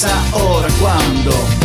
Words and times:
Si 0.00 0.06
no 0.06 0.64
es 0.66 1.59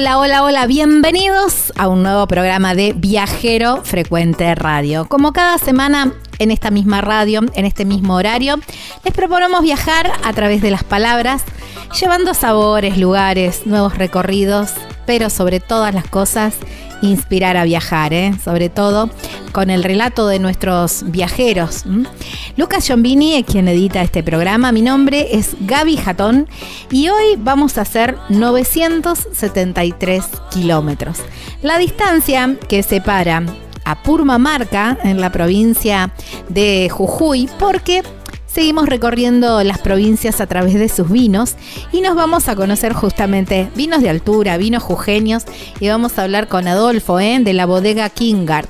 Hola, 0.00 0.16
hola, 0.16 0.44
hola, 0.44 0.66
bienvenidos 0.66 1.74
a 1.76 1.86
un 1.86 2.02
nuevo 2.02 2.26
programa 2.26 2.74
de 2.74 2.94
Viajero 2.96 3.84
Frecuente 3.84 4.54
Radio. 4.54 5.06
Como 5.06 5.34
cada 5.34 5.58
semana 5.58 6.14
en 6.38 6.50
esta 6.50 6.70
misma 6.70 7.02
radio, 7.02 7.42
en 7.52 7.66
este 7.66 7.84
mismo 7.84 8.14
horario, 8.14 8.58
les 9.04 9.12
proponemos 9.12 9.60
viajar 9.60 10.10
a 10.24 10.32
través 10.32 10.62
de 10.62 10.70
las 10.70 10.84
palabras, 10.84 11.42
llevando 12.00 12.32
sabores, 12.32 12.96
lugares, 12.96 13.66
nuevos 13.66 13.98
recorridos, 13.98 14.70
pero 15.04 15.28
sobre 15.28 15.60
todas 15.60 15.94
las 15.94 16.08
cosas, 16.08 16.54
inspirar 17.02 17.58
a 17.58 17.64
viajar, 17.64 18.14
¿eh? 18.14 18.32
sobre 18.42 18.70
todo 18.70 19.10
con 19.52 19.68
el 19.68 19.84
relato 19.84 20.28
de 20.28 20.38
nuestros 20.38 21.10
viajeros. 21.10 21.84
Lucas 22.60 22.84
Giombini 22.84 23.36
es 23.36 23.46
quien 23.46 23.68
edita 23.68 24.02
este 24.02 24.22
programa. 24.22 24.70
Mi 24.70 24.82
nombre 24.82 25.28
es 25.34 25.56
Gaby 25.60 25.96
Jatón 25.96 26.46
y 26.90 27.08
hoy 27.08 27.36
vamos 27.38 27.78
a 27.78 27.80
hacer 27.80 28.18
973 28.28 30.24
kilómetros. 30.50 31.20
La 31.62 31.78
distancia 31.78 32.58
que 32.68 32.82
separa 32.82 33.44
a 33.86 34.02
Purmamarca 34.02 34.98
en 35.02 35.22
la 35.22 35.32
provincia 35.32 36.12
de 36.50 36.90
Jujuy 36.90 37.48
porque 37.58 38.02
Seguimos 38.44 38.88
recorriendo 38.88 39.62
las 39.62 39.78
provincias 39.78 40.40
a 40.40 40.46
través 40.48 40.74
de 40.74 40.88
sus 40.88 41.08
vinos 41.08 41.54
y 41.92 42.00
nos 42.00 42.16
vamos 42.16 42.48
a 42.48 42.56
conocer 42.56 42.92
justamente 42.92 43.70
vinos 43.76 44.02
de 44.02 44.10
altura, 44.10 44.56
vinos 44.56 44.82
jujeños 44.82 45.44
y 45.78 45.88
vamos 45.88 46.18
a 46.18 46.24
hablar 46.24 46.48
con 46.48 46.66
Adolfo 46.66 47.20
¿eh? 47.20 47.38
de 47.40 47.52
la 47.52 47.64
bodega 47.64 48.10
Kingard. 48.10 48.66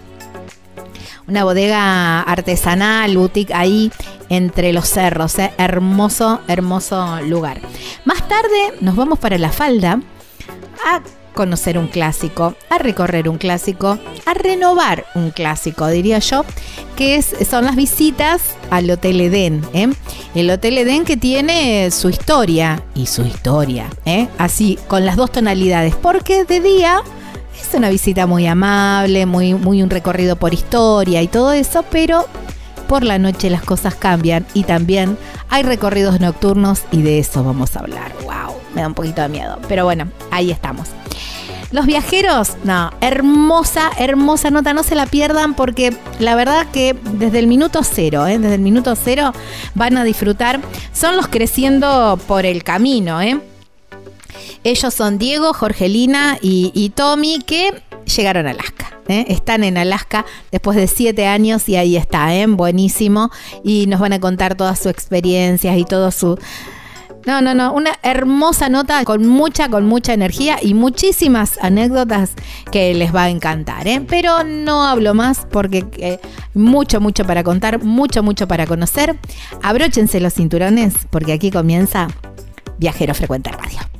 Una 1.30 1.44
bodega 1.44 2.22
artesanal, 2.22 3.16
boutique 3.16 3.54
ahí 3.54 3.92
entre 4.30 4.72
los 4.72 4.88
cerros. 4.88 5.38
¿eh? 5.38 5.52
Hermoso, 5.58 6.40
hermoso 6.48 7.20
lugar. 7.22 7.60
Más 8.04 8.26
tarde 8.26 8.74
nos 8.80 8.96
vamos 8.96 9.20
para 9.20 9.38
la 9.38 9.52
falda 9.52 10.00
a 10.84 11.00
conocer 11.32 11.78
un 11.78 11.86
clásico, 11.86 12.56
a 12.68 12.78
recorrer 12.78 13.28
un 13.28 13.38
clásico, 13.38 13.96
a 14.26 14.34
renovar 14.34 15.06
un 15.14 15.30
clásico, 15.30 15.86
diría 15.86 16.18
yo, 16.18 16.44
que 16.96 17.14
es, 17.14 17.32
son 17.48 17.64
las 17.64 17.76
visitas 17.76 18.42
al 18.68 18.90
Hotel 18.90 19.20
Edén. 19.20 19.64
¿eh? 19.72 19.88
El 20.34 20.50
Hotel 20.50 20.78
Edén 20.78 21.04
que 21.04 21.16
tiene 21.16 21.92
su 21.92 22.10
historia 22.10 22.82
y 22.96 23.06
su 23.06 23.22
historia, 23.22 23.88
¿eh? 24.04 24.26
así, 24.36 24.80
con 24.88 25.06
las 25.06 25.14
dos 25.14 25.30
tonalidades, 25.30 25.94
porque 25.94 26.44
de 26.44 26.58
día 26.58 27.04
es 27.70 27.74
una 27.76 27.88
visita 27.88 28.26
muy 28.26 28.46
amable, 28.48 29.26
muy, 29.26 29.54
muy 29.54 29.80
un 29.82 29.90
recorrido 29.90 30.34
por 30.34 30.52
historia 30.52 31.22
y 31.22 31.28
todo 31.28 31.52
eso, 31.52 31.84
pero 31.88 32.26
por 32.88 33.04
la 33.04 33.18
noche 33.18 33.48
las 33.48 33.62
cosas 33.62 33.94
cambian 33.94 34.44
y 34.54 34.64
también 34.64 35.16
hay 35.48 35.62
recorridos 35.62 36.18
nocturnos 36.18 36.82
y 36.90 37.02
de 37.02 37.20
eso 37.20 37.44
vamos 37.44 37.76
a 37.76 37.80
hablar. 37.80 38.12
¡Wow! 38.24 38.56
Me 38.74 38.80
da 38.80 38.88
un 38.88 38.94
poquito 38.94 39.22
de 39.22 39.28
miedo, 39.28 39.58
pero 39.68 39.84
bueno, 39.84 40.08
ahí 40.32 40.50
estamos. 40.50 40.88
Los 41.70 41.86
viajeros, 41.86 42.56
no, 42.64 42.90
hermosa, 43.00 43.92
hermosa 43.96 44.50
nota, 44.50 44.74
no 44.74 44.82
se 44.82 44.96
la 44.96 45.06
pierdan 45.06 45.54
porque 45.54 45.96
la 46.18 46.34
verdad 46.34 46.66
que 46.72 46.96
desde 47.12 47.38
el 47.38 47.46
minuto 47.46 47.82
cero, 47.84 48.26
¿eh? 48.26 48.38
desde 48.38 48.56
el 48.56 48.62
minuto 48.62 48.96
cero 48.96 49.32
van 49.76 49.96
a 49.96 50.02
disfrutar. 50.02 50.60
Son 50.92 51.16
los 51.16 51.28
creciendo 51.28 52.18
por 52.26 52.46
el 52.46 52.64
camino, 52.64 53.22
¿eh? 53.22 53.40
Ellos 54.62 54.92
son 54.92 55.18
Diego, 55.18 55.54
Jorgelina 55.54 56.38
y, 56.42 56.92
Tommy 56.94 57.38
que 57.38 57.82
llegaron 58.04 58.46
a 58.46 58.50
Alaska. 58.50 58.92
¿eh? 59.08 59.24
Están 59.28 59.64
en 59.64 59.78
Alaska 59.78 60.26
después 60.52 60.76
de 60.76 60.86
siete 60.86 61.26
años 61.26 61.68
y 61.68 61.76
ahí 61.76 61.96
está, 61.96 62.34
¿eh? 62.34 62.46
buenísimo. 62.46 63.30
Y 63.64 63.86
nos 63.86 64.00
van 64.00 64.12
a 64.12 64.20
contar 64.20 64.56
todas 64.56 64.78
sus 64.78 64.88
experiencias 64.88 65.78
y 65.78 65.84
todo 65.84 66.10
su... 66.10 66.38
No, 67.26 67.42
no, 67.42 67.54
no, 67.54 67.74
una 67.74 67.98
hermosa 68.02 68.70
nota 68.70 69.04
con 69.04 69.26
mucha, 69.26 69.68
con 69.68 69.86
mucha 69.86 70.14
energía 70.14 70.56
y 70.60 70.72
muchísimas 70.72 71.58
anécdotas 71.60 72.32
que 72.72 72.94
les 72.94 73.14
va 73.14 73.24
a 73.24 73.28
encantar, 73.28 73.86
¿eh? 73.86 74.02
Pero 74.08 74.42
no 74.42 74.86
hablo 74.86 75.12
más 75.12 75.46
porque 75.50 75.84
eh, 75.98 76.18
mucho, 76.54 76.98
mucho 76.98 77.26
para 77.26 77.44
contar, 77.44 77.84
mucho, 77.84 78.22
mucho 78.22 78.48
para 78.48 78.66
conocer. 78.66 79.18
Abróchense 79.62 80.18
los 80.18 80.32
cinturones 80.32 80.94
porque 81.10 81.34
aquí 81.34 81.50
comienza 81.50 82.08
Viajero 82.78 83.14
Frecuente 83.14 83.50
Radio. 83.50 83.99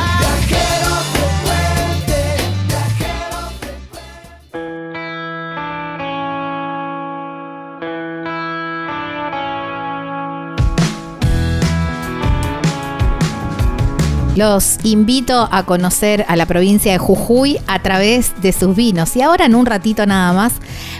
Los 14.35 14.77
invito 14.83 15.49
a 15.51 15.63
conocer 15.65 16.25
a 16.29 16.37
la 16.37 16.45
provincia 16.45 16.93
de 16.93 16.97
Jujuy 16.97 17.59
a 17.67 17.79
través 17.79 18.31
de 18.41 18.53
sus 18.53 18.75
vinos. 18.75 19.15
Y 19.17 19.21
ahora 19.21 19.45
en 19.45 19.55
un 19.55 19.65
ratito 19.65 20.05
nada 20.05 20.31
más 20.31 20.53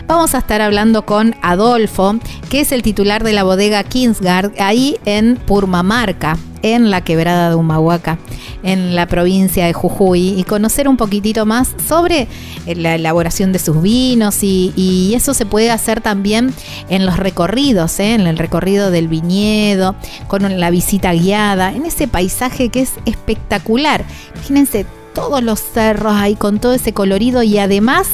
vamos 0.06 0.34
a 0.34 0.38
estar 0.38 0.60
hablando 0.60 1.06
con 1.06 1.34
Adolfo, 1.40 2.16
que 2.50 2.60
es 2.60 2.72
el 2.72 2.82
titular 2.82 3.24
de 3.24 3.32
la 3.32 3.42
bodega 3.42 3.84
Kingsgard, 3.84 4.52
ahí 4.60 4.98
en 5.06 5.36
Purmamarca, 5.36 6.36
en 6.62 6.90
la 6.90 7.02
quebrada 7.02 7.50
de 7.50 7.54
Humahuaca, 7.56 8.18
en 8.62 8.94
la 8.94 9.06
provincia 9.06 9.66
de 9.66 9.72
Jujuy, 9.72 10.38
y 10.38 10.44
conocer 10.44 10.88
un 10.88 10.96
poquitito 10.96 11.46
más 11.46 11.74
sobre 11.88 12.28
la 12.66 12.94
elaboración 12.94 13.52
de 13.52 13.58
sus 13.58 13.82
vinos 13.82 14.42
y, 14.42 15.12
eso 15.12 15.34
se 15.34 15.46
puede 15.46 15.70
hacer 15.70 16.00
también 16.00 16.54
en 16.88 17.04
los 17.04 17.18
recorridos, 17.18 18.00
¿eh? 18.00 18.14
en 18.14 18.22
el 18.22 18.38
recorrido 18.38 18.90
del 18.90 19.08
viñedo, 19.08 19.94
con 20.26 20.58
la 20.58 20.70
visita 20.70 21.12
guiada, 21.12 21.72
en 21.72 21.84
ese 21.84 22.08
paisaje 22.08 22.70
que 22.70 22.80
es 22.80 22.92
espectacular. 23.04 24.04
Imagínense 24.34 24.86
todos 25.14 25.42
los 25.42 25.60
cerros 25.60 26.14
ahí 26.14 26.34
con 26.34 26.58
todo 26.60 26.72
ese 26.72 26.92
colorido 26.92 27.42
y 27.42 27.58
además 27.58 28.08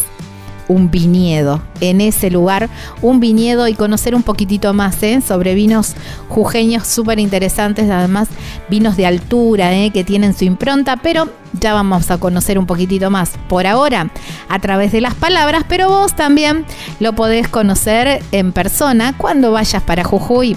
un 0.68 0.90
viñedo 0.90 1.62
en 1.80 2.00
ese 2.00 2.30
lugar, 2.30 2.68
un 3.02 3.20
viñedo 3.20 3.66
y 3.68 3.74
conocer 3.74 4.14
un 4.14 4.22
poquitito 4.22 4.72
más 4.74 5.02
¿eh? 5.02 5.20
sobre 5.26 5.54
vinos 5.54 5.94
jujeños 6.28 6.86
súper 6.86 7.18
interesantes, 7.18 7.90
además 7.90 8.28
vinos 8.68 8.96
de 8.96 9.06
altura 9.06 9.74
¿eh? 9.74 9.90
que 9.90 10.04
tienen 10.04 10.34
su 10.34 10.44
impronta, 10.44 10.96
pero 10.96 11.28
ya 11.58 11.72
vamos 11.72 12.10
a 12.10 12.18
conocer 12.18 12.58
un 12.58 12.66
poquitito 12.66 13.10
más 13.10 13.32
por 13.48 13.66
ahora 13.66 14.10
a 14.48 14.58
través 14.58 14.92
de 14.92 15.00
las 15.00 15.14
palabras, 15.14 15.64
pero 15.68 15.88
vos 15.88 16.14
también 16.14 16.64
lo 17.00 17.14
podés 17.14 17.48
conocer 17.48 18.22
en 18.32 18.52
persona 18.52 19.14
cuando 19.16 19.52
vayas 19.52 19.82
para 19.82 20.04
Jujuy. 20.04 20.56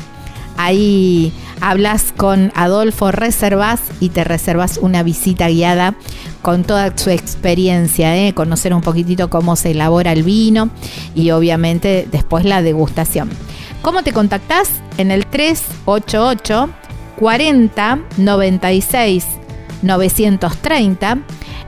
Ahí 0.58 1.34
hablas 1.62 2.14
con 2.16 2.52
Adolfo 2.56 3.12
Reservas 3.12 3.80
y 4.00 4.10
te 4.10 4.24
reservas 4.24 4.78
una 4.78 5.04
visita 5.04 5.48
guiada 5.48 5.96
con 6.42 6.64
toda 6.64 6.98
su 6.98 7.10
experiencia, 7.12 8.18
¿eh? 8.18 8.34
conocer 8.34 8.74
un 8.74 8.82
poquitito 8.82 9.30
cómo 9.30 9.56
se 9.56 9.72
elabora 9.72 10.12
el 10.12 10.24
vino 10.24 10.70
y 11.16 11.32
obviamente 11.32 12.08
después 12.12 12.46
la 12.46 12.62
degustación. 12.62 13.30
¿Cómo 13.82 14.04
te 14.04 14.12
contactás? 14.12 14.70
En 14.98 15.12
el 15.12 15.26
388 15.26 16.70
40 17.18 18.00
96 18.18 19.26
930. 19.82 21.20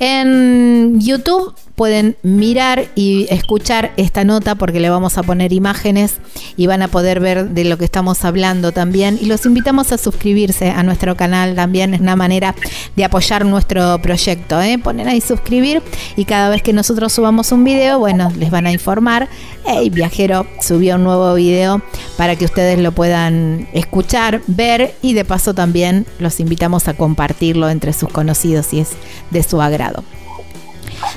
En 0.00 0.98
YouTube 1.00 1.54
pueden 1.78 2.16
mirar 2.24 2.86
y 2.96 3.28
escuchar 3.30 3.92
esta 3.96 4.24
nota 4.24 4.56
porque 4.56 4.80
le 4.80 4.90
vamos 4.90 5.16
a 5.16 5.22
poner 5.22 5.52
imágenes 5.52 6.16
y 6.56 6.66
van 6.66 6.82
a 6.82 6.88
poder 6.88 7.20
ver 7.20 7.50
de 7.50 7.64
lo 7.64 7.78
que 7.78 7.84
estamos 7.84 8.24
hablando 8.24 8.72
también. 8.72 9.16
Y 9.22 9.26
los 9.26 9.46
invitamos 9.46 9.92
a 9.92 9.96
suscribirse 9.96 10.70
a 10.70 10.82
nuestro 10.82 11.16
canal 11.16 11.54
también. 11.54 11.94
Es 11.94 12.00
una 12.00 12.16
manera 12.16 12.56
de 12.96 13.04
apoyar 13.04 13.46
nuestro 13.46 14.02
proyecto. 14.02 14.60
¿eh? 14.60 14.78
Ponen 14.82 15.06
ahí 15.06 15.20
suscribir 15.20 15.80
y 16.16 16.24
cada 16.24 16.50
vez 16.50 16.62
que 16.62 16.72
nosotros 16.72 17.12
subamos 17.12 17.52
un 17.52 17.62
video, 17.62 18.00
bueno, 18.00 18.32
les 18.36 18.50
van 18.50 18.66
a 18.66 18.72
informar. 18.72 19.28
Hey, 19.64 19.88
viajero 19.88 20.48
subió 20.60 20.96
un 20.96 21.04
nuevo 21.04 21.32
video 21.34 21.80
para 22.16 22.34
que 22.34 22.44
ustedes 22.44 22.80
lo 22.80 22.90
puedan 22.90 23.68
escuchar, 23.72 24.42
ver 24.48 24.96
y 25.00 25.14
de 25.14 25.24
paso 25.24 25.54
también 25.54 26.06
los 26.18 26.40
invitamos 26.40 26.88
a 26.88 26.94
compartirlo 26.94 27.70
entre 27.70 27.92
sus 27.92 28.08
conocidos 28.08 28.66
si 28.66 28.80
es 28.80 28.90
de 29.30 29.44
su 29.44 29.62
agrado. 29.62 30.02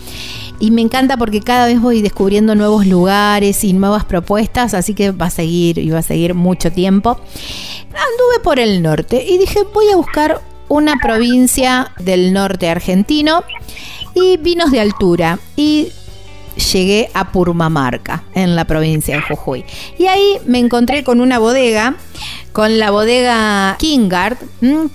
y 0.59 0.71
me 0.71 0.81
encanta 0.81 1.17
porque 1.17 1.41
cada 1.41 1.67
vez 1.67 1.79
voy 1.79 2.01
descubriendo 2.01 2.55
nuevos 2.55 2.87
lugares 2.87 3.63
y 3.63 3.73
nuevas 3.73 4.05
propuestas, 4.05 4.73
así 4.73 4.93
que 4.93 5.11
va 5.11 5.27
a 5.27 5.31
seguir 5.31 5.77
y 5.77 5.89
va 5.89 5.99
a 5.99 6.03
seguir 6.03 6.33
mucho 6.33 6.71
tiempo. 6.71 7.19
Anduve 7.89 8.43
por 8.43 8.59
el 8.59 8.81
norte 8.81 9.23
y 9.23 9.37
dije, 9.37 9.59
voy 9.73 9.89
a 9.89 9.95
buscar 9.95 10.41
una 10.67 10.95
provincia 11.01 11.91
del 11.99 12.33
norte 12.33 12.69
argentino 12.69 13.43
y 14.13 14.37
vinos 14.37 14.71
de 14.71 14.79
altura 14.79 15.39
y 15.55 15.89
llegué 16.57 17.09
a 17.13 17.31
Purmamarca, 17.31 18.23
en 18.33 18.55
la 18.55 18.65
provincia 18.65 19.15
de 19.15 19.21
Jujuy. 19.21 19.65
Y 19.97 20.07
ahí 20.07 20.37
me 20.45 20.59
encontré 20.59 21.03
con 21.03 21.21
una 21.21 21.39
bodega, 21.39 21.95
con 22.51 22.79
la 22.79 22.91
bodega 22.91 23.75
Kingard, 23.79 24.37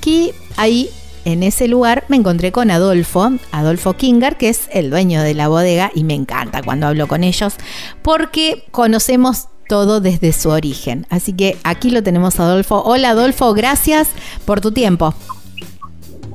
que 0.00 0.34
ahí 0.56 0.90
en 1.24 1.42
ese 1.42 1.68
lugar 1.68 2.04
me 2.08 2.16
encontré 2.16 2.52
con 2.52 2.70
Adolfo, 2.70 3.32
Adolfo 3.52 3.94
Kingar, 3.94 4.36
que 4.36 4.48
es 4.48 4.68
el 4.72 4.90
dueño 4.90 5.22
de 5.22 5.34
la 5.34 5.48
bodega 5.48 5.90
y 5.94 6.04
me 6.04 6.14
encanta 6.14 6.62
cuando 6.62 6.88
hablo 6.88 7.06
con 7.06 7.22
ellos 7.22 7.54
porque 8.02 8.64
conocemos 8.70 9.48
todo 9.68 10.00
desde 10.00 10.32
su 10.32 10.50
origen. 10.50 11.06
Así 11.10 11.32
que 11.32 11.56
aquí 11.62 11.90
lo 11.90 12.02
tenemos 12.02 12.40
Adolfo. 12.40 12.82
Hola 12.82 13.10
Adolfo, 13.10 13.54
gracias 13.54 14.08
por 14.44 14.60
tu 14.60 14.72
tiempo. 14.72 15.14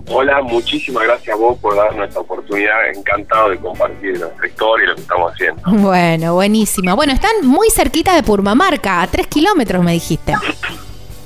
Hola, 0.09 0.41
muchísimas 0.41 1.03
gracias 1.03 1.35
a 1.35 1.37
vos 1.37 1.57
por 1.59 1.75
darnos 1.75 2.07
esta 2.07 2.21
oportunidad. 2.21 2.89
Encantado 2.95 3.49
de 3.49 3.57
compartir 3.57 4.17
nuestra 4.19 4.47
historia 4.47 4.85
y 4.85 4.87
lo 4.87 4.95
que 4.95 5.01
estamos 5.01 5.33
haciendo. 5.33 5.61
Bueno, 5.65 6.33
buenísimo. 6.33 6.95
Bueno, 6.95 7.13
están 7.13 7.31
muy 7.43 7.69
cerquita 7.69 8.15
de 8.15 8.23
Purmamarca, 8.23 9.01
a 9.01 9.07
tres 9.07 9.27
kilómetros 9.27 9.83
me 9.83 9.93
dijiste. 9.93 10.33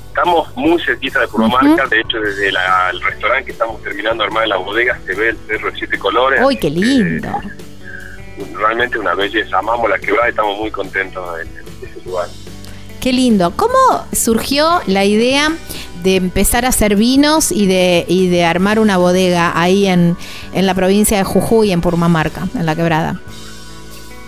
Estamos 0.08 0.56
muy 0.58 0.82
cerquita 0.82 1.22
de 1.22 1.28
Purmamarca, 1.28 1.86
de 1.88 2.02
hecho 2.02 2.20
desde 2.20 2.50
el 2.50 3.02
restaurante 3.02 3.46
que 3.46 3.52
estamos 3.52 3.82
terminando 3.82 4.24
de 4.24 4.28
armar 4.28 4.44
en 4.44 4.50
la 4.50 4.58
bodega 4.58 5.00
se 5.06 5.14
ve 5.14 5.30
el 5.30 5.38
cerro 5.48 5.72
de 5.72 5.78
siete 5.78 5.98
colores. 6.00 6.42
¡Uy, 6.44 6.58
qué 6.58 6.70
lindo! 6.70 7.30
realmente 8.54 8.98
una 8.98 9.14
belleza, 9.14 9.60
amamos 9.60 9.90
la 9.90 10.00
quebrada 10.00 10.28
y 10.28 10.30
estamos 10.32 10.58
muy 10.58 10.72
contentos 10.72 11.38
de, 11.38 11.44
ese 11.88 12.02
lugar. 12.06 12.28
Qué 13.00 13.14
lindo. 13.14 13.52
¿Cómo 13.56 14.06
surgió 14.12 14.82
la 14.88 15.06
idea 15.06 15.52
de 16.04 16.16
empezar 16.16 16.66
a 16.66 16.70
hacer 16.70 16.96
vinos 16.96 17.52
y 17.52 17.66
de, 17.68 18.06
y 18.08 18.28
de 18.28 18.46
armar 18.46 18.80
una 18.80 18.98
bodega 18.98 19.52
ahí 19.60 19.88
en, 19.88 20.18
en 20.54 20.66
la 20.66 20.74
provincia 20.74 21.18
de 21.18 21.24
Jujuy, 21.24 21.72
en 21.72 21.82
Purmamarca, 21.82 22.48
en 22.56 22.66
la 22.66 22.76
quebrada? 22.76 23.20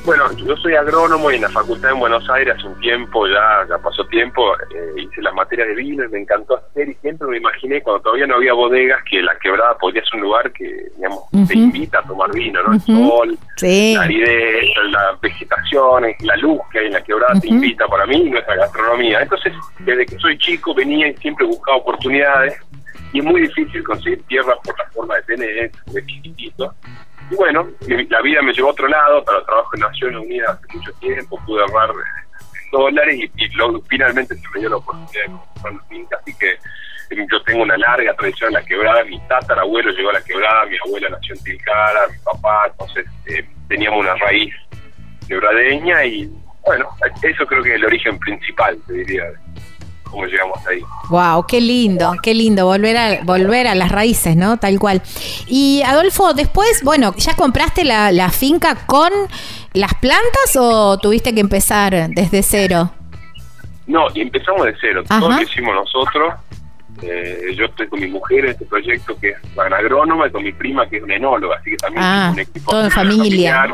Bueno, 0.05 0.29
yo 0.33 0.57
soy 0.57 0.75
agrónomo 0.75 1.31
y 1.31 1.35
en 1.35 1.43
la 1.43 1.49
facultad 1.49 1.91
en 1.91 1.99
Buenos 1.99 2.29
Aires 2.29 2.55
hace 2.57 2.67
un 2.67 2.77
tiempo, 2.81 3.25
ya, 3.25 3.65
ya 3.69 3.77
pasó 3.77 4.05
tiempo, 4.07 4.53
eh, 4.75 5.01
hice 5.01 5.21
la 5.21 5.31
materia 5.31 5.65
de 5.65 5.75
vino 5.75 6.03
y 6.03 6.09
me 6.09 6.19
encantó 6.19 6.57
hacer 6.57 6.89
y 6.89 6.93
siempre 6.95 7.25
me 7.29 7.37
imaginé 7.37 7.81
cuando 7.81 8.03
todavía 8.03 8.27
no 8.27 8.35
había 8.35 8.51
bodegas 8.51 9.01
que 9.09 9.21
la 9.21 9.33
quebrada 9.39 9.77
podría 9.77 10.03
ser 10.03 10.15
un 10.15 10.21
lugar 10.23 10.51
que, 10.51 10.87
digamos, 10.97 11.23
te 11.47 11.57
invita 11.57 11.99
a 11.99 12.03
tomar 12.03 12.33
vino, 12.33 12.61
¿no? 12.63 12.73
El 12.73 12.81
sol, 12.81 13.37
la 13.61 14.01
aridez, 14.01 14.65
la 14.89 15.17
vegetación, 15.21 16.03
la 16.19 16.35
luz 16.35 16.59
que 16.73 16.79
hay 16.79 16.87
en 16.87 16.93
la 16.93 17.01
quebrada 17.01 17.39
te 17.39 17.47
invita 17.47 17.87
para 17.87 18.05
mí 18.05 18.23
y 18.25 18.29
nuestra 18.29 18.57
gastronomía. 18.57 19.21
Entonces, 19.21 19.53
desde 19.79 20.05
que 20.05 20.17
soy 20.17 20.37
chico 20.37 20.73
venía 20.73 21.07
y 21.07 21.15
siempre 21.15 21.45
buscaba 21.45 21.77
oportunidades 21.77 22.55
y 23.13 23.19
es 23.19 23.25
muy 23.25 23.41
difícil 23.41 23.81
conseguir 23.83 24.21
tierra 24.23 24.53
por 24.65 24.77
la 24.77 24.85
forma 24.89 25.15
de 25.15 25.21
tener, 25.21 25.71
de 25.93 26.05
chiquitito. 26.05 26.73
Y 27.31 27.35
bueno, 27.35 27.67
la 28.09 28.21
vida 28.21 28.41
me 28.41 28.53
llevó 28.53 28.69
a 28.69 28.71
otro 28.71 28.87
lado, 28.87 29.23
para 29.23 29.43
trabajo 29.45 29.69
en 29.73 29.81
Naciones 29.81 30.21
Unidas 30.21 30.49
hace 30.49 30.77
mucho 30.77 30.91
tiempo, 30.99 31.39
pude 31.45 31.61
ahorrar 31.61 31.93
dólares 32.73 33.15
y, 33.35 33.47
luego 33.55 33.81
finalmente 33.87 34.35
se 34.35 34.43
me 34.53 34.59
dio 34.59 34.69
la 34.69 34.77
oportunidad 34.77 35.23
de 35.23 35.31
comprar 35.31 35.73
una 35.73 35.83
finca, 35.85 36.17
así 36.19 36.35
que 36.37 36.49
eh, 36.51 37.27
yo 37.31 37.41
tengo 37.43 37.63
una 37.63 37.77
larga 37.77 38.13
tradición 38.15 38.49
en 38.49 38.53
la 38.55 38.65
quebrada, 38.65 39.03
mi 39.05 39.19
tatarabuelo 39.27 39.91
llegó 39.91 40.09
a 40.09 40.13
la 40.13 40.23
quebrada, 40.23 40.65
mi 40.65 40.77
abuela 40.83 41.09
nació 41.09 41.35
en 41.35 41.43
Tilcara, 41.43 42.07
mi 42.07 42.17
papá, 42.19 42.65
entonces 42.71 43.05
eh, 43.27 43.47
teníamos 43.69 43.99
una 44.01 44.15
raíz 44.15 44.53
quebradeña 45.27 46.03
y 46.05 46.29
bueno, 46.65 46.89
eso 47.21 47.45
creo 47.45 47.61
que 47.61 47.69
es 47.69 47.75
el 47.75 47.85
origen 47.85 48.17
principal, 48.19 48.77
te 48.87 48.93
diría, 48.93 49.23
cómo 50.13 50.25
llegamos 50.25 50.57
ahí. 50.67 50.81
Wow, 51.09 51.45
qué 51.45 51.59
lindo, 51.59 52.13
qué 52.21 52.33
lindo 52.33 52.65
volver 52.65 52.95
a 52.95 53.23
volver 53.23 53.67
a 53.67 53.75
las 53.75 53.91
raíces, 53.91 54.35
¿no? 54.35 54.57
Tal 54.57 54.79
cual. 54.79 55.01
Y 55.47 55.81
Adolfo, 55.85 56.33
después, 56.33 56.81
bueno, 56.83 57.13
¿ya 57.17 57.35
compraste 57.35 57.83
la, 57.83 58.11
la 58.11 58.29
finca 58.29 58.85
con 58.85 59.11
las 59.73 59.93
plantas 59.95 60.55
o 60.55 60.97
tuviste 60.97 61.33
que 61.33 61.41
empezar 61.41 62.09
desde 62.09 62.43
cero? 62.43 62.91
No, 63.87 64.07
empezamos 64.15 64.65
de 64.65 64.75
cero. 64.79 65.03
Todo 65.07 65.29
lo 65.29 65.41
hicimos 65.41 65.75
nosotros. 65.75 66.33
Eh, 67.01 67.53
yo 67.57 67.65
estoy 67.65 67.87
con 67.87 67.99
mi 67.99 68.07
mujer 68.07 68.45
en 68.45 68.51
este 68.51 68.65
proyecto 68.65 69.17
que 69.19 69.29
es 69.29 69.37
agrónoma 69.57 70.27
y 70.27 70.31
con 70.31 70.43
mi 70.43 70.53
prima 70.53 70.87
que 70.87 70.97
es 70.97 71.03
una 71.03 71.15
enóloga, 71.15 71.57
así 71.57 71.71
que 71.71 71.77
también 71.77 72.03
ah, 72.03 72.29
un 72.31 72.39
equipo 72.39 72.71
todo 72.71 72.83
en 72.85 72.91
familia 72.91 73.67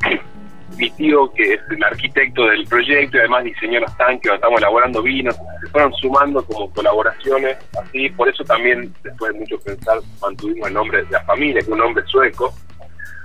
mi 0.76 0.90
tío, 0.90 1.30
que 1.32 1.54
es 1.54 1.60
el 1.70 1.82
arquitecto 1.82 2.46
del 2.46 2.66
proyecto 2.66 3.16
y 3.16 3.20
además 3.20 3.44
diseñó 3.44 3.80
los 3.80 3.96
tanques, 3.96 4.32
estamos 4.32 4.60
elaborando 4.60 5.02
vinos, 5.02 5.36
se 5.60 5.68
fueron 5.68 5.92
sumando 5.94 6.44
como 6.44 6.70
colaboraciones, 6.72 7.56
así, 7.80 8.08
por 8.10 8.28
eso 8.28 8.44
también, 8.44 8.94
después 9.02 9.32
de 9.32 9.40
mucho 9.40 9.58
pensar, 9.60 9.98
mantuvimos 10.20 10.68
el 10.68 10.74
nombre 10.74 11.04
de 11.04 11.10
la 11.10 11.22
familia, 11.24 11.54
que 11.54 11.66
es 11.66 11.68
un 11.68 11.78
nombre 11.78 12.04
sueco, 12.06 12.52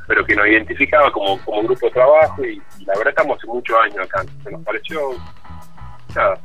pero 0.08 0.26
que 0.26 0.36
nos 0.36 0.48
identificaba 0.48 1.12
como, 1.12 1.40
como 1.44 1.64
grupo 1.64 1.86
de 1.86 1.92
trabajo. 1.94 2.44
Y, 2.44 2.62
la 2.86 2.98
verdad 2.98 3.10
estamos 3.10 3.38
hace 3.38 3.48
muchos 3.48 3.78
años 3.84 4.00
acá, 4.00 4.24
se 4.44 4.52
nos 4.52 4.62
pareció 4.64 5.00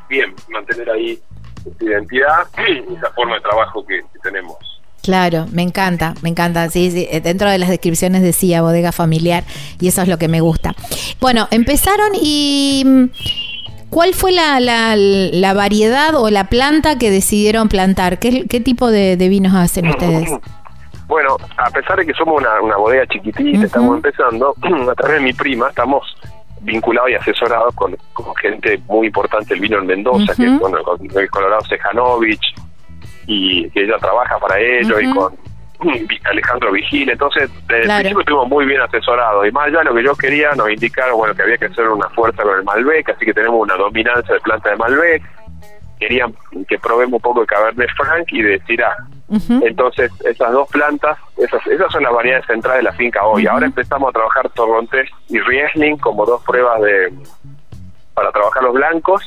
bien 0.08 0.34
mantener 0.50 0.88
ahí 0.90 1.18
esa 1.64 1.84
identidad 1.84 2.46
y 2.88 2.94
esa 2.94 3.10
forma 3.12 3.34
de 3.34 3.40
trabajo 3.40 3.84
que 3.84 4.02
tenemos. 4.22 4.75
Claro, 5.02 5.46
me 5.52 5.62
encanta, 5.62 6.14
me 6.22 6.28
encanta. 6.28 6.68
Sí, 6.68 6.90
sí, 6.90 7.06
eh, 7.10 7.20
dentro 7.20 7.50
de 7.50 7.58
las 7.58 7.68
descripciones 7.68 8.22
decía 8.22 8.62
bodega 8.62 8.92
familiar 8.92 9.44
y 9.80 9.88
eso 9.88 10.02
es 10.02 10.08
lo 10.08 10.18
que 10.18 10.28
me 10.28 10.40
gusta. 10.40 10.74
Bueno, 11.20 11.46
empezaron 11.50 12.10
y 12.20 12.82
mm, 12.84 13.04
¿cuál 13.90 14.14
fue 14.14 14.32
la, 14.32 14.58
la, 14.60 15.54
variedad 15.54 16.14
o 16.16 16.30
la 16.30 16.44
planta 16.44 16.98
que 16.98 17.10
decidieron 17.10 17.68
plantar? 17.68 18.18
¿Qué, 18.18 18.46
qué 18.46 18.60
tipo 18.60 18.90
de, 18.90 19.16
vinos 19.16 19.54
hacen 19.54 19.88
ustedes? 19.88 20.30
Bueno, 21.08 21.36
a 21.56 21.70
pesar 21.70 21.98
de 21.98 22.04
que 22.04 22.12
somos 22.14 22.42
una, 22.42 22.76
bodega 22.76 23.06
chiquitita, 23.06 23.66
estamos 23.66 23.94
empezando, 23.94 24.56
a 24.90 24.94
través 24.96 25.18
de 25.18 25.24
mi 25.24 25.32
prima 25.32 25.68
estamos 25.68 26.02
vinculados 26.62 27.10
y 27.10 27.14
asesorados 27.14 27.74
con, 27.74 27.96
gente 28.42 28.80
muy 28.88 29.06
importante 29.06 29.54
el 29.54 29.60
vino 29.60 29.78
en 29.78 29.86
Mendoza, 29.86 30.34
que 30.34 30.46
es 30.46 30.60
con, 30.60 30.74
el 30.74 31.30
Colorado 31.30 31.64
Sejanovic, 31.68 32.40
y 33.26 33.68
que 33.70 33.84
ella 33.84 33.98
trabaja 33.98 34.38
para 34.38 34.58
ello 34.58 35.00
y 35.00 35.10
con 35.12 35.34
Alejandro 36.24 36.72
Vigil, 36.72 37.10
entonces 37.10 37.50
desde 37.66 37.82
el 37.82 37.88
principio 37.88 38.20
estuvimos 38.20 38.48
muy 38.48 38.64
bien 38.66 38.80
asesorados. 38.80 39.46
Y 39.46 39.50
más 39.50 39.66
allá 39.66 39.78
de 39.78 39.84
lo 39.84 39.94
que 39.94 40.04
yo 40.04 40.14
quería 40.14 40.52
nos 40.52 40.70
indicaron 40.70 41.16
bueno 41.16 41.34
que 41.34 41.42
había 41.42 41.58
que 41.58 41.66
hacer 41.66 41.88
una 41.88 42.08
fuerza 42.10 42.42
con 42.42 42.56
el 42.56 42.64
Malbec, 42.64 43.10
así 43.10 43.24
que 43.24 43.34
tenemos 43.34 43.60
una 43.60 43.76
dominancia 43.76 44.34
de 44.34 44.40
planta 44.40 44.70
de 44.70 44.76
Malbec, 44.76 45.22
querían 45.98 46.34
que 46.68 46.78
probemos 46.78 47.14
un 47.14 47.20
poco 47.20 47.40
de 47.40 47.46
Cabernet 47.46 47.90
Franc 47.96 48.26
y 48.32 48.42
de 48.42 48.60
Syrah. 48.66 48.96
Entonces, 49.28 50.12
esas 50.24 50.52
dos 50.52 50.68
plantas, 50.68 51.18
esas, 51.36 51.66
esas 51.66 51.90
son 51.90 52.04
las 52.04 52.12
variedades 52.12 52.46
centrales 52.46 52.78
de 52.78 52.90
la 52.90 52.92
finca 52.92 53.24
hoy. 53.24 53.46
Ahora 53.46 53.66
empezamos 53.66 54.10
a 54.10 54.12
trabajar 54.12 54.48
Torrontés 54.50 55.10
y 55.28 55.40
Riesling 55.40 55.96
como 55.98 56.24
dos 56.24 56.42
pruebas 56.44 56.80
de 56.82 57.12
para 58.14 58.32
trabajar 58.32 58.62
los 58.62 58.72
blancos 58.72 59.22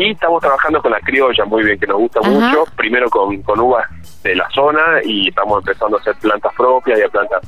y 0.00 0.12
estamos 0.12 0.40
trabajando 0.40 0.80
con 0.80 0.92
la 0.92 1.00
criolla 1.00 1.44
muy 1.44 1.62
bien, 1.62 1.78
que 1.78 1.86
nos 1.86 1.98
gusta 1.98 2.20
mucho, 2.22 2.64
primero 2.76 3.08
con, 3.10 3.42
con 3.42 3.60
uvas 3.60 3.86
de 4.22 4.34
la 4.34 4.48
zona 4.50 4.82
y 5.04 5.28
estamos 5.28 5.58
empezando 5.60 5.96
a 5.96 6.00
hacer 6.00 6.14
plantas 6.16 6.52
propias 6.54 6.98
y 6.98 7.02
a 7.02 7.08
plantas 7.08 7.42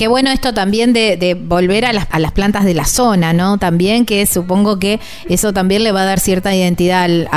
Qué 0.00 0.08
bueno 0.08 0.30
esto 0.30 0.54
también 0.54 0.94
de, 0.94 1.36
volver 1.38 1.84
a 1.84 1.92
las, 1.92 2.08
a 2.10 2.18
las, 2.18 2.32
plantas 2.32 2.64
de 2.64 2.72
la 2.72 2.86
zona, 2.86 3.34
¿no? 3.34 3.58
También 3.58 4.06
que 4.06 4.24
supongo 4.24 4.78
que 4.78 4.98
eso 5.28 5.52
también 5.52 5.84
le 5.84 5.92
va 5.92 6.00
a 6.00 6.04
dar 6.06 6.20
cierta 6.20 6.54
identidad 6.54 7.04
al, 7.04 7.28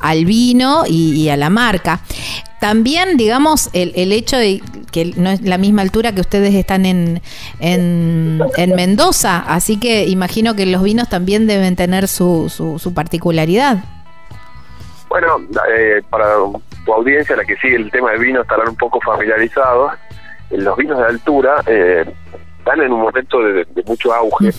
al, 0.00 0.24
vino 0.24 0.84
y, 0.88 1.28
a 1.28 1.36
la 1.36 1.50
marca. 1.50 2.00
También, 2.60 3.18
digamos, 3.18 3.68
el, 3.74 3.92
el, 3.94 4.12
hecho 4.12 4.38
de 4.38 4.62
que 4.90 5.12
no 5.16 5.30
es 5.30 5.42
la 5.42 5.58
misma 5.58 5.82
altura 5.82 6.12
que 6.12 6.20
ustedes 6.20 6.54
están 6.54 6.86
en, 6.86 7.20
en, 7.60 8.40
Mendoza, 8.74 9.38
así 9.38 9.78
que 9.78 10.06
imagino 10.06 10.54
que 10.54 10.66
los 10.66 10.82
vinos 10.82 11.08
también 11.08 11.46
deben 11.46 11.76
tener 11.76 12.08
su, 12.08 12.48
su, 12.48 12.94
particularidad. 12.94 13.84
Bueno, 15.08 15.40
eh, 15.76 16.02
para 16.08 16.36
tu 16.84 16.92
audiencia, 16.92 17.36
la 17.36 17.44
que 17.44 17.56
sigue 17.56 17.76
el 17.76 17.90
tema 17.90 18.12
del 18.12 18.20
vino, 18.20 18.42
estarán 18.42 18.68
un 18.68 18.76
poco 18.76 19.00
familiarizados 19.00 19.92
los 20.50 20.76
vinos 20.76 20.98
de 20.98 21.04
altura 21.04 21.62
eh, 21.66 22.04
están 22.58 22.80
en 22.80 22.92
un 22.92 23.00
momento 23.00 23.40
de, 23.40 23.66
mucho 23.86 24.12
auge. 24.12 24.50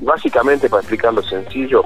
Básicamente, 0.00 0.68
para 0.68 0.80
explicarlo 0.80 1.22
sencillo, 1.22 1.84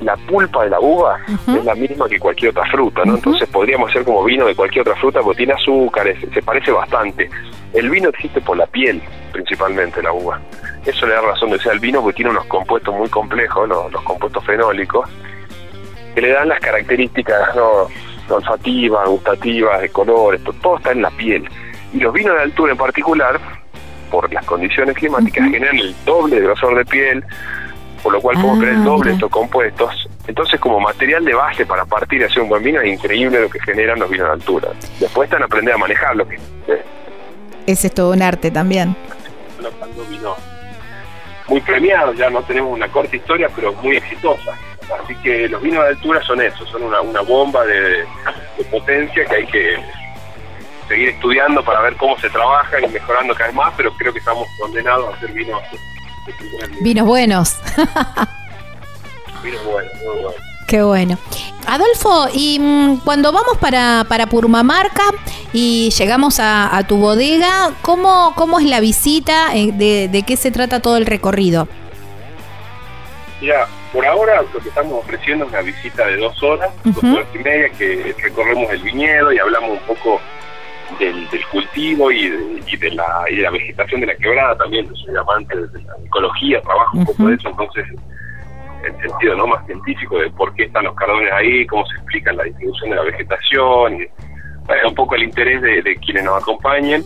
la 0.00 0.16
pulpa 0.16 0.64
de 0.64 0.70
la 0.70 0.80
uva 0.80 1.20
es 1.28 1.64
la 1.64 1.74
misma 1.74 2.08
que 2.08 2.18
cualquier 2.18 2.50
otra 2.50 2.64
fruta, 2.70 3.02
¿no? 3.04 3.14
Entonces 3.14 3.48
podríamos 3.48 3.90
hacer 3.90 4.04
como 4.04 4.24
vino 4.24 4.46
de 4.46 4.54
cualquier 4.54 4.82
otra 4.82 4.96
fruta 4.96 5.20
porque 5.20 5.38
tiene 5.38 5.52
azúcares, 5.54 6.18
se 6.32 6.42
parece 6.42 6.70
bastante. 6.70 7.28
El 7.72 7.90
vino 7.90 8.08
existe 8.08 8.40
por 8.40 8.56
la 8.56 8.66
piel, 8.66 9.02
principalmente 9.32 10.02
la 10.02 10.12
uva. 10.12 10.40
Eso 10.84 11.06
le 11.06 11.14
da 11.14 11.20
razón 11.22 11.50
de 11.50 11.58
ser 11.58 11.72
el 11.72 11.80
vino 11.80 12.02
porque 12.02 12.16
tiene 12.16 12.30
unos 12.30 12.44
compuestos 12.46 12.94
muy 12.94 13.08
complejos, 13.08 13.68
los, 13.68 14.02
compuestos 14.02 14.44
fenólicos, 14.44 15.08
que 16.14 16.20
le 16.20 16.28
dan 16.28 16.48
las 16.48 16.60
características 16.60 17.56
¿no? 17.56 17.88
olfativas, 18.34 19.08
gustativas, 19.08 19.80
de 19.80 19.88
colores, 19.88 20.40
todo 20.62 20.76
está 20.76 20.92
en 20.92 21.02
la 21.02 21.10
piel. 21.10 21.48
Y 21.92 21.98
los 21.98 22.12
vinos 22.12 22.34
de 22.36 22.42
altura 22.42 22.72
en 22.72 22.78
particular, 22.78 23.40
por 24.10 24.32
las 24.32 24.44
condiciones 24.44 24.96
climáticas, 24.96 25.48
generan 25.50 25.78
el 25.78 25.94
doble 26.04 26.36
de 26.36 26.42
grosor 26.42 26.76
de 26.76 26.84
piel, 26.84 27.24
por 28.04 28.12
lo 28.12 28.20
cual 28.20 28.36
podemos 28.36 28.58
crear 28.58 28.74
el 28.74 28.82
ah, 28.82 28.84
doble 28.84 29.08
de 29.08 29.14
estos 29.14 29.30
compuestos. 29.30 30.08
Entonces, 30.26 30.60
como 30.60 30.78
material 30.78 31.24
de 31.24 31.32
base 31.34 31.64
para 31.64 31.86
partir 31.86 32.20
y 32.20 32.24
hacer 32.24 32.42
un 32.42 32.50
buen 32.50 32.62
vino, 32.62 32.80
es 32.82 32.92
increíble 32.92 33.40
lo 33.40 33.48
que 33.48 33.58
generan 33.60 33.98
los 33.98 34.10
vinos 34.10 34.26
de 34.26 34.32
altura. 34.34 34.68
Después 35.00 35.26
están 35.26 35.40
a 35.40 35.46
aprender 35.46 35.74
a 35.74 35.78
manejarlo. 35.78 36.26
Ese 37.66 37.86
es 37.86 37.94
todo 37.94 38.12
un 38.12 38.20
arte 38.20 38.50
también. 38.50 38.94
muy 41.48 41.60
premiados, 41.60 42.16
ya 42.16 42.28
no 42.28 42.42
tenemos 42.42 42.72
una 42.72 42.88
corta 42.88 43.16
historia, 43.16 43.48
pero 43.56 43.72
muy 43.72 43.96
exitosa. 43.96 44.52
Así 45.02 45.14
que 45.22 45.48
los 45.48 45.62
vinos 45.62 45.82
de 45.84 45.90
altura 45.90 46.22
son 46.24 46.42
eso, 46.42 46.66
son 46.66 46.82
una, 46.82 47.00
una 47.00 47.22
bomba 47.22 47.64
de 47.64 48.04
potencia 48.70 49.24
que 49.24 49.34
hay 49.34 49.46
que 49.46 49.76
seguir 50.88 51.08
estudiando 51.08 51.64
para 51.64 51.80
ver 51.80 51.96
cómo 51.96 52.18
se 52.18 52.28
trabaja 52.28 52.78
y 52.80 52.86
mejorando 52.88 53.34
cada 53.34 53.46
vez 53.46 53.56
más, 53.56 53.72
pero 53.78 53.90
creo 53.94 54.12
que 54.12 54.18
estamos 54.18 54.46
condenados 54.58 55.10
a 55.10 55.16
hacer 55.16 55.32
vinos. 55.32 55.62
Vinos 56.80 57.06
buenos. 57.06 57.56
vinos 59.42 59.64
buenos, 59.64 59.92
muy 59.94 60.14
buenos. 60.22 60.34
Qué 60.66 60.82
bueno. 60.82 61.18
Adolfo, 61.66 62.28
y 62.32 62.58
mm, 62.58 63.00
cuando 63.04 63.32
vamos 63.32 63.58
para, 63.58 64.04
para 64.08 64.26
Purmamarca 64.26 65.02
y 65.52 65.90
llegamos 65.90 66.38
a, 66.40 66.82
tu 66.88 66.96
bodega, 66.96 67.72
¿cómo, 67.82 68.32
¿cómo 68.36 68.58
es 68.58 68.66
la 68.66 68.80
visita? 68.80 69.54
Eh, 69.54 69.72
de, 69.72 70.08
de, 70.08 70.22
qué 70.22 70.36
se 70.36 70.50
trata 70.50 70.80
todo 70.80 70.96
el 70.96 71.06
recorrido? 71.06 71.68
Mira, 73.40 73.66
por 73.92 74.04
ahora 74.06 74.42
lo 74.42 74.60
que 74.60 74.68
estamos 74.68 75.04
ofreciendo 75.04 75.44
es 75.44 75.50
una 75.50 75.62
visita 75.62 76.06
de 76.06 76.16
dos 76.16 76.42
horas, 76.42 76.70
dos 76.84 77.04
horas 77.04 77.26
y 77.34 77.38
media, 77.38 77.68
que 77.70 78.14
recorremos 78.20 78.70
el 78.72 78.82
viñedo 78.82 79.32
y 79.32 79.38
hablamos 79.38 79.70
un 79.70 79.86
poco 79.86 80.20
del, 80.98 81.28
cultivo 81.50 82.10
y 82.10 82.28
de, 82.28 82.90
la, 82.92 83.24
y 83.30 83.36
de 83.36 83.42
la 83.42 83.50
vegetación 83.50 84.00
de 84.00 84.06
la 84.08 84.16
quebrada 84.16 84.56
también, 84.56 84.86
soy 84.94 85.16
amante 85.16 85.56
de 85.56 85.82
la 85.82 85.94
ecología, 86.04 86.60
trabajo 86.62 86.98
un 86.98 87.04
poco 87.04 87.28
de 87.28 87.34
eso, 87.34 87.48
entonces 87.48 87.86
el 88.84 89.08
sentido 89.08 89.34
no 89.36 89.46
más 89.46 89.64
científico 89.66 90.18
de 90.18 90.30
por 90.30 90.54
qué 90.54 90.64
están 90.64 90.84
los 90.84 90.94
cardones 90.94 91.32
ahí, 91.32 91.66
cómo 91.66 91.86
se 91.86 91.96
explica 91.96 92.32
la 92.32 92.44
distribución 92.44 92.90
de 92.90 92.96
la 92.96 93.02
vegetación, 93.02 94.00
y 94.00 94.06
un 94.86 94.94
poco 94.94 95.14
el 95.14 95.24
interés 95.24 95.60
de, 95.62 95.96
quienes 95.96 96.24
nos 96.24 96.42
acompañen. 96.42 97.02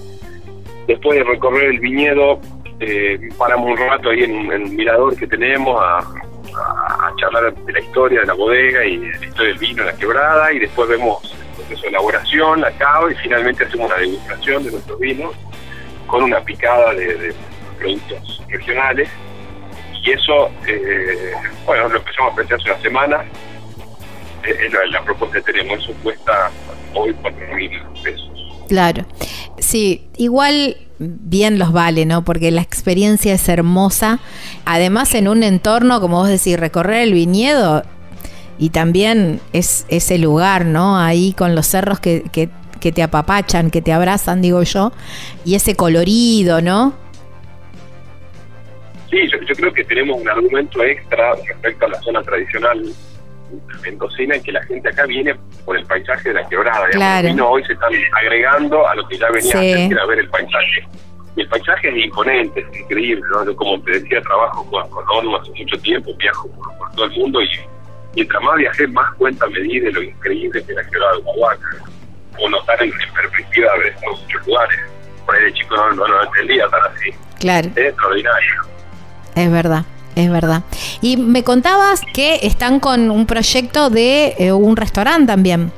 Después 0.87 1.19
de 1.19 1.25
recorrer 1.25 1.71
el 1.71 1.81
viñedo, 1.81 2.41
eh, 2.81 3.29
paramos 3.37 3.71
un 3.71 3.77
rato 3.77 4.11
ahí 4.11 4.25
en, 4.25 4.53
en 4.53 4.63
un 4.65 4.77
mirador 4.77 5.17
que 5.17 5.27
tenemos 5.27 5.81
a, 5.81 5.99
a, 5.99 7.13
charlar 7.17 7.55
de 7.55 7.73
la 7.73 7.81
historia 7.81 8.21
de 8.21 8.27
la 8.27 8.35
bodega 8.35 8.85
y 8.85 8.99
de 8.99 9.19
la 9.19 9.27
historia 9.27 9.49
del 9.51 9.59
vino 9.59 9.83
en 9.83 9.87
la 9.87 9.97
quebrada 9.97 10.53
y 10.53 10.61
después 10.61 10.89
vemos 10.89 11.38
proceso 11.59 11.83
de 11.83 11.89
elaboración, 11.89 12.61
la 12.61 12.71
cava 12.73 13.11
y 13.13 13.15
finalmente 13.17 13.65
hacemos 13.65 13.91
una 13.91 14.01
degustación 14.01 14.65
de 14.65 14.71
nuestros 14.73 14.99
vinos 14.99 15.35
con 16.07 16.23
una 16.23 16.41
picada 16.41 16.95
de, 16.95 17.35
productos 17.79 18.43
regionales 18.49 19.09
y 20.03 20.11
eso, 20.11 20.51
eh, 20.67 21.33
bueno, 21.67 21.89
lo 21.89 21.99
empezamos 21.99 22.31
a 22.31 22.33
apreciar 22.33 22.61
hace 22.61 22.71
una 22.71 22.81
semana, 22.81 23.25
eh, 24.45 24.71
la, 24.91 25.03
propuesta 25.03 25.39
que 25.39 25.53
tenemos, 25.53 25.83
eso 25.85 25.93
cuesta 26.03 26.51
hoy 26.95 27.15
4 27.21 27.55
mil 27.55 27.71
pesos. 28.03 28.31
Claro. 28.69 29.05
Sí, 29.59 30.09
igual 30.17 30.77
bien 30.99 31.59
los 31.59 31.73
vale, 31.73 32.07
¿no? 32.07 32.25
Porque 32.25 32.51
la 32.51 32.63
experiencia 32.63 33.35
es 33.35 33.49
hermosa. 33.49 34.21
Además, 34.65 35.15
en 35.15 35.29
un 35.29 35.43
entorno, 35.43 36.01
como 36.01 36.19
vos 36.19 36.29
decís, 36.29 36.59
recorrer 36.59 37.03
el 37.03 37.13
viñedo 37.13 37.83
y 38.59 38.71
también 38.71 39.41
es 39.53 39.87
ese 39.89 40.19
lugar, 40.19 40.65
¿no? 40.67 40.99
Ahí 40.99 41.33
con 41.33 41.55
los 41.55 41.67
cerros 41.67 42.01
que, 42.01 42.25
que, 42.33 42.49
que 42.81 42.93
te 42.93 43.03
apapachan, 43.03 43.71
que 43.71 43.83
te 43.83 43.93
abrazan, 43.93 44.43
digo 44.43 44.63
yo, 44.63 44.93
y 45.45 45.55
ese 45.55 45.75
colorido, 45.77 46.61
¿no? 46.61 46.93
Sí, 49.11 49.19
yo, 49.33 49.39
yo 49.47 49.55
creo 49.55 49.73
que 49.73 49.85
tenemos 49.85 50.21
un 50.21 50.29
argumento 50.29 50.83
extra 50.85 51.35
respecto 51.47 51.87
a 51.87 51.89
la 51.89 52.01
zona 52.03 52.23
tradicional 52.23 52.83
mendocina 53.83 54.35
en 54.37 54.43
que 54.43 54.53
la 54.53 54.63
gente 54.65 54.89
acá 54.91 55.07
viene 55.07 55.35
por 55.65 55.79
el 55.79 55.87
paisaje 55.87 56.29
de 56.29 56.35
la 56.35 56.49
quebrada. 56.49 56.87
digamos. 56.87 56.97
Claro. 56.97 57.29
Vinos 57.29 57.47
hoy 57.51 57.65
se 57.65 57.73
están 57.73 57.93
agregando 58.23 58.87
a 58.87 58.95
lo 58.95 59.09
que 59.09 59.17
ya 59.17 59.31
venía 59.31 59.51
Sí. 59.53 59.57
antes, 59.57 59.89
que 59.89 59.95
era 59.95 60.07
ver 60.07 60.19
el 60.19 60.29
paisaje. 60.29 60.89
Y 61.37 61.41
el 61.43 61.49
paisaje 61.49 61.89
es 61.89 62.05
imponente, 62.05 62.67
es 62.71 62.81
increíble. 62.81 63.23
¿no? 63.31 63.45
Yo, 63.47 63.57
como 63.57 63.81
te 63.83 63.93
decía, 63.93 64.21
trabajo 64.23 64.69
con, 64.71 64.91
con 64.91 65.35
hace 65.41 65.51
mucho 65.53 65.79
tiempo, 65.81 66.11
viajo 66.19 66.49
por, 66.51 66.77
por 66.77 66.91
todo 66.93 67.05
el 67.07 67.13
mundo 67.13 67.41
y 67.41 67.49
mientras 68.19 68.43
más 68.43 68.57
viajé, 68.57 68.87
más 68.89 69.15
cuenta 69.15 69.47
me 69.47 69.61
di 69.61 69.79
de 69.79 69.93
lo 69.93 70.03
increíble 70.03 70.65
que 70.65 70.73
es 70.73 70.77
la 70.77 70.85
quebrada 70.91 71.13
de 71.13 71.19
Huahuaca. 71.19 71.69
Como 72.35 72.49
notar 72.51 72.83
en, 72.83 72.91
en 72.91 73.15
perspectiva 73.15 73.71
de 73.75 73.95
muchos 74.09 74.47
lugares. 74.47 74.81
Por 75.25 75.37
ahí 75.37 75.45
de 75.45 75.53
chico 75.53 75.77
no, 75.77 75.93
no, 75.93 76.09
no 76.09 76.23
entendía 76.25 76.69
tan 76.69 76.81
así. 76.93 77.11
Claro, 77.39 77.69
Es 77.77 77.87
extraordinario. 77.87 78.63
es 79.37 79.53
verdad. 79.53 79.85
Es 80.17 80.33
verdad. 80.33 80.63
Y 81.01 81.17
me 81.17 81.45
contabas 81.45 82.03
que 82.13 82.41
están 82.43 82.81
con 82.81 83.13
un 83.13 83.25
proyecto 83.25 83.89
de 83.89 84.35
eh, 84.37 84.53
un 84.53 84.77
restaurante 84.77 85.29
también. 85.29 85.71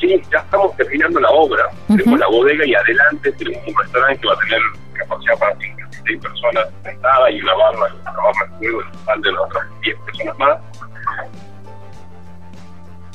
Sí, 0.00 0.20
ya 0.32 0.38
estamos 0.38 0.76
terminando 0.76 1.20
la 1.20 1.30
obra. 1.30 1.62
Tenemos 1.86 2.18
la 2.18 2.26
bodega 2.26 2.66
y 2.66 2.74
adelante 2.74 3.30
tenemos 3.32 3.62
un 3.64 3.74
restaurante 3.80 4.20
que 4.20 4.26
va 4.26 4.34
a 4.34 4.38
tener 4.38 4.60
capacidad 4.94 5.38
para 5.38 5.56
56 5.56 6.20
personas 6.20 6.66
sentadas 6.82 7.30
y 7.30 7.40
una 7.40 7.54
barra, 7.54 7.94
una 7.94 8.10
barra 8.10 8.58
de 8.60 8.68
juego 8.68 8.82
de 8.82 9.38
otras 9.38 9.64
10 9.82 9.96
personas 10.06 10.38
más. 10.38 10.58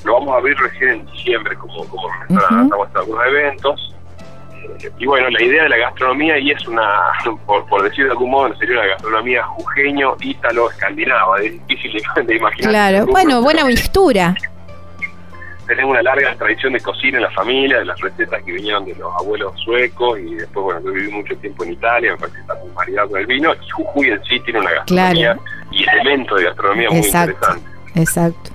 Lo 0.05 0.13
vamos 0.15 0.33
a 0.35 0.37
abrir 0.37 0.57
recién 0.57 0.89
en 0.89 1.05
diciembre 1.07 1.55
como, 1.55 1.85
como. 1.87 2.09
Estamos 2.29 2.43
haciendo 2.87 2.99
algunos 2.99 3.25
eventos. 3.27 3.95
Eh, 4.83 4.91
Y 4.99 5.05
bueno, 5.05 5.29
la 5.29 5.41
idea 5.41 5.63
de 5.63 5.69
la 5.69 5.77
gastronomía, 5.77 6.37
y 6.39 6.51
es 6.51 6.67
una, 6.67 6.83
por, 7.45 7.65
por 7.67 7.83
decir 7.83 8.05
de 8.05 8.11
algún 8.11 8.31
modo, 8.31 8.53
sería 8.55 8.79
una 8.79 8.87
gastronomía 8.87 9.43
jujeño, 9.43 10.15
ítalo, 10.19 10.69
escandinava. 10.71 11.39
Es 11.41 11.67
difícil 11.67 12.01
de, 12.15 12.23
de 12.23 12.35
imaginar. 12.35 12.69
Claro, 12.71 13.05
bueno, 13.07 13.41
buena 13.41 13.63
mixtura. 13.63 14.35
tenemos 15.67 15.91
una 15.91 16.01
larga 16.03 16.35
tradición 16.35 16.73
de 16.73 16.81
cocina 16.81 17.17
en 17.19 17.23
la 17.23 17.31
familia, 17.31 17.79
de 17.79 17.85
las 17.85 17.99
recetas 18.01 18.43
que 18.43 18.51
vinieron 18.51 18.83
de 18.83 18.95
los 18.95 19.09
abuelos 19.21 19.53
suecos 19.63 20.19
y 20.19 20.35
después, 20.35 20.63
bueno, 20.65 20.81
yo 20.81 20.91
viví 20.91 21.09
mucho 21.11 21.33
tiempo 21.37 21.63
en 21.63 21.71
Italia, 21.71 22.11
me 22.11 22.17
parece 22.17 22.35
que 22.35 22.41
está 22.41 22.55
muy 22.55 22.71
maridado 22.71 23.09
con 23.11 23.19
el 23.21 23.25
vino 23.27 23.53
y 23.53 23.69
Jujuy 23.69 24.09
en 24.09 24.21
sí 24.25 24.39
tiene 24.41 24.59
una 24.59 24.71
gastronomía 24.71 25.33
Claro. 25.35 25.41
y 25.71 25.89
elementos 25.89 26.37
de 26.39 26.43
gastronomía 26.45 26.89
muy 26.89 26.97
interesantes. 26.97 27.72
Exacto. 27.95 28.51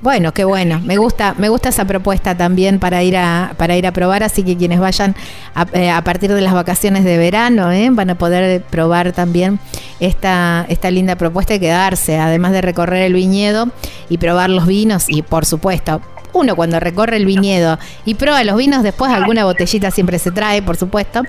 Bueno, 0.00 0.32
qué 0.32 0.44
bueno. 0.44 0.80
Me 0.84 0.96
gusta, 0.96 1.34
me 1.38 1.48
gusta 1.48 1.70
esa 1.70 1.84
propuesta 1.84 2.36
también 2.36 2.78
para 2.78 3.02
ir 3.02 3.16
a, 3.16 3.54
para 3.56 3.76
ir 3.76 3.84
a 3.84 3.92
probar. 3.92 4.22
Así 4.22 4.44
que 4.44 4.56
quienes 4.56 4.78
vayan 4.78 5.16
a, 5.56 5.66
eh, 5.72 5.90
a 5.90 6.02
partir 6.04 6.32
de 6.32 6.40
las 6.40 6.54
vacaciones 6.54 7.02
de 7.02 7.18
verano, 7.18 7.72
¿eh? 7.72 7.88
van 7.90 8.10
a 8.10 8.14
poder 8.16 8.62
probar 8.62 9.12
también 9.12 9.58
esta, 9.98 10.66
esta 10.68 10.90
linda 10.92 11.16
propuesta 11.16 11.54
y 11.54 11.60
quedarse, 11.60 12.16
además 12.16 12.52
de 12.52 12.62
recorrer 12.62 13.02
el 13.02 13.14
viñedo 13.14 13.70
y 14.08 14.18
probar 14.18 14.50
los 14.50 14.66
vinos. 14.66 15.06
Y 15.08 15.22
por 15.22 15.44
supuesto, 15.44 16.00
uno 16.32 16.54
cuando 16.54 16.78
recorre 16.78 17.16
el 17.16 17.26
viñedo 17.26 17.76
y 18.04 18.14
prueba 18.14 18.44
los 18.44 18.56
vinos, 18.56 18.84
después 18.84 19.10
alguna 19.10 19.46
botellita 19.46 19.90
siempre 19.90 20.20
se 20.20 20.30
trae, 20.30 20.62
por 20.62 20.76
supuesto 20.76 21.22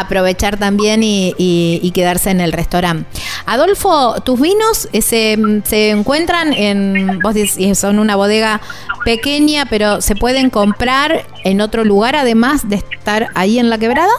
aprovechar 0.00 0.56
también 0.58 1.02
y, 1.02 1.34
y- 1.38 1.80
y 1.82 1.90
quedarse 1.92 2.30
en 2.30 2.40
el 2.40 2.52
restaurante. 2.52 3.08
Adolfo, 3.46 4.20
tus 4.22 4.40
vinos 4.40 4.88
eh, 4.92 5.02
se, 5.02 5.36
se 5.64 5.90
encuentran 5.90 6.52
en, 6.52 7.18
vos 7.20 7.34
decís, 7.34 7.78
son 7.78 7.98
una 7.98 8.16
bodega 8.16 8.60
pequeña, 9.04 9.66
pero 9.68 10.00
se 10.00 10.14
pueden 10.16 10.50
comprar 10.50 11.24
en 11.44 11.60
otro 11.60 11.84
lugar 11.84 12.16
además 12.16 12.68
de 12.68 12.76
estar 12.76 13.28
ahí 13.34 13.58
en 13.58 13.70
la 13.70 13.78
quebrada. 13.78 14.12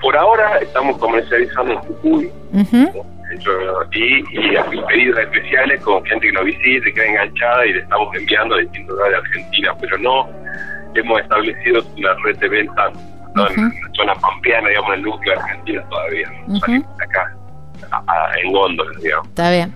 Por 0.00 0.16
ahora 0.16 0.58
estamos 0.58 0.96
comercializando 0.98 1.72
en 1.74 1.78
Jujuy 1.80 2.30
Ujú. 2.54 3.04
yo- 3.38 3.82
y, 3.92 4.24
y 4.52 4.56
hacemos 4.56 4.84
pedidos 4.86 5.18
especiales 5.20 5.80
con 5.82 6.02
gente 6.06 6.26
que 6.26 6.32
nos 6.32 6.44
visite, 6.44 6.92
queda 6.94 7.04
enganchada 7.06 7.66
y 7.66 7.72
le 7.74 7.80
estamos 7.80 8.08
enviando 8.16 8.54
a 8.54 8.58
distintos 8.60 8.94
lugares 8.96 9.12
de 9.22 9.28
Argentina, 9.28 9.74
pero 9.78 9.98
no 9.98 10.28
hemos 10.94 11.20
establecido 11.20 11.84
una 11.98 12.14
red 12.24 12.36
de 12.38 12.48
venta 12.48 12.90
¿no? 13.34 13.48
en 13.48 13.56
la 13.64 13.90
zona 13.96 14.14
pampeana, 14.14 14.68
digamos, 14.68 14.88
en 14.90 14.94
el 14.96 15.02
núcleo 15.02 15.34
de 15.34 15.40
Argentina 15.40 15.84
todavía. 15.88 16.28
acá 17.02 17.36
a- 17.92 18.04
a- 18.12 18.40
en 18.44 18.52
góndolas, 18.52 19.02
digamos. 19.02 19.28
Está 19.28 19.50
bien. 19.50 19.74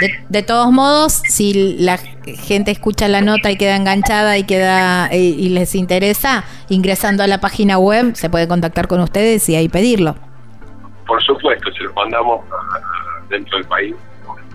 De, 0.00 0.12
de 0.28 0.42
todos 0.42 0.70
modos, 0.72 1.12
si 1.26 1.76
la 1.78 1.96
gente 1.96 2.70
escucha 2.70 3.08
la 3.08 3.22
nota 3.22 3.50
y 3.50 3.56
queda 3.56 3.76
enganchada 3.76 4.36
y 4.36 4.44
queda 4.44 5.08
y, 5.14 5.16
y 5.38 5.48
les 5.48 5.74
interesa, 5.74 6.44
ingresando 6.68 7.22
a 7.22 7.26
la 7.26 7.38
página 7.40 7.78
web 7.78 8.14
se 8.14 8.28
puede 8.28 8.46
contactar 8.46 8.88
con 8.88 9.00
ustedes 9.00 9.48
y 9.48 9.56
ahí 9.56 9.68
pedirlo. 9.70 10.14
Por 11.06 11.22
supuesto, 11.22 11.72
se 11.72 11.84
los 11.84 11.94
mandamos 11.94 12.40
a- 12.50 12.76
a- 12.76 13.22
dentro 13.30 13.56
del 13.58 13.66
país, 13.68 13.94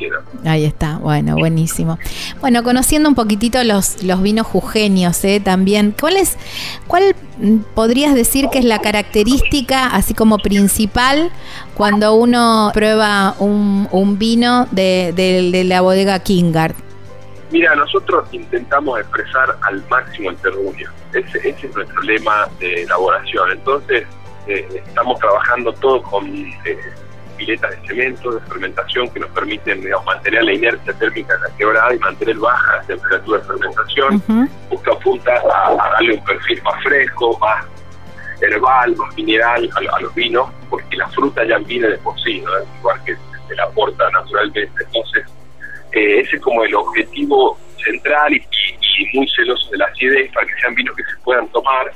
quieran. 0.01 0.21
Ahí 0.45 0.65
está, 0.65 0.97
bueno, 0.97 1.35
buenísimo. 1.35 1.97
Bueno, 2.39 2.63
conociendo 2.63 3.07
un 3.09 3.15
poquitito 3.15 3.63
los, 3.63 4.03
los 4.03 4.21
vinos 4.21 4.47
jujeños, 4.47 5.23
¿eh? 5.23 5.39
También, 5.39 5.93
¿cuál 5.99 6.17
es, 6.17 6.37
cuál 6.87 7.15
podrías 7.75 8.13
decir 8.15 8.47
que 8.51 8.59
es 8.59 8.65
la 8.65 8.79
característica, 8.79 9.87
así 9.87 10.13
como 10.13 10.37
principal, 10.39 11.31
cuando 11.75 12.15
uno 12.15 12.71
prueba 12.73 13.35
un, 13.39 13.87
un 13.91 14.17
vino 14.17 14.67
de, 14.71 15.13
de- 15.15 15.51
de 15.51 15.63
la 15.63 15.81
bodega 15.81 16.19
Kingard? 16.19 16.75
Mira, 17.51 17.75
nosotros 17.75 18.27
intentamos 18.31 18.99
expresar 18.99 19.57
al 19.63 19.83
máximo 19.89 20.29
el 20.29 20.37
terruño. 20.37 20.89
Ese, 21.13 21.37
ese 21.49 21.67
es 21.67 21.75
nuestro 21.75 22.01
lema 22.01 22.47
de 22.59 22.83
elaboración. 22.83 23.51
Entonces, 23.51 24.05
eh, 24.47 24.65
estamos 24.87 25.19
trabajando 25.19 25.73
todo 25.73 26.01
con 26.01 26.25
eh, 26.27 26.77
piletas 27.41 27.71
de 27.71 27.87
cemento, 27.87 28.31
de 28.31 28.39
fermentación, 28.41 29.09
que 29.09 29.19
nos 29.19 29.29
permiten 29.31 29.81
digamos, 29.81 30.05
mantener 30.05 30.43
la 30.43 30.53
inercia 30.53 30.93
térmica 30.93 31.33
de 31.37 31.49
la 31.49 31.57
quebrada 31.57 31.93
y 31.95 31.99
mantener 31.99 32.37
baja 32.37 32.75
la 32.77 32.83
temperatura 32.83 33.39
de 33.39 33.45
fermentación. 33.45 34.15
Ujú, 34.15 34.47
Justo 34.69 34.91
apunta 34.93 35.31
a, 35.33 35.67
a 35.69 35.89
darle 35.93 36.13
un 36.15 36.23
perfil 36.23 36.61
más 36.63 36.83
fresco, 36.83 37.37
más 37.39 37.65
herbal, 38.41 38.95
más 38.95 39.15
mineral 39.15 39.69
a, 39.75 39.95
a 39.97 40.01
los 40.01 40.13
vinos, 40.13 40.49
porque 40.69 40.95
la 40.97 41.07
fruta 41.09 41.43
ya 41.45 41.57
viene 41.59 41.87
de 41.89 41.97
por 41.97 42.19
sí, 42.21 42.41
¿no? 42.41 42.51
igual 42.79 42.99
que 43.05 43.15
se 43.47 43.55
la 43.55 43.63
aporta 43.63 44.09
naturalmente. 44.11 44.69
Entonces, 44.85 45.25
eh, 45.93 46.19
ese 46.21 46.35
es 46.37 46.41
como 46.41 46.63
el 46.63 46.73
objetivo 46.75 47.57
central 47.83 48.33
y, 48.33 48.37
y- 48.37 48.77
y 49.03 49.17
muy 49.17 49.27
celoso 49.35 49.69
de 49.71 49.77
la 49.79 49.85
acidez 49.85 50.31
para 50.33 50.45
que 50.45 50.53
sean 50.61 50.75
vinos 50.75 50.95
que 50.95 51.03
se 51.03 51.17
puedan 51.23 51.47
tomar, 51.49 51.91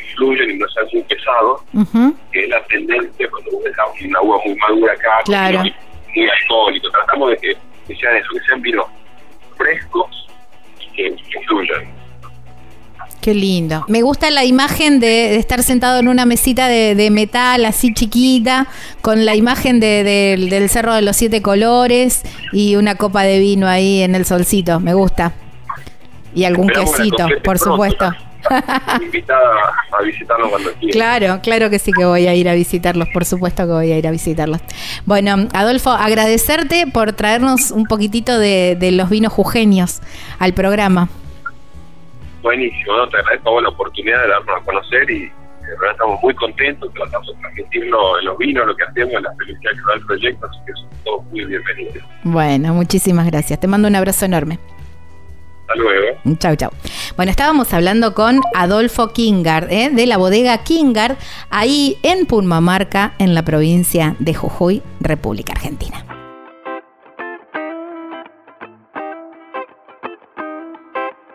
que 0.00 0.14
fluyan 0.16 0.50
y 0.50 0.54
no 0.54 0.66
sean 0.68 0.86
muy 0.92 1.02
pesados, 1.02 1.60
ujú. 1.74 2.14
que 2.32 2.44
es 2.44 2.48
la 2.48 2.62
tendencia 2.64 3.28
cuando 3.30 3.50
dejás 3.64 3.86
una 4.04 4.20
uva 4.22 4.36
muy 4.44 4.54
madura 4.56 4.92
acá, 4.92 5.10
Claro. 5.24 5.62
vinos 5.62 5.76
muy 6.16 6.28
alcohólico. 6.28 6.90
Tratamos 6.90 7.30
de 7.30 7.36
que, 7.38 7.56
que 7.88 7.96
sean 7.96 8.16
eso, 8.16 8.28
que 8.32 8.40
sean 8.46 8.60
vinos 8.62 8.86
frescos 9.56 10.28
y 10.80 10.96
que, 10.96 11.10
que 11.16 11.40
fluyan. 11.46 12.00
Qué 13.20 13.34
lindo. 13.34 13.84
Me 13.86 14.00
gusta 14.00 14.30
la 14.30 14.46
imagen 14.46 14.98
de, 14.98 15.06
de 15.06 15.36
estar 15.36 15.62
sentado 15.62 15.98
en 16.00 16.08
una 16.08 16.24
mesita 16.24 16.68
de, 16.68 16.94
de 16.94 17.10
metal 17.10 17.66
así 17.66 17.92
chiquita, 17.92 18.66
con 19.02 19.26
la 19.26 19.34
imagen 19.36 19.78
de- 19.78 20.02
del- 20.04 20.70
Cerro 20.70 20.94
de 20.94 21.02
los 21.02 21.16
Siete 21.16 21.42
Colores 21.42 22.22
y 22.52 22.76
una 22.76 22.94
copa 22.94 23.22
de 23.24 23.38
vino 23.38 23.68
ahí 23.68 24.00
en 24.00 24.14
el 24.14 24.24
solcito. 24.24 24.80
Me 24.80 24.94
gusta. 24.94 25.34
Y 26.34 26.44
algún 26.44 26.70
Esperamos 26.70 26.96
quesito, 26.96 27.28
por 27.28 27.42
pronto, 27.42 27.64
supuesto. 27.64 28.10
Invitada 29.02 29.74
a 29.92 30.02
visitarnos 30.02 30.50
cuando 30.50 30.72
quieras. 30.74 30.96
Claro, 30.96 31.40
claro 31.42 31.70
que 31.70 31.78
sí 31.78 31.92
que 31.92 32.04
voy 32.04 32.26
a 32.26 32.34
ir 32.34 32.48
a 32.48 32.54
visitarlos, 32.54 33.08
por 33.12 33.24
supuesto 33.24 33.64
que 33.64 33.72
voy 33.72 33.92
a 33.92 33.98
ir 33.98 34.06
a 34.06 34.10
visitarlos. 34.10 34.60
Bueno, 35.06 35.48
Adolfo, 35.52 35.90
agradecerte 35.90 36.86
por 36.86 37.12
traernos 37.12 37.70
un 37.70 37.86
poquitito 37.86 38.38
de, 38.38 38.76
de 38.78 38.92
los 38.92 39.08
vinos 39.10 39.32
jujeños 39.32 40.00
al 40.38 40.54
programa. 40.54 41.08
Buenísimo, 42.42 42.96
¿no? 42.96 43.08
te 43.08 43.18
agradezco 43.18 43.60
la 43.60 43.68
oportunidad 43.68 44.22
de 44.22 44.28
darnos 44.28 44.60
a 44.60 44.64
conocer 44.64 45.10
y 45.10 45.20
de 45.20 45.76
verdad 45.78 45.92
estamos 45.92 46.22
muy 46.22 46.34
contentos, 46.34 46.92
tratamos 46.94 47.28
de 47.28 47.34
transmitirlo 47.40 48.18
en 48.18 48.24
los 48.24 48.38
vinos, 48.38 48.66
lo 48.66 48.74
que 48.74 48.84
hacemos, 48.84 49.14
en 49.14 49.22
la 49.22 49.34
felicidad 49.36 49.70
que 49.72 49.80
da 49.86 49.94
el 49.94 50.06
proyecto, 50.06 50.46
así 50.46 50.58
que 50.66 50.72
son 50.72 50.88
todos 51.04 51.24
muy 51.26 51.44
bienvenidos. 51.44 52.02
Bueno, 52.24 52.74
muchísimas 52.74 53.26
gracias. 53.26 53.60
Te 53.60 53.66
mando 53.66 53.88
un 53.88 53.94
abrazo 53.94 54.24
enorme. 54.24 54.58
Hasta 55.70 55.82
luego. 55.82 56.18
Chau, 56.38 56.56
chau. 56.56 56.70
Bueno, 57.16 57.30
estábamos 57.30 57.72
hablando 57.72 58.12
con 58.14 58.40
Adolfo 58.54 59.12
Kingard, 59.12 59.70
¿eh? 59.70 59.90
de 59.92 60.06
la 60.06 60.16
bodega 60.16 60.58
Kingard, 60.64 61.16
ahí 61.48 61.96
en 62.02 62.26
Purmamarca, 62.26 63.14
en 63.18 63.34
la 63.34 63.44
provincia 63.44 64.16
de 64.18 64.34
Jujuy, 64.34 64.82
República 65.00 65.52
Argentina. 65.52 66.04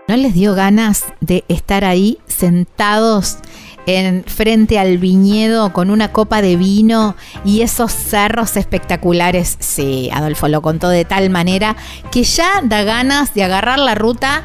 ¿No 0.08 0.18
les 0.18 0.34
dio 0.34 0.54
ganas 0.54 1.06
de 1.22 1.46
estar 1.48 1.86
ahí 1.86 2.20
sentados 2.28 3.38
en 3.86 4.24
frente 4.24 4.80
al 4.80 4.98
viñedo 4.98 5.74
con 5.74 5.90
una 5.90 6.12
copa 6.12 6.42
de 6.42 6.56
vino 6.56 7.16
y 7.44 7.62
esos 7.62 7.92
cerros 7.92 8.58
espectaculares? 8.58 9.58
Sí, 9.60 10.10
Adolfo 10.14 10.48
lo 10.48 10.62
contó 10.62 10.90
de 10.90 11.06
tal 11.06 11.30
manera 11.30 11.76
que 12.12 12.24
ya 12.24 12.62
da 12.64 12.84
ganas 12.84 13.34
de 13.34 13.44
agarrar 13.44 13.80
la 13.80 13.96
ruta, 13.96 14.44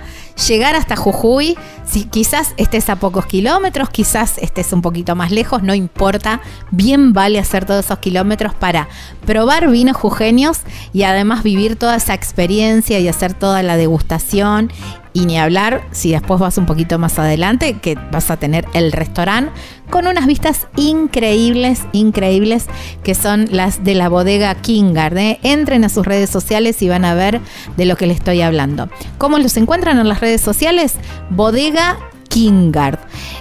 llegar 0.48 0.74
hasta 0.74 0.96
Jujuy. 0.96 1.57
Si 1.85 2.05
quizás 2.05 2.55
estés 2.57 2.88
a 2.88 2.96
pocos 2.96 3.26
kilómetros, 3.26 3.90
quizás 3.90 4.38
estés 4.38 4.72
un 4.72 4.81
poquito 4.81 5.16
más 5.16 5.33
lejos, 5.33 5.62
no 5.62 5.74
importa. 5.74 6.40
Bien 6.70 7.12
vale 7.12 7.40
hacer 7.40 7.64
todos 7.64 7.85
esos 7.85 7.98
kilómetros 7.98 8.55
para 8.55 8.88
probar 9.26 9.68
vinos 9.68 9.96
jujeños 9.96 10.61
y 10.92 11.03
además 11.03 11.42
vivir 11.42 11.74
toda 11.76 11.96
esa 11.96 12.14
experiencia 12.14 13.00
y 13.00 13.09
hacer 13.09 13.35
toda 13.35 13.64
la 13.64 13.76
degustación 13.76 14.70
y 15.12 15.27
ni 15.27 15.38
hablar 15.38 15.83
si 15.90 16.12
después 16.12 16.40
vas 16.40 16.59
un 16.59 16.66
poquito 16.66 16.99
más 16.99 17.18
adelante, 17.18 17.75
que 17.75 17.96
vas 18.12 18.31
a 18.31 18.37
tener 18.37 18.66
el 18.75 18.92
restaurante 18.92 19.53
con 19.90 20.07
unas 20.07 20.27
vistas 20.27 20.68
increíbles, 20.77 21.83
increíbles, 21.92 22.66
que 23.03 23.14
son 23.14 23.46
las 23.51 23.83
de 23.83 23.94
la 23.94 24.09
bodega 24.09 24.55
Kingard. 24.55 25.18
¿eh? 25.18 25.40
Entren 25.42 25.85
a 25.85 25.88
sus 25.88 26.07
redes 26.07 26.31
sociales 26.31 26.81
y 26.83 26.88
van 26.88 27.05
a 27.05 27.14
ver 27.14 27.40
de 27.77 27.85
lo 27.85 27.96
que 27.96 28.07
les 28.07 28.18
estoy 28.18 28.40
hablando. 28.40 28.88
¿Cómo 29.18 29.38
los 29.38 29.57
encuentran 29.57 29.99
en 29.99 30.09
las 30.09 30.20
redes 30.20 30.40
sociales? 30.40 30.94
Bodega 31.31 31.99
Kingard. 32.29 32.99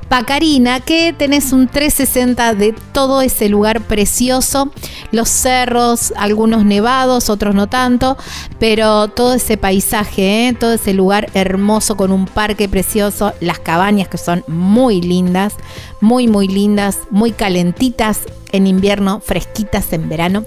Pacarina, 0.10 0.80
que 0.80 1.12
tenés 1.12 1.54
un 1.54 1.68
360 1.68 2.54
de 2.54 2.76
todo 2.92 3.22
ese 3.22 3.50
lugar 3.50 3.82
precioso, 3.82 4.72
los 5.12 5.28
cerros, 5.28 6.14
algunos 6.18 6.66
nevados, 6.66 7.32
otros 7.32 7.56
no 7.56 7.68
tanto, 7.68 8.16
pero 8.60 9.08
todo 9.08 9.34
ese 9.34 9.58
paisaje, 9.58 10.50
¿eh? 10.50 10.54
todo 10.54 10.74
ese 10.74 10.94
lugar 10.94 11.30
hermoso 11.34 11.98
con 11.98 12.12
un 12.12 12.26
parque 12.26 12.70
precioso, 12.70 13.34
las 13.40 13.58
cabañas 13.58 14.08
que 14.08 14.20
son 14.20 14.44
muy 14.48 15.02
lindas, 15.02 15.56
muy 16.00 16.28
muy 16.28 16.48
lindas, 16.48 17.00
muy 17.10 17.32
calentitas 17.32 18.20
en 18.52 18.68
invierno, 18.68 19.20
fresquitas 19.20 19.94
en 19.94 20.10
verano 20.10 20.46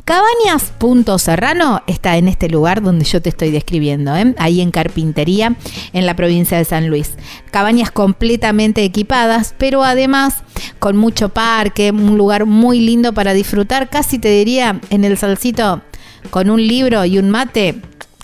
Cabañas 0.09 0.73
Punto 0.79 1.19
Serrano 1.19 1.83
está 1.85 2.17
en 2.17 2.27
este 2.27 2.49
lugar 2.49 2.81
donde 2.81 3.05
yo 3.05 3.21
te 3.21 3.29
estoy 3.29 3.51
describiendo, 3.51 4.15
¿eh? 4.15 4.33
ahí 4.39 4.59
en 4.59 4.71
Carpintería, 4.71 5.55
en 5.93 6.07
la 6.07 6.15
provincia 6.15 6.57
de 6.57 6.65
San 6.65 6.87
Luis. 6.87 7.11
Cabañas 7.51 7.91
completamente 7.91 8.83
equipadas, 8.83 9.53
pero 9.59 9.83
además 9.83 10.37
con 10.79 10.97
mucho 10.97 11.29
parque, 11.29 11.91
un 11.91 12.17
lugar 12.17 12.47
muy 12.47 12.79
lindo 12.79 13.13
para 13.13 13.33
disfrutar, 13.33 13.91
casi 13.91 14.17
te 14.17 14.29
diría 14.29 14.81
en 14.89 15.05
el 15.05 15.15
salcito 15.15 15.83
con 16.31 16.49
un 16.49 16.65
libro 16.65 17.05
y 17.05 17.19
un 17.19 17.29
mate, 17.29 17.79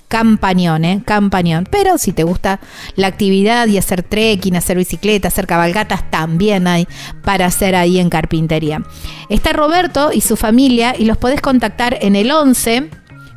campañón, 0.07 0.85
¿eh? 0.85 1.01
Campañón. 1.05 1.67
Pero 1.69 1.97
si 1.97 2.11
te 2.11 2.23
gusta 2.23 2.59
la 2.95 3.07
actividad 3.07 3.67
y 3.67 3.77
hacer 3.77 4.03
trekking, 4.03 4.55
hacer 4.55 4.77
bicicleta, 4.77 5.27
hacer 5.27 5.47
cabalgatas, 5.47 6.09
también 6.09 6.67
hay 6.67 6.87
para 7.23 7.47
hacer 7.47 7.75
ahí 7.75 7.99
en 7.99 8.09
carpintería. 8.09 8.83
Está 9.29 9.53
Roberto 9.53 10.11
y 10.13 10.21
su 10.21 10.35
familia 10.35 10.95
y 10.97 11.05
los 11.05 11.17
podés 11.17 11.41
contactar 11.41 11.97
en 12.01 12.15
el 12.15 12.31
11 12.31 12.89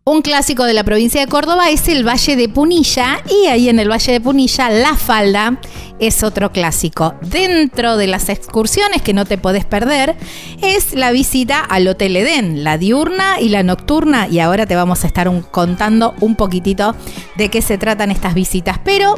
Un 0.05 0.23
clásico 0.23 0.64
de 0.64 0.75
la 0.75 0.83
provincia 0.83 1.20
de 1.20 1.29
Córdoba 1.29 1.70
es 1.70 1.87
el 1.88 2.07
Valle 2.07 2.35
de 2.35 2.49
Punilla 2.49 3.23
y 3.31 3.46
ahí 3.46 3.68
en 3.68 3.79
el 3.79 3.90
Valle 3.90 4.12
de 4.12 4.20
Punilla 4.20 4.68
La 4.68 4.96
Falda 4.96 5.61
es 6.00 6.22
otro 6.22 6.52
clásico. 6.52 7.14
Dentro 7.22 7.96
de 7.96 8.06
las 8.06 8.28
excursiones 8.28 9.02
que 9.02 9.12
no 9.12 9.24
te 9.24 9.38
podés 9.38 9.64
perder 9.64 10.16
es 10.62 10.94
la 10.94 11.12
visita 11.12 11.60
al 11.60 11.86
Hotel 11.86 12.16
Edén, 12.16 12.64
la 12.64 12.78
diurna 12.78 13.40
y 13.40 13.50
la 13.50 13.62
nocturna 13.62 14.26
y 14.28 14.40
ahora 14.40 14.66
te 14.66 14.76
vamos 14.76 15.04
a 15.04 15.06
estar 15.06 15.30
contando 15.50 16.14
un 16.20 16.36
poquitito 16.36 16.94
de 17.36 17.48
qué 17.50 17.62
se 17.62 17.78
tratan 17.78 18.10
estas 18.10 18.34
visitas. 18.34 18.78
Pero 18.84 19.16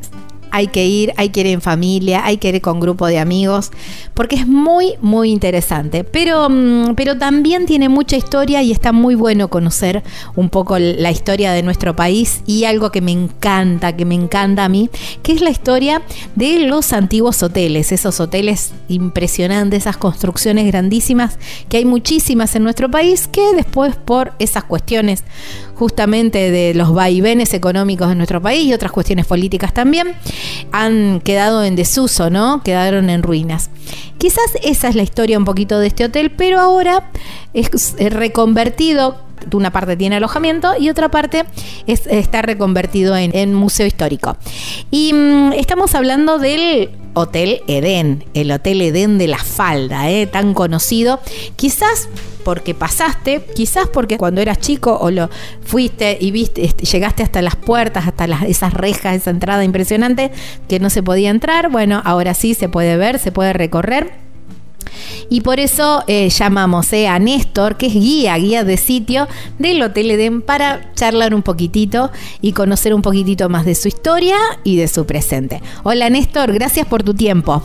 hay 0.50 0.68
que 0.68 0.86
ir, 0.86 1.12
hay 1.16 1.30
que 1.30 1.40
ir 1.40 1.46
en 1.46 1.60
familia, 1.60 2.24
hay 2.24 2.38
que 2.38 2.48
ir 2.48 2.60
con 2.60 2.80
grupo 2.80 3.06
de 3.06 3.18
amigos, 3.18 3.70
porque 4.14 4.36
es 4.36 4.46
muy, 4.46 4.94
muy 5.00 5.30
interesante. 5.30 6.04
Pero, 6.04 6.48
mm, 6.48 6.94
pero 6.94 7.18
también 7.18 7.66
tiene 7.66 7.88
mucha 7.88 8.16
historia 8.16 8.62
y 8.62 8.72
está 8.72 8.92
muy 8.92 9.14
bueno 9.14 9.48
conocer 9.48 10.02
un 10.36 10.48
poco 10.48 10.78
la 10.78 11.10
historia 11.10 11.52
de 11.52 11.62
nuestro 11.62 11.94
país 11.94 12.42
y 12.46 12.64
algo 12.64 12.90
que 12.90 13.00
me 13.00 13.12
encanta, 13.12 13.96
que 13.96 14.04
me 14.04 14.14
encanta 14.14 14.64
a 14.64 14.68
mí, 14.68 14.90
que 15.22 15.32
es 15.32 15.40
la 15.40 15.50
historia 15.50 16.02
de 16.34 16.60
los 16.60 16.92
antiguos 16.92 17.42
hoteles, 17.42 17.92
esos 17.92 18.20
hoteles 18.20 18.72
impresionantes, 18.88 19.82
esas 19.82 19.96
construcciones 19.96 20.66
grandísimas 20.66 21.38
que 21.68 21.78
hay 21.78 21.84
muchísimas 21.84 22.54
en 22.54 22.64
nuestro 22.64 22.90
país 22.90 23.28
que 23.28 23.54
después 23.54 23.96
por 23.96 24.32
esas 24.38 24.64
cuestiones 24.64 25.24
justamente 25.78 26.50
de 26.50 26.74
los 26.74 26.92
vaivenes 26.92 27.54
económicos 27.54 28.08
de 28.08 28.16
nuestro 28.16 28.42
país 28.42 28.64
y 28.64 28.72
otras 28.72 28.92
cuestiones 28.92 29.26
políticas 29.26 29.72
también, 29.72 30.14
han 30.72 31.20
quedado 31.20 31.62
en 31.64 31.76
desuso, 31.76 32.30
¿no? 32.30 32.62
Quedaron 32.62 33.10
en 33.10 33.22
ruinas. 33.22 33.70
Quizás 34.18 34.50
esa 34.62 34.88
es 34.88 34.96
la 34.96 35.02
historia 35.02 35.38
un 35.38 35.44
poquito 35.44 35.78
de 35.78 35.86
este 35.86 36.04
hotel, 36.04 36.32
pero 36.32 36.58
ahora 36.58 37.10
es 37.54 37.94
reconvertido 38.10 39.28
una 39.52 39.70
parte 39.70 39.96
tiene 39.96 40.16
alojamiento 40.16 40.72
y 40.78 40.90
otra 40.90 41.10
parte 41.10 41.44
es, 41.86 42.06
está 42.06 42.42
reconvertido 42.42 43.16
en, 43.16 43.54
museo 43.54 43.86
histórico. 43.86 44.36
Y 44.90 45.12
mm, 45.12 45.52
estamos 45.54 45.94
hablando 45.94 46.38
del 46.38 46.90
Hotel 47.18 47.62
Edén, 47.66 48.24
el 48.34 48.52
Hotel 48.52 48.80
Edén 48.80 49.18
de 49.18 49.26
la 49.26 49.38
Falda, 49.38 50.08
¿eh? 50.08 50.26
tan 50.26 50.54
conocido. 50.54 51.20
Quizás 51.56 52.08
porque 52.44 52.74
pasaste, 52.74 53.44
quizás 53.54 53.88
porque 53.88 54.18
cuando 54.18 54.40
eras 54.40 54.58
chico 54.58 54.96
o 55.00 55.10
lo 55.10 55.28
fuiste 55.64 56.16
y 56.20 56.30
viste, 56.30 56.64
este, 56.64 56.86
llegaste 56.86 57.24
hasta 57.24 57.42
las 57.42 57.56
puertas, 57.56 58.06
hasta 58.06 58.26
las, 58.26 58.44
esas 58.44 58.72
rejas, 58.72 59.16
esa 59.16 59.30
entrada 59.30 59.64
impresionante 59.64 60.30
que 60.68 60.78
no 60.78 60.90
se 60.90 61.02
podía 61.02 61.30
entrar. 61.30 61.70
Bueno, 61.70 62.00
ahora 62.04 62.34
sí 62.34 62.54
se 62.54 62.68
puede 62.68 62.96
ver, 62.96 63.18
se 63.18 63.32
puede 63.32 63.52
recorrer. 63.52 64.27
Y 65.30 65.40
por 65.42 65.60
eso 65.60 66.04
eh, 66.06 66.28
llamamos 66.28 66.92
eh, 66.92 67.08
a 67.08 67.18
Néstor, 67.18 67.76
que 67.76 67.86
es 67.86 67.94
guía, 67.94 68.36
guía 68.36 68.64
de 68.64 68.76
sitio 68.76 69.28
del 69.58 69.82
Hotel 69.82 70.10
Edén, 70.10 70.42
para 70.42 70.92
charlar 70.94 71.34
un 71.34 71.42
poquitito 71.42 72.10
y 72.40 72.52
conocer 72.52 72.94
un 72.94 73.02
poquitito 73.02 73.48
más 73.48 73.64
de 73.64 73.74
su 73.74 73.88
historia 73.88 74.36
y 74.64 74.76
de 74.76 74.88
su 74.88 75.06
presente. 75.06 75.62
Hola 75.82 76.10
Néstor, 76.10 76.52
gracias 76.52 76.86
por 76.86 77.02
tu 77.02 77.14
tiempo. 77.14 77.62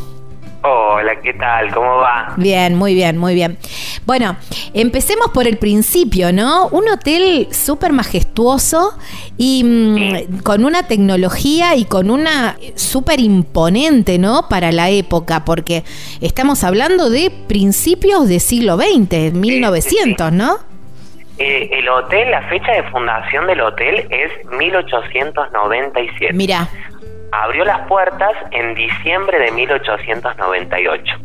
Hola, 0.66 1.20
¿qué 1.22 1.34
tal? 1.34 1.74
¿Cómo 1.74 1.98
va? 1.98 2.36
Bien, 2.38 2.74
muy 2.76 2.96
bien, 2.96 3.18
muy 3.18 3.36
bien. 3.36 3.58
Bueno, 4.06 4.38
empecemos 4.74 5.30
por 5.34 5.46
el 5.46 5.58
principio, 5.58 6.32
¿no? 6.32 6.68
Un 6.70 6.88
hotel 6.88 7.50
súper 7.52 7.92
majestuoso 7.92 8.98
y 9.38 9.62
mm, 9.66 10.42
con 10.42 10.64
una 10.64 10.88
tecnología 10.88 11.76
y 11.76 11.84
con 11.84 12.10
una 12.10 12.56
súper 12.76 13.20
imponente, 13.20 14.18
¿no? 14.18 14.48
Para 14.50 14.72
la 14.72 14.90
época, 14.90 15.44
porque 15.44 15.84
estamos 16.22 16.64
hablando 16.64 17.10
de 17.10 17.30
principios 17.50 18.30
del 18.30 18.40
siglo 18.40 18.78
XX, 18.78 19.34
1900, 19.34 20.32
¿no? 20.32 20.60
Eh, 21.40 21.72
el 21.74 21.90
hotel, 21.90 22.32
la 22.32 22.48
fecha 22.48 22.72
de 22.72 22.84
fundación 22.84 23.48
del 23.48 23.60
hotel 23.60 24.08
es 24.10 24.32
1897. 24.50 26.32
Mira 26.32 26.70
abrió 27.42 27.66
las 27.66 27.88
puertas 27.88 28.32
en 28.52 28.76
diciembre 28.76 29.40
de 29.40 29.52
1898. 29.52 31.16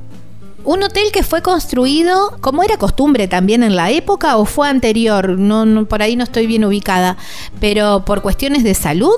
Un 0.64 0.83
hotel 0.83 1.05
que 1.12 1.23
fue 1.23 1.42
construido, 1.42 2.37
como 2.40 2.62
era 2.62 2.77
costumbre 2.77 3.29
también 3.29 3.62
en 3.62 3.77
la 3.77 3.90
época, 3.90 4.37
o 4.37 4.44
fue 4.44 4.68
anterior, 4.68 5.38
no, 5.38 5.85
por 5.87 6.03
ahí 6.03 6.16
no 6.16 6.25
estoy 6.25 6.47
bien 6.47 6.64
ubicada, 6.64 7.16
pero 7.61 8.05
por 8.05 8.23
cuestiones 8.23 8.64
de 8.64 8.75
salud. 8.75 9.14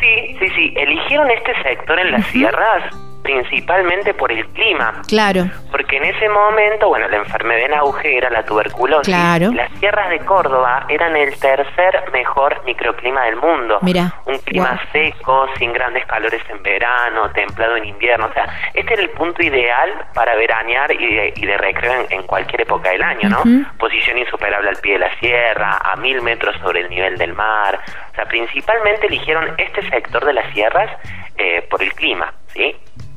Sí, 0.00 0.36
sí, 0.38 0.48
sí, 0.56 0.74
eligieron 0.76 1.30
este 1.30 1.52
sector 1.62 1.98
en 1.98 2.12
las 2.12 2.26
sierras 2.26 2.94
principalmente 3.30 4.14
por 4.14 4.32
el 4.32 4.46
clima. 4.48 5.02
Claro. 5.06 5.44
Porque 5.70 5.96
en 5.96 6.04
ese 6.04 6.28
momento, 6.28 6.88
bueno, 6.88 7.08
la 7.08 7.18
enfermedad 7.18 7.64
en 7.64 7.74
auge 7.74 8.16
era 8.16 8.30
la 8.30 8.44
tuberculosis. 8.44 9.06
Claro. 9.06 9.52
Las 9.52 9.70
sierras 9.78 10.10
de 10.10 10.18
Córdoba 10.20 10.86
eran 10.88 11.16
el 11.16 11.38
tercer 11.38 12.10
mejor 12.12 12.62
microclima 12.64 13.24
del 13.24 13.36
mundo. 13.36 13.78
Mira, 13.82 14.14
Un 14.26 14.38
clima 14.38 14.70
wow. 14.70 14.92
seco, 14.92 15.48
sin 15.58 15.72
grandes 15.72 16.04
calores 16.06 16.42
en 16.48 16.62
verano, 16.62 17.30
templado 17.30 17.76
en 17.76 17.84
invierno. 17.84 18.26
O 18.26 18.32
sea, 18.32 18.46
este 18.74 18.94
era 18.94 19.02
el 19.02 19.10
punto 19.10 19.42
ideal 19.42 20.06
para 20.14 20.34
veranear 20.34 20.92
y 20.92 21.14
de, 21.14 21.32
y 21.36 21.46
de 21.46 21.56
recreo 21.56 21.92
en, 21.92 22.06
en 22.10 22.22
cualquier 22.24 22.62
época 22.62 22.90
del 22.90 23.02
año, 23.02 23.28
¿no? 23.28 23.42
Posición 23.78 24.18
insuperable 24.18 24.70
al 24.70 24.76
pie 24.76 24.94
de 24.94 24.98
la 25.00 25.14
sierra, 25.18 25.78
a 25.82 25.96
mil 25.96 26.20
metros 26.22 26.56
sobre 26.60 26.80
el 26.80 26.90
nivel 26.90 27.16
del 27.16 27.32
mar. 27.32 27.78
O 28.12 28.14
sea, 28.14 28.24
principalmente 28.26 29.06
eligieron 29.06 29.54
este 29.56 29.88
sector 29.88 30.24
de 30.24 30.32
las 30.32 30.52
sierras 30.52 30.90
eh, 31.36 31.66
por 31.70 31.82
el 31.82 31.92
clima, 31.94 32.32
¿sí? 32.54 32.72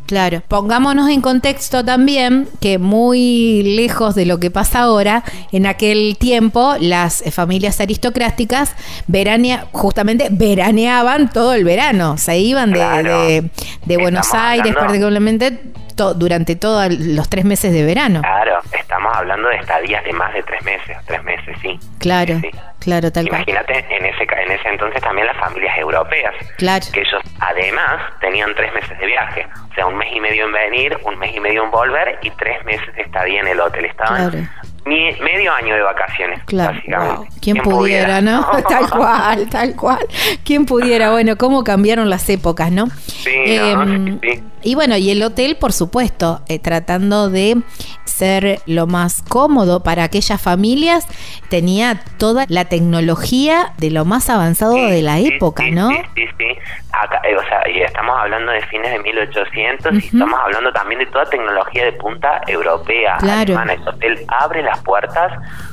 Claro, 0.06 0.42
pongámonos 0.48 1.10
en 1.10 1.22
contexto 1.22 1.84
también 1.86 2.48
que 2.60 2.78
muy 2.78 3.64
lejos 3.78 4.16
de 4.16 4.26
lo 4.26 4.38
que 4.40 4.52
pasa 4.52 4.82
ahora, 4.82 5.24
en 5.54 5.66
aquel 5.66 6.18
tiempo 6.20 6.76
las 6.80 7.22
eh, 7.26 7.32
familias 7.32 7.80
aristocráticas 7.80 8.76
veranea, 9.08 9.66
justamente 9.72 10.28
veraneaban 10.30 11.32
todo 11.32 11.54
el 11.54 11.64
verano, 11.64 12.18
se 12.18 12.38
iban 12.38 12.72
de, 12.72 12.80
Claro. 12.80 13.22
de- 13.28 13.50
de 13.86 13.98
Buenos 13.98 14.34
Aires 14.34 14.76
particularmente 14.76 15.58
to- 15.96 16.14
durante 16.14 16.56
todos 16.58 16.92
los 16.92 17.30
tres 17.30 17.46
meses 17.46 17.72
de 17.72 17.84
verano. 17.86 18.22
Claro, 18.22 18.60
estamos 18.78 19.16
hablando 19.16 19.48
de 19.48 19.56
estadías 19.56 20.04
de 20.04 20.12
más 20.14 20.34
de 20.34 20.44
tres 20.44 20.64
meses, 20.66 20.98
tres 21.08 21.24
meses, 21.24 21.56
sí. 21.62 21.80
Claro, 22.00 22.40
Sí. 22.42 22.50
Claro, 22.84 23.12
tal 23.12 23.28
cual. 23.28 23.44
Imagínate 23.48 23.86
en 23.96 24.06
ese 24.06 24.24
en 24.24 24.52
ese 24.52 24.68
entonces 24.70 25.02
también 25.02 25.28
las 25.28 25.38
familias 25.38 25.78
europeas, 25.78 26.34
Claro. 26.58 26.86
que 26.94 27.00
ellos 27.02 27.22
además 27.40 28.02
tenían 28.22 28.54
tres 28.56 28.74
meses 28.74 28.98
de 29.00 29.06
viaje, 29.06 29.48
o 29.72 29.74
sea, 29.74 29.86
un 29.88 29.96
mes 29.98 30.10
y 30.14 30.20
medio 30.20 30.46
en 30.46 30.52
venir, 30.52 30.98
un 31.06 31.18
mes 31.18 31.36
y 31.36 31.40
medio 31.40 31.64
en 31.64 31.72
volver 31.72 32.20
y 32.22 32.30
tres 32.32 32.64
meses 32.66 32.94
de 32.96 33.02
estadía 33.04 33.42
en 33.42 33.48
el 33.48 33.60
hotel. 33.60 33.86
Estaban 33.86 34.30
Claro. 34.30 34.48
mi- 34.86 35.14
medio 35.22 35.54
año 35.54 35.76
de 35.76 35.82
vacaciones, 35.82 36.44
Claro, 36.46 36.74
básicamente. 36.74 37.16
wow. 37.16 37.28
¿Quién 37.42 37.58
pudiera, 37.58 38.22
no? 38.22 38.46
tal 38.70 38.90
cual, 38.90 39.50
tal 39.50 39.76
cual. 39.76 40.00
¿Quién 40.46 40.66
pudiera? 40.66 41.12
Bueno, 41.12 41.38
cómo 41.38 41.64
cambiaron 41.64 42.10
las 42.10 42.30
épocas, 42.30 42.72
¿no? 42.72 42.88
Sí, 43.08 43.58
no, 43.58 43.82
Em, 43.84 44.20
sí, 44.22 44.30
sí. 44.34 44.44
Y 44.64 44.76
bueno, 44.76 44.96
y 44.98 45.10
el 45.12 45.22
hotel, 45.24 45.58
por 45.58 45.74
supuesto, 45.74 46.42
eh, 46.48 46.60
tratando 46.60 47.30
de 47.30 47.58
ser 48.06 48.60
lo 48.66 48.88
más 48.88 49.22
cómodo 49.24 49.82
para 49.84 50.04
aquellas 50.04 50.42
familias, 50.42 51.08
tenía 51.50 52.02
toda 52.18 52.46
la 52.48 52.66
tecnología 52.66 53.74
de 53.78 53.92
lo 53.92 54.06
más 54.06 54.30
avanzado 54.30 54.74
Sí, 54.76 54.82
de 54.92 55.02
la 55.02 55.18
sí, 55.18 55.28
época, 55.34 55.64
sí, 55.64 55.72
¿no? 55.72 55.90
Sí, 55.90 55.98
sí, 56.16 56.26
sí. 56.38 56.46
Acá, 56.92 57.22
eh, 57.28 57.36
o 57.36 57.42
sea, 57.44 57.68
y 57.74 57.82
estamos 57.82 58.16
hablando 58.18 58.52
de 58.52 58.62
fines 58.68 58.92
de 58.92 59.00
1800 59.00 59.94
y 59.94 59.98
Ujú. 59.98 60.06
estamos 60.18 60.40
hablando 60.40 60.72
también 60.72 61.00
de 61.00 61.08
toda 61.08 61.26
tecnología 61.26 61.86
de 61.86 61.94
punta 61.94 62.42
europea, 62.48 63.18
Claro. 63.20 63.58
alemana. 63.58 63.74
El 63.74 63.88
hotel 63.88 64.26
abre 64.28 64.62
las 64.62 64.80
puertas 64.84 65.32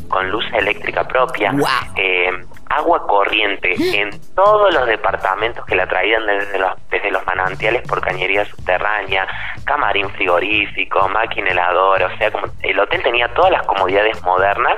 con 0.09 0.31
luz 0.31 0.44
eléctrica 0.59 1.07
propia, 1.07 1.53
Guau. 1.53 1.68
eh, 1.96 2.31
agua 2.70 3.04
corriente 3.06 3.74
en 4.00 4.11
todos 4.35 4.72
los 4.72 4.87
departamentos 4.87 5.64
que 5.66 5.74
la 5.74 5.87
traían 5.88 6.24
desde 6.26 6.56
los, 6.59 6.72
desde 6.88 7.11
los 7.11 7.24
manantiales 7.26 7.83
por 7.83 8.00
cañería 8.00 8.44
subterránea, 8.44 9.26
camarín 9.64 10.09
frigorífico, 10.11 11.09
máquina 11.09 11.50
heladora, 11.50 12.06
o 12.06 12.16
sea, 12.16 12.30
como 12.30 12.46
el 12.62 12.78
hotel 12.78 13.02
tenía 13.02 13.28
todas 13.35 13.50
las 13.50 13.66
comodidades 13.66 14.22
modernas 14.22 14.76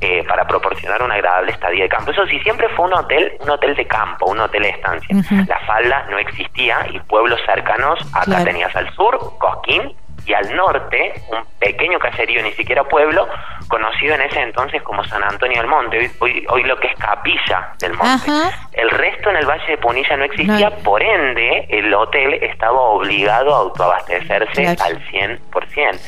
eh, 0.00 0.24
para 0.28 0.46
proporcionar 0.46 1.00
una 1.02 1.14
agradable 1.14 1.52
estadía 1.52 1.84
de 1.84 1.88
campo. 1.88 2.10
Eso 2.10 2.26
sí, 2.26 2.38
siempre 2.40 2.68
fue 2.70 2.86
un 2.86 2.94
hotel, 2.94 3.32
un 3.40 3.50
hotel 3.50 3.74
de 3.76 3.86
campo, 3.86 4.26
un 4.26 4.40
hotel 4.40 4.62
de 4.62 4.68
estancia. 4.70 5.16
La 5.48 5.58
falda 5.60 6.06
no 6.10 6.18
existía 6.18 6.86
y 6.90 6.98
pueblos 7.00 7.40
cercanos, 7.46 7.98
acá 8.14 8.24
Claro. 8.26 8.44
tenías 8.44 8.74
al 8.76 8.92
sur, 8.94 9.18
Cosquín, 9.38 9.94
y 10.28 10.34
al 10.34 10.54
norte, 10.54 11.14
un 11.30 11.38
pequeño 11.58 11.98
caserío, 11.98 12.42
ni 12.42 12.52
siquiera 12.52 12.84
pueblo, 12.84 13.26
conocido 13.68 14.14
en 14.14 14.20
ese 14.20 14.40
entonces 14.42 14.82
como 14.82 15.02
San 15.04 15.22
Antonio 15.24 15.56
del 15.58 15.66
Monte, 15.70 15.98
hoy, 15.98 16.10
hoy, 16.20 16.46
hoy 16.50 16.62
lo 16.64 16.78
que 16.78 16.88
es 16.88 16.96
Capilla 16.98 17.72
del 17.78 17.92
Monte. 17.94 18.30
Ajá. 18.30 18.68
El 18.72 18.90
resto 18.90 19.30
en 19.30 19.36
el 19.36 19.46
Valle 19.46 19.64
de 19.66 19.78
Punilla 19.78 20.16
no 20.18 20.24
existía, 20.24 20.68
No. 20.70 20.76
por 20.84 21.02
ende, 21.02 21.66
el 21.70 21.92
hotel 21.94 22.34
estaba 22.42 22.78
obligado 22.78 23.54
a 23.54 23.58
autoabastecerse 23.60 24.62
Claro. 24.62 24.84
al 24.84 25.02
100%. 25.08 25.98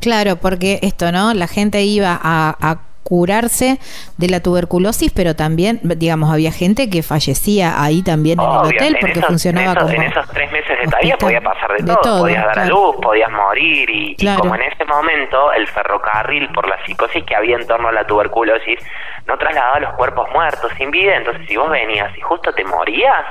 Claro, 0.00 0.36
porque 0.36 0.78
esto, 0.82 1.10
¿no? 1.10 1.32
La 1.32 1.46
gente 1.48 1.80
iba 1.82 2.18
a, 2.22 2.54
a 2.60 2.76
curarse 3.02 3.78
de 4.18 4.28
la 4.28 4.40
tuberculosis, 4.40 5.10
pero 5.12 5.34
también, 5.34 5.80
digamos, 5.82 6.30
había 6.32 6.52
gente 6.52 6.88
que 6.90 7.02
fallecía 7.02 7.82
ahí 7.82 8.02
también 8.02 8.38
en 8.40 8.46
el 8.50 8.56
hotel 8.58 8.96
porque 9.00 9.18
esos- 9.18 9.26
funcionaba 9.26 9.72
en 9.72 9.76
esos, 9.78 9.90
como 9.90 10.02
en 10.02 10.10
esos 10.10 10.28
tres 10.30 10.52
meses 10.52 10.78
de 10.78 10.84
estadía 10.84 11.16
podía 11.16 11.40
pasar 11.40 11.70
de, 11.72 11.82
De 11.82 11.92
todo. 11.94 12.00
todo, 12.02 12.20
podías 12.22 12.44
dar 12.46 12.58
a 12.60 12.64
luz, 12.66 12.96
podías 13.02 13.30
morir 13.30 13.90
y, 13.90 14.16
y 14.18 14.36
como 14.36 14.54
en 14.54 14.62
ese 14.62 14.84
momento 14.84 15.52
el 15.52 15.66
ferrocarril 15.66 16.48
por 16.52 16.68
la 16.68 16.76
psicosis 16.84 17.24
que 17.24 17.34
había 17.34 17.56
en 17.56 17.66
torno 17.66 17.88
a 17.88 17.92
la 17.92 18.06
tuberculosis 18.06 18.78
no 19.26 19.36
trasladaba 19.38 19.80
los 19.80 19.92
cuerpos 19.94 20.28
muertos 20.32 20.70
sin 20.76 20.90
vida, 20.90 21.16
entonces 21.16 21.46
si 21.48 21.56
vos 21.56 21.70
venías 21.70 22.16
y 22.16 22.20
justo 22.20 22.52
te 22.52 22.64
morías, 22.64 23.24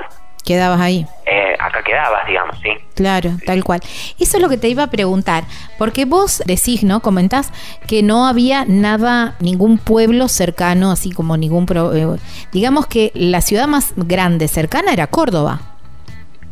Quedabas 0.44 0.80
ahí. 0.80 1.06
eh, 1.26 1.54
acá 1.58 1.82
quedabas, 1.84 2.26
digamos, 2.26 2.56
sí. 2.62 2.70
Claro, 2.94 3.32
tal 3.46 3.62
cual. 3.62 3.80
Eso 4.18 4.36
es 4.36 4.42
lo 4.42 4.48
que 4.48 4.56
te 4.56 4.68
iba 4.68 4.82
a 4.84 4.86
preguntar, 4.90 5.44
porque 5.78 6.04
vos 6.04 6.42
decís, 6.46 6.82
¿no? 6.82 7.00
Comentás 7.00 7.52
que 7.86 8.02
no 8.02 8.26
había 8.26 8.64
nada, 8.66 9.36
ningún 9.40 9.78
pueblo 9.78 10.28
cercano, 10.28 10.90
así 10.90 11.10
como 11.12 11.36
ningún... 11.36 11.66
pro- 11.66 11.94
eh, 11.94 12.18
digamos 12.52 12.86
que 12.86 13.12
la 13.14 13.40
ciudad 13.42 13.68
más 13.68 13.92
grande 13.96 14.48
cercana 14.48 14.92
era 14.92 15.06
Córdoba. 15.06 15.60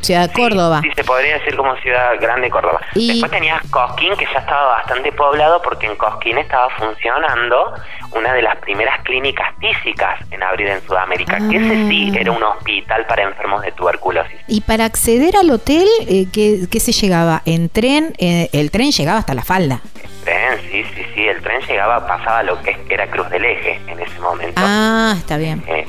Ciudad 0.00 0.28
de 0.28 0.34
Sí, 0.34 0.40
Córdoba. 0.40 0.80
Sí, 0.82 0.90
se 0.94 1.04
podría 1.04 1.34
decir 1.38 1.56
como 1.56 1.74
ciudad 1.76 2.10
grande 2.20 2.48
Córdoba. 2.50 2.80
Y- 2.94 3.08
Después 3.08 3.30
tenías 3.32 3.60
Cosquín, 3.70 4.14
que 4.16 4.24
ya 4.32 4.38
estaba 4.40 4.66
bastante 4.76 5.12
poblado 5.12 5.60
porque 5.62 5.86
en 5.86 5.96
Cosquín 5.96 6.38
estaba 6.38 6.68
funcionando 6.78 7.72
una 8.12 8.32
de 8.32 8.42
las 8.42 8.56
primeras 8.60 9.02
clínicas 9.02 9.48
físicas 9.60 10.18
en 10.30 10.42
abrir 10.42 10.68
en 10.68 10.80
Sudamérica, 10.86 11.38
que 11.50 11.56
ese 11.56 11.88
sí 11.88 12.12
Ah. 12.14 12.18
era 12.20 12.32
un 12.32 12.42
hospital 12.42 13.06
para 13.06 13.22
enfermos 13.24 13.60
de 13.62 13.72
tuberculosis. 13.72 14.38
Y 14.46 14.60
para 14.62 14.84
acceder 14.86 15.36
al 15.36 15.50
hotel, 15.50 15.86
eh, 16.08 16.26
¿qué, 16.32 16.60
qué 16.70 16.80
se 16.80 16.92
llegaba? 16.92 17.42
¿En 17.44 17.68
tren? 17.68 18.14
Eh, 18.18 18.48
el 18.52 18.70
tren 18.70 18.92
llegaba 18.92 19.18
hasta 19.18 19.34
la 19.34 19.42
falda. 19.42 19.80
Tren, 20.24 20.58
sí, 20.70 20.84
sí, 20.94 21.02
sí, 21.14 21.26
el 21.28 21.42
tren 21.42 21.60
llegaba, 21.66 22.06
pasaba 22.06 22.42
lo 22.42 22.60
que 22.62 22.76
era 22.88 23.06
Cruz 23.10 23.28
del 23.30 23.44
Eje 23.44 23.80
en 23.86 24.00
ese 24.00 24.18
momento. 24.20 24.54
Ah, 24.56 25.14
está 25.18 25.36
bien. 25.36 25.62
Eh, 25.66 25.86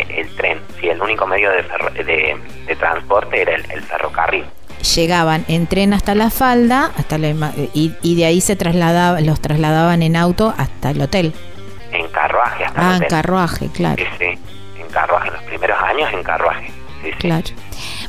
el 0.00 0.34
tren, 0.36 0.58
sí, 0.80 0.88
el 0.88 1.00
único 1.00 1.26
medio 1.26 1.50
de, 1.50 1.62
ferro- 1.64 1.92
de, 1.92 2.36
de 2.66 2.76
transporte 2.76 3.42
era 3.42 3.54
el, 3.54 3.70
el 3.70 3.82
ferrocarril. 3.82 4.44
Llegaban 4.96 5.44
en 5.48 5.66
tren 5.68 5.92
hasta 5.94 6.14
la 6.14 6.30
falda, 6.30 6.90
hasta 6.96 7.16
la, 7.18 7.28
ima- 7.30 7.52
y, 7.72 7.94
y 8.02 8.16
de 8.16 8.24
ahí 8.24 8.40
se 8.40 8.56
trasladaba, 8.56 9.20
los 9.20 9.40
trasladaban 9.40 10.02
en 10.02 10.16
auto 10.16 10.52
hasta 10.58 10.90
el 10.90 11.00
hotel. 11.02 11.32
En 11.92 12.08
carruaje 12.08 12.64
hasta 12.64 12.80
el 12.80 12.86
Ah, 12.86 12.90
en 12.90 12.96
hotel. 12.96 13.08
carruaje, 13.08 13.68
claro. 13.72 13.96
Sí, 14.02 14.08
sí, 14.18 14.38
en 14.80 14.88
carruaje, 14.90 15.28
en 15.28 15.34
los 15.34 15.42
primeros 15.44 15.78
años 15.82 16.12
en 16.12 16.22
carruaje. 16.22 16.72
Sí, 17.02 17.10
sí. 17.20 17.28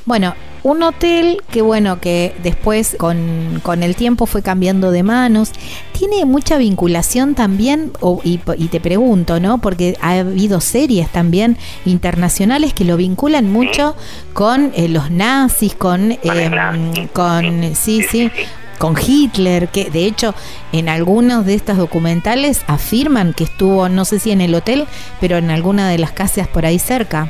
Bueno, 0.05 0.35
un 0.63 0.83
hotel 0.83 1.41
que 1.49 1.61
bueno, 1.61 2.01
que 2.01 2.35
después 2.43 2.95
con, 2.99 3.61
con 3.63 3.83
el 3.83 3.95
tiempo 3.95 4.25
fue 4.25 4.41
cambiando 4.41 4.91
de 4.91 5.01
manos. 5.03 5.51
Tiene 5.97 6.25
mucha 6.25 6.57
vinculación 6.57 7.35
también, 7.35 7.91
o- 8.01 8.19
y, 8.23 8.41
y 8.57 8.67
te 8.67 8.81
pregunto, 8.81 9.39
¿no? 9.39 9.59
Porque 9.59 9.97
ha 10.01 10.19
habido 10.19 10.59
series 10.59 11.07
también 11.09 11.57
internacionales 11.85 12.73
que 12.73 12.83
lo 12.83 12.97
vinculan 12.97 13.49
mucho 13.51 13.95
con 14.33 14.73
eh, 14.75 14.89
los 14.89 15.09
nazis, 15.09 15.73
con, 15.75 16.11
em, 16.21 16.51
nazi, 16.53 17.07
con 17.13 17.61
sí, 17.75 18.01
sí, 18.03 18.03
sí. 18.09 18.31
con 18.79 18.95
Hitler, 18.99 19.69
que 19.69 19.89
de 19.89 20.05
hecho 20.05 20.35
en 20.73 20.89
algunos 20.89 21.45
de 21.45 21.53
estos 21.55 21.77
documentales 21.77 22.61
afirman 22.67 23.33
que 23.33 23.45
estuvo, 23.45 23.87
no 23.87 24.03
sé 24.03 24.19
si 24.19 24.31
en 24.31 24.41
el 24.41 24.53
hotel, 24.53 24.85
pero 25.21 25.37
en 25.37 25.49
alguna 25.49 25.87
de 25.89 25.97
las 25.97 26.11
casas 26.11 26.49
por 26.49 26.65
ahí 26.65 26.77
cerca. 26.79 27.29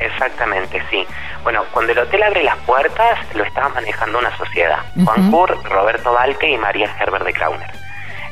Exactamente, 0.00 0.80
sí. 0.90 0.98
Bueno, 1.46 1.64
cuando 1.70 1.92
el 1.92 1.98
hotel 2.00 2.24
abre 2.24 2.42
las 2.42 2.56
puertas, 2.56 3.20
lo 3.36 3.44
estaba 3.44 3.68
manejando 3.68 4.18
una 4.18 4.36
sociedad. 4.36 4.78
Juan 5.04 5.28
Ujú. 5.28 5.46
Kur, 5.46 5.62
Roberto 5.70 6.12
Balke 6.12 6.50
y 6.50 6.58
María 6.58 6.90
Herbert 6.98 7.24
de 7.24 7.32
Krauner. 7.32 7.70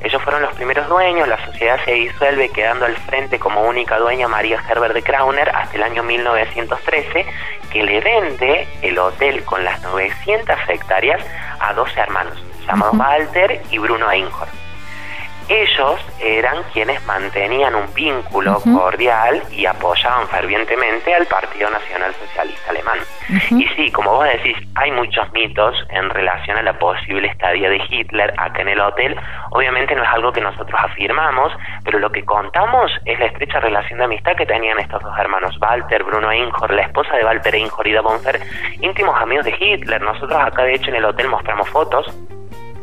Ellos 0.03 0.21
fueron 0.21 0.43
los 0.43 0.53
primeros 0.57 0.89
dueños, 0.89 1.29
la 1.29 1.39
sociedad 1.47 1.79
se 1.85 1.93
disuelve 1.93 2.49
quedando 2.49 2.87
al 2.87 2.97
frente 2.97 3.39
como 3.39 3.63
única 3.69 3.99
dueña 3.99 4.27
María 4.27 4.61
Herbert 4.69 4.95
de 4.95 5.03
Krauner 5.03 5.49
hasta 5.51 5.77
el 5.77 5.85
año 5.85 6.03
1913, 6.03 7.25
que 7.71 7.85
le 7.85 8.01
vende 8.01 8.67
el 8.83 8.99
hotel 8.99 9.45
con 9.45 9.63
las 9.63 9.81
900 9.83 10.59
hectáreas 10.67 11.25
a 11.61 11.73
dos 11.73 11.97
hermanos, 11.97 12.37
llamados. 12.67 12.99
Walter 12.99 13.63
y 13.71 13.79
Bruno 13.79 14.11
Einhorn. 14.11 14.64
Ellos 15.49 16.01
eran 16.21 16.63
quienes 16.73 17.05
mantenían 17.07 17.75
un 17.75 17.93
vínculo 17.95 18.61
cordial 18.61 19.43
y 19.51 19.67
apoyaban 19.67 20.27
fervientemente 20.29 21.15
al 21.15 21.27
Partido 21.27 21.71
Nacional 21.71 22.15
Socialista 22.15 22.71
Alemán. 22.71 22.99
Y 23.51 23.67
sí, 23.77 23.91
como 23.91 24.15
vos 24.15 24.25
decís, 24.25 24.57
hay 24.75 24.91
muchos 24.91 25.31
mitos 25.33 25.77
en 25.91 26.09
relación 26.11 26.57
a 26.57 26.63
la 26.63 26.79
posible 26.79 27.29
estadía 27.29 27.69
de 27.69 27.81
Hitler 27.89 28.33
acá 28.37 28.63
en 28.63 28.69
el 28.69 28.81
hotel. 28.81 29.17
Obviamente 29.51 29.95
no 29.95 30.03
es 30.03 30.09
algo 30.09 30.33
que 30.33 30.41
nosotros 30.41 30.79
afirmamos, 30.83 31.53
pero 31.85 31.99
lo 31.99 32.11
que 32.11 32.25
contamos 32.25 32.91
es 33.05 33.19
la 33.19 33.27
estrecha 33.27 33.61
relación 33.61 33.99
de 33.99 34.05
amistad 34.07 34.37
que 34.37 34.47
tenían 34.47 34.79
estos 34.79 35.03
dos 35.03 35.17
hermanos, 35.19 35.57
Walter, 35.61 36.05
Bruno 36.05 36.31
Einhorn, 36.31 36.77
la 36.77 36.83
esposa 36.83 37.17
de 37.17 37.25
Walter 37.25 37.55
Einhorn 37.55 37.89
y 37.89 37.93
Da 37.93 38.01
Bonfer, 38.01 38.41
íntimos 38.81 39.21
amigos 39.21 39.45
de 39.45 39.55
Hitler. 39.59 40.01
Nosotros 40.01 40.39
acá 40.41 40.63
de 40.63 40.75
hecho 40.75 40.91
en 40.91 40.97
el 40.97 41.05
hotel 41.05 41.29
mostramos 41.29 41.69
fotos 41.69 42.07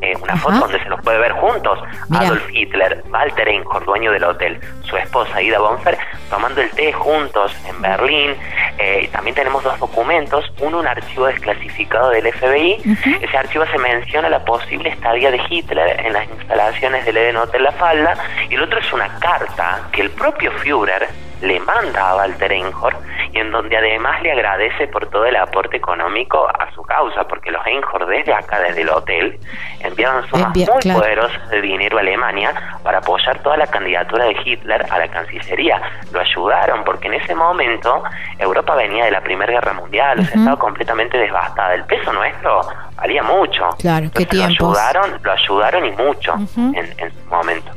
eh, 0.02 0.16
una 0.22 0.36
foto 0.36 0.60
donde 0.60 0.80
se 0.82 0.90
los 0.90 1.02
puede 1.02 1.20
ver 1.20 1.32
juntos. 1.34 1.80
Adolf 2.12 2.44
Hitler, 2.52 3.04
Walter 3.12 3.48
Einhorn, 3.48 3.86
dueño 3.86 4.12
del 4.12 4.24
hotel, 4.24 4.60
su 4.84 4.98
esposa 4.98 5.42
Ida 5.42 5.60
Bonfer, 5.60 5.98
tomando 6.30 6.62
el 6.62 6.70
té 6.72 6.92
juntos 6.92 7.56
en 7.68 7.82
Berlín. 7.82 8.36
Eh, 8.78 9.10
también 9.12 9.36
tenemos 9.36 9.64
dos 9.64 9.80
documentos, 9.80 10.52
uno 10.60 10.80
un 10.80 10.88
archivo 10.88 11.28
desclasificado 11.28 12.10
del 12.10 12.32
FBI. 12.34 12.98
Ese 13.22 13.38
archivo 13.38 13.66
se 13.68 13.78
menciona 13.78 14.30
la 14.30 14.44
posible 14.44 14.90
estadía 14.90 15.30
de 15.30 15.40
Hitler 15.50 16.00
en 16.06 16.14
las 16.14 16.28
instalaciones 16.30 17.06
del 17.06 17.18
Eden 17.18 17.38
Hotel 17.38 17.64
La 17.64 17.72
Falda 17.72 18.16
y 18.50 18.56
el 18.56 18.64
otro 18.64 18.80
es 18.80 18.92
una 18.94 19.08
carta 19.20 19.82
que 19.92 20.02
el 20.02 20.10
propio 20.10 20.52
Führer 20.54 21.08
le 21.42 21.60
manda 21.60 22.10
a 22.10 22.16
Walter 22.16 22.52
Einhorn 22.52 22.96
y 23.34 23.40
en 23.40 23.52
donde 23.52 23.78
además 23.78 24.22
le 24.22 24.32
agradece 24.32 24.88
por 24.88 25.08
todo 25.08 25.26
el 25.26 25.36
aporte 25.36 25.78
económico 25.78 26.48
a 26.48 26.72
su 26.74 26.84
causa, 26.84 27.24
porque 27.28 27.52
los 27.52 27.66
Einhorn 27.66 28.10
desde 28.10 28.34
acá, 28.34 28.60
desde 28.60 28.82
el 28.82 28.90
hotel, 28.90 29.40
enviaron 29.80 30.28
sumas 30.28 30.56
muy 30.56 30.94
poderosas 30.94 31.50
de 31.50 31.62
dinero 31.62 31.98
a 31.98 32.02
Alemania 32.02 32.54
para 32.84 33.00
apoyar 33.00 33.40
toda 33.40 33.58
la 33.58 33.68
candidatura 33.68 34.26
de 34.26 34.36
Hitler 34.44 34.86
a 34.90 35.00
la 35.00 35.08
Cancillería. 35.08 35.82
Lo 36.12 36.20
ayudaron 36.20 36.84
porque 36.84 37.08
en 37.08 37.16
ese 37.16 37.34
momento 37.36 38.04
Europa 38.38 38.76
venía 38.76 39.06
de 39.06 39.12
la 39.12 39.22
Primera 39.22 39.52
Guerra 39.52 39.74
Mundial, 39.74 40.20
o 40.20 40.24
sea, 40.24 40.38
estaba 40.38 40.58
completamente 40.58 41.18
devastada. 41.18 41.74
El 41.74 41.86
peso 41.86 42.12
nuestro 42.12 42.62
valía 42.96 43.24
mucho. 43.24 43.70
Claro, 43.80 44.10
qué 44.14 44.28
Lo 44.32 44.44
ayudaron, 44.44 45.20
lo 45.24 45.32
ayudaron 45.32 45.86
y 45.86 45.92
mucho 45.92 46.34
en, 46.58 46.94
en 46.98 47.12
su 47.12 47.30
momento. 47.30 47.72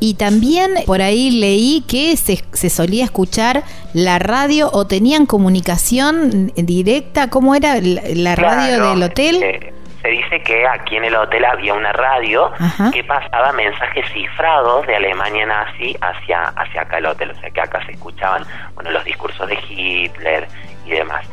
Y 0.00 0.14
también 0.14 0.74
por 0.86 1.02
ahí 1.02 1.30
leí 1.30 1.84
que 1.88 2.16
se, 2.16 2.44
se, 2.52 2.70
solía 2.70 3.04
escuchar 3.04 3.62
la 3.92 4.18
radio 4.18 4.70
o 4.72 4.86
tenían 4.86 5.26
comunicación 5.26 6.52
directa. 6.56 7.30
¿Cómo 7.30 7.54
era 7.54 7.76
la, 7.80 8.36
radio 8.36 8.90
del 8.90 9.02
hotel? 9.02 9.42
Eh, 9.42 9.74
se 10.02 10.08
dice 10.08 10.42
que 10.42 10.66
aquí 10.66 10.96
en 10.96 11.04
el 11.04 11.16
hotel 11.16 11.44
había 11.46 11.72
una 11.72 11.92
radio 11.92 12.52
que 12.92 13.02
pasaba 13.04 13.52
mensajes 13.52 14.04
cifrados 14.12 14.86
de 14.86 14.96
Alemania 14.96 15.46
nazi 15.46 15.96
hacia, 16.00 16.42
hacia 16.56 16.82
acá 16.82 16.98
el 16.98 17.06
hotel. 17.06 17.30
O 17.30 17.40
sea 17.40 17.50
que 17.50 17.60
acá 17.60 17.84
se 17.86 17.92
escuchaban 17.92 18.44
bueno, 18.74 18.90
los 18.90 19.04
discursos 19.04 19.48
de 19.48 19.58
Hitler 19.68 20.46
y 20.84 20.90
demás 20.90 21.26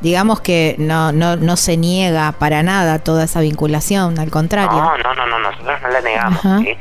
digamos 0.00 0.40
que 0.40 0.76
no, 0.78 1.12
no, 1.12 1.36
no 1.36 1.56
se 1.56 1.76
niega 1.76 2.32
para 2.32 2.62
nada 2.62 2.98
toda 2.98 3.24
esa 3.24 3.40
vinculación, 3.40 4.18
al 4.18 4.30
contrario. 4.30 4.72
No, 4.72 4.96
no, 4.96 5.14
no, 5.14 5.26
no 5.26 5.38
nosotros 5.38 5.80
no 5.82 5.88
la 5.88 6.00
negamos. 6.00 6.40
¿sí? 6.40 6.76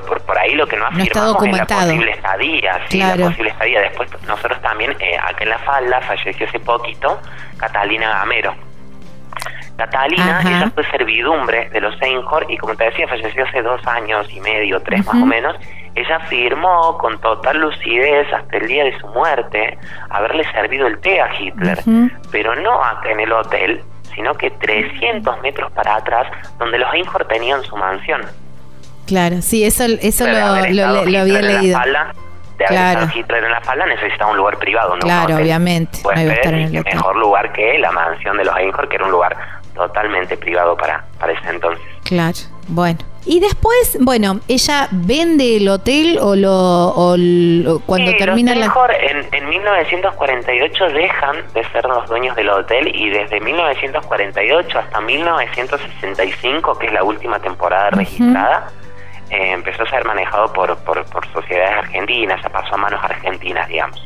Por, 0.00 0.20
por 0.22 0.38
ahí 0.38 0.54
lo 0.54 0.66
que 0.66 0.76
no 0.76 0.86
afirmamos 0.86 1.44
es 1.44 1.52
la 1.58 1.66
posible 1.66 2.10
estadía, 2.12 2.80
sí, 2.88 2.98
la 2.98 3.16
posible 3.16 3.50
estadía. 3.50 3.80
Después 3.82 4.10
nosotros 4.26 4.60
también, 4.62 4.96
eh, 5.00 5.16
acá 5.18 5.42
en 5.42 5.50
La 5.50 5.58
Falda, 5.58 6.00
falleció 6.00 6.46
hace 6.46 6.60
poquito 6.60 7.20
Catalina 7.58 8.08
Gamero. 8.18 8.54
Catalina, 9.76 10.40
ella 10.42 10.70
fue 10.74 10.84
servidumbre 10.90 11.68
de 11.70 11.80
los 11.80 12.00
Einhorn 12.00 12.50
y 12.50 12.58
como 12.58 12.76
te 12.76 12.84
decía, 12.84 13.08
falleció 13.08 13.44
hace 13.44 13.62
dos 13.62 13.84
años 13.86 14.26
y 14.30 14.40
medio, 14.40 14.80
tres 14.80 15.04
más 15.06 15.14
o 15.14 15.26
menos. 15.26 15.56
Ella 15.94 16.16
afirmó 16.16 16.96
con 16.98 17.18
total 17.20 17.58
lucidez 17.58 18.32
hasta 18.32 18.56
el 18.58 18.66
día 18.66 18.84
de 18.84 18.98
su 18.98 19.06
muerte 19.08 19.78
haberle 20.10 20.44
servido 20.52 20.86
el 20.86 20.98
té 21.00 21.20
a 21.20 21.28
Hitler, 21.38 21.78
pero 22.30 22.54
no 22.56 22.82
acá 22.82 23.10
en 23.10 23.20
el 23.20 23.32
hotel, 23.32 23.82
sino 24.14 24.34
que 24.34 24.50
300 24.50 25.40
metros 25.42 25.72
para 25.72 25.96
atrás, 25.96 26.28
donde 26.58 26.78
los 26.78 26.92
Einhorn 26.94 27.26
tenían 27.28 27.62
su 27.64 27.76
mansión. 27.76 28.22
Claro, 29.06 29.42
sí, 29.42 29.64
eso, 29.64 29.84
eso 29.84 30.26
lo, 30.26 30.34
lo, 30.70 31.20
había 31.20 31.42
leído. 31.42 31.78
de 32.58 32.64
claro. 32.66 33.08
Hitler 33.14 33.44
en 33.44 33.50
la 33.50 33.60
falda 33.60 33.86
necesitaba 33.86 34.30
un 34.30 34.36
lugar 34.36 34.58
privado, 34.58 34.94
¿no? 34.94 35.00
Claro, 35.00 35.36
obviamente. 35.36 35.98
Pues 36.02 36.18
qué 36.42 36.82
mejor 36.84 37.16
lugar 37.16 37.52
que 37.52 37.78
la 37.78 37.90
mansión 37.92 38.36
de 38.36 38.44
los 38.44 38.56
Einhorn, 38.56 38.88
que 38.88 38.96
era 38.96 39.04
un 39.04 39.10
lugar 39.10 39.36
totalmente 39.74 40.36
privado 40.36 40.76
para, 40.76 41.04
para 41.18 41.32
ese 41.32 41.48
entonces. 41.48 41.84
Claro, 42.04 42.38
bueno. 42.68 42.98
Y 43.24 43.38
después, 43.38 43.98
bueno, 44.00 44.40
ella 44.48 44.88
vende 44.90 45.56
el 45.56 45.68
hotel 45.68 46.18
o 46.20 46.34
lo, 46.34 46.88
o 46.88 47.80
cuando 47.86 48.12
termina 48.16 48.54
la... 48.54 48.72
En, 49.00 49.28
en 49.32 49.48
1948 49.48 50.88
dejan 50.88 51.36
de 51.54 51.64
ser 51.70 51.84
los 51.84 52.08
dueños 52.08 52.34
del 52.34 52.48
hotel 52.48 52.88
y 52.92 53.10
desde 53.10 53.38
1948 53.40 54.78
hasta 54.78 55.00
1965, 55.00 56.78
que 56.78 56.86
es 56.86 56.92
la 56.92 57.04
última 57.04 57.38
temporada 57.38 57.90
registrada, 57.90 58.72
eh, 59.32 59.52
empezó 59.52 59.84
a 59.84 59.88
ser 59.88 60.04
manejado 60.04 60.52
por, 60.52 60.76
por, 60.84 61.06
sociedades 61.32 61.78
argentinas, 61.78 62.38
pasó 62.50 62.74
a 62.74 62.76
manos 62.76 63.02
argentinas, 63.02 63.66
digamos. 63.66 64.04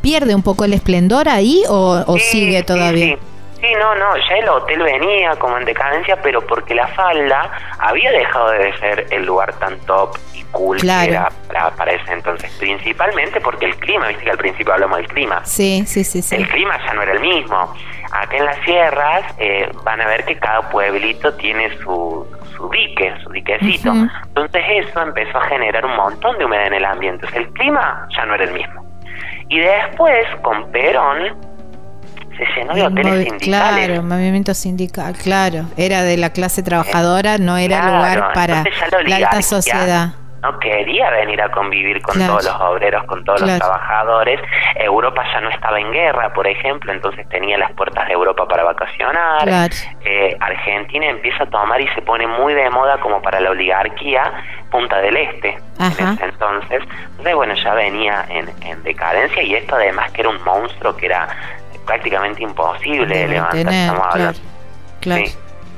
¿Pierde 0.00 0.34
un 0.34 0.42
poco 0.42 0.64
el 0.64 0.72
esplendor 0.72 1.28
ahí 1.28 1.62
o, 1.68 2.16
sigue 2.18 2.62
todavía? 2.62 3.18
Sí, 3.60 3.66
no, 3.78 3.94
no, 3.94 4.16
ya 4.16 4.36
el 4.36 4.48
hotel 4.48 4.82
venía 4.82 5.36
como 5.36 5.58
en 5.58 5.66
decadencia, 5.66 6.16
pero 6.22 6.44
porque 6.44 6.74
la 6.74 6.88
falda 6.88 7.50
había 7.78 8.10
dejado 8.10 8.50
de 8.50 8.76
ser 8.78 9.06
el 9.10 9.26
lugar 9.26 9.52
tan 9.58 9.78
top 9.80 10.16
y 10.34 10.42
cool 10.44 10.80
que 10.80 10.86
era 10.86 11.28
para, 11.76 11.92
ese 11.92 12.12
entonces. 12.12 12.50
Principalmente 12.58 13.42
porque 13.42 13.66
el 13.66 13.76
clima, 13.76 14.08
viste 14.08 14.24
que 14.24 14.30
al 14.30 14.38
principio 14.38 14.72
hablamos 14.72 14.96
del 14.98 15.06
clima. 15.08 15.44
Sí, 15.44 15.84
sí, 15.86 16.02
sí. 16.02 16.22
sí. 16.22 16.34
El 16.34 16.48
clima 16.48 16.76
ya 16.84 16.94
no 16.94 17.02
era 17.02 17.12
el 17.12 17.20
mismo. 17.20 17.74
Acá 18.12 18.36
en 18.36 18.44
las 18.44 18.58
sierras 18.64 19.24
eh, 19.38 19.70
van 19.84 20.00
a 20.00 20.06
ver 20.06 20.24
que 20.24 20.36
cada 20.36 20.68
pueblito 20.70 21.32
tiene 21.34 21.70
su, 21.78 22.26
su 22.54 22.68
dique, 22.68 23.14
su 23.22 23.30
diquecito. 23.30 23.92
Entonces 23.92 24.62
eso 24.80 25.00
empezó 25.00 25.38
a 25.38 25.44
generar 25.48 25.84
un 25.86 25.96
montón 25.96 26.38
de 26.38 26.44
humedad 26.44 26.66
en 26.66 26.74
el 26.74 26.84
ambiente. 26.84 27.26
el 27.34 27.48
clima 27.54 28.06
ya 28.14 28.26
no 28.26 28.34
era 28.34 28.44
el 28.44 28.52
mismo. 28.52 28.84
Y 29.48 29.60
después, 29.60 30.26
con 30.42 30.70
Perón, 30.70 31.36
se 32.36 32.44
llenó 32.54 32.74
de 32.74 32.82
hoteles 32.84 33.24
sindicales. 33.24 33.86
Claro, 33.86 34.02
movimiento 34.02 34.54
sindical, 34.54 35.14
claro. 35.14 35.64
Era 35.76 36.02
de 36.02 36.16
la 36.16 36.30
clase 36.30 36.62
trabajadora, 36.62 37.38
no 37.38 37.56
era 37.56 37.86
lugar 37.86 38.32
para 38.34 38.64
la 39.06 39.16
alta 39.16 39.42
sociedad 39.42 40.14
no 40.42 40.58
quería 40.58 41.08
venir 41.10 41.40
a 41.40 41.50
convivir 41.52 42.02
con 42.02 42.14
todos 42.14 42.44
los 42.44 42.60
obreros, 42.60 43.04
con 43.04 43.24
todos 43.24 43.40
los 43.42 43.58
trabajadores. 43.58 44.40
Europa 44.74 45.22
ya 45.32 45.40
no 45.40 45.48
estaba 45.50 45.78
en 45.78 45.92
guerra, 45.92 46.32
por 46.32 46.48
ejemplo, 46.48 46.92
entonces 46.92 47.28
tenía 47.28 47.56
las 47.58 47.70
puertas 47.72 48.08
de 48.08 48.14
Europa 48.14 48.46
para 48.48 48.64
vacacionar. 48.64 49.48
Eh, 50.04 50.36
Argentina 50.40 51.06
empieza 51.06 51.44
a 51.44 51.46
tomar 51.46 51.80
y 51.80 51.86
se 51.94 52.02
pone 52.02 52.26
muy 52.26 52.54
de 52.54 52.68
moda 52.70 52.98
como 52.98 53.22
para 53.22 53.40
la 53.40 53.50
oligarquía 53.50 54.32
Punta 54.70 54.98
del 55.00 55.16
Este 55.16 55.58
en 55.78 56.08
ese 56.08 56.24
entonces. 56.24 56.82
Entonces, 57.10 57.34
bueno, 57.34 57.54
ya 57.54 57.74
venía 57.74 58.26
en, 58.28 58.82
decadencia 58.82 59.42
y 59.42 59.54
esto 59.54 59.76
además 59.76 60.10
que 60.10 60.22
era 60.22 60.30
un 60.30 60.42
monstruo 60.42 60.96
que 60.96 61.06
era 61.06 61.28
prácticamente 61.86 62.42
imposible 62.42 63.16
de, 63.16 63.28
levantar. 63.28 64.34
Claro. 65.00 65.24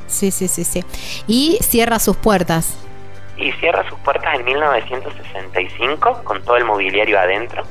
sí, 0.06 0.30
sí, 0.30 0.48
sí, 0.48 0.64
sí. 0.64 0.84
Y 1.26 1.58
cierra 1.60 1.98
sus 1.98 2.16
puertas 2.16 2.78
y 3.36 3.52
cierra 3.52 3.88
sus 3.88 3.98
puertas 4.00 4.34
en 4.34 4.44
1965 4.44 6.22
con 6.24 6.42
todo 6.42 6.56
el 6.56 6.64
mobiliario 6.64 7.18
adentro 7.18 7.64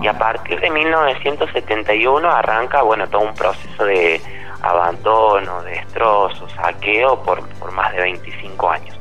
y 0.00 0.06
a 0.06 0.18
partir 0.18 0.60
de 0.60 0.70
1971 0.70 2.30
arranca 2.30 2.82
bueno 2.82 3.08
todo 3.08 3.22
un 3.22 3.34
proceso 3.34 3.84
de 3.84 4.20
abandono, 4.62 5.62
destrozo, 5.62 6.48
saqueo 6.48 7.22
por, 7.22 7.46
por 7.58 7.70
más 7.72 7.92
de 7.92 8.00
25 8.00 8.70
años. 8.70 8.96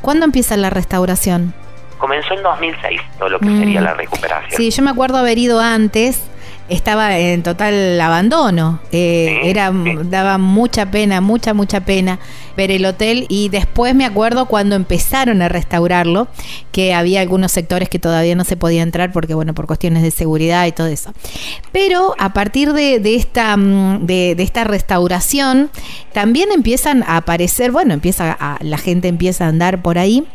¿Cuándo 0.00 0.24
empieza 0.24 0.56
la 0.56 0.70
restauración? 0.70 1.54
Comenzó 1.98 2.34
en 2.34 2.42
2006 2.42 3.00
todo 3.18 3.28
lo 3.28 3.38
que 3.38 3.46
sería 3.46 3.80
mm. 3.80 3.84
la 3.84 3.94
recuperación. 3.94 4.50
Sí, 4.50 4.70
yo 4.70 4.82
me 4.82 4.90
acuerdo 4.90 5.18
haber 5.18 5.38
ido 5.38 5.60
antes 5.60 6.24
estaba 6.68 7.18
en 7.18 7.42
total 7.42 8.00
abandono. 8.00 8.80
Eh, 8.92 9.40
era 9.44 9.72
daba 10.04 10.38
mucha 10.38 10.90
pena, 10.90 11.20
mucha 11.20 11.54
mucha 11.54 11.80
pena 11.80 12.18
ver 12.56 12.70
el 12.70 12.84
hotel 12.84 13.26
y 13.28 13.48
después 13.48 13.94
me 13.94 14.04
acuerdo 14.04 14.46
cuando 14.46 14.76
empezaron 14.76 15.42
a 15.42 15.48
restaurarlo 15.48 16.28
que 16.70 16.94
había 16.94 17.20
algunos 17.20 17.52
sectores 17.52 17.88
que 17.88 17.98
todavía 17.98 18.34
no 18.34 18.44
se 18.44 18.56
podía 18.56 18.82
entrar 18.82 19.12
porque 19.12 19.34
bueno 19.34 19.54
por 19.54 19.66
cuestiones 19.66 20.02
de 20.02 20.10
seguridad 20.10 20.66
y 20.66 20.72
todo 20.72 20.86
eso. 20.86 21.12
Pero 21.72 22.14
a 22.18 22.32
partir 22.32 22.72
de, 22.72 23.00
esta 23.14 23.56
mm, 23.56 24.06
de, 24.06 24.36
esta 24.38 24.64
restauración 24.64 25.70
también 26.12 26.50
empiezan 26.52 27.02
a 27.04 27.18
aparecer, 27.18 27.72
bueno 27.72 27.94
empieza 27.94 28.36
a, 28.38 28.58
la 28.60 28.78
gente 28.78 29.08
empieza 29.08 29.46
a 29.46 29.48
andar 29.48 29.82
por 29.82 29.98
ahí 29.98 30.26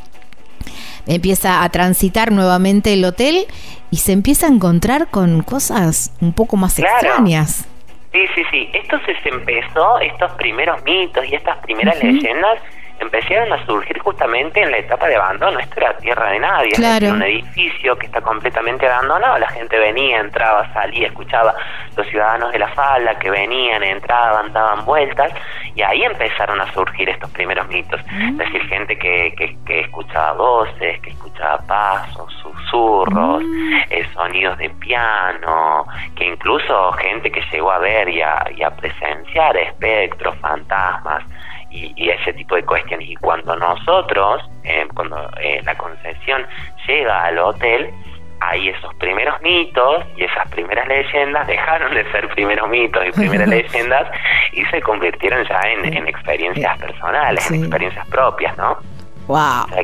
empieza 1.08 1.64
a 1.64 1.70
transitar 1.70 2.32
nuevamente 2.32 2.93
el 2.93 3.03
hotel 3.05 3.45
y 3.91 3.97
se 3.97 4.12
empieza 4.12 4.47
a 4.47 4.49
encontrar 4.49 5.08
con 5.08 5.41
cosas 5.41 6.14
un 6.22 6.34
poco 6.34 6.58
más 6.58 6.78
extrañas. 6.80 7.68
Sí, 8.12 8.20
sí, 8.36 8.41
sí. 8.51 8.70
Esto 8.74 8.97
se 9.05 9.30
empezó, 9.30 9.99
estos 9.99 10.32
primeros 10.34 10.84
mitos 10.84 11.26
y 11.26 11.36
estas 11.36 11.58
primeras 11.60 12.01
leyendas 12.01 12.60
empezaron 13.00 13.52
a 13.54 13.66
surgir 13.66 14.00
justamente 14.00 14.62
en 14.62 14.72
la 14.72 14.78
etapa 14.78 15.08
de 15.08 15.16
abandono. 15.16 15.60
Esto 15.60 15.80
era 15.80 15.98
tierra 15.98 16.32
de 16.32 16.39
nadie, 16.39 16.72
Claro. 16.72 17.06
es 17.08 17.12
un 17.12 17.24
edificio 17.24 17.95
que 17.98 18.06
está 18.08 18.22
completamente 18.22 18.88
abandonado. 18.88 19.38
La 19.38 19.50
gente 19.50 19.78
venía, 19.78 20.20
entraba, 20.20 20.72
salía, 20.74 21.08
escuchaba 21.08 21.54
los 21.95 22.08
ciudadanos 22.08 22.52
de 22.52 22.60
la 22.60 22.68
falda 22.70 23.18
que 23.20 23.30
venían, 23.30 23.84
entraban, 23.84 24.52
daban 24.54 24.86
vueltas, 24.86 25.32
y 25.76 25.82
ahí 25.82 26.04
empezaron 26.04 26.60
a 26.62 26.72
surgir 26.74 27.10
estos 27.10 27.30
primeros 27.32 27.68
mitos. 27.68 28.00
Es 28.02 28.38
decir, 28.38 28.62
gente 28.68 28.98
que, 28.98 29.34
que, 29.38 29.56
que 29.66 29.80
escuchaba 29.82 30.34
voces, 30.34 31.00
que 31.02 31.10
escuchaba 31.12 31.58
pasos, 31.68 32.32
susurros, 32.41 33.43
eh, 33.89 34.06
sonidos 34.14 34.58
de 34.58 34.70
piano, 34.72 35.86
que 36.16 36.26
incluso 36.26 36.91
gente 36.93 37.32
que 37.32 37.41
llegó 37.52 37.72
a 37.72 37.80
ver 37.80 38.10
y 38.10 38.22
a, 38.22 38.45
y 38.56 38.64
a 38.64 38.72
presenciar 38.72 39.56
espectros, 39.58 40.36
fantasmas 40.39 41.24
y, 41.70 41.93
y 41.95 42.09
ese 42.09 42.34
tipo 42.34 42.55
de 42.55 42.63
cuestiones. 42.63 43.09
Y 43.09 43.15
cuando 43.15 43.55
nosotros, 43.55 44.41
eh, 44.63 44.88
cuando 44.93 45.18
eh, 45.41 45.61
la 45.63 45.76
concesión 45.76 46.45
llega 46.88 47.24
al 47.26 47.38
hotel, 47.39 47.89
ahí 48.39 48.70
esos 48.70 48.93
primeros 48.95 49.41
mitos 49.41 50.03
y 50.15 50.24
esas 50.24 50.47
primeras 50.49 50.88
leyendas 50.88 51.47
dejaron 51.47 51.93
de 51.95 52.09
ser 52.11 52.28
primeros 52.30 52.70
mitos 52.70 53.03
y 53.07 53.11
primeras 53.11 53.47
leyendas 53.49 54.07
y 54.53 54.63
se 54.65 54.82
convirtieron 54.82 55.45
ya 55.47 55.59
en, 55.61 55.86
en 55.93 56.07
experiencias 56.07 56.78
personales, 56.78 57.43
Sí. 57.43 57.55
en 57.55 57.61
experiencias 57.61 58.07
propias, 58.07 58.55
¿no? 58.57 58.78
Wow. 59.28 59.38
O 59.65 59.68
sea, 59.70 59.84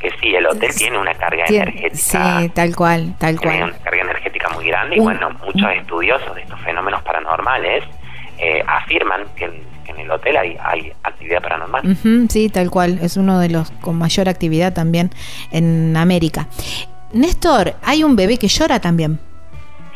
que 0.00 0.10
sí, 0.20 0.34
el 0.34 0.46
hotel 0.46 0.70
tiene 0.76 0.98
una 0.98 1.14
carga 1.14 1.44
energética 1.46 1.94
sí, 2.42 2.48
tal 2.50 2.74
cual, 2.76 3.14
tal 3.18 3.38
tiene 3.40 3.58
cual. 3.58 3.70
una 3.70 3.78
carga 3.82 4.02
energética 4.02 4.48
muy 4.50 4.66
grande 4.66 4.96
y 4.96 5.00
bueno, 5.00 5.30
muchos 5.30 5.70
estudiosos 5.72 6.34
de 6.34 6.42
estos 6.42 6.60
fenómenos 6.60 7.02
paranormales 7.02 7.84
eh, 8.38 8.62
afirman 8.66 9.24
que 9.36 9.50
en 9.94 10.00
el 10.00 10.10
hotel 10.10 10.36
hay, 10.36 10.56
hay 10.62 10.92
actividad 11.02 11.42
paranormal. 11.42 11.96
Sí, 12.28 12.48
tal 12.48 12.70
cual. 12.70 12.98
Es 13.00 13.16
uno 13.16 13.38
de 13.38 13.48
los 13.48 13.70
con 13.80 13.96
mayor 13.96 14.28
actividad 14.28 14.72
también 14.72 15.10
en 15.50 15.96
América. 15.96 16.46
Néstor, 17.12 17.74
hay 17.82 18.02
un 18.02 18.16
bebé 18.16 18.38
que 18.38 18.48
llora 18.48 18.80
también. 18.80 19.18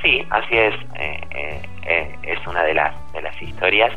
Sí, 0.03 0.25
así 0.31 0.57
es. 0.57 0.75
eh, 0.95 1.21
eh, 1.31 1.63
eh, 1.87 2.19
es 2.23 2.47
una 2.47 2.63
de 2.63 2.75
las, 2.75 2.95
de 3.13 3.23
las 3.23 3.43
historias. 3.43 3.93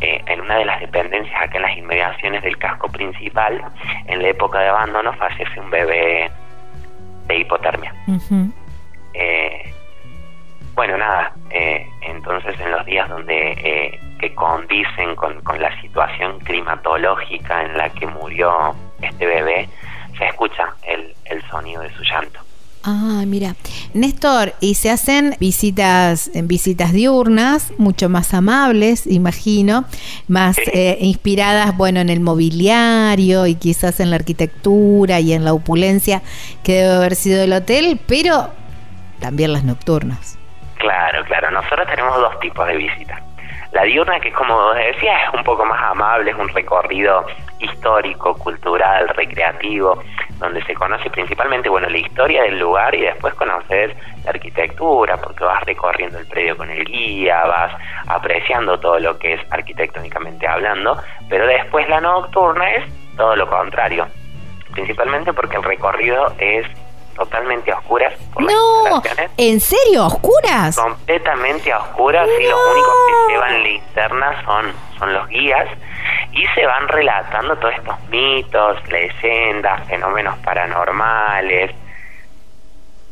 En 0.00 0.40
una 0.40 0.58
de 0.58 0.64
las 0.64 0.80
dependencias 0.80 1.34
acá 1.42 1.56
en 1.56 1.62
las 1.62 1.76
inmediaciones 1.76 2.42
del 2.42 2.56
casco 2.58 2.88
principal, 2.88 3.60
en 4.06 4.22
la 4.22 4.28
época 4.28 4.60
de 4.60 4.68
abandono, 4.68 5.12
fallece 5.14 5.58
un 5.58 5.70
bebé 5.70 6.30
de 7.26 7.38
hipotermia. 7.38 7.94
Eh, 9.14 9.72
bueno, 10.78 10.96
nada, 10.96 11.32
eh, 11.50 11.84
entonces 12.02 12.54
en 12.60 12.70
los 12.70 12.86
días 12.86 13.08
donde 13.08 13.50
eh, 13.52 14.00
que 14.20 14.32
condicen 14.32 15.16
con, 15.16 15.40
con 15.42 15.60
la 15.60 15.70
situación 15.80 16.38
climatológica 16.44 17.64
en 17.64 17.76
la 17.76 17.90
que 17.90 18.06
murió 18.06 18.76
este 19.02 19.26
bebé, 19.26 19.68
se 20.16 20.26
escucha 20.28 20.74
el, 20.86 21.14
el 21.24 21.42
sonido 21.50 21.82
de 21.82 21.92
su 21.96 22.04
llanto. 22.04 22.38
Ah, 22.84 23.24
mira. 23.26 23.56
Néstor, 23.92 24.54
y 24.60 24.74
se 24.76 24.88
hacen 24.90 25.34
visitas, 25.40 26.30
en 26.32 26.46
visitas 26.46 26.92
diurnas, 26.92 27.72
mucho 27.76 28.08
más 28.08 28.32
amables, 28.32 29.04
imagino, 29.08 29.84
más 30.28 30.54
Sí. 30.54 30.62
eh, 30.72 30.96
inspiradas, 31.00 31.76
bueno, 31.76 31.98
en 31.98 32.08
el 32.08 32.20
mobiliario 32.20 33.48
y 33.48 33.56
quizás 33.56 33.98
en 33.98 34.10
la 34.10 34.16
arquitectura 34.16 35.18
y 35.18 35.32
en 35.32 35.44
la 35.44 35.54
opulencia 35.54 36.22
que 36.62 36.74
debe 36.82 36.94
haber 36.94 37.16
sido 37.16 37.42
el 37.42 37.52
hotel, 37.52 37.98
pero 38.06 38.50
también 39.18 39.52
las 39.52 39.64
nocturnas. 39.64 40.37
Claro, 40.78 41.24
claro, 41.24 41.50
nosotros 41.50 41.86
tenemos 41.88 42.16
dos 42.16 42.38
tipos 42.40 42.66
de 42.66 42.76
visitas. 42.76 43.20
La 43.72 43.82
diurna, 43.82 44.18
que 44.20 44.32
como 44.32 44.54
vos 44.54 44.76
decías, 44.76 45.28
es 45.28 45.34
un 45.34 45.44
poco 45.44 45.64
más 45.64 45.82
amable, 45.90 46.30
es 46.30 46.36
un 46.36 46.48
recorrido 46.48 47.26
histórico, 47.58 48.34
cultural, 48.34 49.08
recreativo, 49.08 50.02
donde 50.38 50.62
se 50.64 50.74
conoce 50.74 51.10
principalmente, 51.10 51.68
bueno, 51.68 51.88
la 51.88 51.98
historia 51.98 52.44
del 52.44 52.58
lugar 52.58 52.94
y 52.94 53.02
después 53.02 53.34
conoces 53.34 53.94
la 54.24 54.30
arquitectura, 54.30 55.18
porque 55.18 55.44
vas 55.44 55.62
recorriendo 55.64 56.18
el 56.18 56.26
predio 56.26 56.56
con 56.56 56.70
el 56.70 56.84
guía, 56.84 57.44
vas 57.44 57.72
apreciando 58.06 58.78
todo 58.80 58.98
lo 59.00 59.18
que 59.18 59.34
es 59.34 59.40
arquitectónicamente 59.50 60.46
hablando, 60.46 60.96
pero 61.28 61.46
después 61.46 61.86
la 61.88 62.00
nocturna 62.00 62.70
es 62.70 62.84
todo 63.16 63.36
lo 63.36 63.50
contrario, 63.50 64.06
principalmente 64.72 65.32
porque 65.32 65.56
el 65.56 65.64
recorrido 65.64 66.32
es 66.38 66.66
totalmente 67.18 67.72
a 67.72 67.78
oscuras 67.78 68.14
por 68.32 68.44
No, 68.44 69.02
¿en 69.36 69.60
serio? 69.60 70.06
¿Oscuras? 70.06 70.76
completamente 70.76 71.72
a 71.72 71.78
oscuras 71.80 72.28
y 72.38 72.44
los 72.44 72.60
únicos 72.72 72.94
que 73.06 73.32
llevan 73.32 73.62
linternas 73.62 74.44
son, 74.44 74.72
son 74.98 75.12
los 75.12 75.28
guías 75.28 75.68
y 76.32 76.46
se 76.54 76.64
van 76.64 76.88
relatando 76.88 77.56
todos 77.56 77.74
estos 77.74 78.00
mitos, 78.08 78.88
leyendas, 78.88 79.86
fenómenos 79.88 80.38
paranormales 80.38 81.72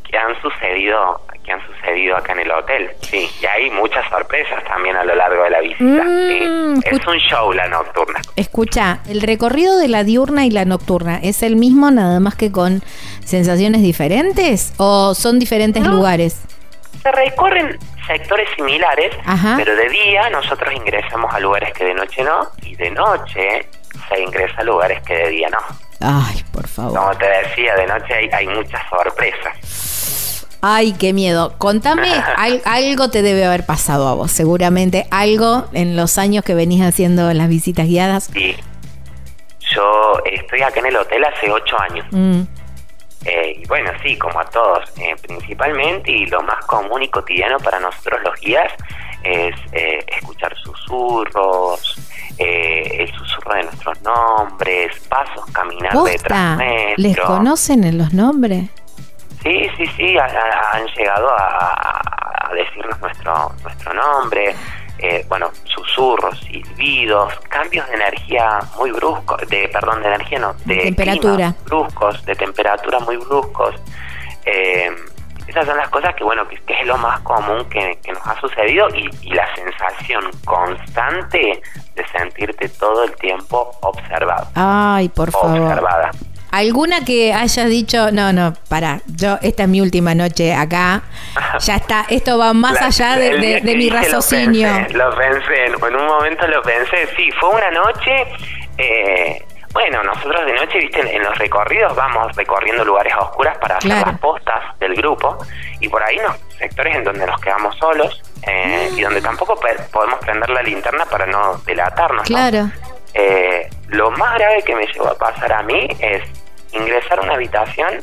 que 0.08 0.16
han 0.16 0.40
sucedido 0.40 1.20
que 1.46 1.52
han 1.52 1.60
sucedido 1.66 2.16
acá 2.16 2.32
en 2.32 2.40
el 2.40 2.50
hotel, 2.50 2.90
sí, 3.02 3.30
y 3.40 3.46
hay 3.46 3.70
muchas 3.70 4.06
sorpresas 4.10 4.62
también 4.64 4.96
a 4.96 5.04
lo 5.04 5.14
largo 5.14 5.44
de 5.44 5.50
la 5.50 5.60
visita, 5.60 6.02
sí. 6.02 6.40
Mm, 6.44 6.80
es 6.84 7.06
un 7.06 7.18
show 7.18 7.52
la 7.52 7.68
nocturna. 7.68 8.20
Escucha, 8.34 8.98
el 9.08 9.20
recorrido 9.22 9.78
de 9.78 9.86
la 9.88 10.02
diurna 10.04 10.44
y 10.44 10.50
la 10.50 10.64
nocturna 10.64 11.20
es 11.22 11.42
el 11.44 11.54
mismo, 11.56 11.90
nada 11.92 12.18
más 12.20 12.34
que 12.34 12.50
con 12.50 12.82
sensaciones 13.24 13.80
diferentes 13.82 14.72
o 14.76 15.14
son 15.14 15.38
diferentes 15.38 15.82
No. 15.84 15.92
lugares. 15.92 16.42
Se 17.02 17.12
recorren 17.12 17.78
sectores 18.08 18.48
similares, 18.56 19.12
Ajá. 19.24 19.54
pero 19.56 19.76
de 19.76 19.88
día 19.88 20.28
nosotros 20.30 20.74
ingresamos 20.74 21.32
a 21.32 21.38
lugares 21.38 21.72
que 21.72 21.84
de 21.84 21.94
noche 21.94 22.24
no, 22.24 22.48
y 22.62 22.74
de 22.74 22.90
noche 22.90 23.68
se 24.08 24.20
ingresa 24.20 24.56
a 24.58 24.64
lugares 24.64 25.00
que 25.02 25.14
de 25.14 25.28
día 25.30 25.48
no. 25.48 25.58
Ay, 26.00 26.44
por 26.52 26.66
favor. 26.66 26.98
Como 26.98 27.14
te 27.16 27.26
decía, 27.28 27.74
de 27.76 27.86
noche 27.86 28.12
hay, 28.14 28.28
hay 28.32 28.46
muchas 28.48 28.82
sorpresas. 28.90 29.95
Ay, 30.60 30.92
qué 30.92 31.12
miedo. 31.12 31.54
Contame, 31.58 32.08
al- 32.36 32.62
algo 32.64 33.10
te 33.10 33.22
debe 33.22 33.44
haber 33.44 33.64
pasado 33.66 34.08
a 34.08 34.14
vos, 34.14 34.30
seguramente 34.32 35.06
algo 35.10 35.66
en 35.72 35.96
los 35.96 36.18
años 36.18 36.44
que 36.44 36.54
venís 36.54 36.82
haciendo 36.82 37.32
las 37.34 37.48
visitas 37.48 37.86
guiadas. 37.86 38.30
Sí. 38.32 38.56
Yo 39.74 40.18
estoy 40.24 40.62
acá 40.62 40.80
en 40.80 40.86
el 40.86 40.96
hotel 40.96 41.24
hace 41.24 41.50
ocho 41.50 41.76
años. 41.80 42.06
Mm, 42.10 42.42
Eh, 43.24 43.60
y 43.60 43.66
bueno, 43.66 43.90
sí, 44.04 44.16
como 44.16 44.38
a 44.38 44.44
todos, 44.44 44.84
eh, 45.00 45.16
principalmente 45.20 46.12
y 46.12 46.26
lo 46.26 46.42
más 46.42 46.64
común 46.66 47.02
y 47.02 47.08
cotidiano 47.08 47.58
para 47.58 47.80
nosotros 47.80 48.20
los 48.24 48.38
guías 48.40 48.70
es 49.24 49.52
eh, 49.72 49.98
escuchar 50.20 50.54
susurros, 50.62 51.96
eh, 52.38 52.98
el 53.00 53.12
susurro 53.18 53.54
de 53.54 53.62
nuestros 53.64 54.00
nombres, 54.02 54.92
pasos, 55.08 55.44
caminar 55.52 55.92
detrás. 56.04 56.60
¿Les 56.98 57.16
conocen 57.26 57.82
en 57.82 57.98
los 57.98 58.12
nombres? 58.12 58.70
Sí, 59.42 59.68
sí, 59.76 59.86
sí, 59.96 60.18
ha- 60.18 60.24
ha- 60.24 60.76
han 60.76 60.86
llegado 60.96 61.30
a, 61.30 62.48
a 62.50 62.54
decirnos 62.54 63.00
nuestro 63.00 63.52
nuestro 63.62 63.94
nombre, 63.94 64.54
eh, 64.98 65.24
bueno, 65.28 65.50
susurros, 65.64 66.38
silbidos, 66.40 67.32
cambios 67.48 67.86
de 67.88 67.94
energía 67.94 68.58
muy 68.78 68.90
bruscos, 68.92 69.38
de 69.48 69.68
perdón, 69.68 70.00
de 70.02 70.08
energía 70.08 70.38
no, 70.38 70.54
de 70.64 70.76
temperatura. 70.84 71.34
clima 71.36 71.54
bruscos, 71.66 72.24
de 72.24 72.34
temperatura 72.34 72.98
muy 73.00 73.16
bruscos. 73.18 73.74
Eh, 74.44 74.90
esas 75.46 75.64
son 75.66 75.76
las 75.76 75.88
cosas 75.90 76.14
que, 76.16 76.24
bueno, 76.24 76.46
que, 76.48 76.56
que 76.62 76.80
es 76.80 76.86
lo 76.86 76.96
más 76.98 77.20
común 77.20 77.68
que, 77.68 77.98
que 78.02 78.12
nos 78.12 78.26
ha 78.26 78.40
sucedido 78.40 78.88
y, 78.94 79.08
y 79.22 79.30
la 79.32 79.46
sensación 79.54 80.24
constante 80.44 81.62
de 81.94 82.06
sentirte 82.08 82.68
todo 82.70 83.04
el 83.04 83.14
tiempo 83.16 83.70
observado 83.82 84.48
Ay, 84.54 85.08
por 85.08 85.30
favor. 85.30 85.60
observada. 85.60 86.10
¿Alguna 86.56 87.04
que 87.04 87.34
hayas 87.34 87.68
dicho, 87.68 88.10
no, 88.12 88.32
no, 88.32 88.54
para, 88.70 89.00
yo, 89.06 89.38
esta 89.42 89.64
es 89.64 89.68
mi 89.68 89.80
última 89.82 90.14
noche 90.14 90.54
acá, 90.54 91.02
ya 91.60 91.76
está, 91.76 92.06
esto 92.08 92.38
va 92.38 92.54
más 92.54 92.72
La- 92.80 92.86
allá 92.86 93.16
de, 93.16 93.60
mi 93.76 93.90
raciocinio? 93.90 94.68
Lo 94.94 95.14
pensé, 95.16 95.68
lo 95.68 95.78
pensé, 95.78 95.86
en 95.88 95.96
un 95.96 96.06
momento 96.06 96.46
lo 96.48 96.62
pensé, 96.62 97.08
sí, 97.16 97.28
fue 97.38 97.50
una 97.50 97.70
noche, 97.70 98.10
eh, 98.78 99.44
bueno, 99.74 100.02
nosotros 100.02 100.46
de 100.46 100.54
noche, 100.54 100.78
viste, 100.78 101.14
en, 101.14 101.22
los 101.22 101.36
recorridos 101.36 101.94
vamos 101.94 102.34
recorriendo 102.34 102.82
lugares 102.86 103.12
a 103.12 103.18
oscuras 103.18 103.58
para 103.58 103.76
hacer 103.76 103.90
Claro. 103.90 104.10
las 104.12 104.20
postas 104.20 104.78
del 104.78 104.94
grupo 104.94 105.36
y 105.80 105.88
por 105.90 106.02
ahí 106.02 106.16
nos 106.16 106.36
sectores 106.58 106.96
en 106.96 107.04
donde 107.04 107.26
nos 107.26 107.38
quedamos 107.42 107.76
solos 107.76 108.22
eh, 108.46 108.88
y 108.96 109.02
donde 109.02 109.20
tampoco 109.20 109.60
podemos 109.92 110.18
prender 110.20 110.48
la 110.48 110.62
linterna 110.62 111.04
para 111.04 111.26
no 111.26 111.58
delatarnos. 111.66 112.22
¿no? 112.30 112.34
Claro. 112.36 112.70
Eh, 113.12 113.68
lo 113.88 114.10
más 114.12 114.34
grave 114.38 114.62
que 114.64 114.74
me 114.74 114.86
llegó 114.86 115.08
a 115.08 115.18
pasar 115.18 115.52
a 115.52 115.62
mí 115.62 115.86
es 116.00 116.22
ingresar 116.76 117.18
a 117.18 117.22
una 117.22 117.34
habitación 117.34 118.02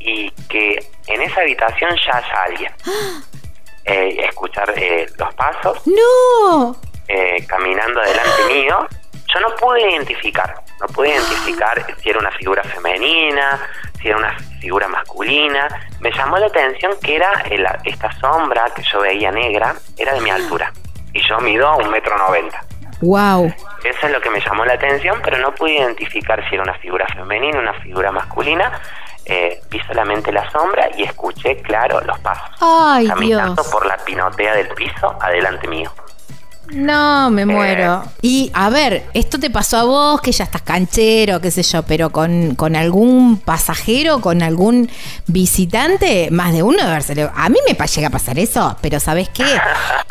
y 0.00 0.30
que 0.48 0.78
en 1.06 1.22
esa 1.22 1.40
habitación 1.42 1.90
ya 2.06 2.16
haya 2.18 2.42
alguien. 2.44 2.72
Eh, 3.84 4.16
escuchar 4.28 4.72
eh, 4.76 5.06
los 5.18 5.34
pasos 5.34 5.80
¡No! 5.86 6.76
eh, 7.08 7.44
caminando 7.46 8.00
delante 8.00 8.44
mío. 8.48 8.86
Yo 9.34 9.40
no 9.40 9.54
pude 9.56 9.90
identificar, 9.90 10.54
no 10.80 10.86
pude 10.88 11.08
identificar 11.08 11.84
si 12.00 12.10
era 12.10 12.18
una 12.20 12.30
figura 12.32 12.62
femenina, 12.62 13.58
si 14.00 14.08
era 14.08 14.18
una 14.18 14.36
figura 14.60 14.86
masculina. 14.88 15.66
Me 16.00 16.12
llamó 16.12 16.36
la 16.38 16.46
atención 16.46 16.92
que 17.02 17.16
era 17.16 17.32
el- 17.50 17.66
esta 17.84 18.12
sombra 18.20 18.66
que 18.74 18.82
yo 18.82 19.00
veía 19.00 19.30
negra, 19.32 19.74
era 19.96 20.12
de 20.14 20.20
mi 20.20 20.30
altura. 20.30 20.72
Y 21.14 21.20
yo 21.28 21.38
mido 21.38 21.76
un 21.76 21.90
metro 21.90 22.16
noventa. 22.18 22.64
Wow. 23.02 23.52
Eso 23.84 24.06
es 24.06 24.12
lo 24.12 24.20
que 24.20 24.30
me 24.30 24.40
llamó 24.40 24.64
la 24.64 24.74
atención, 24.74 25.20
pero 25.22 25.38
no 25.38 25.54
pude 25.54 25.74
identificar 25.74 26.42
si 26.48 26.54
era 26.54 26.62
una 26.62 26.74
figura 26.74 27.06
femenina, 27.08 27.58
una 27.58 27.74
figura 27.74 28.12
masculina. 28.12 28.80
Eh, 29.24 29.60
vi 29.70 29.80
solamente 29.80 30.32
la 30.32 30.48
sombra 30.50 30.88
y 30.96 31.04
escuché, 31.04 31.56
claro, 31.62 32.00
los 32.00 32.18
pasos. 32.20 32.56
Ay, 32.60 33.06
caminando 33.06 33.62
Dios. 33.62 33.68
por 33.68 33.86
la 33.86 33.96
pinotea 33.98 34.54
del 34.54 34.68
piso 34.68 35.16
adelante 35.20 35.68
mío. 35.68 35.92
No, 36.68 37.30
me 37.30 37.44
muero. 37.44 38.02
Y 38.22 38.50
a 38.54 38.70
ver, 38.70 39.04
esto 39.14 39.38
te 39.38 39.50
pasó 39.50 39.76
a 39.78 39.84
vos, 39.84 40.20
que 40.20 40.32
ya 40.32 40.44
estás 40.44 40.62
canchero, 40.62 41.40
qué 41.40 41.50
sé 41.50 41.62
yo, 41.62 41.82
pero 41.82 42.10
con, 42.10 42.54
con 42.54 42.76
algún 42.76 43.38
pasajero, 43.38 44.20
con 44.20 44.42
algún 44.42 44.88
visitante, 45.26 46.28
más 46.30 46.52
de 46.52 46.62
uno 46.62 46.78
de. 46.86 47.30
A 47.34 47.48
mí 47.48 47.58
me 47.68 47.86
llega 47.86 48.08
a 48.08 48.10
pasar 48.10 48.38
eso, 48.38 48.76
pero 48.80 49.00
¿sabes 49.00 49.28
qué? 49.28 49.44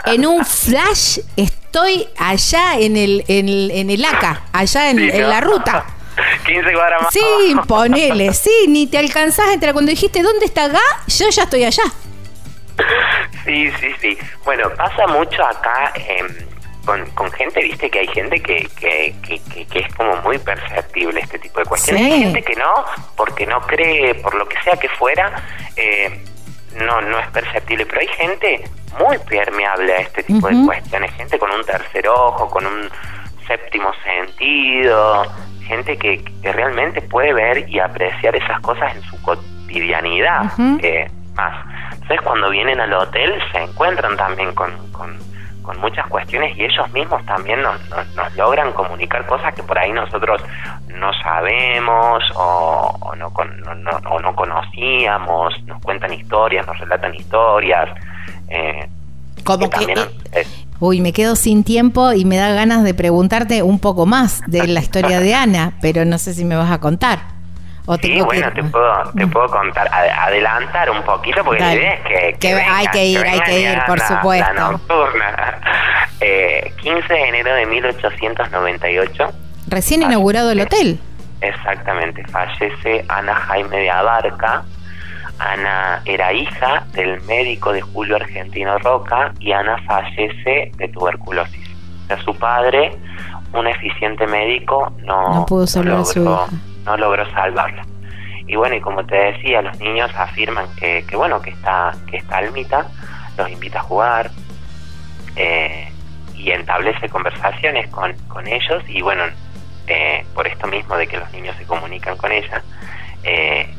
En 0.05 0.25
un 0.25 0.45
flash 0.45 1.19
estoy 1.35 2.07
allá 2.17 2.77
en 2.77 2.97
el, 2.97 3.23
en 3.27 3.49
el, 3.49 3.71
en 3.71 3.89
el 3.89 4.05
ACA, 4.05 4.43
allá 4.51 4.91
en, 4.91 4.99
en 4.99 5.29
la 5.29 5.41
ruta. 5.41 5.85
15 6.45 6.73
cuadras 6.73 7.01
más. 7.03 7.13
Sí, 7.13 7.55
ponele, 7.67 8.33
sí, 8.33 8.51
ni 8.67 8.87
te 8.87 8.97
alcanzás 8.97 9.47
a 9.47 9.53
entrar. 9.53 9.73
Cuando 9.73 9.89
dijiste, 9.89 10.21
¿dónde 10.21 10.45
está 10.45 10.65
acá? 10.65 10.79
Yo 11.07 11.29
ya 11.29 11.43
estoy 11.43 11.63
allá. 11.63 11.83
Sí, 13.45 13.71
sí, 13.79 13.91
sí. 13.99 14.17
Bueno, 14.45 14.69
pasa 14.77 15.07
mucho 15.07 15.43
acá 15.43 15.91
em, 15.95 16.27
con, 16.85 17.05
con 17.11 17.31
gente, 17.31 17.61
viste 17.61 17.89
que 17.89 17.99
hay 17.99 18.07
gente 18.07 18.41
que, 18.41 18.67
que, 18.79 19.15
que, 19.23 19.79
es 19.79 19.95
como 19.95 20.15
muy 20.17 20.37
perceptible 20.37 21.21
este 21.21 21.39
tipo 21.39 21.59
de 21.59 21.65
cuestiones. 21.65 22.03
Sí. 22.03 22.11
Hay 22.11 22.23
gente 22.23 22.43
que 22.43 22.55
no, 22.55 22.85
porque 23.15 23.45
no 23.45 23.61
cree, 23.61 24.15
por 24.15 24.35
lo 24.35 24.47
que 24.47 24.61
sea 24.61 24.77
que 24.77 24.89
fuera, 24.89 25.31
eh, 25.75 26.23
no, 26.75 27.01
no 27.01 27.19
es 27.19 27.27
perceptible. 27.27 27.85
Pero 27.85 28.01
hay 28.01 28.07
gente 28.07 28.63
muy 28.99 29.17
permeable 29.19 29.93
a 29.93 29.97
este 30.01 30.23
tipo 30.23 30.47
de 30.47 30.65
cuestiones. 30.65 31.11
Gente 31.13 31.39
con 31.39 31.51
un 31.51 31.63
tercer 31.63 32.07
ojo, 32.07 32.49
con 32.49 32.65
un 32.65 32.89
séptimo 33.47 33.91
sentido. 34.03 35.23
Gente 35.63 35.97
que, 35.97 36.23
que 36.23 36.51
realmente 36.51 37.01
puede 37.01 37.33
ver 37.33 37.69
y 37.69 37.79
apreciar 37.79 38.35
esas 38.35 38.59
cosas 38.61 38.95
en 38.95 39.01
su 39.03 39.21
cotidianidad. 39.21 40.51
Eh, 40.81 41.09
más. 41.35 41.65
Entonces 42.11 42.27
cuando 42.27 42.49
vienen 42.49 42.77
al 42.81 42.91
hotel 42.93 43.31
se 43.53 43.59
encuentran 43.59 44.17
también 44.17 44.53
con, 44.53 44.69
con, 44.91 45.17
con 45.61 45.79
muchas 45.79 46.05
cuestiones 46.07 46.57
y 46.57 46.63
ellos 46.65 46.91
mismos 46.91 47.25
también 47.25 47.61
nos, 47.61 47.79
nos, 47.89 48.05
nos 48.15 48.35
logran 48.35 48.73
comunicar 48.73 49.25
cosas 49.27 49.53
que 49.55 49.63
por 49.63 49.79
ahí 49.79 49.93
nosotros 49.93 50.41
no 50.89 51.13
sabemos 51.23 52.21
o, 52.35 52.93
o 52.99 53.15
no, 53.15 53.29
con- 53.31 53.61
no, 53.61 53.91
o 54.09 54.19
no 54.19 54.35
conocíamos, 54.35 55.53
nos 55.65 55.81
cuentan 55.81 56.11
historias, 56.13 56.67
nos 56.67 56.77
relatan 56.79 57.15
historias. 57.15 57.87
eh, 58.49 58.89
Como 59.45 59.69
que. 59.69 59.93
eh, 60.33 60.45
Uy, 60.81 60.99
me 60.99 61.13
quedo 61.13 61.37
sin 61.37 61.63
tiempo 61.63 62.11
y 62.11 62.25
me 62.25 62.35
da 62.35 62.51
ganas 62.51 62.83
de 62.83 62.93
preguntarte 62.93 63.63
un 63.63 63.79
poco 63.79 64.05
más 64.05 64.41
de 64.47 64.67
la 64.67 64.81
historia 64.81 65.21
de 65.21 65.33
Ana, 65.33 65.73
pero 65.79 66.03
no 66.03 66.17
sé 66.17 66.33
si 66.33 66.43
me 66.43 66.57
vas 66.57 66.71
a 66.71 66.79
contar. 66.81 67.19
O 67.87 67.95
Sí, 67.95 68.01
tengo 68.01 68.27
que- 68.29 68.39
bueno, 68.41 68.53
te 68.53 68.63
puedo, 68.63 69.11
te 69.15 69.27
puedo 69.27 69.47
contar, 69.47 69.87
ad- 69.91 70.27
adelantar 70.27 70.89
un 70.91 71.01
poquito, 71.03 71.43
porque 71.43 71.61
Dale. 71.63 71.75
la 71.75 71.81
idea 71.81 71.93
es 71.93 72.01
que... 72.01 72.37
Que 72.39 72.53
hay 72.55 72.87
que 72.87 73.05
ir, 73.05 73.17
hay 73.25 73.39
que 73.41 73.59
ir, 73.59 73.79
por 73.87 73.97
la- 73.99 74.07
supuesto. 74.07 74.53
La 74.53 74.71
nocturna. 74.71 75.57
Eh, 76.23 76.71
15 76.79 77.11
de 77.11 77.29
enero 77.29 77.51
de 77.55 77.65
1898, 77.65 79.31
Recién 79.67 80.03
inaugurado 80.03 80.51
el 80.51 80.61
hotel. 80.61 80.99
exactamente, 81.41 82.23
fallece 82.27 83.03
Ana 83.09 83.33
Jaime 83.35 83.77
de 83.77 83.89
Abarca. 83.89 84.63
Ana 85.39 86.01
era 86.05 86.31
hija 86.31 86.83
del 86.93 87.19
médico 87.21 87.71
de 87.73 87.81
Julio 87.81 88.17
Argentino 88.17 88.77
Roca 88.77 89.33
y 89.39 89.51
Ana 89.51 89.77
fallece 89.87 90.71
de 90.75 90.87
tuberculosis. 90.89 91.67
O 92.03 92.07
sea, 92.07 92.21
su 92.23 92.35
padre, 92.35 92.91
un 93.53 93.65
eficiente 93.65 94.27
médico, 94.27 94.93
no, 94.99 95.33
No 95.33 95.45
pudo 95.47 95.65
salvar 95.65 96.01
a 96.01 96.05
su 96.05 96.21
hija. 96.21 96.45
No 96.85 96.97
logró 96.97 97.29
salvarla. 97.31 97.85
Y 98.47 98.55
bueno, 98.55 98.75
y 98.75 98.81
como 98.81 99.05
te 99.05 99.15
decía, 99.15 99.61
los 99.61 99.79
niños 99.79 100.11
afirman 100.15 100.65
que, 100.75 101.05
que 101.07 101.15
bueno, 101.15 101.41
que 101.41 101.51
está, 101.51 101.93
que 102.09 102.17
está 102.17 102.37
Almita, 102.37 102.87
los 103.37 103.49
invita 103.49 103.79
a 103.79 103.83
jugar 103.83 104.31
eh, 105.35 105.89
y 106.35 106.51
establece 106.51 107.07
conversaciones 107.09 107.87
con, 107.89 108.13
con 108.27 108.47
ellos 108.47 108.83
y 108.87 109.01
bueno, 109.01 109.23
eh, 109.87 110.25
por 110.33 110.47
esto 110.47 110.67
mismo 110.67 110.95
de 110.97 111.07
que 111.07 111.17
los 111.17 111.31
niños 111.31 111.55
se 111.57 111.65
comunican 111.65 112.17
con 112.17 112.31
ella, 112.31 112.61
eh, 113.23 113.69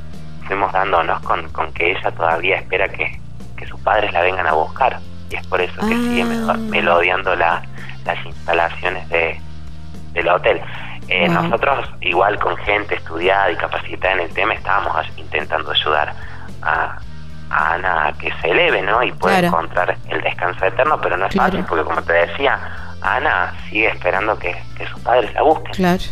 fuimos 0.46 0.72
dándonos 0.72 1.20
con, 1.22 1.48
con 1.50 1.72
que 1.72 1.90
ella 1.92 2.10
todavía 2.12 2.56
espera 2.56 2.88
que, 2.88 3.18
que 3.56 3.66
sus 3.66 3.80
padres 3.80 4.12
la 4.12 4.22
vengan 4.22 4.46
a 4.46 4.52
buscar 4.52 4.98
y 5.30 5.36
es 5.36 5.46
por 5.46 5.60
eso 5.60 5.74
que 5.86 5.94
Ah. 5.94 5.98
sigue 5.98 6.24
melo- 6.24 6.54
melodiando 6.58 7.34
la- 7.36 7.62
las 8.04 8.24
instalaciones 8.26 9.08
de, 9.08 9.40
del 10.12 10.28
hotel. 10.28 10.60
Eh, 11.08 11.28
Wow. 11.28 11.42
Nosotros, 11.42 11.88
igual 12.00 12.38
con 12.38 12.56
gente 12.58 12.94
estudiada 12.94 13.50
y 13.50 13.56
capacitada 13.56 14.14
en 14.14 14.20
el 14.20 14.32
tema, 14.34 14.54
estábamos 14.54 15.06
intentando 15.16 15.70
ayudar 15.72 16.14
a, 16.62 16.98
a 17.50 17.74
Ana 17.74 18.06
a 18.08 18.12
que 18.14 18.32
se 18.40 18.50
eleve, 18.50 18.82
¿no? 18.82 19.02
Y 19.02 19.12
pueda 19.12 19.40
Claro. 19.40 19.48
encontrar 19.48 19.96
el 20.08 20.20
descanso 20.22 20.64
eterno, 20.64 21.00
pero 21.00 21.16
no 21.16 21.26
es 21.26 21.32
Claro. 21.32 21.50
fácil, 21.52 21.66
porque 21.68 21.84
como 21.84 22.02
te 22.02 22.12
decía, 22.12 22.58
Ana 23.02 23.52
sigue 23.68 23.88
esperando 23.88 24.38
que, 24.38 24.56
que 24.76 24.86
sus 24.86 25.00
padres 25.00 25.32
la 25.34 25.42
busquen. 25.42 25.72
Claro. 25.74 26.02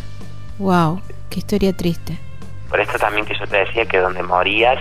Wow, 0.59 1.01
qué 1.29 1.39
historia 1.39 1.75
triste. 1.75 2.17
Por 2.69 2.79
esto 2.79 2.97
también 2.99 3.25
que 3.25 3.33
yo 3.37 3.47
te 3.47 3.57
decía 3.57 3.85
que 3.85 3.97
donde 3.99 4.21
morías, 4.23 4.77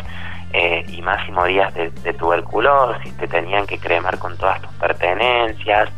eh, 0.53 0.85
y 0.89 1.01
más 1.03 1.25
si 1.25 1.33
morías 1.33 1.73
de, 1.75 1.91
de 1.91 2.13
tuberculosis, 2.13 3.17
te 3.17 3.27
tenían 3.29 3.67
que 3.67 3.79
cremar 3.79 4.19
con 4.19 4.37
todas 4.37 4.61
tus 4.61 4.71
pertenencias. 4.73 5.89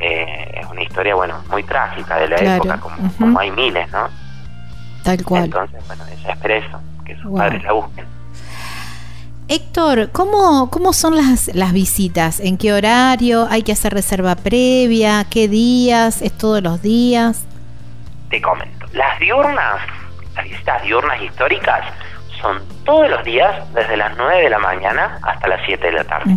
Eh, 0.00 0.60
es 0.60 0.66
una 0.66 0.82
historia, 0.82 1.14
bueno, 1.14 1.42
muy 1.50 1.62
trágica 1.62 2.16
de 2.18 2.28
la 2.28 2.36
Claro, 2.36 2.64
época, 2.64 2.80
como, 3.18 3.38
hay 3.38 3.50
miles, 3.50 3.90
¿no? 3.92 4.08
Tal 5.04 5.22
cual. 5.24 5.44
Entonces, 5.44 5.86
bueno, 5.86 6.04
ella 6.10 6.32
espera 6.32 6.56
eso, 6.56 6.80
que 7.04 7.14
sus 7.16 7.24
Wow. 7.26 7.38
padres 7.38 7.62
la 7.64 7.72
busquen. 7.72 8.04
Héctor, 9.48 10.10
¿cómo, 10.12 10.70
¿cómo 10.70 10.92
son 10.92 11.16
las, 11.16 11.48
las 11.54 11.72
visitas? 11.72 12.38
¿En 12.38 12.56
qué 12.56 12.72
horario? 12.72 13.48
¿Hay 13.50 13.62
que 13.64 13.72
hacer 13.72 13.92
reserva 13.92 14.36
previa? 14.36 15.24
¿Qué 15.28 15.48
días? 15.48 16.22
¿Es 16.22 16.32
todos 16.38 16.62
los 16.62 16.80
días? 16.82 17.44
Te 18.28 18.40
comento, 18.40 18.86
las 18.92 19.18
diurnas, 19.18 19.80
las 20.36 20.44
visitas 20.44 20.82
diurnas 20.84 21.20
históricas, 21.20 21.80
son 22.40 22.62
todos 22.84 23.10
los 23.10 23.24
días 23.24 23.50
desde 23.74 23.96
las 23.96 24.16
9 24.16 24.42
de 24.44 24.50
la 24.50 24.58
mañana 24.60 25.18
hasta 25.22 25.48
las 25.48 25.60
7 25.66 25.84
de 25.84 25.92
la 25.92 26.04
tarde. 26.04 26.36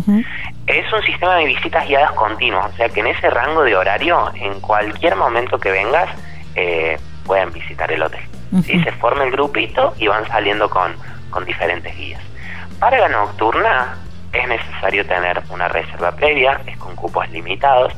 Es 0.66 0.90
un 0.92 1.02
sistema 1.02 1.36
de 1.36 1.44
visitas 1.44 1.86
guiadas 1.86 2.12
continuas, 2.12 2.72
o 2.72 2.76
sea 2.76 2.88
que 2.88 3.00
en 3.00 3.08
ese 3.08 3.28
rango 3.28 3.62
de 3.64 3.76
horario, 3.76 4.30
en 4.34 4.60
cualquier 4.60 5.14
momento 5.14 5.58
que 5.58 5.70
vengas, 5.70 6.08
eh, 6.54 6.98
pueden 7.26 7.52
visitar 7.52 7.90
el 7.92 8.02
hotel. 8.02 8.22
¿sí? 8.62 8.76
Ujú. 8.76 8.84
Se 8.84 8.92
forma 8.92 9.24
el 9.24 9.30
grupito 9.30 9.94
y 9.98 10.06
van 10.06 10.26
saliendo 10.28 10.70
con, 10.70 10.94
con 11.30 11.44
diferentes 11.44 11.94
guías. 11.96 12.22
Para 12.78 12.98
la 12.98 13.08
nocturna 13.08 13.96
es 14.32 14.48
necesario 14.48 15.06
tener 15.06 15.42
una 15.50 15.68
reserva 15.68 16.12
previa, 16.12 16.60
es 16.66 16.76
con 16.78 16.96
cupos 16.96 17.28
limitados. 17.30 17.92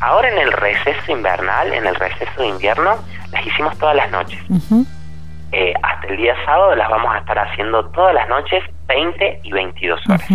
Ahora 0.00 0.28
en 0.30 0.38
el 0.38 0.52
receso 0.52 1.12
invernal, 1.12 1.72
en 1.72 1.86
el 1.86 1.94
receso 1.94 2.42
de 2.42 2.48
invierno, 2.48 2.96
las 3.30 3.46
hicimos 3.46 3.76
todas 3.78 3.96
las 3.96 4.10
noches. 4.10 4.40
Eh, 5.52 5.74
hasta 5.82 6.06
el 6.08 6.16
día 6.16 6.34
sábado 6.44 6.74
las 6.74 6.88
vamos 6.88 7.14
a 7.14 7.18
estar 7.18 7.38
haciendo 7.38 7.84
todas 7.90 8.14
las 8.14 8.28
noches, 8.28 8.64
20 8.86 9.40
y 9.42 9.52
22 9.52 10.00
horas. 10.08 10.26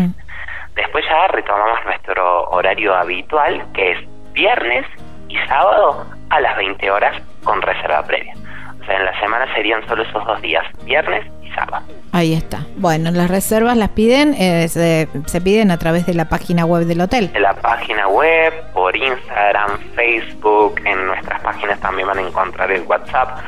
Después 0.77 1.03
ya 1.09 1.27
retomamos 1.29 1.79
nuestro 1.85 2.43
horario 2.49 2.93
habitual, 2.93 3.65
que 3.73 3.93
es 3.93 3.97
viernes 4.33 4.85
y 5.27 5.35
sábado 5.47 6.05
a 6.29 6.39
las 6.39 6.55
20 6.55 6.91
horas 6.91 7.19
con 7.43 7.61
reserva 7.63 8.03
previa. 8.03 8.33
O 8.79 8.85
sea, 8.85 8.95
en 8.97 9.05
la 9.05 9.19
semana 9.19 9.51
serían 9.55 9.85
solo 9.87 10.03
esos 10.03 10.23
dos 10.23 10.39
días, 10.39 10.63
viernes 10.85 11.25
y 11.41 11.49
sábado. 11.49 11.83
Ahí 12.13 12.33
está. 12.33 12.59
Bueno, 12.75 13.09
las 13.09 13.29
reservas 13.29 13.75
las 13.75 13.89
piden, 13.89 14.35
eh, 14.35 14.67
se, 14.67 15.09
se 15.25 15.41
piden 15.41 15.71
a 15.71 15.79
través 15.79 16.05
de 16.05 16.13
la 16.13 16.29
página 16.29 16.63
web 16.63 16.85
del 16.85 17.01
hotel. 17.01 17.31
En 17.33 17.41
la 17.41 17.55
página 17.55 18.07
web, 18.07 18.53
por 18.73 18.95
Instagram, 18.95 19.79
Facebook, 19.95 20.79
en 20.85 21.07
nuestras 21.07 21.41
páginas 21.41 21.79
también 21.79 22.07
van 22.07 22.19
a 22.19 22.21
encontrar 22.21 22.71
el 22.71 22.83
WhatsApp, 22.83 23.39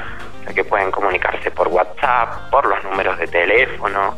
o 0.42 0.44
sea 0.46 0.54
que 0.54 0.64
pueden 0.64 0.90
comunicarse 0.90 1.52
por 1.52 1.68
WhatsApp, 1.68 2.50
por 2.50 2.66
los 2.66 2.84
números 2.84 3.20
de 3.20 3.28
teléfono. 3.28 4.16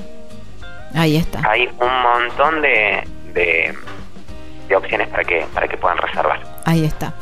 Ahí 0.94 1.16
está. 1.18 1.39
Hay 1.50 1.68
un 1.80 2.02
montón 2.02 2.62
de, 2.62 3.04
de, 3.34 3.74
de 4.68 4.76
opciones 4.76 5.08
para 5.10 5.24
que, 5.24 5.46
para 5.54 5.68
que 5.68 5.78
puedan 5.78 5.98
reservar. 5.98 6.42
Ahí 6.66 6.84
está. 6.86 7.14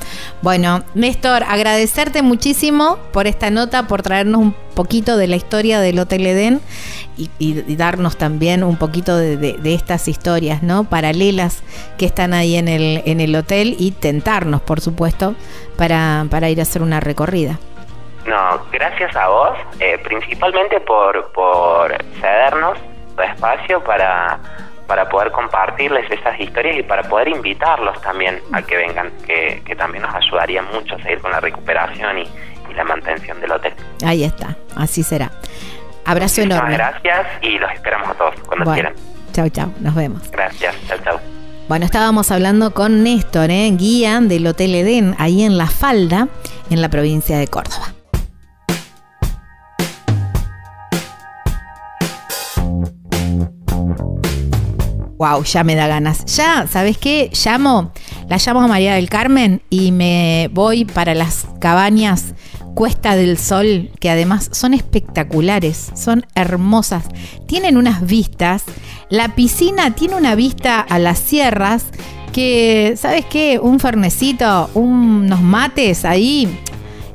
Bueno, 0.41 0.83
Néstor, 0.95 1.43
agradecerte 1.43 2.21
muchísimo 2.21 2.97
por 3.13 3.27
esta 3.27 3.49
nota, 3.49 3.87
por 3.87 4.01
traernos 4.01 4.41
un 4.41 4.53
poquito 4.75 5.17
de 5.17 5.27
la 5.27 5.35
historia 5.35 5.79
del 5.79 5.99
Hotel 5.99 6.25
Edén 6.25 6.61
y, 7.17 7.29
y- 7.39 7.63
y 7.67 7.75
darnos 7.75 8.17
también 8.17 8.63
un 8.63 8.77
poquito 8.77 9.17
de, 9.17 9.37
de- 9.37 9.53
de 9.53 9.73
estas 9.73 10.07
historias, 10.07 10.61
¿no? 10.63 10.83
Paralelas 10.85 11.63
que 11.97 12.05
están 12.05 12.33
ahí 12.33 12.55
en 12.55 12.67
el, 12.67 13.01
en 13.05 13.19
el 13.21 13.35
hotel 13.35 13.75
y 13.77 13.91
tentarnos, 13.91 14.61
por 14.61 14.79
supuesto, 14.81 15.35
para, 15.77 16.25
para 16.29 16.49
ir 16.49 16.59
a 16.59 16.63
hacer 16.63 16.81
una 16.81 16.99
recorrida. 16.99 17.59
No, 18.25 18.61
gracias 18.71 19.15
a 19.15 19.27
vos, 19.27 19.57
eh, 19.79 19.97
principalmente 20.03 20.79
por, 20.81 21.31
por 21.31 21.95
cedernos 22.21 22.77
espacio 23.23 23.83
para, 23.83 24.39
para 24.87 25.07
poder 25.09 25.31
compartirles 25.31 26.09
esas 26.11 26.39
historias 26.39 26.77
y 26.77 26.83
para 26.83 27.03
poder 27.03 27.27
invitarlos 27.29 27.99
también 28.01 28.39
a 28.53 28.61
que 28.61 28.77
vengan, 28.77 29.11
que, 29.25 29.61
que 29.65 29.75
también 29.75 30.03
nos 30.03 30.13
ayudaría. 30.15 30.61
mucho 30.61 30.95
a 30.95 31.01
seguir 31.01 31.19
con 31.19 31.31
la 31.31 31.39
recuperación 31.39 32.17
y, 32.19 32.23
y 32.69 32.73
la 32.75 32.83
mantención 32.83 33.39
del 33.41 33.51
hotel. 33.51 33.73
Ahí 34.05 34.23
está, 34.23 34.55
así 34.75 35.03
será. 35.03 35.31
Abrazo 36.05 36.41
Muchísimas 36.41 36.57
enorme. 36.57 36.73
gracias 36.77 37.27
y 37.41 37.59
los 37.59 37.71
esperamos 37.71 38.09
a 38.09 38.13
todos 38.13 38.35
cuando 38.47 38.65
Bueno, 38.65 38.73
quieran. 38.73 38.93
chau, 39.31 39.49
chau, 39.49 39.71
nos 39.79 39.93
vemos. 39.93 40.31
Gracias, 40.31 40.75
chao, 40.87 40.97
chao. 41.03 41.19
Bueno, 41.67 41.85
estábamos 41.85 42.31
hablando 42.31 42.73
con 42.73 43.03
Néstor, 43.03 43.51
¿eh? 43.51 43.69
guía 43.73 44.19
del 44.21 44.47
Hotel 44.47 44.73
Edén, 44.73 45.15
ahí 45.19 45.43
en 45.43 45.57
La 45.59 45.67
Falda, 45.67 46.27
en 46.71 46.81
la 46.81 46.89
provincia 46.89 47.37
de 47.37 47.47
Córdoba. 47.47 47.93
Wow, 55.19 55.43
ya 55.43 55.65
me 55.65 55.75
da 55.75 55.85
ganas. 55.85 56.23
Ya, 56.37 56.65
¿sabes 56.71 56.97
qué? 56.97 57.29
Llamo, 57.43 57.91
la 58.29 58.37
llamo 58.37 58.61
a 58.61 58.67
María 58.69 58.95
del 58.95 59.09
Carmen 59.09 59.61
y 59.69 59.91
me 59.91 60.49
voy 60.53 60.85
para 60.85 61.13
las 61.13 61.45
cabañas 61.59 62.33
Cuesta 62.73 63.17
del 63.17 63.37
Sol, 63.37 63.91
que 63.99 64.09
además 64.09 64.49
son 64.53 64.73
espectaculares, 64.73 65.91
son 65.93 66.25
hermosas, 66.35 67.03
tienen 67.47 67.75
unas 67.75 68.07
vistas. 68.07 68.63
La 69.09 69.35
piscina 69.35 69.93
tiene 69.93 70.15
una 70.15 70.35
vista 70.35 70.79
a 70.79 70.97
las 70.99 71.19
sierras 71.19 71.87
que, 72.31 72.93
¿sabes 72.95 73.25
qué? 73.25 73.59
Un 73.61 73.81
fernecito, 73.81 74.69
unos 74.73 75.41
mates 75.41 76.05
ahí. 76.05 76.47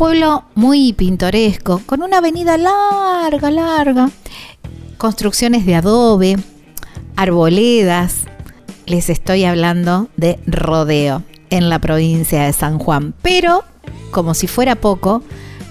Pueblo 0.01 0.45
muy 0.55 0.95
pintoresco, 0.95 1.83
con 1.85 2.01
una 2.01 2.19
avenida 2.19 2.57
larga, 2.57 3.51
larga, 3.51 4.09
construcciones 4.97 5.67
de 5.67 5.75
adobe, 5.75 6.39
arboledas. 7.17 8.21
Les 8.87 9.11
estoy 9.11 9.45
hablando 9.45 10.09
de 10.17 10.39
Rodeo, 10.47 11.23
en 11.51 11.69
la 11.69 11.81
provincia 11.81 12.45
de 12.45 12.55
San 12.55 12.79
Juan. 12.79 13.13
Pero, 13.21 13.63
como 14.11 14.33
si 14.33 14.47
fuera 14.47 14.75
poco, 14.75 15.23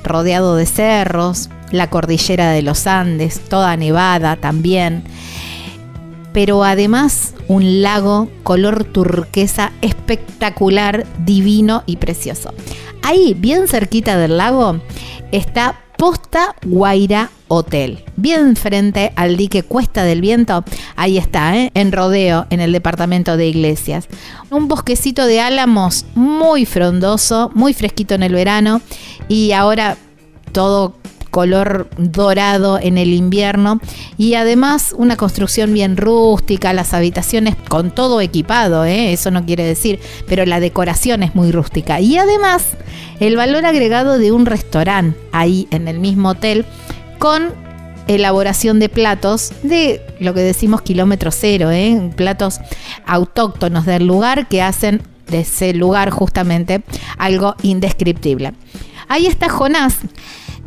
rodeado 0.03 0.55
de 0.57 0.67
cerros, 0.67 1.49
la 1.71 1.89
cordillera 1.89 2.51
de 2.51 2.61
los 2.61 2.85
Andes, 2.85 3.39
toda 3.39 3.75
nevada 3.77 4.35
también. 4.35 5.05
Pero 6.33 6.63
además 6.63 7.33
un 7.47 7.81
lago 7.81 8.29
color 8.43 8.83
turquesa 8.83 9.71
espectacular, 9.81 11.07
divino 11.25 11.81
y 11.87 11.97
precioso. 11.97 12.53
Ahí, 13.09 13.33
bien 13.33 13.67
cerquita 13.67 14.19
del 14.19 14.37
lago, 14.37 14.79
está 15.31 15.81
Posta 15.97 16.55
Guaira 16.63 17.31
Hotel, 17.47 18.05
bien 18.17 18.55
frente 18.55 19.13
al 19.15 19.35
dique 19.35 19.63
Cuesta 19.63 20.03
del 20.03 20.21
Viento. 20.21 20.63
Ahí 20.95 21.17
está, 21.17 21.57
¿eh? 21.57 21.71
en 21.73 21.91
Rodeo, 21.91 22.45
en 22.51 22.59
el 22.59 22.71
departamento 22.71 23.35
de 23.35 23.47
Iglesias. 23.47 24.07
Un 24.51 24.67
bosquecito 24.67 25.25
de 25.25 25.41
álamos 25.41 26.05
muy 26.13 26.67
frondoso, 26.67 27.49
muy 27.55 27.73
fresquito 27.73 28.13
en 28.13 28.21
el 28.21 28.33
verano 28.35 28.79
y 29.27 29.53
ahora 29.53 29.97
todo 30.51 30.93
color 31.29 31.89
dorado 31.97 32.79
en 32.79 32.97
el 32.97 33.13
invierno 33.13 33.79
y 34.17 34.35
además 34.35 34.93
una 34.97 35.15
construcción 35.15 35.73
bien 35.73 35.97
rústica, 35.97 36.73
las 36.73 36.93
habitaciones 36.93 37.55
con 37.67 37.91
todo 37.91 38.21
equipado, 38.21 38.85
¿eh? 38.85 39.13
eso 39.13 39.31
no 39.31 39.45
quiere 39.45 39.63
decir, 39.63 39.99
pero 40.27 40.45
la 40.45 40.59
decoración 40.59 41.23
es 41.23 41.35
muy 41.35 41.51
rústica 41.51 41.99
y 41.99 42.17
además 42.17 42.63
el 43.19 43.35
valor 43.35 43.65
agregado 43.65 44.17
de 44.17 44.31
un 44.31 44.45
restaurante 44.45 45.19
ahí 45.31 45.67
en 45.71 45.87
el 45.87 45.99
mismo 45.99 46.29
hotel 46.29 46.65
con 47.17 47.53
elaboración 48.07 48.79
de 48.79 48.89
platos 48.89 49.53
de 49.61 50.01
lo 50.19 50.33
que 50.33 50.41
decimos 50.41 50.81
kilómetro 50.81 51.31
cero, 51.31 51.69
¿eh? 51.71 52.11
platos 52.15 52.59
autóctonos 53.05 53.85
del 53.85 54.07
lugar 54.07 54.47
que 54.47 54.61
hacen 54.61 55.01
de 55.27 55.41
ese 55.41 55.73
lugar 55.73 56.09
justamente 56.09 56.81
algo 57.17 57.55
indescriptible. 57.61 58.53
Ahí 59.07 59.27
está 59.27 59.49
Jonás, 59.49 59.97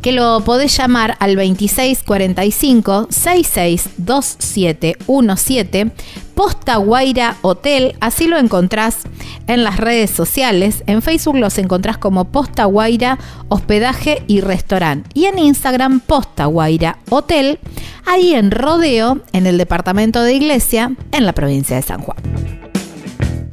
que 0.03 0.11
lo 0.11 0.41
podés 0.41 0.77
llamar 0.77 1.15
al 1.19 1.35
2645 1.35 3.07
662717 3.09 5.91
Posta 6.35 6.75
Guaira 6.75 7.37
Hotel, 7.41 7.95
así 8.01 8.27
lo 8.27 8.37
encontrás 8.37 9.03
en 9.47 9.63
las 9.63 9.77
redes 9.77 10.11
sociales. 10.11 10.83
En 10.87 11.01
Facebook 11.01 11.37
los 11.37 11.57
encontrás 11.57 11.97
como 11.97 12.25
Posta 12.25 12.65
Guaira 12.65 13.17
Hospedaje 13.47 14.23
y 14.27 14.41
Restaurante. 14.41 15.09
Y 15.13 15.23
en 15.25 15.39
Instagram 15.39 16.01
Posta 16.01 16.47
Guaira 16.47 16.97
Hotel, 17.09 17.59
ahí 18.05 18.33
en 18.33 18.51
Rodeo, 18.51 19.21
en 19.31 19.47
el 19.47 19.57
departamento 19.57 20.21
de 20.21 20.33
Iglesia, 20.33 20.91
en 21.13 21.25
la 21.25 21.31
provincia 21.31 21.77
de 21.77 21.81
San 21.81 22.01
Juan. 22.01 22.17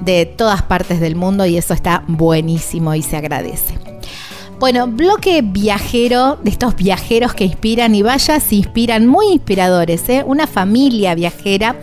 de 0.00 0.26
todas 0.26 0.62
partes 0.62 1.00
del 1.00 1.16
mundo 1.16 1.46
y 1.46 1.56
eso 1.56 1.74
está 1.74 2.04
buenísimo 2.06 2.94
y 2.94 3.02
se 3.02 3.16
agradece. 3.16 3.78
Bueno, 4.64 4.86
bloque 4.86 5.42
viajero, 5.42 6.38
de 6.42 6.48
estos 6.48 6.74
viajeros 6.74 7.34
que 7.34 7.44
inspiran 7.44 7.94
y 7.94 8.00
vaya, 8.00 8.40
se 8.40 8.54
inspiran, 8.54 9.06
muy 9.06 9.26
inspiradores, 9.26 10.08
¿eh? 10.08 10.24
Una 10.26 10.46
familia 10.46 11.14
viajera, 11.14 11.76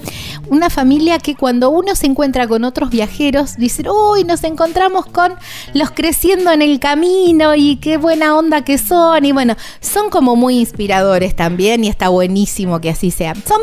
una 0.49 0.71
familia 0.71 1.19
que 1.19 1.35
cuando 1.35 1.69
uno 1.69 1.95
se 1.95 2.07
encuentra 2.07 2.47
con 2.47 2.63
otros 2.63 2.89
viajeros, 2.89 3.55
dicen, 3.57 3.85
uy, 3.87 4.23
nos 4.23 4.43
encontramos 4.43 5.05
con 5.05 5.35
los 5.75 5.91
creciendo 5.91 6.51
en 6.51 6.63
el 6.63 6.79
camino 6.79 7.53
y 7.53 7.75
qué 7.75 7.97
buena 7.97 8.35
onda 8.35 8.63
que 8.63 8.79
son. 8.79 9.25
Y 9.25 9.31
bueno, 9.31 9.55
son 9.79 10.09
como 10.09 10.35
muy 10.35 10.57
inspiradores 10.57 11.35
también 11.35 11.83
y 11.83 11.87
está 11.87 12.09
buenísimo 12.09 12.81
que 12.81 12.89
así 12.89 13.11
sea. 13.11 13.35
Son 13.35 13.61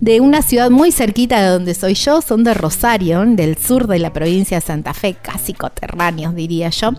de 0.00 0.20
una 0.20 0.42
ciudad 0.42 0.70
muy 0.70 0.90
cerquita 0.90 1.40
de 1.40 1.50
donde 1.50 1.74
soy 1.74 1.94
yo, 1.94 2.20
son 2.20 2.42
de 2.42 2.54
Rosario, 2.54 3.24
del 3.24 3.56
sur 3.56 3.86
de 3.86 4.00
la 4.00 4.12
provincia 4.12 4.56
de 4.56 4.66
Santa 4.66 4.92
Fe, 4.92 5.14
casi 5.14 5.52
coterráneos 5.54 6.34
diría 6.34 6.70
yo. 6.70 6.90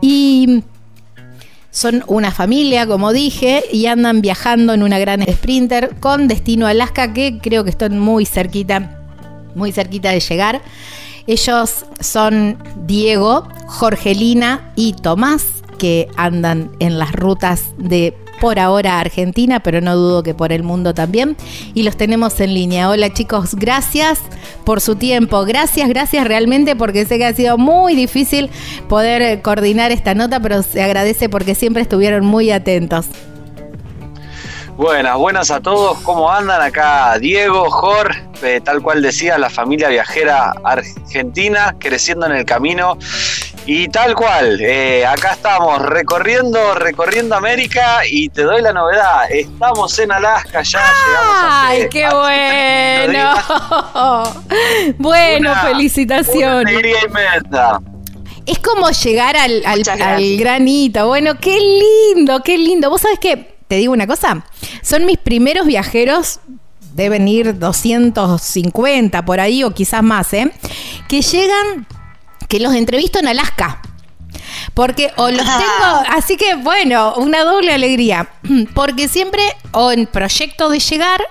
Y 0.00 0.62
son 1.76 2.02
una 2.06 2.30
familia, 2.30 2.86
como 2.86 3.12
dije, 3.12 3.62
y 3.70 3.84
andan 3.84 4.22
viajando 4.22 4.72
en 4.72 4.82
una 4.82 4.98
gran 4.98 5.22
sprinter 5.30 5.94
con 6.00 6.26
destino 6.26 6.66
a 6.66 6.70
Alaska, 6.70 7.12
que 7.12 7.38
creo 7.38 7.64
que 7.64 7.70
están 7.70 7.98
muy 7.98 8.24
cerquita, 8.24 8.98
muy 9.54 9.72
cerquita 9.72 10.08
de 10.08 10.20
llegar. 10.20 10.62
Ellos 11.26 11.84
son 12.00 12.56
Diego, 12.86 13.46
Jorgelina 13.66 14.72
y 14.74 14.94
Tomás, 14.94 15.44
que 15.78 16.08
andan 16.16 16.70
en 16.78 16.98
las 16.98 17.12
rutas 17.12 17.64
de 17.76 18.14
por 18.40 18.58
ahora 18.58 19.00
Argentina, 19.00 19.60
pero 19.60 19.80
no 19.80 19.96
dudo 19.96 20.22
que 20.22 20.34
por 20.34 20.52
el 20.52 20.62
mundo 20.62 20.94
también. 20.94 21.36
Y 21.74 21.82
los 21.82 21.96
tenemos 21.96 22.40
en 22.40 22.54
línea. 22.54 22.88
Hola 22.88 23.12
chicos, 23.12 23.54
gracias 23.54 24.20
por 24.64 24.80
su 24.80 24.96
tiempo. 24.96 25.44
Gracias, 25.44 25.88
gracias 25.88 26.26
realmente 26.26 26.76
porque 26.76 27.06
sé 27.06 27.18
que 27.18 27.26
ha 27.26 27.34
sido 27.34 27.58
muy 27.58 27.94
difícil 27.94 28.50
poder 28.88 29.42
coordinar 29.42 29.92
esta 29.92 30.14
nota, 30.14 30.40
pero 30.40 30.62
se 30.62 30.82
agradece 30.82 31.28
porque 31.28 31.54
siempre 31.54 31.82
estuvieron 31.82 32.24
muy 32.24 32.50
atentos. 32.50 33.06
Buenas, 34.76 35.16
buenas 35.16 35.50
a 35.50 35.60
todos. 35.60 35.98
¿Cómo 36.02 36.30
andan? 36.30 36.60
Acá 36.60 37.18
Diego, 37.18 37.70
Jor, 37.70 38.14
eh, 38.42 38.60
tal 38.62 38.82
cual 38.82 39.00
decía, 39.00 39.38
la 39.38 39.48
familia 39.48 39.88
viajera 39.88 40.52
argentina, 40.62 41.74
creciendo 41.78 42.26
en 42.26 42.32
el 42.32 42.44
camino. 42.44 42.98
Y 43.68 43.88
tal 43.88 44.14
cual, 44.14 44.60
eh, 44.60 45.04
acá 45.04 45.32
estamos 45.32 45.82
recorriendo, 45.82 46.74
recorriendo 46.74 47.34
América 47.34 48.02
y 48.08 48.28
te 48.28 48.42
doy 48.42 48.62
la 48.62 48.72
novedad, 48.72 49.28
estamos 49.28 49.98
en 49.98 50.12
Alaska, 50.12 50.62
ya 50.62 50.78
llegamos 50.78 51.36
a 51.42 51.66
¡Ay, 51.66 51.88
qué 51.90 52.06
bueno! 52.08 53.34
bueno, 54.98 55.52
felicitaciones. 55.62 56.76
Es 58.46 58.60
como 58.60 58.88
llegar 58.90 59.36
al, 59.36 59.60
al, 59.66 59.82
al 60.00 60.36
granito. 60.36 61.08
Bueno, 61.08 61.36
qué 61.40 61.58
lindo, 62.14 62.44
qué 62.44 62.56
lindo. 62.58 62.88
Vos 62.88 63.00
sabés 63.00 63.18
que, 63.18 63.56
te 63.66 63.74
digo 63.74 63.92
una 63.92 64.06
cosa, 64.06 64.46
son 64.82 65.06
mis 65.06 65.18
primeros 65.18 65.66
viajeros 65.66 66.38
deben 66.94 67.26
ir 67.26 67.58
250 67.58 69.24
por 69.24 69.40
ahí 69.40 69.64
o 69.64 69.74
quizás 69.74 70.04
más, 70.04 70.32
¿eh? 70.32 70.52
Que 71.08 71.20
llegan 71.20 71.86
que 72.48 72.60
los 72.60 72.74
entrevisto 72.74 73.18
en 73.18 73.28
Alaska. 73.28 73.82
Porque 74.74 75.10
o 75.16 75.30
los 75.30 75.44
tengo, 75.44 76.02
así 76.10 76.36
que 76.36 76.54
bueno, 76.56 77.14
una 77.16 77.42
doble 77.44 77.72
alegría. 77.72 78.28
Porque 78.74 79.08
siempre 79.08 79.42
o 79.72 79.92
en 79.92 80.06
proyecto 80.06 80.68
de 80.68 80.80
llegar 80.80 81.26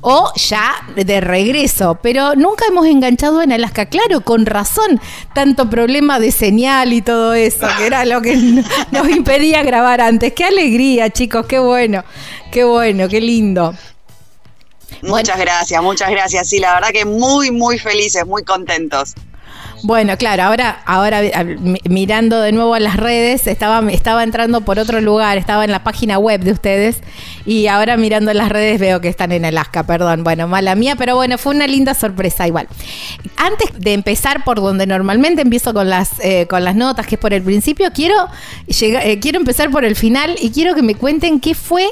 o 0.00 0.32
ya 0.36 0.74
de 0.94 1.20
regreso. 1.20 1.98
Pero 2.02 2.34
nunca 2.34 2.64
hemos 2.66 2.86
enganchado 2.86 3.42
en 3.42 3.52
Alaska. 3.52 3.86
Claro, 3.86 4.22
con 4.22 4.46
razón, 4.46 5.00
tanto 5.34 5.68
problema 5.70 6.18
de 6.20 6.32
señal 6.32 6.92
y 6.92 7.02
todo 7.02 7.34
eso, 7.34 7.66
que 7.78 7.86
era 7.86 8.04
lo 8.04 8.20
que 8.22 8.36
nos 8.90 9.08
impedía 9.08 9.62
grabar 9.62 10.00
antes. 10.00 10.32
Qué 10.32 10.44
alegría, 10.44 11.10
chicos, 11.10 11.46
qué 11.46 11.58
bueno, 11.58 12.04
qué 12.50 12.64
bueno, 12.64 13.08
qué 13.08 13.20
lindo. 13.20 13.74
Muchas 15.02 15.38
gracias, 15.38 15.82
muchas 15.82 16.10
gracias. 16.10 16.48
Sí, 16.48 16.58
la 16.58 16.74
verdad 16.74 16.90
que 16.90 17.04
muy, 17.04 17.50
muy 17.50 17.78
felices, 17.78 18.26
muy 18.26 18.44
contentos. 18.44 19.14
Bueno, 19.82 20.16
claro, 20.18 20.42
ahora, 20.42 20.82
ahora 20.84 21.22
mirando 21.88 22.40
de 22.40 22.52
nuevo 22.52 22.74
a 22.74 22.80
las 22.80 22.96
redes, 22.96 23.46
estaba, 23.46 23.90
estaba 23.90 24.22
entrando 24.22 24.60
por 24.60 24.78
otro 24.78 25.00
lugar, 25.00 25.38
estaba 25.38 25.64
en 25.64 25.70
la 25.70 25.82
página 25.82 26.18
web 26.18 26.42
de 26.42 26.52
ustedes 26.52 26.98
y 27.46 27.66
ahora 27.66 27.96
mirando 27.96 28.32
las 28.34 28.50
redes 28.50 28.78
veo 28.78 29.00
que 29.00 29.08
están 29.08 29.32
en 29.32 29.44
Alaska, 29.44 29.84
perdón, 29.84 30.22
bueno, 30.22 30.46
mala 30.48 30.74
mía, 30.74 30.96
pero 30.96 31.16
bueno, 31.16 31.38
fue 31.38 31.54
una 31.54 31.66
linda 31.66 31.94
sorpresa 31.94 32.46
igual. 32.46 32.68
Antes 33.36 33.70
de 33.78 33.94
empezar 33.94 34.44
por 34.44 34.60
donde 34.60 34.86
normalmente 34.86 35.42
empiezo 35.42 35.72
con 35.72 35.88
las, 35.88 36.20
eh, 36.20 36.46
con 36.46 36.62
las 36.62 36.76
notas, 36.76 37.06
que 37.06 37.14
es 37.14 37.20
por 37.20 37.32
el 37.32 37.42
principio, 37.42 37.90
quiero, 37.92 38.28
eh, 38.68 39.18
quiero 39.20 39.38
empezar 39.38 39.70
por 39.70 39.84
el 39.84 39.96
final 39.96 40.36
y 40.40 40.50
quiero 40.50 40.74
que 40.74 40.82
me 40.82 40.94
cuenten 40.94 41.40
qué 41.40 41.54
fue 41.54 41.86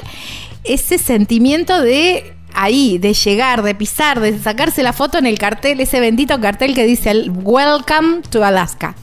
ese 0.63 0.97
sentimiento 0.97 1.81
de 1.81 2.33
ahí, 2.53 2.97
de 2.97 3.13
llegar, 3.13 3.63
de 3.63 3.75
pisar, 3.75 4.19
de 4.19 4.37
sacarse 4.39 4.83
la 4.83 4.93
foto 4.93 5.17
en 5.17 5.25
el 5.25 5.37
cartel, 5.37 5.79
ese 5.79 5.99
bendito 5.99 6.39
cartel 6.39 6.73
que 6.75 6.85
dice 6.85 7.29
Welcome 7.29 8.21
to 8.29 8.43
Alaska. 8.43 8.95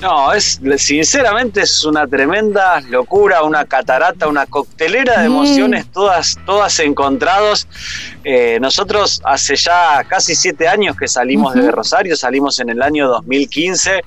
No, 0.00 0.32
es 0.32 0.58
sinceramente 0.78 1.60
es 1.60 1.84
una 1.84 2.06
tremenda 2.06 2.80
locura, 2.80 3.42
una 3.42 3.66
catarata, 3.66 4.28
una 4.28 4.46
coctelera 4.46 5.20
de 5.20 5.28
mm. 5.28 5.32
emociones, 5.32 5.92
todas, 5.92 6.38
todas 6.46 6.78
encontrados. 6.80 7.68
Eh, 8.24 8.58
nosotros 8.60 9.20
hace 9.24 9.56
ya 9.56 10.02
casi 10.08 10.34
siete 10.34 10.68
años 10.68 10.96
que 10.96 11.06
salimos 11.06 11.54
de 11.54 11.70
Rosario, 11.70 12.16
salimos 12.16 12.58
en 12.60 12.70
el 12.70 12.80
año 12.80 13.08
2015 13.08 14.02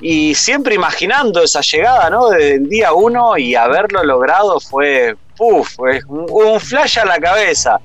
y 0.00 0.34
siempre 0.36 0.76
imaginando 0.76 1.42
esa 1.42 1.62
llegada, 1.62 2.10
¿no? 2.10 2.28
Desde 2.28 2.54
el 2.54 2.68
día 2.68 2.92
uno 2.92 3.36
y 3.36 3.56
haberlo 3.56 4.04
logrado 4.04 4.60
fue, 4.60 5.16
puf, 5.36 5.78
un, 5.78 6.26
un 6.28 6.60
flash 6.60 6.98
a 6.98 7.04
la 7.04 7.18
cabeza. 7.18 7.80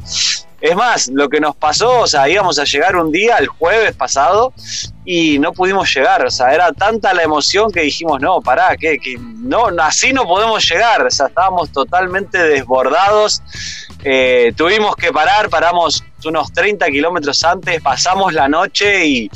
Es 0.61 0.75
más, 0.75 1.07
lo 1.07 1.29
que 1.29 1.39
nos 1.39 1.55
pasó, 1.55 2.01
o 2.01 2.07
sea, 2.07 2.27
íbamos 2.27 2.59
a 2.59 2.65
llegar 2.65 2.97
un 2.97 3.11
día, 3.11 3.37
el 3.37 3.47
jueves 3.47 3.95
pasado, 3.95 4.53
y 5.05 5.39
no 5.39 5.53
pudimos 5.53 5.93
llegar. 5.93 6.25
O 6.25 6.29
sea, 6.29 6.53
era 6.53 6.71
tanta 6.73 7.13
la 7.13 7.23
emoción 7.23 7.71
que 7.71 7.81
dijimos, 7.81 8.19
no, 8.19 8.41
pará, 8.41 8.75
que, 8.75 8.99
no, 9.17 9.67
así 9.81 10.11
no 10.11 10.25
podemos 10.25 10.69
llegar. 10.69 11.05
O 11.05 11.09
sea, 11.09 11.27
estábamos 11.27 11.71
totalmente 11.71 12.37
desbordados. 12.37 13.41
Eh, 14.03 14.53
tuvimos 14.57 14.95
que 14.97 15.13
parar, 15.13 15.49
paramos 15.49 16.03
unos 16.25 16.51
30 16.51 16.87
kilómetros 16.87 17.43
antes, 17.45 17.81
pasamos 17.81 18.33
la 18.33 18.49
noche 18.49 19.05
y 19.05 19.31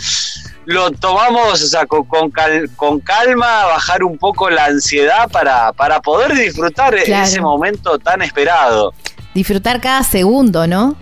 lo 0.66 0.92
tomamos 0.92 1.62
o 1.62 1.68
sea, 1.68 1.86
con, 1.86 2.04
con, 2.06 3.00
calma, 3.02 3.66
bajar 3.66 4.04
un 4.04 4.18
poco 4.18 4.50
la 4.50 4.66
ansiedad 4.66 5.30
para, 5.30 5.74
para 5.74 6.02
poder 6.02 6.34
disfrutar 6.34 6.96
ese 6.96 7.42
momento 7.42 7.98
tan 8.00 8.22
esperado. 8.22 8.94
Disfrutar 9.34 9.82
cada 9.82 10.04
segundo, 10.04 10.68
¿no? 10.68 10.96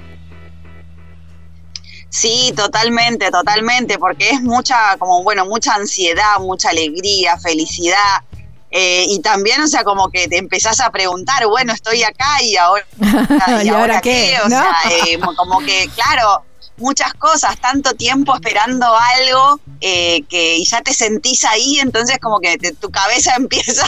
Sí, 2.09 2.53
totalmente, 2.57 3.31
totalmente, 3.31 3.97
porque 3.97 4.31
es 4.31 4.41
mucha, 4.41 4.97
como 4.97 5.23
bueno, 5.23 5.45
mucha 5.45 5.75
ansiedad, 5.75 6.39
mucha 6.39 6.69
alegría, 6.69 7.37
felicidad. 7.37 8.23
Eh, 8.69 9.05
y 9.07 9.19
también, 9.19 9.61
o 9.61 9.67
sea, 9.67 9.83
como 9.83 10.09
que 10.09 10.27
te 10.27 10.37
empezás 10.37 10.79
a 10.81 10.89
preguntar, 10.91 11.45
bueno, 11.47 11.73
estoy 11.73 12.03
acá 12.03 12.41
y 12.41 12.57
ahora, 12.57 12.85
¿y, 13.63 13.69
ahora, 13.69 14.01
qué? 14.01 14.37
O 14.45 14.49
sea, 14.49 14.75
eh, 14.89 15.19
como 15.19 15.59
que, 15.59 15.89
claro, 15.95 16.43
muchas 16.81 17.13
cosas, 17.13 17.57
tanto 17.59 17.93
tiempo 17.93 18.33
esperando 18.35 18.85
algo 18.85 19.59
eh, 19.79 20.23
que 20.29 20.63
ya 20.63 20.81
te 20.81 20.93
sentís 20.93 21.45
ahí, 21.45 21.79
entonces 21.79 22.19
como 22.19 22.39
que 22.39 22.57
tu 22.79 22.89
cabeza 22.89 23.33
empieza 23.37 23.85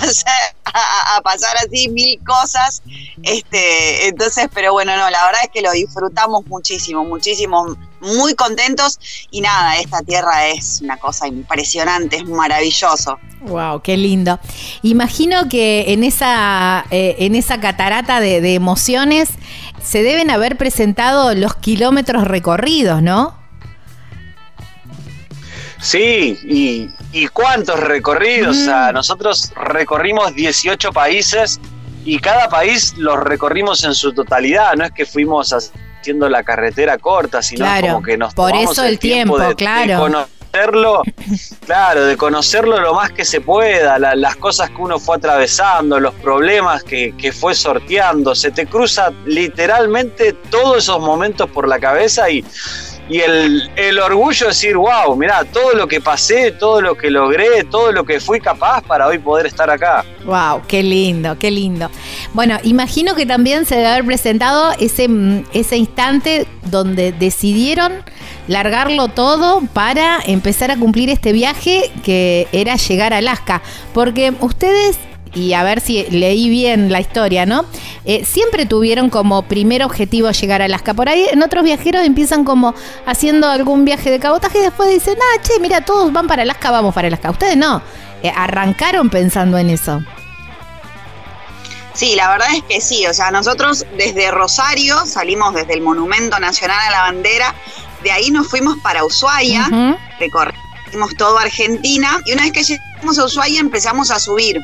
a, 0.66 1.22
pasar 1.22 1.56
así 1.58 1.90
mil 1.90 2.20
cosas. 2.26 2.82
Este, 3.22 4.08
entonces, 4.08 4.48
pero 4.54 4.74
bueno, 4.74 4.96
no, 4.96 5.10
la 5.10 5.26
verdad 5.26 5.42
es 5.44 5.50
que 5.54 5.62
lo 5.62 5.72
disfrutamos 5.72 6.46
muchísimo, 6.48 7.04
muchísimo, 7.04 7.78
muy 8.02 8.34
contentos 8.36 9.00
y 9.32 9.42
nada, 9.42 9.78
esta 9.78 10.02
tierra 10.02 10.48
es 10.48 10.82
una 10.82 10.98
cosa 10.98 11.28
impresionante, 11.28 12.18
es 12.18 12.26
maravilloso. 12.26 13.18
Wow, 13.42 13.82
qué 13.82 13.98
lindo. 13.98 14.40
Imagino 14.84 15.50
que 15.50 15.86
en 15.90 16.04
esa, 16.04 16.86
eh, 16.92 17.16
en 17.20 17.36
esa 17.36 17.60
catarata 17.60 18.20
de 18.20 18.54
emociones 18.54 19.30
se 19.84 20.02
deben 20.02 20.32
haber 20.32 20.58
presentado 20.58 21.36
los 21.36 21.56
kilómetros 21.56 22.26
recorridos, 22.26 23.02
¿no? 23.02 23.38
Sí, 25.82 26.40
y, 27.12 27.28
cuántos 27.28 27.80
recorridos. 27.80 28.58
O 28.58 28.66
sea, 28.66 28.92
mm. 28.92 28.94
nosotros 28.96 29.52
recorrimos 29.56 30.34
18 30.34 30.94
países 30.94 31.60
y 32.06 32.20
cada 32.20 32.48
país 32.48 32.94
los 32.98 33.20
recorrimos 33.20 33.84
en 33.84 33.94
su 33.94 34.14
totalidad. 34.14 34.74
No 34.76 34.86
es 34.86 34.92
que 34.92 35.06
fuimos 35.06 35.54
haciendo 35.54 36.30
la 36.30 36.44
carretera 36.44 36.98
corta, 36.98 37.42
sino 37.42 37.66
como 37.82 38.02
que 38.02 38.18
nos 38.18 38.34
por 38.34 38.56
eso 38.56 38.84
el 38.86 38.98
tiempo, 38.98 39.38
claro 39.58 40.26
claro, 41.66 42.06
de 42.06 42.16
conocerlo 42.16 42.80
lo 42.80 42.94
más 42.94 43.12
que 43.12 43.26
se 43.26 43.42
pueda, 43.42 43.98
las 43.98 44.36
cosas 44.36 44.70
que 44.70 44.82
uno 44.82 45.00
fue 45.00 45.18
atravesando, 45.18 46.00
los 46.00 46.14
problemas 46.16 46.84
que, 46.84 47.16
que, 47.18 47.32
fue 47.32 47.56
sorteando, 47.56 48.36
se 48.36 48.52
te 48.52 48.68
cruza 48.68 49.12
literalmente 49.26 50.34
todos 50.52 50.78
esos 50.78 51.00
momentos 51.00 51.50
por 51.50 51.68
la 51.68 51.80
cabeza 51.80 52.30
y, 52.30 52.46
y 53.14 53.20
el, 53.20 53.70
el, 53.76 54.00
orgullo 54.00 54.48
de 54.48 54.54
decir, 54.54 54.76
wow, 54.76 55.16
mirá, 55.16 55.46
todo 55.46 55.74
lo 55.74 55.88
que 55.88 56.02
pasé, 56.02 56.52
todo 56.52 56.82
lo 56.82 56.96
que 56.96 57.12
logré, 57.12 57.64
todo 57.64 57.92
lo 57.92 58.04
que 58.04 58.20
fui 58.20 58.40
capaz 58.40 58.82
para 58.82 59.06
hoy 59.06 59.20
poder 59.20 59.46
estar 59.46 59.70
acá. 59.70 60.04
Wow, 60.26 60.64
qué 60.68 60.82
lindo, 60.82 61.38
qué 61.38 61.52
lindo. 61.52 61.92
Bueno, 62.34 62.58
imagino 62.64 63.14
que 63.14 63.28
también 63.28 63.66
se 63.66 63.76
debe 63.76 63.90
haber 63.90 64.06
presentado 64.06 64.72
ese, 64.80 65.08
mm, 65.08 65.44
ese 65.54 65.78
instante 65.78 66.48
donde 66.72 67.12
decidieron 67.12 68.04
largarlo 68.48 69.10
todo 69.10 69.62
para 69.74 70.18
empezar 70.26 70.72
a 70.72 70.78
cumplir 70.78 71.12
este 71.12 71.34
viaje 71.34 71.92
que 72.04 72.48
era 72.52 72.78
llegar 72.78 73.14
a 73.14 73.18
Alaska. 73.18 73.62
Porque 73.94 74.34
ustedes 74.40 74.98
y 75.34 75.54
a 75.54 75.64
ver 75.64 75.82
si 75.82 76.04
leí 76.10 76.50
bien 76.50 76.92
la 76.92 77.00
historia, 77.00 77.46
¿no? 77.46 77.66
Eh, 78.06 78.26
siempre 78.26 78.66
tuvieron 78.66 79.10
como 79.10 79.44
primer 79.44 79.84
objetivo 79.84 80.30
llegar 80.32 80.62
a 80.62 80.66
Alaska. 80.66 80.94
Por 80.94 81.10
ahí 81.10 81.26
en 81.32 81.42
otros 81.42 81.64
viajeros 81.64 82.06
empiezan 82.06 82.44
como 82.44 82.74
haciendo 83.06 83.50
algún 83.50 83.86
viaje 83.86 84.12
de 84.12 84.20
cabotaje 84.20 84.60
y 84.60 84.62
después 84.62 84.90
dicen, 84.90 85.16
ah, 85.20 85.42
che, 85.42 85.60
mira, 85.60 85.82
todos 85.82 86.12
van 86.12 86.28
para 86.28 86.44
Alaska, 86.44 86.72
vamos 86.72 86.94
para 86.94 87.08
Alaska. 87.08 87.32
Ustedes 87.32 87.58
no, 87.58 87.82
eh, 88.22 88.32
arrancaron 88.36 89.10
pensando 89.10 89.58
en 89.58 89.70
eso. 89.70 90.04
Sí, 91.94 92.16
la 92.16 92.30
verdad 92.30 92.48
es 92.56 92.64
que 92.64 92.82
sí, 92.82 93.06
o 93.06 93.14
sea, 93.14 93.30
nosotros 93.30 93.86
desde 93.98 94.32
Rosario 94.32 95.06
salimos 95.06 95.54
desde 95.54 95.74
el 95.74 95.82
Monumento 95.82 96.40
Nacional 96.40 96.80
a 96.88 96.92
la 96.92 97.02
Bandera, 97.04 97.54
de 98.02 98.12
ahí 98.12 98.32
nos 98.32 98.48
fuimos 98.48 98.78
para 98.80 99.06
Ushuaia, 99.06 99.98
recorrimos 100.20 101.16
todo 101.18 101.38
Argentina 101.38 102.20
y 102.26 102.34
una 102.34 102.44
vez 102.44 102.52
que 102.52 102.64
llegamos 102.64 103.20
a 103.20 103.26
Ushuaia 103.26 103.60
empezamos 103.60 104.10
a 104.10 104.20
subir 104.20 104.60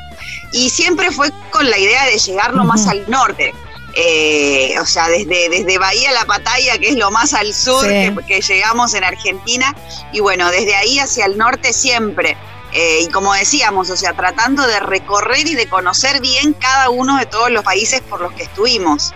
y 0.51 0.69
siempre 0.69 1.11
fue 1.11 1.31
con 1.51 1.69
la 1.69 1.77
idea 1.77 2.05
de 2.05 2.17
llegar 2.17 2.53
lo 2.53 2.63
más 2.63 2.87
al 2.87 3.03
norte. 3.09 3.53
Eh, 3.95 4.75
o 4.79 4.85
sea, 4.85 5.09
desde, 5.09 5.49
desde 5.49 5.77
Bahía 5.77 6.11
La 6.11 6.25
Pataya, 6.25 6.77
que 6.77 6.89
es 6.89 6.95
lo 6.95 7.11
más 7.11 7.33
al 7.33 7.53
sur 7.53 7.85
que, 7.87 8.41
llegamos 8.41 8.93
en 8.93 9.03
Argentina, 9.03 9.75
y 10.13 10.19
bueno, 10.19 10.49
desde 10.51 10.75
ahí 10.75 10.99
hacia 10.99 11.25
el 11.25 11.37
norte 11.37 11.73
siempre. 11.73 12.37
Eh, 12.71 13.01
y 13.03 13.07
como 13.07 13.33
decíamos, 13.33 13.89
o 13.89 13.97
sea, 13.97 14.13
tratando 14.13 14.67
de 14.67 14.79
recorrer 14.79 15.47
y 15.47 15.55
de 15.55 15.67
conocer 15.67 16.21
bien 16.21 16.53
cada 16.53 16.91
uno 16.91 17.17
de 17.17 17.25
todos 17.25 17.49
los 17.49 17.63
países 17.63 18.01
por 18.01 18.21
los 18.21 18.31
que 18.33 18.43
estuvimos. 18.43 19.11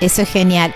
Eso 0.00 0.22
es 0.22 0.30
genial. 0.30 0.72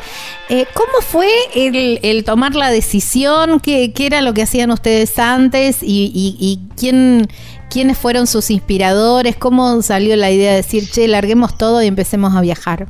Eh, 0.50 0.66
¿Cómo 0.74 1.00
fue 1.00 1.30
el, 1.54 2.24
tomar 2.24 2.54
la 2.54 2.70
decisión? 2.70 3.58
¿Qué, 3.58 3.90
era 3.98 4.20
lo 4.20 4.34
que 4.34 4.42
hacían 4.42 4.70
ustedes 4.70 5.18
antes? 5.18 5.78
¿Y, 5.80 6.12
y 6.14 6.60
quién, 6.76 7.26
quiénes 7.74 7.98
fueron 7.98 8.28
sus 8.28 8.52
inspiradores? 8.52 9.34
¿Cómo 9.34 9.82
salió 9.82 10.14
la 10.14 10.30
idea 10.30 10.52
de 10.52 10.58
decir, 10.58 10.88
che, 10.88 11.08
larguemos 11.08 11.58
todo 11.58 11.82
y 11.82 11.88
empecemos 11.88 12.36
a 12.36 12.40
viajar? 12.40 12.86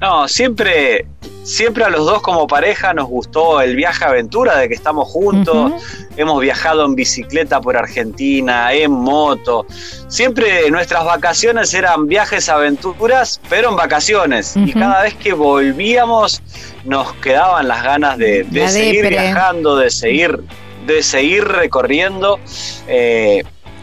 No, 0.00 0.26
siempre, 0.28 1.06
siempre 1.42 1.84
a 1.84 1.90
los 1.90 2.06
dos 2.06 2.22
como 2.22 2.46
pareja 2.46 2.94
nos 2.94 3.06
gustó 3.06 3.60
el 3.60 3.76
viaje 3.76 4.02
aventura 4.02 4.56
de 4.56 4.68
que 4.68 4.74
estamos 4.74 5.08
juntos. 5.08 5.72
Hemos 6.16 6.40
viajado 6.40 6.86
en 6.86 6.94
bicicleta 6.94 7.60
por 7.60 7.76
Argentina, 7.76 8.72
en 8.72 8.92
moto. 8.92 9.66
Siempre 10.08 10.70
nuestras 10.70 11.04
vacaciones 11.04 11.74
eran 11.74 12.06
viajes 12.06 12.48
aventuras, 12.48 13.42
pero 13.50 13.68
en 13.68 13.76
vacaciones. 13.76 14.56
Y 14.56 14.72
cada 14.72 15.02
vez 15.02 15.14
que 15.14 15.34
volvíamos 15.34 16.42
nos 16.86 17.12
quedaban 17.16 17.68
las 17.68 17.82
ganas 17.82 18.16
de, 18.16 18.46
seguir 18.68 19.08
viajando, 19.08 19.76
de 19.76 19.90
seguir, 19.90 20.40
de 20.86 21.02
seguir 21.02 21.44
recorriendo. 21.44 22.38
Eh, 22.86 23.42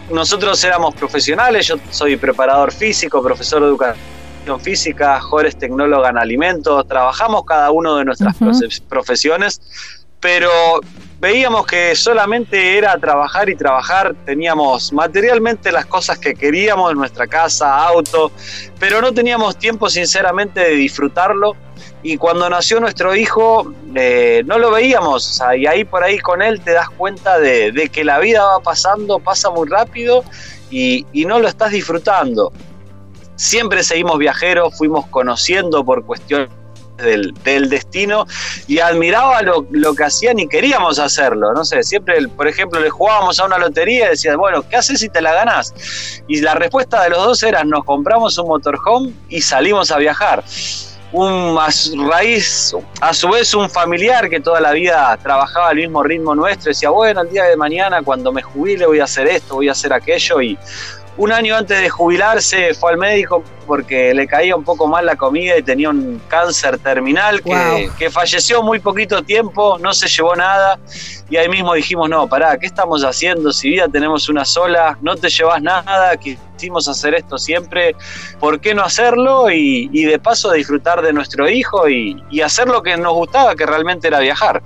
nosotros 0.09 0.63
éramos 0.63 0.95
profesionales, 0.95 1.67
yo 1.67 1.75
soy 1.89 2.17
preparador 2.17 2.71
físico, 2.71 3.21
profesor 3.21 3.61
de 3.61 3.67
educación 3.67 4.59
física, 4.61 5.19
Jores 5.21 5.57
tecnóloga 5.57 6.09
en 6.09 6.17
alimentos, 6.17 6.85
trabajamos 6.87 7.45
cada 7.45 7.71
uno 7.71 7.95
de 7.95 8.05
nuestras 8.05 8.35
profesiones, 8.89 9.61
pero 10.19 10.49
veíamos 11.19 11.65
que 11.65 11.95
solamente 11.95 12.77
era 12.77 12.97
trabajar 12.97 13.49
y 13.49 13.55
trabajar, 13.55 14.13
teníamos 14.25 14.91
materialmente 14.91 15.71
las 15.71 15.85
cosas 15.85 16.17
que 16.17 16.33
queríamos 16.33 16.91
en 16.91 16.97
nuestra 16.97 17.27
casa, 17.27 17.85
auto, 17.85 18.31
pero 18.79 19.01
no 19.01 19.13
teníamos 19.13 19.57
tiempo 19.57 19.89
sinceramente 19.89 20.59
de 20.59 20.71
disfrutarlo 20.71 21.55
y 22.03 22.17
cuando 22.17 22.49
nació 22.49 22.81
nuestro 22.81 23.15
hijo 23.15 23.73
eh, 23.95 24.43
no 24.45 24.59
lo 24.59 24.71
veíamos, 24.71 25.41
y 25.57 25.65
ahí 25.65 25.85
por 25.85 26.03
ahí 26.03 26.19
con 26.19 26.41
él 26.41 26.59
te 26.59 26.73
das 26.73 26.89
cuenta 26.89 27.39
de, 27.39 27.89
que 27.91 28.03
la 28.03 28.19
vida 28.19 28.43
va 28.43 28.59
pasando, 28.59 29.19
pasa 29.19 29.49
muy 29.49 29.67
rápido 29.69 30.23
y, 30.69 31.05
no 31.25 31.39
lo 31.39 31.47
estás 31.47 31.71
disfrutando 31.71 32.51
siempre 33.35 33.83
seguimos 33.83 34.19
viajeros, 34.19 34.77
fuimos 34.77 35.07
conociendo 35.07 35.83
por 35.83 36.05
cuestiones 36.05 36.49
del, 36.97 37.69
destino 37.69 38.25
y 38.67 38.79
admiraba 38.79 39.41
lo, 39.41 39.65
que 39.95 40.03
hacían 40.03 40.39
y 40.39 40.47
queríamos 40.47 40.99
hacerlo. 40.99 41.53
No 41.53 41.65
sé, 41.65 41.83
siempre, 41.83 42.27
por 42.27 42.47
ejemplo, 42.47 42.79
le 42.79 42.89
jugábamos 42.89 43.39
a 43.39 43.45
una 43.45 43.57
lotería 43.57 44.05
y 44.05 44.09
decías, 44.09 44.37
bueno, 44.37 44.63
¿qué 44.69 44.75
haces 44.77 44.99
si 44.99 45.09
te 45.09 45.21
la 45.21 45.33
ganás? 45.33 45.73
Y 46.27 46.41
la 46.41 46.53
respuesta 46.53 47.01
de 47.03 47.09
los 47.09 47.25
dos 47.25 47.43
era, 47.43 47.63
nos 47.63 47.83
compramos 47.83 48.37
un 48.37 48.47
motorhome 48.47 49.13
y 49.29 49.41
salimos 49.41 49.91
a 49.91 49.97
viajar. 49.97 50.43
Un 51.15 51.55
raíz, 52.09 52.75
a 52.99 53.13
su 53.13 53.29
vez, 53.29 53.53
un 53.53 53.69
familiar 53.69 54.27
que 54.31 54.39
toda 54.39 54.59
la 54.59 54.71
vida 54.71 55.15
trabajaba 55.21 55.69
al 55.69 55.75
mismo 55.75 56.01
ritmo 56.01 56.33
nuestro, 56.33 56.69
decía, 56.69 56.89
bueno, 56.89 57.21
el 57.21 57.29
día 57.29 57.43
de 57.43 57.55
mañana 57.55 58.01
cuando 58.01 58.31
me 58.31 58.41
jubile 58.41 58.87
voy 58.87 58.99
a 58.99 59.03
hacer 59.03 59.27
esto, 59.27 59.55
voy 59.55 59.69
a 59.69 59.73
hacer 59.73 59.93
aquello 59.93 60.41
y 60.41 60.57
un 61.15 61.31
año 61.31 61.55
antes 61.55 61.79
de 61.79 61.89
jubilarse 61.89 62.73
fue 62.73 62.91
al 62.91 62.97
médico 62.97 63.43
porque 63.67 64.13
le 64.13 64.27
caía 64.27 64.55
un 64.55 64.63
poco 64.63 64.87
mal 64.87 65.05
la 65.05 65.15
comida 65.15 65.57
y 65.57 65.61
tenía 65.61 65.89
un 65.89 66.21
cáncer 66.27 66.79
terminal 66.79 67.41
que, 67.41 68.09
falleció 68.09 68.63
muy 68.63 68.79
poquito 68.79 69.21
tiempo, 69.23 69.77
no 69.79 69.93
se 69.93 70.07
llevó 70.07 70.35
nada 70.35 70.79
y 71.29 71.37
ahí 71.37 71.47
mismo 71.47 71.73
dijimos, 71.73 72.09
no, 72.09 72.27
pará, 72.27 72.57
¿qué 72.57 72.65
estamos 72.65 73.03
haciendo? 73.03 73.53
Si 73.53 73.69
vida 73.69 73.87
tenemos 73.87 74.27
una 74.27 74.43
sola, 74.43 74.97
no 75.01 75.15
te 75.15 75.29
llevas 75.29 75.61
nada, 75.61 76.17
quisimos 76.17 76.87
hacer 76.87 77.13
esto 77.13 77.37
siempre, 77.37 77.95
¿por 78.39 78.59
qué 78.59 78.73
no 78.73 78.83
hacerlo? 78.83 79.49
Y, 79.51 80.03
de 80.03 80.19
paso 80.19 80.51
disfrutar 80.51 81.01
de 81.01 81.13
nuestro 81.13 81.49
hijo 81.49 81.87
y, 81.87 82.41
hacer 82.41 82.67
lo 82.67 82.83
que 82.83 82.97
nos 82.97 83.13
gustaba, 83.13 83.55
que 83.55 83.65
realmente 83.65 84.07
era 84.07 84.19
viajar. 84.19 84.61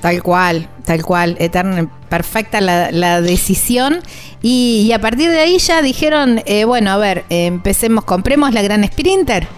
Tal 0.00 0.22
cual, 0.22 0.68
tal 0.84 1.04
cual, 1.04 1.36
eterna, 1.38 1.88
perfecta 2.08 2.60
la 2.60 3.20
decisión 3.20 4.02
y, 4.42 4.92
a 4.92 5.00
partir 5.00 5.30
de 5.30 5.40
ahí 5.40 5.58
ya 5.58 5.82
dijeron, 5.82 6.42
eh, 6.46 6.64
bueno, 6.64 6.90
a 6.92 6.96
ver, 6.96 7.24
empecemos, 7.28 8.04
compremos 8.04 8.52
la 8.52 8.62
gran 8.62 8.84
Sprinter. 8.86 9.48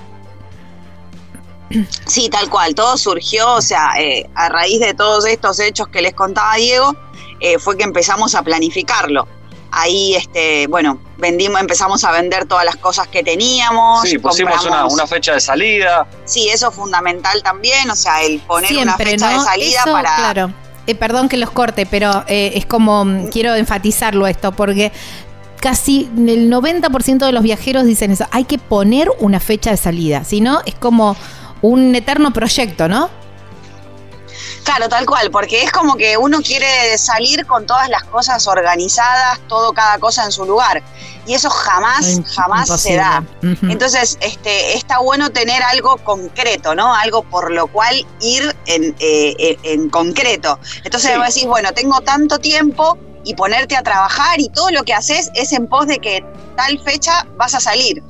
Sí, 2.06 2.28
tal 2.28 2.50
cual, 2.50 2.74
todo 2.74 2.96
surgió, 2.96 3.54
o 3.54 3.62
sea, 3.62 3.92
eh, 3.98 4.28
a 4.34 4.48
raíz 4.48 4.80
de 4.80 4.94
todos 4.94 5.24
estos 5.26 5.60
hechos 5.60 5.88
que 5.88 6.02
les 6.02 6.14
contaba 6.14 6.56
Diego, 6.56 6.96
eh, 7.38 7.58
fue 7.58 7.76
que 7.76 7.84
empezamos 7.84 8.34
a 8.34 8.42
planificarlo. 8.42 9.28
Ahí, 9.70 10.16
este, 10.16 10.66
bueno, 10.66 11.00
vendimos, 11.16 11.60
empezamos 11.60 12.02
a 12.02 12.10
vender 12.10 12.46
todas 12.46 12.64
las 12.64 12.74
cosas 12.74 13.06
que 13.06 13.22
teníamos. 13.22 14.02
Sí, 14.02 14.18
pusimos 14.18 14.64
una, 14.64 15.06
fecha 15.06 15.34
de 15.34 15.40
salida. 15.40 16.08
Sí, 16.24 16.48
eso 16.48 16.70
es 16.70 16.74
fundamental 16.74 17.40
también, 17.44 17.88
o 17.88 17.94
sea, 17.94 18.20
el 18.22 18.40
poner 18.40 18.76
una 18.76 18.96
fecha 18.96 19.28
de 19.28 19.38
salida 19.38 19.84
para. 19.84 20.16
Claro 20.16 20.52
eh, 20.86 20.94
perdón 20.94 21.28
que 21.28 21.36
los 21.36 21.50
corte, 21.50 21.86
pero 21.86 22.24
eh, 22.26 22.52
es 22.54 22.66
como, 22.66 23.04
mm, 23.04 23.28
quiero 23.28 23.54
enfatizarlo 23.54 24.26
esto, 24.26 24.52
porque 24.52 24.92
casi 25.60 26.08
el 26.16 26.50
90% 26.50 27.26
de 27.26 27.32
los 27.32 27.42
viajeros 27.42 27.84
dicen 27.84 28.10
eso, 28.10 28.26
hay 28.30 28.44
que 28.44 28.58
poner 28.58 29.08
una 29.20 29.40
fecha 29.40 29.70
de 29.70 29.76
salida, 29.76 30.24
si 30.24 30.40
no 30.40 30.60
es 30.64 30.74
como 30.74 31.16
un 31.62 31.94
eterno 31.94 32.32
proyecto, 32.32 32.88
¿no? 32.88 33.10
Claro, 34.64 34.88
tal 34.88 35.06
cual, 35.06 35.30
porque 35.30 35.62
es 35.62 35.72
como 35.72 35.96
que 35.96 36.16
uno 36.16 36.40
quiere 36.42 36.96
salir 36.98 37.46
con 37.46 37.66
todas 37.66 37.88
las 37.88 38.04
cosas 38.04 38.46
organizadas, 38.46 39.40
todo 39.48 39.72
cada 39.72 39.98
cosa 39.98 40.24
en 40.24 40.32
su 40.32 40.44
lugar. 40.44 40.82
Y 41.26 41.34
eso 41.34 41.50
jamás, 41.50 42.20
jamás 42.34 42.80
se 42.80 42.96
da. 42.96 43.22
Entonces, 43.42 44.18
este, 44.20 44.76
está 44.76 44.98
bueno 44.98 45.30
tener 45.30 45.62
algo 45.62 45.96
concreto, 45.98 46.74
¿no? 46.74 46.94
Algo 46.94 47.22
por 47.22 47.50
lo 47.50 47.66
cual 47.68 48.06
ir 48.20 48.54
en, 48.66 48.94
eh, 48.98 49.56
en 49.62 49.90
concreto. 49.90 50.58
Entonces 50.84 51.16
vos 51.16 51.26
decís, 51.26 51.46
bueno, 51.46 51.72
tengo 51.72 52.00
tanto 52.00 52.38
tiempo 52.38 52.98
y 53.24 53.34
ponerte 53.34 53.76
a 53.76 53.82
trabajar 53.82 54.40
y 54.40 54.48
todo 54.48 54.70
lo 54.70 54.82
que 54.82 54.94
haces 54.94 55.30
es 55.34 55.52
en 55.52 55.66
pos 55.66 55.86
de 55.86 55.98
que 55.98 56.24
tal 56.56 56.78
fecha 56.80 57.26
vas 57.36 57.54
a 57.54 57.60
salir 57.60 58.02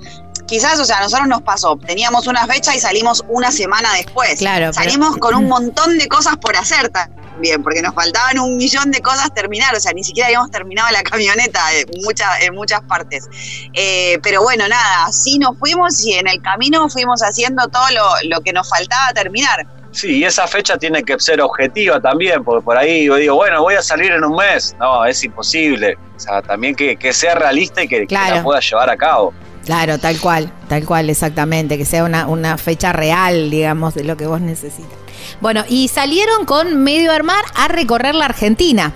quizás, 0.51 0.81
o 0.81 0.85
sea, 0.85 0.99
a 0.99 1.03
nosotros 1.03 1.29
nos 1.29 1.43
pasó, 1.43 1.77
teníamos 1.77 2.27
una 2.27 2.45
fecha 2.45 2.75
y 2.75 2.81
salimos 2.81 3.25
una 3.29 3.53
semana 3.53 3.95
después. 3.95 4.41
Claro. 4.41 4.73
Salimos 4.73 5.17
con 5.19 5.37
un 5.37 5.47
montón 5.47 5.97
de 5.97 6.09
cosas 6.09 6.37
por 6.39 6.57
hacer 6.57 6.89
también, 6.89 7.63
porque 7.63 7.81
nos 7.81 7.95
faltaban 7.95 8.37
un 8.41 8.57
millón 8.57 8.91
de 8.91 9.01
cosas 9.01 9.33
terminar, 9.33 9.77
o 9.77 9.81
sea, 9.81 9.93
ni 9.93 10.03
siquiera 10.03 10.27
habíamos 10.27 10.51
terminado 10.51 10.91
la 10.91 11.05
camioneta 11.05 11.61
en 11.73 11.87
muchas, 12.03 12.43
en 12.43 12.53
muchas 12.53 12.81
partes. 12.83 13.29
Eh, 13.75 14.19
pero 14.25 14.43
bueno, 14.43 14.67
nada, 14.67 15.05
así 15.07 15.39
nos 15.39 15.57
fuimos 15.57 16.05
y 16.05 16.15
en 16.15 16.27
el 16.27 16.43
camino 16.43 16.89
fuimos 16.89 17.23
haciendo 17.23 17.69
todo 17.69 17.89
lo, 17.93 18.05
lo 18.25 18.41
que 18.41 18.53
nos 18.53 18.69
faltaba 18.69 19.13
terminar. 19.15 19.69
Sí, 19.93 20.19
y 20.19 20.25
esa 20.25 20.49
fecha 20.49 20.77
tiene 20.79 21.05
que 21.05 21.19
ser 21.21 21.41
objetiva 21.41 22.01
también, 22.01 22.43
porque 22.43 22.65
por 22.65 22.77
ahí 22.77 23.07
yo 23.07 23.15
digo, 23.15 23.37
bueno, 23.37 23.63
voy 23.63 23.75
a 23.75 23.83
salir 23.83 24.11
en 24.11 24.25
un 24.25 24.37
mes. 24.37 24.75
No, 24.81 25.05
es 25.05 25.23
imposible. 25.23 25.97
O 26.17 26.21
sea, 26.21 26.43
también 26.43 26.75
que, 26.75 26.97
que 26.97 27.13
sea 27.13 27.37
realista 27.37 27.83
y 27.83 27.89
que, 27.89 28.07
la 28.11 28.43
pueda 28.43 28.61
llevar 28.61 28.91
a 28.91 28.97
cabo. 28.97 29.33
Claro, 29.71 29.99
tal 29.99 30.19
cual, 30.19 30.53
tal 30.69 30.85
cual, 30.85 31.11
exactamente, 31.11 31.79
que 31.79 31.85
sea 31.85 32.03
una, 32.03 32.59
fecha 32.59 32.93
real, 32.93 33.51
digamos, 33.51 33.95
de 33.95 34.03
lo 34.03 34.17
que 34.17 34.27
vos 34.27 34.41
necesitas. 34.41 34.99
Bueno, 35.41 35.63
y 35.69 35.87
salieron 35.87 36.45
con 36.45 36.83
Medio 36.83 37.13
Armar 37.13 37.45
a 37.55 37.69
recorrer 37.69 38.17
la 38.17 38.25
Argentina. 38.25 38.93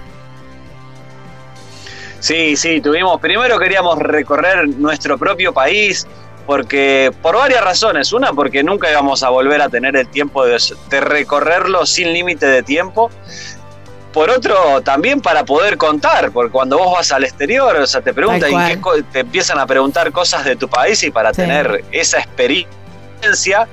Sí, 2.19 2.57
sí, 2.57 2.81
tuvimos, 2.81 3.21
primero 3.21 3.57
queríamos 3.57 4.01
recorrer 4.01 4.67
nuestro 4.67 5.17
propio 5.17 5.55
país, 5.55 6.09
porque 6.45 7.13
por 7.23 7.37
varias 7.37 7.63
razones. 7.63 8.13
Una, 8.13 8.33
porque 8.33 8.65
nunca 8.65 8.91
íbamos 8.91 9.23
a 9.23 9.29
volver 9.29 9.63
a 9.63 9.69
tener 9.69 9.95
el 9.95 10.09
tiempo 10.09 10.45
de 10.45 10.59
recorrerlo 11.01 11.87
sin 11.87 12.13
límite 12.13 12.47
de 12.47 12.65
tiempo. 12.65 13.13
Por 14.15 14.31
otro, 14.31 14.81
también 14.83 15.21
para 15.21 15.45
poder 15.45 15.77
contar, 15.77 16.31
porque 16.31 16.53
cuando 16.53 16.79
vos 16.79 16.93
vas 16.93 17.11
al 17.11 17.25
exterior, 17.25 17.75
o 17.77 17.87
sea, 17.87 18.01
te 18.01 18.15
preguntan 18.15 18.51
y 18.53 18.57
qué 18.77 18.79
te 19.13 19.19
empiezan 19.21 19.59
a 19.59 19.67
preguntar 19.67 20.13
cosas 20.13 20.45
de 20.45 20.55
tu 20.55 20.69
país 20.69 21.03
y 21.03 21.11
para 21.11 21.31
Sí. 21.35 21.43
tener 21.43 21.85
esa 21.91 22.19
experiencia 22.21 23.67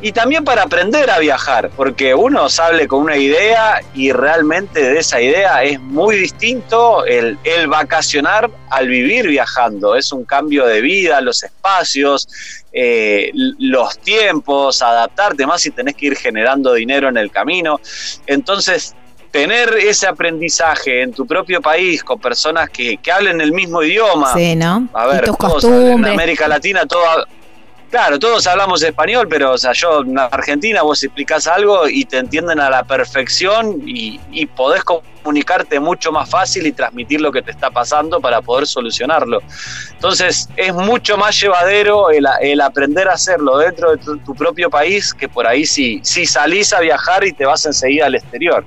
y 0.00 0.12
también 0.12 0.44
para 0.44 0.62
aprender 0.62 1.10
a 1.10 1.18
viajar, 1.18 1.70
porque 1.76 2.14
uno 2.14 2.48
sale 2.48 2.86
con 2.86 3.00
una 3.00 3.16
idea 3.16 3.80
y 3.92 4.12
realmente 4.12 4.80
de 4.80 5.00
esa 5.00 5.20
idea 5.20 5.64
es 5.64 5.80
muy 5.80 6.14
distinto 6.14 7.04
el, 7.04 7.36
el 7.42 7.66
vacacionar 7.66 8.48
al 8.70 8.86
vivir 8.86 9.26
viajando. 9.26 9.96
Es 9.96 10.12
un 10.12 10.24
cambio 10.24 10.64
de 10.66 10.80
vida, 10.80 11.20
los 11.20 11.42
espacios, 11.42 12.28
eh, 12.72 13.32
los 13.34 13.98
tiempos, 13.98 14.80
adaptarte 14.82 15.44
más 15.46 15.62
si 15.62 15.72
tenés 15.72 15.96
que 15.96 16.06
ir 16.06 16.16
generando 16.16 16.74
dinero 16.74 17.08
en 17.08 17.16
el 17.16 17.32
camino. 17.32 17.80
Entonces, 18.26 18.94
tener 19.40 19.74
ese 19.74 20.06
aprendizaje 20.06 21.02
en 21.02 21.12
tu 21.12 21.26
propio 21.26 21.60
país 21.60 22.02
con 22.02 22.18
personas 22.18 22.68
que, 22.70 22.96
que 22.96 23.12
hablen 23.12 23.40
el 23.40 23.52
mismo 23.52 23.82
idioma, 23.82 24.32
Sí, 24.34 24.56
¿no? 24.56 24.88
a 24.92 25.06
ver, 25.06 25.22
y 25.22 25.26
tus 25.26 25.38
todos 25.38 25.64
en 25.64 25.70
costumbres. 25.70 26.14
América 26.14 26.48
Latina, 26.48 26.86
todo, 26.86 27.04
claro, 27.90 28.18
todos 28.18 28.46
hablamos 28.46 28.82
español, 28.82 29.26
pero 29.28 29.52
o 29.52 29.58
sea, 29.58 29.72
yo 29.72 30.00
en 30.00 30.18
Argentina 30.18 30.82
vos 30.82 31.02
explicás 31.04 31.46
algo 31.46 31.88
y 31.88 32.04
te 32.04 32.18
entienden 32.18 32.58
a 32.60 32.68
la 32.68 32.82
perfección 32.84 33.82
y, 33.86 34.20
y 34.32 34.46
podés 34.46 34.82
comunicarte 34.84 35.78
mucho 35.78 36.10
más 36.10 36.28
fácil 36.28 36.66
y 36.66 36.72
transmitir 36.72 37.20
lo 37.20 37.30
que 37.30 37.42
te 37.42 37.50
está 37.50 37.70
pasando 37.70 38.20
para 38.20 38.40
poder 38.40 38.66
solucionarlo. 38.66 39.40
Entonces 39.92 40.48
es 40.56 40.74
mucho 40.74 41.16
más 41.16 41.38
llevadero 41.40 42.10
el, 42.10 42.26
el 42.40 42.60
aprender 42.60 43.08
a 43.08 43.12
hacerlo 43.14 43.58
dentro 43.58 43.90
de 43.92 43.98
tu, 43.98 44.16
tu 44.18 44.34
propio 44.34 44.68
país 44.70 45.12
que 45.14 45.28
por 45.28 45.46
ahí 45.46 45.64
si, 45.66 46.00
si 46.02 46.24
salís 46.26 46.72
a 46.72 46.80
viajar 46.80 47.24
y 47.24 47.32
te 47.32 47.44
vas 47.44 47.64
enseguida 47.66 48.06
al 48.06 48.14
exterior. 48.14 48.64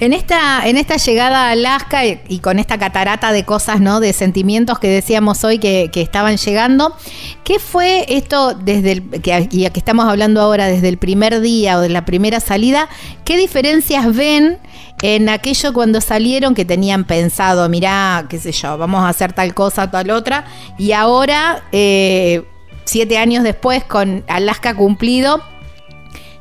En 0.00 0.12
esta, 0.12 0.68
en 0.68 0.76
esta 0.76 0.96
llegada 0.96 1.48
a 1.48 1.50
Alaska 1.50 2.06
y, 2.06 2.38
con 2.38 2.60
esta 2.60 2.78
catarata 2.78 3.32
de 3.32 3.44
cosas, 3.44 3.80
¿no? 3.80 3.98
De 3.98 4.12
sentimientos 4.12 4.78
que 4.78 4.88
decíamos 4.88 5.42
hoy 5.42 5.58
que, 5.58 5.90
que 5.92 6.02
estaban 6.02 6.36
llegando, 6.36 6.94
¿qué 7.42 7.58
fue 7.58 8.06
esto 8.08 8.54
desde 8.54 8.92
el 8.92 9.10
que, 9.20 9.48
y 9.50 9.68
que 9.68 9.80
estamos 9.80 10.06
hablando 10.06 10.40
ahora 10.40 10.66
desde 10.66 10.88
el 10.88 10.98
primer 10.98 11.40
día 11.40 11.78
o 11.78 11.80
de 11.80 11.88
la 11.88 12.04
primera 12.04 12.38
salida? 12.38 12.88
¿Qué 13.24 13.36
diferencias 13.36 14.14
ven 14.14 14.58
en 15.02 15.28
aquello 15.28 15.72
cuando 15.72 16.00
salieron 16.00 16.54
que 16.54 16.64
tenían 16.64 17.04
pensado, 17.04 17.68
mirá, 17.68 18.26
qué 18.28 18.38
sé 18.38 18.52
yo, 18.52 18.78
vamos 18.78 19.02
a 19.02 19.08
hacer 19.08 19.32
tal 19.32 19.54
cosa, 19.54 19.90
tal 19.90 20.10
otra, 20.10 20.44
y 20.78 20.92
ahora, 20.92 21.64
eh, 21.72 22.44
siete 22.84 23.18
años 23.18 23.44
después, 23.44 23.84
con 23.84 24.24
Alaska 24.28 24.74
cumplido, 24.74 25.42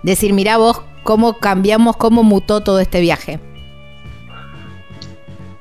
decir, 0.03 0.33
mirá 0.33 0.57
vos 0.57 0.81
cómo 1.03 1.39
cambiamos, 1.39 1.97
cómo 1.97 2.23
mutó 2.23 2.61
todo 2.61 2.79
este 2.79 2.99
viaje? 2.99 3.39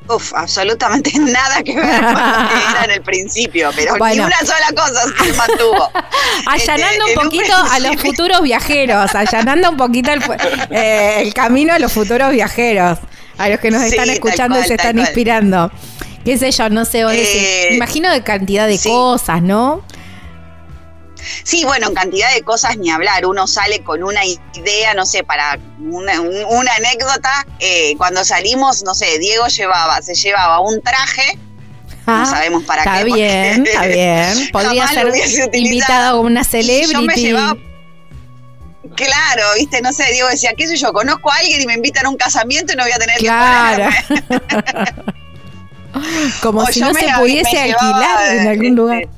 Uf, 0.08 0.32
absolutamente 0.34 1.12
nada 1.18 1.62
que 1.62 1.74
ver 1.74 2.00
con 2.00 2.12
lo 2.14 2.48
que 2.48 2.54
era 2.70 2.84
en 2.84 2.90
el 2.92 3.02
principio, 3.02 3.70
pero 3.74 3.96
ni 3.96 4.20
una 4.20 4.38
sola 4.40 4.70
cosa 4.74 5.02
se 5.24 5.32
mantuvo. 5.36 5.90
Allanando 6.46 7.06
Este, 7.06 7.18
un 7.18 7.18
un 7.18 7.24
poquito 7.24 7.54
a 7.56 7.78
los 7.80 7.96
futuros 8.00 8.42
viajeros, 8.42 9.14
allanando 9.14 9.70
un 9.70 9.76
poquito 9.76 10.12
el, 10.12 10.22
eh, 10.70 11.22
el 11.22 11.34
camino 11.34 11.72
a 11.74 11.78
los 11.78 11.92
futuros 11.92 12.30
viajeros, 12.32 12.98
a 13.38 13.48
los 13.48 13.58
que 13.60 13.70
nos 13.70 13.82
Sí, 13.82 13.88
están 13.88 14.10
escuchando 14.10 14.58
y 14.60 14.64
se 14.64 14.74
están 14.74 14.92
cual. 14.94 15.06
inspirando. 15.06 15.70
Qué 16.24 16.36
sé 16.38 16.50
yo, 16.50 16.68
no 16.70 16.84
sé, 16.84 17.04
vos 17.04 17.12
decís, 17.12 17.28
Eh, 17.36 17.68
imagino 17.74 18.10
de 18.10 18.22
cantidad 18.22 18.66
de 18.66 18.78
sí. 18.78 18.88
cosas, 18.88 19.42
¿no? 19.42 19.82
Sí, 21.44 21.64
bueno, 21.64 21.88
en 21.88 21.94
cantidad 21.94 22.32
de 22.34 22.42
cosas 22.42 22.76
ni 22.78 22.90
hablar. 22.90 23.26
Uno 23.26 23.46
sale 23.46 23.80
con 23.82 24.02
una 24.02 24.24
idea, 24.24 24.94
no 24.94 25.06
sé, 25.06 25.24
para 25.24 25.58
una, 25.80 26.20
un- 26.20 26.44
una 26.48 26.74
anécdota. 26.74 27.46
eh, 27.58 27.94
cuando 27.96 28.24
salimos, 28.24 28.82
no 28.84 28.94
sé, 28.94 29.18
Diego 29.18 29.46
llevaba, 29.48 30.00
se 30.02 30.14
llevaba 30.14 30.60
un 30.60 30.80
traje. 30.82 31.38
Ah, 32.08 32.20
no 32.20 32.26
sabemos 32.30 32.62
para 32.64 32.82
está 32.82 32.98
qué. 32.98 33.06
porque 33.08 33.22
bien, 33.22 33.66
está 33.66 33.86
bien. 33.86 34.48
Podría 34.52 34.86
ser 34.88 35.12
invitada 35.52 36.12
como 36.12 36.22
una 36.22 36.42
Y 36.42 36.44
Yo 36.44 36.48
me 36.52 36.62
celebrity. 36.62 37.20
llevaba. 37.22 37.56
Claro, 38.94 39.42
viste, 39.56 39.82
no 39.82 39.92
sé, 39.92 40.10
Diego 40.12 40.28
decía, 40.28 40.52
qué 40.56 40.66
sé 40.68 40.76
yo, 40.76 40.92
conozco 40.92 41.30
a 41.30 41.36
alguien 41.36 41.60
y 41.60 41.66
me 41.66 41.74
invitan 41.74 42.06
a 42.06 42.08
un 42.08 42.16
casamiento 42.16 42.72
y 42.72 42.76
no 42.76 42.84
voy 42.84 42.92
a 42.92 42.98
tener 42.98 43.18
Claro. 43.18 43.88
que 44.08 44.22
ponerme. 44.22 45.02
como 46.40 46.60
O 46.62 46.66
si 46.66 46.80
no 46.80 46.94
se 46.94 47.06
pudiese 47.18 47.58
alquilar 47.58 47.74
llevaba, 48.20 48.34
en 48.34 48.48
algún 48.48 48.64
este, 48.66 48.76
lugar. 48.76 49.08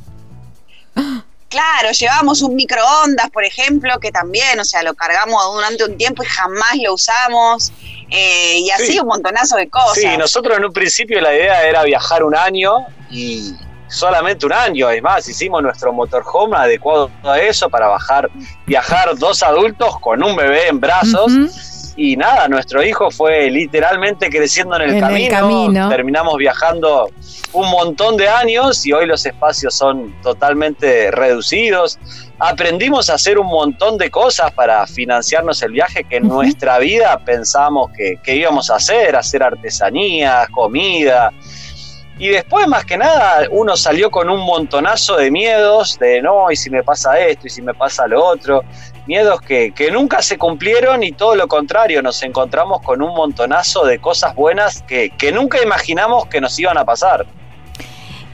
Claro, 1.49 1.91
llevábamos 1.93 2.43
un 2.43 2.55
microondas, 2.57 3.31
por 3.31 3.45
ejemplo, 3.45 3.99
que 4.01 4.11
también, 4.13 4.61
o 4.61 4.65
sea, 4.65 4.83
lo 4.83 4.95
cargamos 4.95 5.43
durante 5.55 5.85
un 5.85 5.97
tiempo 5.97 6.23
y 6.23 6.27
jamás 6.27 6.77
lo 6.83 6.95
usamos. 6.95 7.73
eh, 8.11 8.61
y 8.61 8.71
así 8.71 8.93
Sí. 8.93 8.99
un 9.01 9.07
montonazo 9.07 9.57
de 9.57 9.69
cosas. 9.69 9.99
Sí, 9.99 10.17
nosotros 10.17 10.57
en 10.57 10.65
un 10.65 10.73
principio 10.73 11.21
la 11.21 11.35
idea 11.35 11.63
era 11.65 11.83
viajar 11.83 12.23
un 12.25 12.35
año 12.35 12.87
y 13.11 13.55
solamente 13.87 14.47
un 14.47 14.53
año. 14.55 14.89
Es 14.89 15.03
más, 15.03 15.29
hicimos 15.29 15.63
nuestro 15.63 15.93
motorhome 15.93 16.57
adecuado 16.57 17.11
a 17.23 17.39
eso 17.39 17.69
para 17.69 17.87
bajar, 17.89 18.31
viajar 18.67 19.15
dos 19.19 19.43
adultos 19.43 19.99
con 20.01 20.23
un 20.25 20.37
bebé 20.37 20.69
en 20.69 20.81
brazos. 20.81 21.31
Ujú. 21.31 21.51
Y 22.01 22.17
nada, 22.17 22.47
nuestro 22.47 22.81
hijo 22.81 23.11
fue 23.11 23.51
literalmente 23.51 24.31
creciendo 24.31 24.77
en 24.77 24.83
el, 24.83 24.91
En 24.91 25.17
el 25.17 25.29
camino. 25.29 25.89
Terminamos 25.89 26.37
viajando 26.37 27.11
un 27.53 27.69
montón 27.69 28.17
de 28.17 28.29
años 28.29 28.87
y 28.87 28.93
hoy 28.93 29.05
los 29.05 29.27
espacios 29.27 29.75
son 29.75 30.15
totalmente 30.23 31.11
reducidos. 31.11 31.99
Aprendimos 32.39 33.11
a 33.11 33.15
hacer 33.15 33.37
un 33.37 33.49
montón 33.49 33.99
de 33.99 34.13
cosas 34.13 34.53
para 34.53 34.87
financiarnos 34.87 35.61
el 35.63 35.73
viaje 35.73 36.05
que 36.05 36.19
en 36.19 36.29
nuestra 36.29 36.79
vida 36.79 37.19
pensamos 37.25 37.91
que, 37.91 38.15
que 38.23 38.37
íbamos 38.37 38.71
a 38.71 38.77
hacer, 38.77 39.17
hacer 39.17 39.43
artesanías, 39.43 40.49
comida. 40.51 41.33
Y 42.19 42.29
después, 42.29 42.67
más 42.67 42.85
que 42.85 42.99
nada, 42.99 43.47
uno 43.51 43.77
salió 43.77 44.11
con 44.11 44.29
un 44.29 44.41
montonazo 44.41 45.17
de 45.17 45.31
miedos, 45.31 45.99
de 46.01 46.21
no, 46.21 46.51
y 46.51 46.57
si 46.57 46.69
me 46.69 46.83
pasa 46.83 47.19
esto, 47.21 47.47
y 47.47 47.51
si 47.51 47.63
me 47.63 47.75
pasa 47.75 48.09
lo 48.09 48.25
otro. 48.25 48.65
Miedos 49.07 49.41
que, 49.41 49.73
que 49.73 49.91
nunca 49.91 50.21
se 50.21 50.37
cumplieron 50.37 51.03
y 51.03 51.13
todo 51.13 51.37
lo 51.37 51.47
contrario, 51.47 52.03
nos 52.03 52.23
encontramos 52.25 52.83
con 52.83 53.03
un 53.03 53.15
montonazo 53.15 53.85
de 53.85 54.01
cosas 54.01 54.35
buenas 54.35 54.83
que, 54.83 55.11
que 55.11 55.31
nunca 55.31 55.63
imaginamos 55.63 56.27
que 56.27 56.41
nos 56.41 56.59
iban 56.59 56.77
a 56.77 56.85
pasar. 56.85 57.25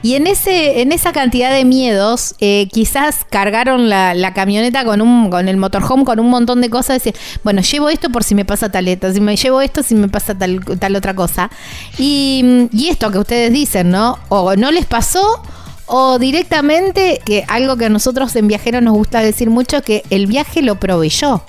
Y 0.05 0.13
en 0.13 0.27
ese, 0.27 0.81
en 0.81 0.91
esa 0.91 1.13
cantidad 1.13 1.51
de 1.51 1.65
miedos, 1.65 2.35
eh, 2.39 2.69
quizás 2.71 3.25
cargaron 3.27 3.89
la, 3.89 4.13
la 4.13 4.35
camioneta 4.35 4.85
con 4.85 5.01
un, 5.01 5.31
con 5.31 5.47
el 5.47 5.57
motorhome, 5.57 6.05
con 6.05 6.19
un 6.19 6.29
montón 6.29 6.61
de 6.61 6.69
cosas, 6.69 7.03
decir, 7.03 7.15
bueno, 7.43 7.63
llevo 7.63 7.89
esto 7.89 8.11
por 8.11 8.23
si 8.23 8.35
me 8.35 8.45
pasa 8.45 8.69
tal 8.69 8.87
esto, 8.87 9.11
si 9.11 9.19
me 9.19 9.35
llevo 9.35 9.61
esto 9.61 9.81
si 9.81 9.95
me 9.95 10.07
pasa 10.07 10.37
tal, 10.37 10.63
tal 10.63 10.95
otra 10.95 11.15
cosa. 11.15 11.49
Y, 11.97 12.67
y 12.71 12.89
esto 12.89 13.09
que 13.09 13.17
ustedes 13.17 13.51
dicen, 13.51 13.89
¿no? 13.89 14.19
O 14.29 14.55
no 14.55 14.69
les 14.69 14.85
pasó, 14.85 15.41
o 15.87 16.19
directamente, 16.19 17.19
que 17.25 17.43
algo 17.47 17.75
que 17.75 17.85
a 17.85 17.89
nosotros 17.89 18.35
en 18.35 18.47
viajeros 18.47 18.83
nos 18.83 18.93
gusta 18.93 19.21
decir 19.21 19.49
mucho, 19.49 19.81
que 19.81 20.03
el 20.11 20.27
viaje 20.27 20.61
lo 20.61 20.79
proveyó. 20.79 21.41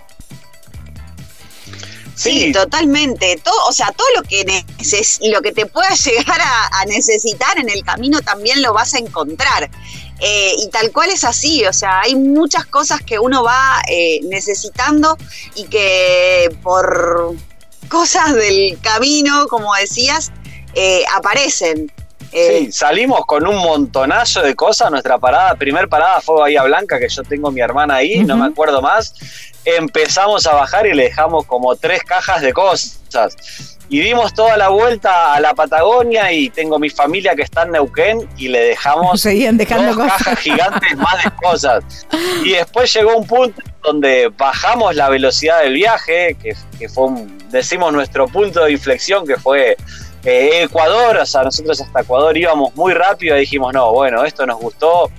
Sí, 2.17 2.51
totalmente. 2.51 3.39
Todo, 3.45 3.67
o 3.69 3.73
sea, 3.73 3.93
todo 3.93 4.07
lo 4.17 4.23
que 4.23 4.45
neces 4.45 5.19
lo 5.23 5.43
que 5.43 5.53
te 5.53 5.67
puedas 5.67 6.03
llegar 6.07 6.41
a, 6.41 6.85
necesitar 6.87 7.59
en 7.59 7.69
el 7.69 7.85
camino 7.85 8.21
también 8.23 8.63
lo 8.63 8.73
vas 8.73 8.95
a 8.95 8.99
encontrar. 8.99 9.71
Eh, 10.19 10.55
y 10.59 10.69
tal 10.71 10.93
cual 10.93 11.11
es 11.11 11.25
así, 11.25 11.67
o 11.67 11.73
sea, 11.75 12.01
hay 12.01 12.15
muchas 12.15 12.65
cosas 12.65 13.03
que 13.03 13.19
uno 13.19 13.45
va 13.45 13.83
eh, 13.87 14.21
necesitando 14.23 15.19
y 15.55 15.65
que 15.65 16.49
por 16.63 17.35
cosas 17.91 18.35
del 18.35 18.79
camino, 18.81 19.47
como 19.49 19.75
decías, 19.75 20.33
eh, 20.75 21.05
aparecen. 21.15 21.93
Eh, 22.33 22.65
Sí, 22.67 22.73
salimos 22.73 23.25
con 23.27 23.47
un 23.47 23.57
montonazo 23.57 24.43
de 24.43 24.55
cosas. 24.55 24.91
Nuestra 24.91 25.19
parada, 25.19 25.55
primer 25.55 25.89
parada 25.89 26.21
fue 26.21 26.39
Bahía 26.41 26.63
Blanca, 26.65 26.99
que 26.99 27.09
yo 27.09 27.23
tengo 27.23 27.51
mi 27.51 27.61
hermana 27.61 27.97
ahí, 27.97 28.25
no 28.25 28.37
me 28.37 28.47
acuerdo 28.47 28.81
más. 28.83 29.15
Empezamos 29.65 30.47
a 30.47 30.55
bajar 30.55 30.87
y 30.87 30.95
le 30.95 31.05
dejamos 31.05 31.45
como 31.47 31.75
tres 31.77 32.03
cajas 32.05 32.41
de 32.43 32.53
cosas. 32.53 33.01
y 33.89 34.01
dimos 34.01 34.35
toda 34.35 34.57
la 34.57 34.69
vuelta 34.69 35.35
a 35.35 35.41
la 35.41 35.55
Patagonia 35.55 36.31
y 36.33 36.51
tengo 36.51 36.79
mi 36.79 36.91
familia 36.91 37.35
que 37.37 37.43
está 37.43 37.63
en 37.63 37.73
Neuquén 37.73 38.29
y 38.37 38.49
le 38.49 38.61
dejamos 38.61 39.21
Seguían 39.23 39.57
dejando 39.57 39.95
dos 39.95 39.97
cosas. 40.05 40.19
cajas 40.19 40.39
gigantes 40.41 40.97
más 40.97 41.25
de 41.25 41.31
cosas. 41.31 41.85
Y 42.45 42.51
después 42.53 42.93
llegó 42.95 43.17
un 43.17 43.27
punto 43.27 43.63
donde 43.83 44.33
bajamos 44.37 44.95
la 44.97 45.09
velocidad 45.09 45.61
del 45.63 45.75
viaje, 45.75 46.37
que, 46.43 46.57
que 46.79 46.89
fue, 46.89 47.09
decimos, 47.51 47.93
nuestro 47.93 48.27
punto 48.27 48.65
de 48.65 48.73
inflexión, 48.73 49.25
que 49.27 49.37
fue 49.37 49.77
Ecuador, 50.27 51.17
o 51.19 51.27
sea, 51.27 51.43
nosotros 51.43 51.81
hasta 51.81 52.01
Ecuador 52.01 52.37
íbamos 52.37 52.75
muy 52.75 52.93
rápido 52.95 53.37
y 53.37 53.41
dijimos, 53.41 53.73
no, 53.73 53.93
bueno, 53.93 54.25
esto 54.25 54.45
nos 54.45 54.59
gustó, 54.59 55.11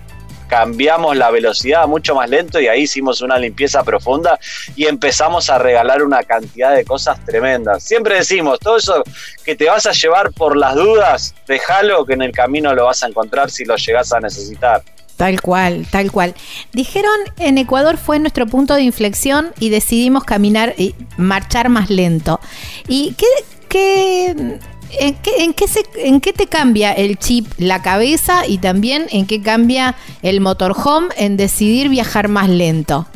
cambiamos 0.47 1.15
la 1.15 1.29
velocidad 1.29 1.87
mucho 1.87 2.15
más 2.15 2.29
lento 2.29 2.59
y 2.59 2.67
ahí 2.67 2.83
hicimos 2.83 3.21
una 3.21 3.37
limpieza 3.37 3.83
profunda 3.83 4.39
y 4.75 4.85
empezamos 4.85 5.49
a 5.49 5.57
regalar 5.57 6.03
una 6.03 6.23
cantidad 6.23 6.75
de 6.75 6.83
cosas 6.83 7.23
tremendas. 7.25 7.83
Siempre 7.83 8.15
decimos, 8.15 8.59
todo 8.59 8.77
eso 8.77 9.03
que 9.43 9.55
te 9.55 9.65
vas 9.65 9.85
a 9.85 9.91
llevar 9.91 10.31
por 10.31 10.57
las 10.57 10.75
dudas, 10.75 11.35
déjalo 11.47 12.05
que 12.05 12.13
en 12.13 12.21
el 12.21 12.31
camino 12.31 12.73
lo 12.73 12.85
vas 12.85 13.03
a 13.03 13.07
encontrar 13.07 13.49
si 13.49 13.65
lo 13.65 13.75
llegás 13.75 14.11
a 14.13 14.19
necesitar. 14.19 14.83
Tal 15.17 15.41
cual, 15.41 15.87
tal 15.89 16.11
cual. 16.11 16.35
Dijeron 16.73 17.17
en 17.39 17.57
Ecuador 17.57 17.97
fue 17.97 18.19
nuestro 18.19 18.45
punto 18.45 18.75
de 18.75 18.83
inflexión 18.83 19.51
y 19.59 19.69
decidimos 19.69 20.23
caminar 20.23 20.75
y 20.77 20.93
marchar 21.17 21.69
más 21.69 21.89
lento. 21.89 22.39
¿Y 22.87 23.15
qué, 23.17 23.25
qué, 23.67 24.59
en, 24.91 25.15
qué, 25.15 25.43
en, 25.43 25.53
qué 25.53 25.67
se, 25.67 25.83
te 25.83 26.47
cambia 26.47 26.93
el 26.93 27.17
chip, 27.17 27.47
la 27.57 27.81
cabeza 27.81 28.45
y 28.47 28.57
también 28.59 29.07
en 29.11 29.25
qué 29.27 29.41
cambia 29.41 29.95
el 30.21 30.41
motorhome 30.41 31.09
en 31.17 31.37
decidir 31.37 31.89
viajar 31.89 32.27
más 32.27 32.49
lento? 32.49 33.07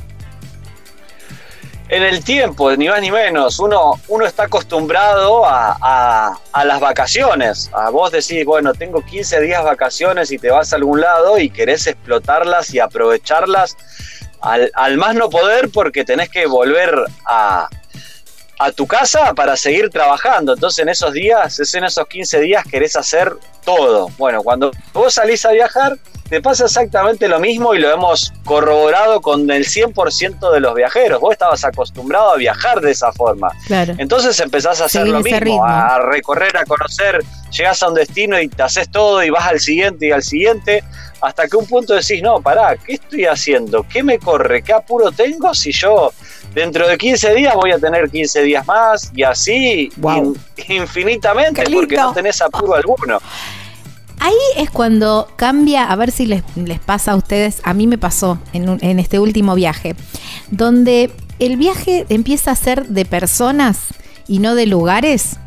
En 1.90 2.04
el 2.04 2.24
tiempo, 2.24 2.74
ni 2.78 2.88
más 2.88 3.02
ni 3.02 3.12
menos, 3.12 3.60
uno, 3.60 4.00
uno 4.08 4.26
está 4.26 4.44
acostumbrado 4.44 5.46
a, 5.46 5.78
a- 5.82 6.40
a 6.54 6.66
las 6.66 6.80
vacaciones. 6.80 7.70
A 7.74 7.90
vos 7.90 8.12
decís, 8.14 8.46
bueno, 8.46 8.74
tengo 8.74 9.04
15 9.04 9.42
días 9.42 9.62
vacaciones 9.62 10.32
y 10.32 10.38
te 10.38 10.50
vas 10.50 10.72
a 10.72 10.78
algún 10.78 11.02
lado 11.02 11.38
y 11.38 11.50
querés 11.50 11.88
explotarlas 11.88 12.74
y 12.74 12.80
aprovecharlas 12.80 13.76
al, 14.40 14.72
al 14.74 14.96
más 14.96 15.16
no 15.16 15.30
poder 15.30 15.70
porque 15.70 16.06
tenés 16.06 16.30
que 16.30 16.46
volver 16.46 16.96
a, 17.26 17.68
a 18.62 18.72
tu 18.72 18.86
casa 18.86 19.34
para 19.34 19.56
seguir 19.58 19.90
trabajando. 19.90 20.54
Entonces 20.54 20.80
en 20.84 20.90
esos 20.90 21.14
días, 21.14 21.60
es 21.60 21.74
en 21.74 21.84
esos 21.84 22.08
15 22.08 22.40
días 22.40 22.64
querés 22.70 22.96
hacer 22.96 23.34
todo. 23.66 24.10
Bueno, 24.18 24.44
cuando 24.44 24.72
vos 24.94 25.14
salís 25.16 25.44
a 25.46 25.52
viajar, 25.52 25.98
te 26.30 26.42
pasa 26.42 26.66
exactamente 26.66 27.28
lo 27.28 27.40
mismo 27.40 27.74
y 27.74 27.80
lo 27.80 27.92
hemos 27.92 28.32
corroborado 28.46 29.20
con 29.20 29.50
el 29.50 29.66
100% 29.66 30.52
de 30.54 30.60
los 30.60 30.76
viajeros. 30.76 31.20
Vos 31.20 31.34
estabas 31.34 31.66
acostumbrado 31.66 32.34
a 32.34 32.38
viajar 32.38 32.80
de 32.82 32.92
esa 32.92 33.12
forma. 33.12 33.50
Claro. 33.66 33.96
Entonces 33.98 34.40
empezás 34.40 34.80
a 34.80 34.86
hacer 34.86 35.02
Seguir 35.02 35.14
lo 35.16 35.22
mismo, 35.22 35.40
ritmo. 35.40 35.66
a 35.66 36.00
recorrer, 36.00 36.56
a 36.56 36.64
conocer, 36.66 37.22
llegás 37.52 37.82
a 37.82 37.90
un 37.90 37.96
destino 37.96 38.40
y 38.40 38.48
te 38.48 38.62
haces 38.62 38.90
todo 38.90 39.24
y 39.24 39.30
vas 39.32 39.48
al 39.48 39.60
siguiente 39.60 40.08
y 40.08 40.12
al 40.12 40.24
siguiente, 40.24 40.84
hasta 41.20 41.48
que 41.48 41.58
un 41.58 41.66
punto 41.66 41.96
decís, 41.96 42.22
no, 42.22 42.40
pará, 42.42 42.78
¿qué 42.78 42.94
estoy 42.94 43.26
haciendo? 43.26 43.84
¿Qué 43.92 44.04
me 44.04 44.20
corre? 44.20 44.62
¿Qué 44.64 44.72
apuro 44.72 45.12
tengo 45.12 45.54
si 45.54 45.72
yo 45.72 46.14
dentro 46.54 46.88
de 46.88 46.98
15 46.98 47.34
días 47.36 47.54
voy 47.56 47.72
a 47.72 47.80
tener 47.80 48.10
15 48.10 48.42
días 48.44 48.66
más 48.68 49.12
y 49.16 49.24
así 49.24 49.90
Wow. 49.98 50.36
in- 50.68 50.76
infinitamente 50.82 51.64
porque 51.72 51.96
no 51.98 52.14
tenés 52.14 52.42
apuro 52.42 52.76
alguno? 52.76 53.20
Ahí 54.20 54.34
es 54.58 54.70
cuando 54.70 55.28
cambia, 55.36 55.86
a 55.92 55.96
ver 55.96 56.12
si 56.12 56.28
les, 56.28 56.44
les 56.56 56.80
pasa 56.80 57.14
a 57.14 57.16
ustedes, 57.16 57.60
a 57.64 57.74
mí 57.74 57.88
me 57.88 57.98
pasó 57.98 58.38
en, 58.54 58.70
un- 58.70 58.80
en 58.84 59.00
este 59.00 59.18
último 59.20 59.56
viaje, 59.56 59.96
donde 60.52 61.12
el 61.40 61.58
viaje 61.58 62.06
empieza 62.10 62.52
a 62.52 62.56
ser 62.56 62.86
de 62.88 63.04
personas 63.06 63.80
y 64.28 64.38
no 64.40 64.54
de 64.54 64.68
lugares. 64.68 65.38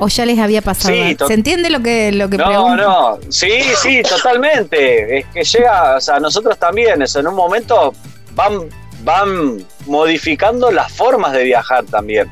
¿O 0.00 0.06
ya 0.08 0.24
les 0.26 0.38
había 0.38 0.62
pasado? 0.62 0.94
Sí, 0.94 1.16
¿Se 1.26 1.34
entiende 1.34 1.70
lo 1.70 1.80
que, 1.80 2.12
lo 2.12 2.28
que 2.28 2.38
No, 2.38 2.46
pregunto? 2.46 2.76
no, 2.76 3.18
sí, 3.30 3.50
sí, 3.82 4.00
totalmente. 4.02 5.18
Es 5.18 5.26
que 5.26 5.42
llega, 5.42 5.96
o 5.96 6.00
sea, 6.00 6.20
nosotros 6.20 6.56
también, 6.56 7.02
eso, 7.02 7.18
en 7.18 7.26
un 7.26 7.34
momento 7.34 7.92
van, 8.34 8.68
van 9.02 9.66
modificando 9.86 10.70
las 10.70 10.92
formas 10.92 11.32
de 11.32 11.44
viajar 11.44 11.84
también. 11.84 12.30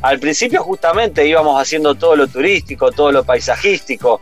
Al 0.00 0.20
principio 0.20 0.62
justamente 0.62 1.26
íbamos 1.26 1.60
haciendo 1.60 1.94
todo 1.94 2.14
lo 2.14 2.28
turístico, 2.28 2.92
todo 2.92 3.10
lo 3.10 3.24
paisajístico, 3.24 4.20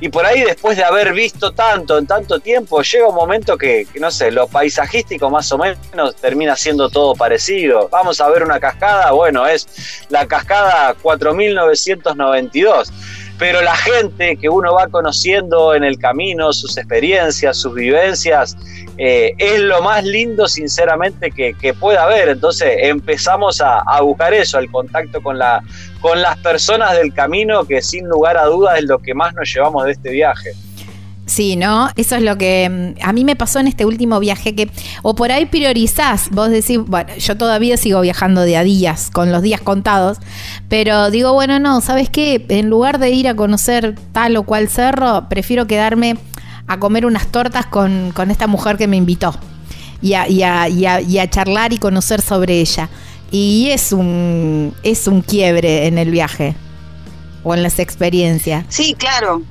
y 0.00 0.08
por 0.10 0.26
ahí 0.26 0.42
después 0.42 0.76
de 0.76 0.84
haber 0.84 1.14
visto 1.14 1.52
tanto 1.52 1.96
en 1.96 2.06
tanto 2.06 2.40
tiempo, 2.40 2.82
llega 2.82 3.08
un 3.08 3.14
momento 3.14 3.56
que, 3.56 3.86
no 3.98 4.10
sé, 4.10 4.30
lo 4.30 4.48
paisajístico 4.48 5.30
más 5.30 5.50
o 5.52 5.58
menos 5.58 6.16
termina 6.20 6.56
siendo 6.56 6.90
todo 6.90 7.14
parecido. 7.14 7.88
Vamos 7.90 8.20
a 8.20 8.28
ver 8.28 8.42
una 8.42 8.60
cascada, 8.60 9.12
bueno, 9.12 9.46
es 9.46 9.66
la 10.10 10.26
cascada 10.26 10.94
4992 11.00 12.92
pero 13.38 13.62
la 13.62 13.74
gente 13.74 14.36
que 14.36 14.48
uno 14.48 14.74
va 14.74 14.86
conociendo 14.88 15.74
en 15.74 15.84
el 15.84 15.98
camino, 15.98 16.52
sus 16.52 16.76
experiencias, 16.76 17.56
sus 17.56 17.74
vivencias, 17.74 18.56
eh, 18.96 19.34
es 19.38 19.60
lo 19.60 19.82
más 19.82 20.04
lindo 20.04 20.46
sinceramente 20.46 21.32
que, 21.32 21.54
que 21.54 21.74
pueda 21.74 22.04
haber. 22.04 22.28
Entonces 22.28 22.76
empezamos 22.82 23.60
a, 23.60 23.80
a, 23.80 24.00
buscar 24.02 24.32
eso, 24.34 24.58
el 24.58 24.70
contacto 24.70 25.20
con, 25.20 25.38
la, 25.38 25.62
con 26.00 26.22
las 26.22 26.38
personas 26.38 26.96
del 26.96 27.12
camino, 27.12 27.64
que 27.64 27.82
sin 27.82 28.08
lugar 28.08 28.36
a 28.36 28.44
dudas 28.44 28.78
es 28.78 28.84
lo 28.84 29.00
que 29.00 29.14
más 29.14 29.34
nos 29.34 29.52
llevamos 29.52 29.84
de 29.84 29.92
este 29.92 30.10
viaje. 30.10 30.52
Sí, 31.26 31.56
¿no? 31.56 31.88
Eso 31.96 32.16
es 32.16 32.22
lo 32.22 32.36
que 32.36 32.94
mm, 32.98 33.02
a 33.02 33.12
mí 33.12 33.24
me 33.24 33.34
pasó 33.34 33.58
en 33.58 33.66
este 33.66 33.86
último 33.86 34.20
viaje, 34.20 34.54
que 34.54 34.70
o 35.02 35.14
por 35.14 35.32
ahí 35.32 35.46
priorizás, 35.46 36.28
vos 36.30 36.50
decís, 36.50 36.78
bueno, 36.86 37.14
yo 37.16 37.36
todavía 37.36 37.76
sigo 37.76 38.00
viajando 38.02 38.42
de 38.42 38.56
a 38.56 38.62
días, 38.62 39.10
con 39.10 39.32
los 39.32 39.42
días 39.42 39.60
contados, 39.60 40.18
pero 40.68 41.10
digo, 41.10 41.32
bueno, 41.32 41.58
no, 41.58 41.80
¿sabes 41.80 42.10
qué? 42.10 42.44
En 42.48 42.68
lugar 42.68 42.98
de 42.98 43.10
ir 43.10 43.28
a 43.28 43.34
conocer 43.34 43.94
tal 44.12 44.36
o 44.36 44.42
cual 44.42 44.68
cerro, 44.68 45.28
prefiero 45.30 45.66
quedarme 45.66 46.16
a 46.66 46.78
comer 46.78 47.06
unas 47.06 47.26
tortas 47.28 47.66
con, 47.66 48.12
con 48.14 48.30
esta 48.30 48.46
mujer 48.46 48.76
que 48.76 48.86
me 48.86 48.96
invitó 48.96 49.34
y 50.02 50.14
a, 50.14 50.28
y, 50.28 50.42
a, 50.42 50.68
y, 50.68 50.84
a, 50.84 51.00
y 51.00 51.18
a 51.18 51.30
charlar 51.30 51.72
y 51.72 51.78
conocer 51.78 52.20
sobre 52.20 52.60
ella. 52.60 52.90
Y 53.30 53.68
es 53.70 53.92
un, 53.92 54.74
es 54.82 55.08
un 55.08 55.22
quiebre 55.22 55.86
en 55.86 55.96
el 55.98 56.10
viaje 56.10 56.54
o 57.42 57.54
en 57.54 57.62
las 57.62 57.78
experiencias. 57.78 58.66
Sí, 58.68 58.94
claro, 58.96 59.42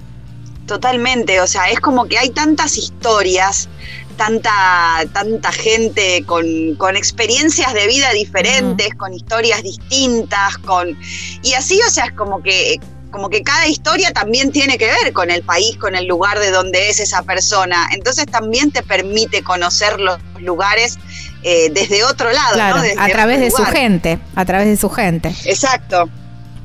totalmente. 0.65 1.41
O 1.41 1.48
sea, 1.48 1.69
es 1.69 1.80
como 1.80 2.06
que 2.06 2.18
hay 2.18 2.30
tantas 2.30 2.77
historias, 2.77 3.69
tanta, 4.18 5.03
tanta 5.14 5.52
gente 5.52 6.23
con, 6.26 6.76
con 6.77 6.95
experiencias 6.95 7.73
de 7.73 7.88
vida 7.88 8.11
diferentes, 8.11 8.94
mm. 8.94 8.98
con 8.98 9.14
historias 9.14 9.64
distintas, 9.64 10.57
con. 10.60 10.98
Y 11.41 11.53
así, 11.53 11.80
o 11.88 11.90
sea, 11.90 12.06
es 12.06 12.14
como 12.14 12.41
que 12.41 12.80
como 13.14 13.30
que 13.30 13.44
cada 13.44 13.68
historia 13.68 14.11
también 14.11 14.52
tiene 14.52 14.77
que 14.77 14.88
ver 14.88 15.14
con 15.14 15.30
el 15.30 15.44
país, 15.44 15.77
con 15.77 15.95
el 15.95 16.07
lugar 16.07 16.40
de 16.40 16.49
donde 16.49 16.90
es 16.90 16.99
esa 16.99 17.22
persona. 17.22 17.88
Entonces 17.94 18.26
también 18.26 18.72
te 18.72 18.81
permite 18.81 19.44
conocer 19.44 19.99
los 19.99 20.18
lugares 20.40 20.98
eh, 21.44 21.69
desde 21.72 22.03
otro 22.03 22.31
lado, 22.31 22.56
claro, 22.56 22.77
¿no? 22.77 22.81
Desde 22.81 22.99
a 22.99 23.07
través 23.10 23.40
de 23.40 23.49
lugar. 23.49 23.65
su 23.68 23.72
gente, 23.72 24.19
a 24.35 24.45
través 24.45 24.68
de 24.68 24.77
su 24.77 24.90
gente. 24.90 25.30
Exacto. 25.45 26.10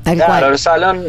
Tal 0.03 0.15
claro, 0.15 0.39
cual. 0.39 0.51
el 0.53 0.59
salón 0.59 1.05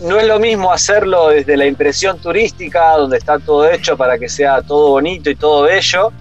no 0.00 0.18
es 0.18 0.26
lo 0.26 0.38
mismo 0.38 0.72
hacerlo 0.72 1.28
desde 1.28 1.56
la 1.56 1.66
impresión 1.66 2.18
turística, 2.18 2.96
donde 2.96 3.18
está 3.18 3.38
todo 3.38 3.70
hecho 3.70 3.96
para 3.96 4.18
que 4.18 4.28
sea 4.28 4.62
todo 4.62 4.90
bonito 4.90 5.30
y 5.30 5.36
todo 5.36 5.62
bello, 5.62 6.12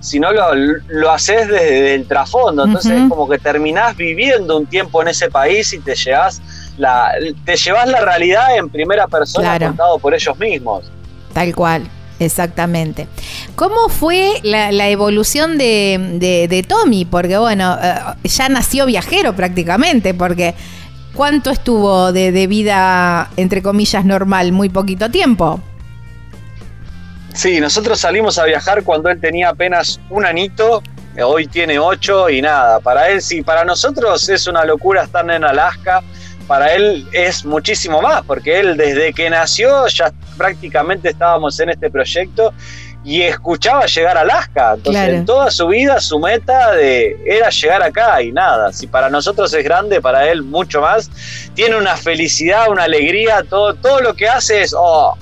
sino 0.00 0.32
lo, 0.32 0.54
lo 0.88 1.10
haces 1.10 1.48
desde 1.48 1.94
el 1.94 2.06
trasfondo. 2.06 2.64
Entonces 2.64 2.92
uh 2.92 2.94
-huh. 2.94 3.04
es 3.04 3.08
como 3.10 3.28
que 3.28 3.38
terminás 3.38 3.96
viviendo 3.96 4.56
un 4.56 4.66
tiempo 4.66 5.02
en 5.02 5.08
ese 5.08 5.30
país 5.30 5.72
y 5.72 5.78
te 5.78 5.94
llevas 5.94 6.40
la, 6.78 7.12
te 7.44 7.56
llevas 7.56 7.88
la 7.88 8.00
realidad 8.00 8.56
en 8.56 8.68
primera 8.68 9.06
persona 9.06 9.56
claro. 9.56 9.66
contado 9.68 9.98
por 9.98 10.14
ellos 10.14 10.38
mismos. 10.38 10.90
Tal 11.32 11.54
cual. 11.54 11.88
Exactamente. 12.18 13.08
¿Cómo 13.56 13.88
fue 13.88 14.40
la, 14.42 14.72
la 14.72 14.90
evolución 14.90 15.56
de, 15.56 16.18
de, 16.20 16.48
de, 16.48 16.62
Tommy? 16.62 17.06
Porque 17.06 17.38
bueno, 17.38 17.78
uh, 17.80 18.28
ya 18.28 18.50
nació 18.50 18.84
viajero 18.84 19.34
prácticamente, 19.34 20.12
porque 20.12 20.54
¿cuánto 21.14 21.50
estuvo 21.50 22.12
de, 22.12 22.32
de, 22.32 22.46
vida, 22.46 23.30
entre 23.36 23.62
comillas, 23.62 24.04
normal? 24.04 24.52
Muy 24.52 24.68
poquito 24.68 25.10
tiempo. 25.10 25.60
Sí, 27.34 27.60
nosotros 27.60 28.00
salimos 28.00 28.38
a 28.38 28.44
viajar 28.44 28.82
cuando 28.82 29.08
él 29.08 29.20
tenía 29.20 29.50
apenas 29.50 30.00
un 30.10 30.26
anito, 30.26 30.82
hoy 31.22 31.46
tiene 31.46 31.78
ocho 31.78 32.28
y 32.28 32.42
nada, 32.42 32.80
para 32.80 33.08
él 33.08 33.22
sí, 33.22 33.42
para 33.42 33.64
nosotros 33.64 34.28
es 34.28 34.46
una 34.46 34.64
locura 34.64 35.04
estar 35.04 35.28
en 35.30 35.44
Alaska, 35.44 36.02
para 36.46 36.74
él 36.74 37.06
es 37.12 37.44
muchísimo 37.44 38.02
más, 38.02 38.24
porque 38.24 38.58
él 38.58 38.76
desde 38.76 39.12
que 39.12 39.30
nació 39.30 39.86
ya 39.86 40.12
prácticamente 40.36 41.10
estábamos 41.10 41.60
en 41.60 41.70
este 41.70 41.90
proyecto 41.90 42.52
y 43.04 43.22
escuchaba 43.22 43.86
llegar 43.86 44.16
a 44.16 44.20
Alaska. 44.20 44.74
Entonces, 44.74 45.02
claro. 45.02 45.16
en 45.18 45.26
toda 45.26 45.50
su 45.50 45.66
vida, 45.68 46.00
su 46.00 46.18
meta 46.18 46.72
de, 46.72 47.16
era 47.24 47.50
llegar 47.50 47.82
acá 47.82 48.22
y 48.22 48.32
nada. 48.32 48.72
Si 48.72 48.86
para 48.86 49.08
nosotros 49.08 49.52
es 49.54 49.64
grande, 49.64 50.00
para 50.00 50.30
él 50.30 50.42
mucho 50.42 50.80
más. 50.80 51.10
Tiene 51.54 51.76
una 51.76 51.96
felicidad, 51.96 52.68
una 52.68 52.84
alegría, 52.84 53.42
todo, 53.48 53.74
todo 53.74 54.00
lo 54.00 54.14
que 54.14 54.28
hace 54.28 54.62
es, 54.62 54.74
oh, 54.76 55.16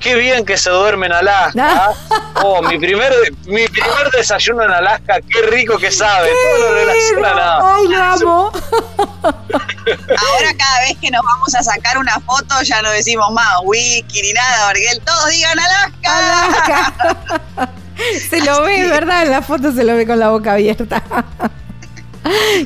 qué 0.00 0.14
bien 0.14 0.44
que 0.44 0.56
se 0.56 0.70
duerme 0.70 1.06
en 1.06 1.12
Alaska. 1.12 1.92
Oh, 2.40 2.62
mi 2.62 2.78
primer, 2.78 3.12
mi 3.46 3.66
primer 3.66 4.10
desayuno 4.12 4.62
en 4.62 4.70
Alaska, 4.70 5.18
qué 5.28 5.42
rico 5.42 5.76
que 5.76 5.90
sabe. 5.90 6.28
Todo 6.28 6.58
lo 6.60 6.74
relaciona 6.74 7.30
a 7.30 7.74
Ay, 7.74 7.88
lo 7.88 7.96
amo. 8.00 8.52
Ahora 9.18 10.54
cada 10.56 10.80
vez 10.86 10.96
que 11.00 11.10
nos 11.10 11.22
vamos 11.24 11.52
a 11.56 11.62
sacar 11.64 11.98
una 11.98 12.14
foto 12.20 12.62
ya 12.62 12.80
no 12.80 12.90
decimos 12.90 13.32
más 13.32 13.56
wiki 13.64 14.22
ni 14.22 14.32
nada, 14.34 14.68
porque 14.68 14.86
todos 15.04 15.30
digan 15.30 15.58
Alaska. 15.58 16.18
Alaska. 16.18 17.72
Se 18.30 18.40
lo 18.42 18.62
ve, 18.62 18.86
¿verdad? 18.86 19.24
En 19.24 19.32
la 19.32 19.42
foto 19.42 19.72
se 19.72 19.82
lo 19.82 19.96
ve 19.96 20.06
con 20.06 20.20
la 20.20 20.28
boca 20.28 20.52
abierta. 20.52 21.02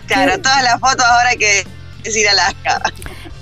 Claro, 0.06 0.38
todas 0.40 0.62
las 0.62 0.78
fotos 0.78 1.04
ahora 1.06 1.30
hay 1.30 1.38
que 1.38 1.66
decir 2.02 2.28
Alaska. 2.28 2.82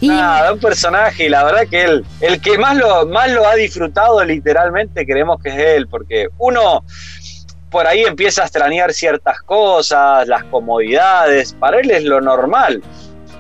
Y 0.01 0.09
Nada, 0.09 0.53
un 0.53 0.59
personaje 0.61 1.27
y 1.27 1.29
la 1.29 1.45
verdad 1.45 1.67
que 1.69 1.83
él, 1.83 2.05
el 2.21 2.41
que 2.41 2.57
más 2.57 2.77
lo, 2.77 3.07
más 3.07 3.31
lo 3.31 3.47
ha 3.47 3.55
disfrutado 3.55 4.25
literalmente 4.25 5.05
creemos 5.05 5.43
que 5.43 5.51
es 5.51 5.59
él, 5.59 5.89
porque 5.89 6.29
uno 6.39 6.85
por 7.71 7.87
ahí 7.87 8.01
empieza 8.03 8.43
a 8.43 8.45
extrañar 8.47 8.93
ciertas 8.93 9.41
cosas, 9.43 10.27
las 10.27 10.43
comodidades, 10.45 11.53
para 11.53 11.81
él 11.81 11.91
es 11.91 12.05
lo 12.05 12.21
normal. 12.21 12.83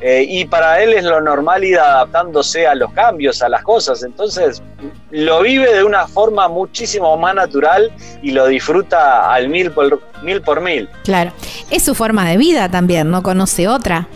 eh, 0.02 0.24
y 0.26 0.46
para 0.46 0.80
él 0.82 0.94
es 0.94 1.04
lo 1.04 1.20
normal 1.20 1.62
ir 1.62 1.78
adaptándose 1.78 2.66
a 2.66 2.74
los 2.74 2.90
cambios, 2.92 3.42
a 3.42 3.48
las 3.50 3.62
cosas. 3.62 4.02
Entonces 4.02 4.62
lo 5.10 5.42
vive 5.42 5.74
de 5.74 5.84
una 5.84 6.06
forma 6.06 6.48
muchísimo 6.48 7.16
más 7.18 7.34
natural 7.34 7.92
y 8.22 8.30
lo 8.30 8.46
disfruta 8.46 9.30
al 9.32 9.48
mil 9.48 9.70
por 9.70 10.00
mil. 10.22 10.40
Por 10.40 10.60
mil. 10.62 10.88
claro, 11.04 11.32
es 11.70 11.82
su 11.82 11.94
forma 11.94 12.28
de 12.28 12.36
vida 12.38 12.70
también, 12.70 13.10
no 13.10 13.22
conoce 13.22 13.68
otra, 13.68 14.08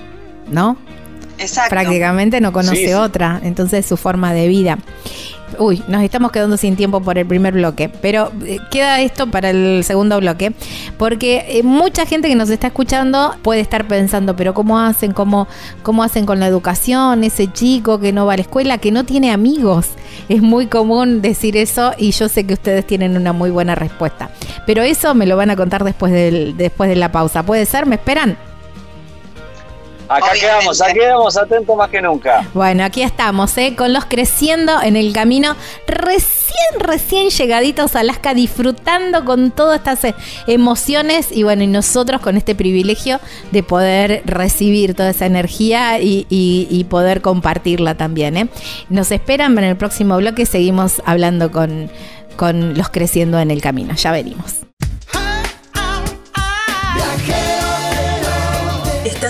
¿no? 0.48 0.76
Exacto. 1.38 1.70
Prácticamente 1.70 2.40
no 2.40 2.52
conoce 2.52 2.76
Sí, 2.76 2.86
sí. 2.86 2.92
otra, 2.92 3.40
entonces 3.42 3.80
es 3.80 3.86
su 3.86 3.96
forma 3.96 4.32
de 4.32 4.48
vida. 4.48 4.78
Uy, 5.58 5.82
nos 5.86 6.02
estamos 6.02 6.32
quedando 6.32 6.56
sin 6.56 6.74
tiempo 6.74 7.00
por 7.00 7.16
el 7.16 7.26
primer 7.26 7.54
bloque, 7.54 7.88
pero 7.88 8.32
eh, 8.44 8.58
queda 8.70 9.00
esto 9.00 9.30
para 9.30 9.50
el 9.50 9.84
segundo 9.84 10.18
bloque, 10.18 10.52
porque 10.98 11.44
eh, 11.48 11.62
mucha 11.62 12.06
gente 12.06 12.28
que 12.28 12.34
nos 12.34 12.50
está 12.50 12.68
escuchando 12.68 13.36
puede 13.42 13.60
estar 13.60 13.86
pensando, 13.86 14.34
pero 14.34 14.52
¿cómo 14.52 14.80
hacen? 14.80 15.12
¿Cómo, 15.12 15.46
¿Cómo 15.82 16.02
hacen 16.02 16.26
con 16.26 16.40
la 16.40 16.48
educación? 16.48 17.22
Ese 17.22 17.52
chico 17.52 18.00
que 18.00 18.12
no 18.12 18.26
va 18.26 18.32
a 18.32 18.36
la 18.36 18.42
escuela, 18.42 18.78
que 18.78 18.90
no 18.90 19.04
tiene 19.04 19.30
amigos. 19.30 19.90
Es 20.28 20.42
muy 20.42 20.66
común 20.66 21.22
decir 21.22 21.56
eso 21.56 21.92
y 21.98 22.10
yo 22.10 22.28
sé 22.28 22.44
que 22.44 22.54
ustedes 22.54 22.86
tienen 22.86 23.16
una 23.16 23.32
muy 23.32 23.50
buena 23.50 23.74
respuesta. 23.74 24.30
Pero 24.66 24.82
eso 24.82 25.14
me 25.14 25.26
lo 25.26 25.36
van 25.36 25.50
a 25.50 25.56
contar 25.56 25.84
después, 25.84 26.12
del, 26.12 26.56
después 26.56 26.88
de 26.88 26.96
la 26.96 27.12
pausa. 27.12 27.44
¿Puede 27.44 27.66
ser? 27.66 27.86
¿Me 27.86 27.96
esperan? 27.96 28.36
Acá 30.08 30.16
Obviamente. 30.32 30.40
quedamos, 30.40 30.80
acá 30.82 30.92
quedamos 30.92 31.36
atentos 31.36 31.76
más 31.76 31.90
que 31.90 32.02
nunca. 32.02 32.46
Bueno, 32.54 32.84
aquí 32.84 33.02
estamos, 33.02 33.56
¿eh? 33.58 33.74
con 33.76 33.92
los 33.92 34.04
creciendo 34.04 34.80
en 34.82 34.96
el 34.96 35.12
camino, 35.12 35.56
recién, 35.86 36.78
recién 36.78 37.30
llegaditos 37.30 37.96
a 37.96 38.00
Alaska, 38.00 38.34
disfrutando 38.34 39.24
con 39.24 39.50
todas 39.50 39.78
estas 39.78 40.04
eh, 40.04 40.14
emociones 40.46 41.28
y 41.32 41.42
bueno, 41.42 41.62
y 41.62 41.66
nosotros 41.68 42.20
con 42.20 42.36
este 42.36 42.54
privilegio 42.54 43.18
de 43.50 43.62
poder 43.62 44.22
recibir 44.26 44.94
toda 44.94 45.10
esa 45.10 45.26
energía 45.26 45.98
y, 46.00 46.26
y- 46.28 46.68
y 46.70 46.84
poder 46.84 47.20
compartirla 47.22 47.94
también. 47.94 48.36
¿eh? 48.36 48.48
Nos 48.90 49.10
esperan 49.10 49.56
en 49.58 49.64
el 49.64 49.76
próximo 49.76 50.16
bloque, 50.18 50.46
seguimos 50.46 51.02
hablando 51.06 51.50
con, 51.50 51.90
con 52.36 52.76
los 52.76 52.88
creciendo 52.90 53.38
en 53.38 53.50
el 53.50 53.60
camino, 53.62 53.94
ya 53.94 54.12
venimos. 54.12 54.56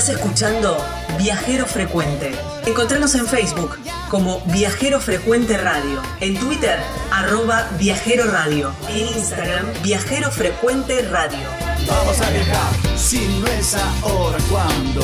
Estás 0.04 0.20
escuchando 0.20 0.76
Viajero 1.16 1.64
Frecuente. 1.64 2.32
Encontranos 2.66 3.14
en 3.14 3.26
Facebook 3.26 3.78
como 4.10 4.42
Viajero 4.52 5.00
Frecuente 5.00 5.56
Radio, 5.56 6.02
en 6.20 6.38
Twitter 6.38 6.78
arroba 7.10 7.66
Viajero 7.78 8.30
Radio, 8.30 8.70
en 8.90 9.06
Instagram 9.16 9.64
Viajero 9.82 10.30
Frecuente 10.30 11.08
Radio. 11.08 11.48
Vamos 11.88 12.20
a 12.20 12.28
viajar, 12.28 12.98
si 12.98 13.26
no 13.40 13.46
es 13.46 13.74
ahora, 14.02 14.36
¿cuándo? 14.50 15.00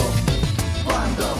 ¿Cuándo? 0.84 1.34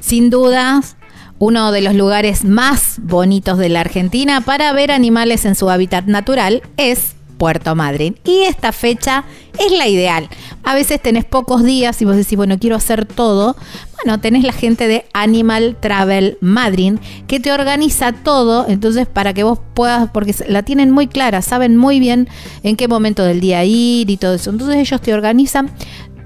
sin 0.00 0.30
dudas 0.30 0.97
uno 1.38 1.72
de 1.72 1.80
los 1.80 1.94
lugares 1.94 2.44
más 2.44 2.96
bonitos 3.02 3.58
de 3.58 3.68
la 3.68 3.80
Argentina 3.80 4.40
para 4.40 4.72
ver 4.72 4.90
animales 4.90 5.44
en 5.44 5.54
su 5.54 5.70
hábitat 5.70 6.06
natural 6.06 6.62
es 6.76 7.14
Puerto 7.38 7.74
Madryn. 7.74 8.18
Y 8.24 8.40
esta 8.40 8.72
fecha 8.72 9.24
es 9.58 9.72
la 9.72 9.86
ideal. 9.88 10.28
A 10.64 10.74
veces 10.74 11.00
tenés 11.00 11.24
pocos 11.24 11.62
días 11.62 12.02
y 12.02 12.04
vos 12.04 12.16
decís, 12.16 12.36
bueno, 12.36 12.58
quiero 12.58 12.76
hacer 12.76 13.06
todo. 13.06 13.56
Bueno, 13.96 14.20
tenés 14.20 14.44
la 14.44 14.52
gente 14.52 14.86
de 14.86 15.04
Animal 15.12 15.76
Travel 15.80 16.36
Madryn 16.40 17.00
que 17.26 17.40
te 17.40 17.50
organiza 17.52 18.12
todo, 18.12 18.66
entonces 18.68 19.06
para 19.06 19.34
que 19.34 19.42
vos 19.42 19.58
puedas, 19.74 20.10
porque 20.10 20.34
la 20.48 20.62
tienen 20.62 20.90
muy 20.90 21.08
clara, 21.08 21.42
saben 21.42 21.76
muy 21.76 21.98
bien 21.98 22.28
en 22.62 22.76
qué 22.76 22.86
momento 22.86 23.24
del 23.24 23.40
día 23.40 23.64
ir 23.64 24.10
y 24.10 24.16
todo 24.16 24.34
eso. 24.34 24.50
Entonces 24.50 24.76
ellos 24.76 25.00
te 25.00 25.14
organizan 25.14 25.70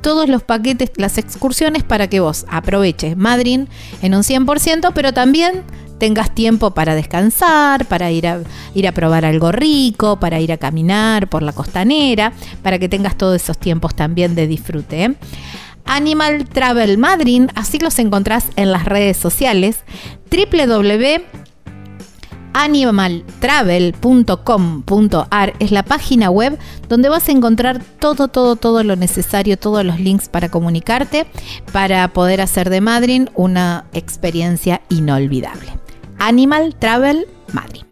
todos 0.03 0.29
los 0.29 0.43
paquetes, 0.43 0.91
las 0.97 1.17
excursiones 1.17 1.85
para 1.85 2.09
que 2.09 2.21
vos 2.21 2.45
aproveches 2.49 3.17
Madrid 3.17 3.61
en 4.03 4.15
un 4.15 4.23
100%, 4.23 4.93
pero 4.95 5.15
también 5.15 5.63
tengas 5.99 6.35
tiempo 6.35 6.73
para 6.73 6.95
descansar, 6.97 7.87
para 7.87 8.11
ir 8.11 8.27
a, 8.27 8.41
ir 8.75 8.89
a 8.89 8.93
probar 8.93 9.25
algo 9.25 9.53
rico, 9.53 10.19
para 10.19 10.41
ir 10.41 10.53
a 10.53 10.59
caminar 10.59 11.29
por 11.29 11.43
la 11.43 11.53
costanera, 11.53 12.33
para 12.63 12.79
que 12.79 12.89
tengas 12.89 13.17
todos 13.17 13.41
esos 13.41 13.57
tiempos 13.57 13.95
también 13.95 14.35
de 14.35 14.49
disfrute. 14.49 15.05
¿eh? 15.05 15.15
Animal 15.85 16.45
Travel 16.49 16.99
Madrid, 16.99 17.45
así 17.55 17.79
los 17.79 17.99
encontrás 18.01 18.47
en 18.57 18.73
las 18.73 18.85
redes 18.85 19.17
sociales 19.17 19.79
www 20.31 21.43
animaltravel.com.ar 22.55 25.55
es 25.59 25.73
la 25.73 25.83
página 25.83 26.31
web 26.31 26.59
donde 26.89 27.09
vas 27.09 27.29
a 27.29 27.33
encontrar 27.33 27.83
todo, 27.99 28.29
todo, 28.29 28.55
todo 28.57 28.85
lo 28.85 28.97
necesario, 28.97 29.59
todos 29.59 29.85
los 29.85 30.01
links 30.01 30.29
para 30.29 30.51
comunicarte, 30.51 31.27
para 31.73 32.09
poder 32.09 32.41
hacer 32.41 32.71
de 32.71 32.81
Madrid 32.81 33.29
una 33.35 33.85
experiencia 33.93 34.81
inolvidable. 34.89 35.73
Animal 36.19 36.77
Travel 36.79 37.27
Madrid. 37.53 37.83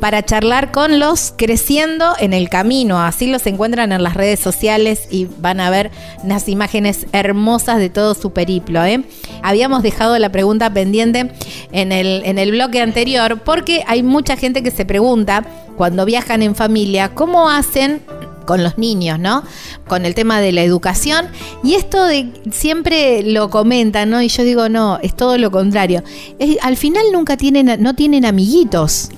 para 0.00 0.22
charlar 0.22 0.70
con 0.70 0.98
los 0.98 1.32
creciendo 1.34 2.12
en 2.18 2.34
el 2.34 2.50
camino. 2.50 3.00
Así 3.00 3.26
los 3.26 3.46
encuentran 3.46 3.90
en 3.90 4.02
las 4.02 4.12
redes 4.14 4.38
sociales 4.38 5.08
y 5.10 5.28
van 5.38 5.60
a 5.60 5.70
ver 5.70 5.90
unas 6.24 6.46
imágenes 6.48 7.06
hermosas 7.12 7.78
de 7.78 7.88
todo 7.88 8.12
su 8.14 8.32
periplo. 8.32 8.84
¿eh? 8.84 9.02
Habíamos 9.42 9.82
dejado 9.82 10.18
la 10.18 10.30
pregunta 10.30 10.70
pendiente 10.72 11.30
en 11.72 11.90
el, 11.90 12.22
en 12.26 12.38
el 12.38 12.50
bloque 12.50 12.82
anterior 12.82 13.40
porque 13.44 13.82
hay 13.86 14.02
mucha 14.02 14.36
gente 14.36 14.62
que 14.62 14.70
se 14.70 14.84
pregunta 14.84 15.42
cuando 15.76 16.04
viajan 16.04 16.42
en 16.42 16.54
familia, 16.54 16.75
¿cómo 17.14 17.48
hacen 17.50 18.02
con 18.46 18.62
los 18.62 18.78
niños, 18.78 19.18
¿no? 19.18 19.42
Con 19.88 20.04
el 20.06 20.14
tema 20.14 20.40
de 20.40 20.52
la 20.52 20.62
educación. 20.62 21.26
Y 21.64 21.74
esto 21.74 22.04
de 22.04 22.30
siempre 22.52 23.22
lo 23.24 23.50
comentan, 23.50 24.10
¿no? 24.10 24.22
Y 24.22 24.28
yo 24.28 24.44
digo, 24.44 24.68
no, 24.68 24.98
es 25.02 25.16
todo 25.16 25.36
lo 25.38 25.50
contrario. 25.50 26.02
Es- 26.38 26.58
al 26.62 26.76
final 26.76 27.02
nunca 27.12 27.36
tienen, 27.36 27.82
no 27.82 27.94
tienen 27.94 28.24
amiguitos. 28.24 29.08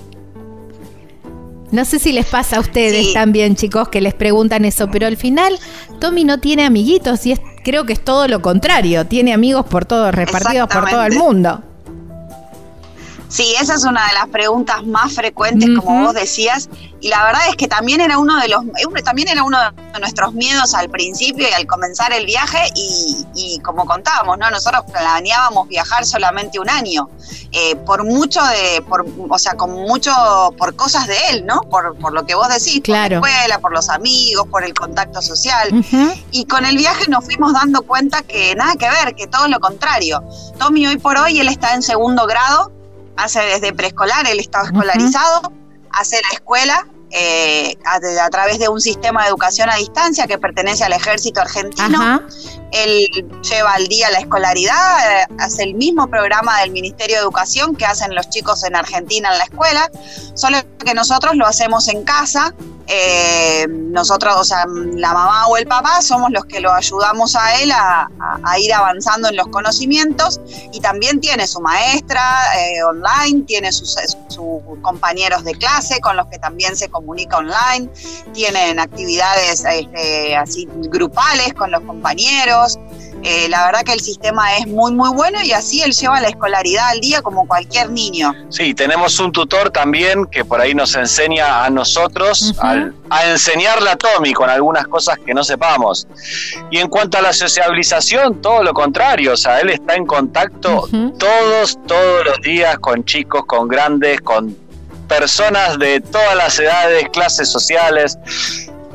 No 1.71 1.85
sé 1.85 1.99
si 1.99 2.13
les 2.13 2.25
pasa 2.25 2.57
a 2.57 2.61
ustedes 2.61 3.09
Sí. 3.09 3.13
también, 3.13 3.55
chicos, 3.55 3.89
que 3.91 4.01
les 4.01 4.15
preguntan 4.15 4.65
eso, 4.65 4.89
pero 4.91 5.07
al 5.07 5.19
final 5.19 5.59
Tommy 6.01 6.25
no 6.25 6.39
tiene 6.41 6.65
amiguitos 6.65 7.27
y 7.27 7.33
es, 7.33 7.41
creo 7.63 7.85
que 7.85 7.93
es 7.93 8.03
todo 8.03 8.27
lo 8.29 8.41
contrario. 8.41 9.05
Tiene 9.07 9.35
amigos 9.35 9.67
por 9.67 9.85
todo, 9.85 10.11
repartidos 10.11 10.69
por 10.69 10.89
todo 10.89 11.05
el 11.05 11.17
mundo. 11.19 11.63
Sí, 13.29 13.55
esa 13.61 13.75
es 13.75 13.85
una 13.85 14.07
de 14.09 14.15
las 14.15 14.29
preguntas 14.29 14.85
más 14.87 15.15
frecuentes, 15.15 15.69
como 15.79 16.07
vos 16.07 16.15
decías, 16.15 16.69
y 17.01 17.09
la 17.09 17.23
verdad 17.25 17.43
es 17.49 17.57
que 17.57 17.69
también 17.69 18.01
era 18.01 18.19
uno 18.19 18.41
de 18.41 18.49
los, 18.49 18.63
también 19.05 19.29
era 19.29 19.45
uno 19.45 19.59
de 19.61 20.01
nuestros 20.01 20.33
miedos 20.33 20.75
al 20.75 20.89
principio 20.89 21.47
y 21.49 21.53
al 21.53 21.67
comenzar 21.67 22.13
el 22.13 22.25
viaje, 22.25 22.59
y, 22.75 23.61
como 23.63 23.85
contábamos, 23.85 24.39
¿no? 24.39 24.51
Nosotros 24.51 24.85
planeábamos 24.91 25.69
viajar 25.69 26.07
solamente 26.07 26.59
un 26.59 26.71
año, 26.71 27.11
eh, 27.53 27.77
por 27.77 28.05
mucho 28.05 28.43
de, 28.45 28.83
por, 28.83 29.07
o 29.29 29.39
sea, 29.39 29.55
con 29.55 29.73
mucho, 29.73 30.11
por 30.57 30.75
cosas 30.75 31.07
de 31.07 31.17
él, 31.31 31.47
¿no? 31.47 31.61
Por, 31.63 31.97
por 31.99 32.13
lo 32.13 32.25
que 32.25 32.35
vos 32.35 32.49
decís, 32.49 32.81
claro. 32.83 33.21
por 33.21 33.29
la 33.29 33.37
escuela, 33.37 33.59
por 33.61 33.73
los 33.73 33.89
amigos, 33.91 34.47
por 34.51 34.65
el 34.65 34.73
contacto 34.73 35.21
social. 35.21 35.69
Y 36.31 36.47
con 36.47 36.65
el 36.65 36.77
viaje 36.77 37.05
nos 37.09 37.25
fuimos 37.25 37.53
dando 37.53 37.83
cuenta 37.83 38.23
que 38.23 38.55
nada 38.55 38.75
que 38.77 38.89
ver, 38.89 39.15
que 39.15 39.27
todo 39.27 39.49
lo 39.49 39.61
contrario. 39.61 40.23
Tommy 40.59 40.87
hoy 40.87 40.97
por 40.99 41.19
hoy, 41.19 41.41
él 41.41 41.49
está 41.49 41.75
en 41.75 41.83
segundo 41.83 42.27
grado, 42.27 42.73
hace 43.19 43.41
desde 43.41 43.73
preescolar, 43.73 44.27
él 44.29 44.39
estaba 44.39 44.65
escolarizado, 44.65 45.53
hace 45.91 46.17
la 46.17 46.29
escuela 46.33 46.87
eh, 47.11 47.77
a, 47.85 48.31
través 48.31 48.59
de 48.59 48.69
un 48.69 48.81
sistema 48.81 49.23
de 49.23 49.29
educación 49.29 49.69
a 49.71 49.77
distancia 49.77 50.27
que 50.27 50.39
pertenece 50.39 50.85
al 50.85 50.93
ejército 50.93 51.41
argentino. 51.41 52.23
Él 52.71 53.09
lleva 53.43 53.73
al 53.73 53.89
día 53.89 54.11
la 54.11 54.19
escolaridad, 54.19 55.23
eh, 55.23 55.27
hace 55.39 55.65
el 55.65 55.75
mismo 55.75 56.09
programa 56.09 56.61
del 56.61 56.71
Ministerio 56.71 57.17
de 57.17 57.23
Educación 57.23 57.75
que 57.75 57.87
hacen 57.87 58.15
los 58.15 58.29
chicos 58.31 58.63
en 58.65 58.77
Argentina 58.77 59.33
en 59.33 59.39
la 59.39 59.45
escuela, 59.45 59.91
solo 60.35 60.59
que 60.79 60.95
nosotros 60.95 61.35
lo 61.35 61.47
hacemos 61.47 61.89
en 61.89 62.05
casa 62.05 62.55
eh, 62.91 63.67
nosotros, 63.69 64.35
o 64.39 64.45
sea, 64.45 64.65
la 64.67 65.13
mamá 65.13 65.47
o 65.49 65.59
el 65.59 65.67
papá 65.67 66.01
somos 66.01 66.31
los 66.31 66.47
que 66.47 66.59
lo 66.59 66.73
ayudamos 66.73 67.37
a 67.37 67.61
él 67.61 67.71
a, 67.71 68.09
ir 68.59 68.73
avanzando 68.73 69.29
en 69.29 69.37
los 69.37 69.47
conocimientos 69.49 70.41
y 70.73 70.81
también 70.81 71.21
tiene 71.21 71.47
su 71.47 71.61
maestra 71.61 72.23
eh, 72.57 72.83
online, 72.83 73.45
tiene 73.45 73.73
sus, 73.73 73.97
compañeros 74.83 75.45
de 75.45 75.53
clase 75.53 76.01
con 76.01 76.17
los 76.17 76.27
que 76.29 76.39
también 76.39 76.77
se 76.77 76.89
comunica 76.89 77.39
online, 77.39 77.91
tienen 78.33 78.79
actividades 78.79 79.65
este, 79.65 80.37
así 80.37 80.67
grupales 80.89 81.53
con 81.55 81.71
los 81.71 81.83
compañeros. 81.83 82.79
Eh, 83.23 83.49
la 83.49 83.67
verdad 83.67 83.83
que 83.83 83.93
el 83.93 84.01
sistema 84.01 84.57
es 84.57 84.67
muy, 84.67 84.93
muy 84.93 85.11
bueno 85.11 85.43
y 85.43 85.53
así 85.53 85.83
él 85.83 85.93
lleva 85.93 86.21
la 86.21 86.29
escolaridad 86.29 86.89
al 86.89 87.01
día 87.01 87.21
como 87.23 87.47
cualquier 87.47 87.91
niño. 87.91 88.33
Sí, 88.49 88.75
tenemos 88.75 89.19
un 89.19 89.33
tutor 89.33 89.71
también 89.71 90.27
que 90.27 90.45
por 90.45 90.61
ahí 90.61 90.75
nos 90.75 90.95
enseña 90.95 91.65
a 91.65 91.71
nosotros 91.71 92.55
a 92.61 93.27
enseñarle 93.27 93.91
a 93.91 93.97
Tommy 93.97 94.33
con 94.33 94.49
algunas 94.51 94.87
cosas 94.87 95.19
que 95.25 95.35
no 95.35 95.43
sepamos. 95.43 96.07
Y 96.71 96.79
en 96.79 96.89
cuanto 96.89 97.19
a 97.19 97.23
la 97.23 97.33
sociabilización, 97.33 98.41
todo 98.41 98.63
lo 98.63 98.73
contrario, 98.73 99.33
o 99.33 99.37
sea, 99.37 99.61
él 99.61 99.71
está 99.71 99.95
en 99.95 100.07
contacto 100.07 100.89
todos, 101.19 101.79
todos 101.87 102.25
los 102.25 102.39
días 102.43 102.79
con 102.79 103.05
chicos, 103.05 103.45
con 103.47 103.69
grandes, 103.69 104.21
con 104.21 104.57
personas 105.09 105.79
de 105.79 106.01
todas 106.01 106.37
las 106.37 106.59
edades, 106.59 107.09
clases 107.13 107.51
sociales. 107.51 108.19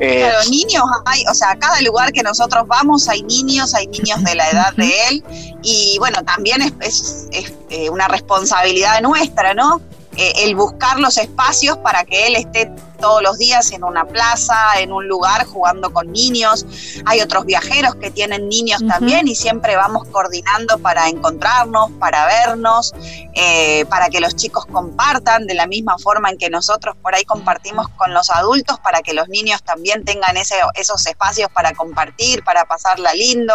Eh, 0.00 0.28
niños 0.50 0.82
hay, 1.04 1.24
o 1.30 1.34
sea, 1.34 1.54
cada 1.56 1.80
lugar 1.82 2.12
que 2.12 2.22
nosotros 2.22 2.66
vamos 2.66 3.08
hay 3.08 3.22
niños, 3.22 3.74
hay 3.74 3.86
niños 3.86 4.22
de 4.24 4.34
la 4.34 4.50
edad 4.50 4.74
de 4.74 4.92
él 5.08 5.24
y 5.62 5.96
bueno, 5.98 6.22
también 6.24 6.74
es, 6.80 7.28
eh, 7.70 7.90
una 7.90 8.08
responsabilidad 8.08 9.00
nuestra, 9.02 9.54
¿no? 9.54 9.80
Eh, 10.16 10.32
el 10.44 10.56
buscar 10.56 10.98
los 10.98 11.16
espacios 11.16 11.78
para 11.78 12.04
que 12.04 12.26
él 12.26 12.36
esté 12.36 12.70
todos 12.96 13.22
los 13.22 13.38
días 13.38 13.72
en 13.72 13.84
una 13.84 14.04
plaza, 14.04 14.56
en 14.78 14.92
un 14.92 15.08
lugar 15.08 15.46
jugando 15.46 15.92
con 15.92 16.12
niños. 16.12 16.66
Hay 17.06 17.20
otros 17.20 17.44
viajeros 17.44 17.94
que 17.96 18.10
tienen 18.10 18.48
niños 18.48 18.82
también 18.86 19.28
y 19.28 19.34
siempre 19.34 19.76
vamos 19.76 20.06
coordinando 20.08 20.78
para 20.78 21.08
encontrarnos, 21.08 21.90
para 21.98 22.26
vernos, 22.26 22.92
eh, 23.34 23.84
para 23.86 24.08
que 24.08 24.20
los 24.20 24.36
chicos 24.36 24.66
compartan 24.66 25.46
de 25.46 25.54
la 25.54 25.66
misma 25.66 25.98
forma 25.98 26.30
en 26.30 26.38
que 26.38 26.50
nosotros 26.50 26.96
por 27.02 27.14
ahí 27.14 27.24
compartimos 27.24 27.88
con 27.96 28.14
los 28.14 28.30
adultos, 28.30 28.78
para 28.80 29.02
que 29.02 29.14
los 29.14 29.28
niños 29.28 29.62
también 29.62 30.04
tengan 30.04 30.36
ese, 30.36 30.56
esos 30.74 31.06
espacios 31.06 31.48
para 31.52 31.72
compartir, 31.72 32.42
para 32.44 32.64
pasarla 32.64 33.12
lindo. 33.14 33.54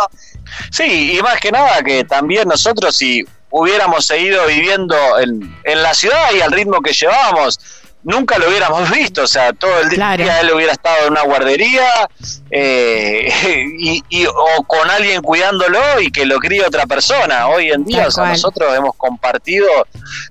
Sí, 0.72 1.18
y 1.18 1.22
más 1.22 1.40
que 1.40 1.52
nada 1.52 1.82
que 1.84 2.04
también 2.04 2.48
nosotros 2.48 2.96
si 2.96 3.26
hubiéramos 3.52 4.06
seguido 4.06 4.46
viviendo 4.46 4.96
en, 5.20 5.58
en 5.64 5.84
la 5.84 5.94
ciudad 5.94 6.32
y 6.36 6.42
al 6.42 6.52
ritmo 6.52 6.82
que 6.82 6.94
llevábamos, 6.94 7.60
nunca 8.04 8.38
lo 8.38 8.50
hubiéramos 8.50 8.90
visto, 8.96 9.24
o 9.24 9.28
sea, 9.28 9.54
todo 9.54 9.80
el 9.82 9.90
día 9.90 10.42
él 10.42 10.52
hubiera 10.54 10.74
estado 10.74 11.06
en 11.06 11.12
una 11.12 11.24
guardería 11.24 12.10
eh, 12.52 13.32
y, 13.78 14.26
o 14.26 14.64
con 14.64 14.90
alguien 14.90 15.22
cuidándolo 15.22 15.80
y 16.02 16.12
que 16.12 16.26
lo 16.26 16.40
críe 16.40 16.64
otra 16.66 16.86
persona. 16.86 17.48
Hoy 17.48 17.72
en 17.72 17.86
día, 17.86 18.08
o 18.08 18.12
sea, 18.12 18.30
nosotros 18.30 18.76
hemos 18.76 18.96
compartido 18.96 19.68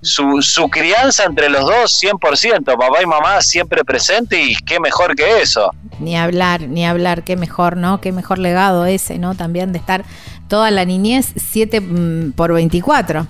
su, 0.02 0.42
su 0.42 0.68
crianza 0.68 1.24
entre 1.24 1.48
los 1.48 1.64
dos 1.64 2.02
100%, 2.02 2.64
papá 2.64 3.02
y 3.02 3.06
mamá 3.06 3.40
siempre 3.40 3.84
presente 3.84 4.40
y 4.40 4.54
qué 4.56 4.80
mejor 4.80 5.14
que 5.14 5.40
eso. 5.40 5.70
Ni 5.98 6.16
hablar, 6.16 6.62
ni 6.62 6.86
hablar, 6.86 7.24
qué 7.24 7.36
mejor, 7.36 7.76
¿no? 7.76 8.00
Qué 8.00 8.12
mejor 8.12 8.38
legado 8.38 8.86
ese, 8.86 9.18
¿no? 9.18 9.34
También 9.34 9.72
de 9.72 9.78
estar 9.78 10.04
toda 10.48 10.70
la 10.70 10.84
niñez 10.84 11.32
7 11.36 11.80
mm, 11.80 12.32
por 12.32 12.52
24. 12.52 13.26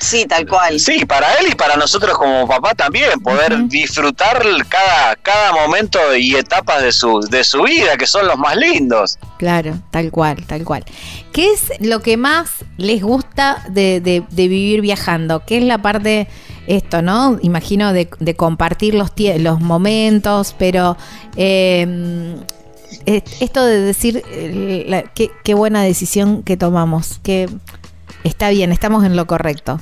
Sí, 0.00 0.26
tal 0.26 0.46
cual. 0.46 0.78
Sí, 0.78 1.04
para 1.04 1.34
él 1.34 1.48
y 1.50 1.54
para 1.54 1.76
nosotros 1.76 2.16
como 2.16 2.46
papá 2.46 2.74
también, 2.74 3.20
poder 3.20 3.66
disfrutar 3.68 4.42
cada, 4.68 5.16
cada 5.16 5.52
momento 5.52 5.98
y 6.16 6.36
etapas 6.36 6.82
de 6.82 6.92
su, 6.92 7.20
de 7.30 7.44
su 7.44 7.62
vida, 7.62 7.96
que 7.96 8.06
son 8.06 8.26
los 8.26 8.38
más 8.38 8.56
lindos. 8.56 9.18
Claro, 9.38 9.78
tal 9.90 10.10
cual, 10.10 10.44
tal 10.46 10.64
cual. 10.64 10.84
¿Qué 11.32 11.52
es 11.52 11.72
lo 11.80 12.00
que 12.00 12.16
más 12.16 12.50
les 12.76 13.02
gusta 13.02 13.64
de, 13.68 14.00
de, 14.00 14.22
vivir 14.30 14.80
viajando? 14.80 15.44
¿Qué 15.44 15.58
es 15.58 15.64
la 15.64 15.78
parte, 15.78 16.28
esto, 16.66 17.02
¿no? 17.02 17.38
Imagino 17.42 17.92
de, 17.92 18.08
compartir 18.36 18.94
los, 18.94 19.12
los 19.38 19.60
momentos, 19.60 20.54
pero... 20.58 20.96
Em, 21.36 22.36
esto 23.06 23.64
de 23.64 23.80
decir 23.80 24.22
eh, 24.30 25.04
qué, 25.44 25.54
buena 25.54 25.82
decisión 25.82 26.42
que 26.42 26.56
tomamos, 26.56 27.20
que 27.22 27.48
está 28.24 28.50
bien, 28.50 28.72
estamos 28.72 29.04
en 29.04 29.16
lo 29.16 29.26
correcto. 29.26 29.80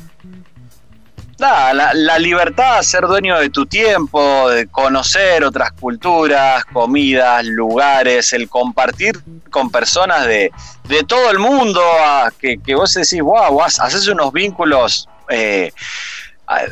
la, 1.38 2.18
libertad, 2.18 2.80
ser 2.82 3.06
dueño 3.06 3.38
de 3.38 3.50
tu 3.50 3.66
tiempo, 3.66 4.48
de 4.48 4.66
conocer 4.66 5.44
otras 5.44 5.72
culturas, 5.72 6.64
comidas, 6.64 7.44
lugares, 7.44 8.32
el 8.32 8.48
compartir 8.48 9.20
con 9.50 9.70
personas 9.70 10.26
de, 10.26 10.50
de 10.88 11.02
todo 11.04 11.30
el 11.30 11.38
mundo, 11.38 11.82
que, 12.38 12.58
que, 12.58 12.74
vos 12.74 12.94
decís, 12.94 13.20
wow, 13.20 13.62
haces 13.62 14.08
unos 14.08 14.32
vínculos 14.32 15.08
eh, 15.28 15.72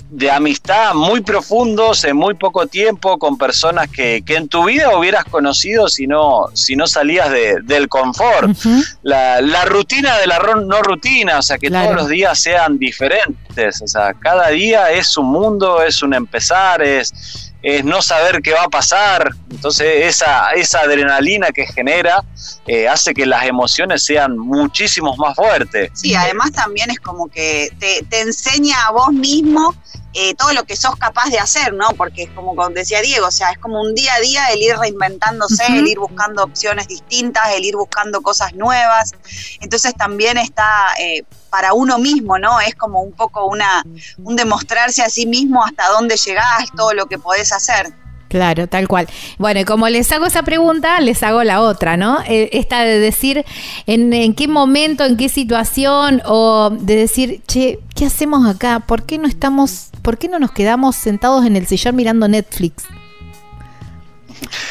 de 0.09 0.31
amistad 0.31 0.95
muy 0.95 1.21
profundos 1.21 2.05
en 2.05 2.17
muy 2.17 2.35
poco 2.35 2.67
tiempo 2.67 3.19
con 3.19 3.37
personas 3.37 3.89
que, 3.91 4.23
en 4.27 4.49
tu 4.49 4.65
vida 4.65 4.97
hubieras 4.97 5.25
conocido 5.25 5.89
si 5.89 6.07
no, 6.07 6.47
si 6.53 6.77
no 6.77 6.87
salías 6.87 7.31
del 7.31 7.89
confort. 7.89 8.57
la, 9.03 9.41
la, 9.41 9.65
rutina 9.65 10.17
de 10.19 10.27
la 10.27 10.39
no 10.39 10.83
rutina, 10.83 11.39
o 11.39 11.43
sea, 11.43 11.59
que 11.59 11.71
todos 11.71 11.95
los 11.95 12.09
días 12.09 12.39
sean 12.39 12.79
diferentes, 12.79 13.83
o 13.83 13.87
sea, 13.89 14.15
cada 14.15 14.49
día 14.49 14.93
es 14.93 15.17
un 15.17 15.27
mundo, 15.27 15.83
es 15.83 16.03
un 16.03 16.15
empezar, 16.15 16.83
es, 16.83 17.53
es 17.65 17.83
no 17.83 18.03
saber 18.03 18.43
qué 18.43 18.53
va 18.53 18.65
a 18.65 18.69
pasar. 18.69 19.31
Entonces 19.51 20.05
esa, 20.05 20.51
esa 20.51 20.81
adrenalina 20.81 21.51
que 21.51 21.67
genera 21.67 22.23
eh, 22.67 22.87
hace 22.87 23.15
que 23.15 23.25
las 23.25 23.45
emociones 23.47 24.05
sean 24.05 24.39
muchísimos 24.39 25.17
más 25.17 25.35
fuertes. 25.35 25.91
Sí, 25.95 26.15
además 26.15 26.53
también 26.53 26.91
es 26.91 27.01
como 27.01 27.29
que 27.29 27.71
te, 27.79 28.05
te 28.11 28.21
enseña 28.21 28.77
a 28.87 28.91
vos 28.91 29.13
mismo 29.13 29.75
eh, 30.17 30.35
todo 30.35 30.53
lo 30.53 30.65
que 30.65 30.77
sos 30.77 30.95
capaz 30.95 31.31
de 31.31 31.39
hacer, 31.39 31.73
¿no? 31.73 31.89
Porque 31.97 32.25
es 32.25 32.31
como 32.31 32.55
decía 32.69 33.01
Diego, 33.01 33.27
o 33.27 33.31
sea, 33.33 33.51
es 33.51 33.59
como 33.59 33.81
un 33.81 33.95
día 33.97 34.15
a 34.15 34.21
día 34.21 34.47
el 34.53 34.63
ir 34.63 34.77
reinventándose, 34.77 35.65
el 35.67 35.89
ir 35.89 35.99
buscando 35.99 36.45
opciones 36.45 36.87
distintas, 36.87 37.53
el 37.57 37.65
ir 37.65 37.75
buscando 37.75 38.21
cosas 38.23 38.55
nuevas. 38.55 39.13
Entonces 39.61 39.93
también 39.95 40.39
está 40.39 40.95
eh, 41.01 41.25
para 41.55 41.73
uno 41.73 42.01
mismo, 42.01 42.37
¿no? 42.37 42.61
Es 42.61 42.75
como 42.75 43.01
un 43.01 43.13
poco 43.13 43.47
una, 43.47 43.85
un 44.25 44.35
demostrarse 44.35 45.03
a 45.03 45.09
sí 45.09 45.25
mismo 45.25 45.65
hasta 45.65 45.87
dónde 45.87 46.17
llegás, 46.17 46.65
todo 46.77 46.93
lo 46.95 47.07
que 47.07 47.17
podés 47.17 47.53
hacer. 47.53 47.93
Claro, 48.29 48.67
tal 48.67 48.89
cual. 48.89 49.07
Bueno, 49.39 49.61
y 49.61 49.65
como 49.65 49.89
les 49.89 50.11
hago 50.11 50.27
esa 50.27 50.43
pregunta, 50.43 50.99
les 50.99 51.23
hago 51.23 51.45
la 51.45 51.61
otra, 51.61 51.97
¿no? 51.97 52.19
Eh, 52.27 52.51
esta 52.55 52.81
de 52.81 52.99
decir 52.99 53.45
en, 53.87 54.35
qué 54.35 54.49
momento, 54.49 55.05
en 55.05 55.17
qué 55.17 55.29
situación, 55.29 56.23
o 56.25 56.71
de 56.71 56.97
decir, 56.97 57.41
che, 57.47 57.79
¿qué 57.95 58.07
hacemos 58.07 58.53
acá? 58.53 58.81
¿Por 58.81 59.05
qué 59.05 59.19
no 59.19 59.29
estamos, 59.29 59.91
por 60.03 60.19
qué 60.19 60.27
no 60.27 60.41
nos 60.41 60.51
quedamos 60.51 60.97
sentados 60.97 61.47
en 61.47 61.55
el 61.55 61.69
sillón 61.69 61.95
mirando 61.95 62.27
Netflix? 62.27 62.83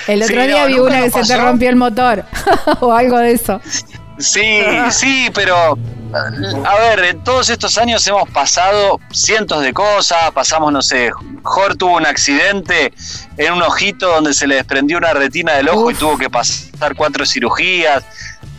El 0.10 0.22
otro 0.22 0.46
día 0.46 0.66
vi 0.66 0.80
una 0.80 1.02
que 1.02 1.12
se 1.12 1.24
te 1.24 1.38
rompió 1.38 1.70
el 1.70 1.78
motor 1.78 2.26
o 2.82 2.92
algo 2.92 3.18
de 3.20 3.32
eso. 3.32 3.62
Sí, 4.20 4.62
sí, 4.92 5.30
pero 5.34 5.78
a 6.66 6.76
ver, 6.80 7.04
en 7.06 7.24
todos 7.24 7.50
estos 7.50 7.78
años 7.78 8.06
hemos 8.08 8.30
pasado 8.30 9.00
cientos 9.12 9.62
de 9.64 9.74
cosas, 9.74 10.32
pasamos, 10.34 10.72
no 10.72 10.82
sé, 10.82 11.12
Jor 11.42 11.76
tuvo 11.76 11.98
un 11.98 12.06
accidente 12.06 12.94
en 13.38 13.54
un 13.54 13.64
ojito 13.64 14.08
donde 14.08 14.34
se 14.34 14.46
le 14.46 14.56
desprendió 14.56 14.98
una 15.00 15.14
retina 15.14 15.54
del 15.54 15.70
ojo 15.70 15.90
y 15.92 15.96
tuvo 15.96 16.18
que 16.18 16.30
pasar 16.30 16.96
cuatro 16.96 17.26
cirugías. 17.26 18.04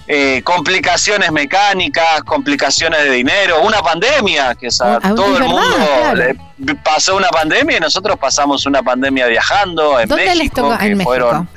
eh, 0.07 0.43
complicaciones 0.45 1.33
mecánicas, 1.33 2.23
complicaciones 2.25 3.05
de 3.05 3.11
dinero, 3.11 3.63
una 3.63 3.79
pandemia, 3.81 4.55
que 4.55 4.67
a 4.67 4.97
Ah, 5.03 5.13
todo 5.17 5.29
el 5.29 5.33
verdad, 5.45 5.47
mundo 5.49 5.77
claro. 5.79 6.35
le 6.59 6.75
pasó 6.75 7.17
una 7.17 7.29
pandemia 7.31 7.79
y 7.79 7.81
nosotros 7.81 8.19
pasamos 8.19 8.67
una 8.67 8.83
pandemia 8.83 9.27
viajando 9.29 9.99
en 9.99 10.07
¿Dónde 10.11 10.27
les 10.27 10.37
México. 10.37 10.57
tocó? 10.61 10.77
que 10.79 10.85
En 10.85 10.99
México. 10.99 11.05
fueron- 11.11 11.49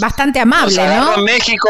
Bastante 0.00 0.40
amable, 0.40 0.74
¿no? 0.88 1.16
en 1.16 1.24
México, 1.24 1.68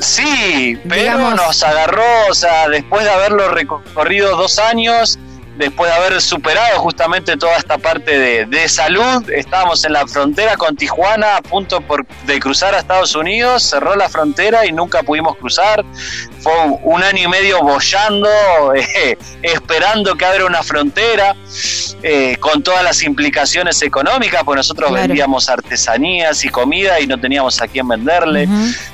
sí, 0.00 0.78
pero 0.88 1.02
Digamos- 1.02 1.34
nos 1.36 1.62
agarró, 1.62 2.04
o 2.30 2.34
sea, 2.34 2.68
después 2.68 3.04
de 3.04 3.10
haberlo 3.10 3.48
recorrido 3.48 4.36
dos 4.36 4.58
años, 4.58 5.18
después 5.58 5.90
de 5.90 5.96
haber 5.96 6.20
superado 6.22 6.78
justamente 6.80 7.36
toda 7.36 7.56
esta 7.56 7.76
parte 7.78 8.18
de, 8.18 8.46
de 8.46 8.68
salud, 8.68 9.28
estábamos 9.30 9.84
en 9.84 9.92
la 9.92 10.06
frontera 10.06 10.56
con 10.56 10.76
Tijuana 10.76 11.36
a 11.36 11.42
punto 11.42 11.80
por- 11.82 12.06
de 12.26 12.40
cruzar 12.40 12.74
a 12.74 12.78
Estados 12.80 13.14
Unidos, 13.14 13.62
cerró 13.62 13.94
la 13.94 14.08
frontera 14.08 14.64
y 14.66 14.72
nunca 14.72 15.02
pudimos 15.02 15.36
cruzar. 15.36 15.84
Fue 16.42 16.52
un, 16.82 17.02
año 17.02 17.24
y 17.24 17.28
medio 17.28 17.60
bollando, 17.60 18.28
eh, 18.74 19.16
esperando 19.42 20.14
que 20.16 20.24
abra 20.24 20.44
una 20.44 20.62
frontera, 20.62 21.36
eh, 22.02 22.36
con 22.40 22.62
todas 22.62 22.82
las 22.82 23.02
implicaciones 23.02 23.80
económicas, 23.82 24.42
pues 24.44 24.56
nosotros 24.56 24.90
Claro. 24.90 25.06
vendíamos 25.06 25.48
artesanías 25.48 26.44
y 26.44 26.48
comida 26.48 26.98
y 27.00 27.06
no 27.06 27.18
teníamos 27.18 27.60
a 27.62 27.68
quién 27.68 27.86
venderle. 27.86 28.48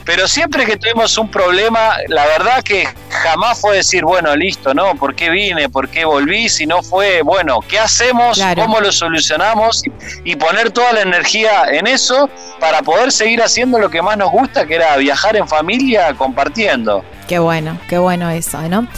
Pero 0.05 0.29
siempre 0.29 0.67
que 0.67 0.77
tuvimos 0.77 1.17
un 1.17 1.31
problema, 1.31 1.97
la 2.09 2.27
verdad 2.27 2.63
que 2.63 2.87
jamás 3.11 3.61
fue 3.61 3.77
decir, 3.77 4.05
bueno, 4.05 4.35
listo, 4.37 4.75
¿no? 4.75 4.95
¿Por 4.97 5.15
qué 5.15 5.31
vine? 5.31 5.69
¿Por 5.71 5.89
qué 5.89 6.05
volví? 6.05 6.49
Si 6.49 6.67
no 6.67 6.83
fue, 6.83 7.23
bueno, 7.23 7.61
¿qué 7.67 7.79
hacemos? 7.79 8.37
Claro. 8.37 8.63
¿Cómo 8.63 8.81
lo 8.81 8.93
solucionamos? 8.93 9.83
Y 10.25 10.37
poner 10.37 10.71
toda 10.71 10.93
la 10.93 11.01
energía 11.03 11.65
en 11.71 11.87
eso 11.87 12.29
para 12.61 12.83
poder 12.83 13.11
seguir 13.13 13.43
haciendo 13.43 13.79
lo 13.79 13.89
que 13.89 14.03
más 14.03 14.19
nos 14.19 14.31
gusta, 14.31 14.67
que 14.67 14.75
era 14.75 14.97
viajar 14.97 15.37
en 15.37 15.49
familia 15.49 16.13
compartiendo. 16.15 17.05
Qué 17.29 17.39
bueno, 17.39 17.79
qué 17.89 17.99
bueno 17.99 18.31
eso, 18.31 18.61
¿no? 18.69 18.89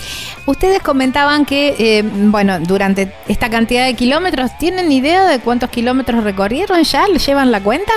Ustedes 0.46 0.80
comentaban 0.82 1.44
que, 1.44 1.74
eh, 1.78 2.02
bueno, 2.04 2.60
durante 2.60 3.12
esta 3.28 3.50
cantidad 3.50 3.84
de 3.84 3.94
kilómetros, 3.94 4.56
¿tienen 4.56 4.90
idea 4.92 5.26
de 5.26 5.40
cuántos 5.40 5.68
kilómetros 5.68 6.22
recorrieron 6.22 6.82
ya? 6.84 7.08
¿Le 7.08 7.18
llevan 7.18 7.50
la 7.50 7.60
cuenta? 7.60 7.92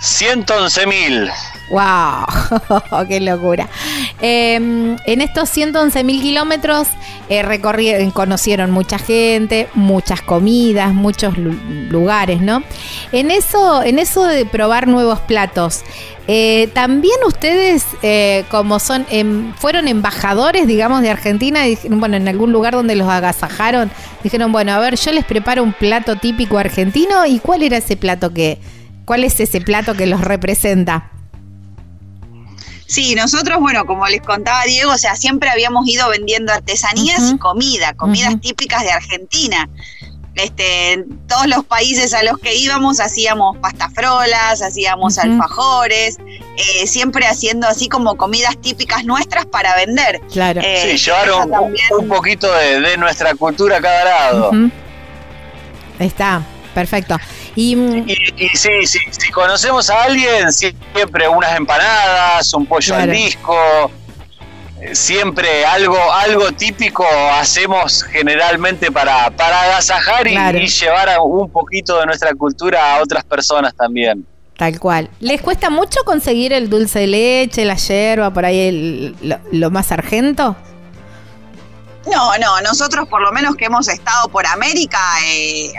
111 0.00 0.86
mil. 0.86 1.28
¡Wow! 1.70 3.04
¡Qué 3.08 3.18
locura! 3.20 3.68
Eh, 4.20 4.54
en 4.54 5.20
estos 5.20 5.48
111 5.50 6.04
mil 6.04 6.22
kilómetros 6.22 6.86
eh, 7.28 7.42
recorrieron, 7.42 8.12
conocieron 8.12 8.70
mucha 8.70 8.98
gente, 8.98 9.68
muchas 9.74 10.22
comidas, 10.22 10.94
muchos 10.94 11.36
lu- 11.36 11.58
lugares, 11.90 12.40
¿no? 12.40 12.62
En 13.10 13.32
eso, 13.32 13.82
en 13.82 13.98
eso 13.98 14.24
de 14.24 14.46
probar 14.46 14.86
nuevos 14.86 15.18
platos, 15.20 15.82
eh, 16.30 16.68
también 16.74 17.16
ustedes, 17.26 17.86
eh, 18.02 18.44
como 18.50 18.78
son, 18.80 19.06
em, 19.08 19.54
fueron 19.54 19.88
embajadores, 19.88 20.66
digamos, 20.66 21.00
de 21.00 21.08
Argentina, 21.08 21.66
y 21.66 21.70
dijeron, 21.70 22.00
bueno, 22.00 22.18
en 22.18 22.28
algún 22.28 22.52
lugar 22.52 22.74
donde 22.74 22.96
los 22.96 23.08
agasajaron, 23.08 23.90
dijeron, 24.22 24.52
bueno, 24.52 24.72
a 24.72 24.78
ver, 24.78 24.96
yo 24.96 25.10
les 25.12 25.24
preparo 25.24 25.62
un 25.62 25.72
plato 25.72 26.16
típico 26.16 26.58
argentino, 26.58 27.24
¿y 27.24 27.38
cuál 27.38 27.62
era 27.62 27.78
ese 27.78 27.96
plato 27.96 28.34
que, 28.34 28.60
cuál 29.06 29.24
es 29.24 29.40
ese 29.40 29.62
plato 29.62 29.94
que 29.94 30.06
los 30.06 30.20
representa? 30.20 31.10
Sí, 32.84 33.14
nosotros, 33.14 33.58
bueno, 33.60 33.86
como 33.86 34.06
les 34.06 34.20
contaba 34.20 34.64
Diego, 34.64 34.92
o 34.92 34.98
sea, 34.98 35.16
siempre 35.16 35.48
habíamos 35.48 35.88
ido 35.88 36.10
vendiendo 36.10 36.52
artesanías 36.52 37.32
y 37.32 37.38
comida, 37.38 37.94
comidas 37.94 38.38
típicas 38.38 38.82
de 38.82 38.90
Argentina. 38.90 39.66
Este, 40.34 40.92
en 40.92 41.18
todos 41.26 41.46
los 41.48 41.64
países 41.64 42.14
a 42.14 42.22
los 42.22 42.38
que 42.38 42.54
íbamos 42.54 43.00
hacíamos 43.00 43.56
pastafrolas, 43.58 44.62
hacíamos 44.62 45.18
Ujú. 45.18 45.26
alfajores, 45.26 46.18
eh, 46.56 46.86
siempre 46.86 47.26
haciendo 47.26 47.66
así 47.66 47.88
como 47.88 48.16
comidas 48.16 48.56
típicas 48.60 49.04
nuestras 49.04 49.46
para 49.46 49.74
vender. 49.74 50.20
Claro. 50.32 50.60
Eh, 50.62 50.92
Sí, 50.92 50.98
también. 51.48 51.82
un, 51.90 52.04
un 52.04 52.08
poquito 52.08 52.52
de, 52.52 52.80
de 52.80 52.96
nuestra 52.98 53.34
cultura 53.34 53.78
a 53.78 53.80
cada 53.80 54.04
lado. 54.04 54.48
Ujú. 54.50 54.70
Está, 55.98 56.42
perfecto. 56.74 57.18
Y 57.56 57.74
mm, 57.74 58.08
Y, 58.08 58.12
y 58.36 58.48
sí, 58.50 58.70
sí, 58.86 58.98
si 59.10 59.30
conocemos 59.32 59.90
a 59.90 60.04
alguien, 60.04 60.52
siempre 60.52 61.26
unas 61.28 61.56
empanadas, 61.56 62.52
un 62.54 62.64
pollo 62.66 62.94
al 62.94 63.02
Claro. 63.04 63.18
disco, 63.18 63.90
eh, 63.90 64.07
siempre 64.92 65.64
algo, 65.66 65.96
algo 66.12 66.52
típico 66.52 67.04
hacemos 67.32 68.02
generalmente 68.04 68.90
para, 68.92 69.30
para 69.30 69.62
agasajar 69.62 70.26
y, 70.26 70.32
Claro. 70.32 70.58
y 70.58 70.68
llevar 70.68 71.08
un 71.22 71.50
poquito 71.50 71.98
de 72.00 72.06
nuestra 72.06 72.32
cultura 72.34 72.96
a 72.96 73.02
otras 73.02 73.24
personas 73.24 73.74
también. 73.74 74.26
tal 74.56 74.78
cual. 74.80 75.08
¿Les 75.20 75.40
cuesta 75.40 75.70
mucho 75.70 76.02
conseguir 76.04 76.52
el 76.52 76.68
dulce 76.68 77.00
de 77.00 77.06
leche, 77.06 77.64
la 77.64 77.76
yerba, 77.76 78.32
por 78.32 78.44
ahí 78.44 78.58
el- 78.68 79.16
lo, 79.22 79.38
lo 79.52 79.70
más 79.70 79.92
argento? 79.92 80.56
No, 82.10 82.36
no, 82.38 82.60
nosotros 82.62 83.06
por 83.08 83.20
lo 83.20 83.30
menos 83.32 83.54
que 83.54 83.66
hemos 83.66 83.86
estado 83.88 84.28
por 84.30 84.46
América, 84.46 84.98
eh, 85.24 85.66
eh, 85.66 85.72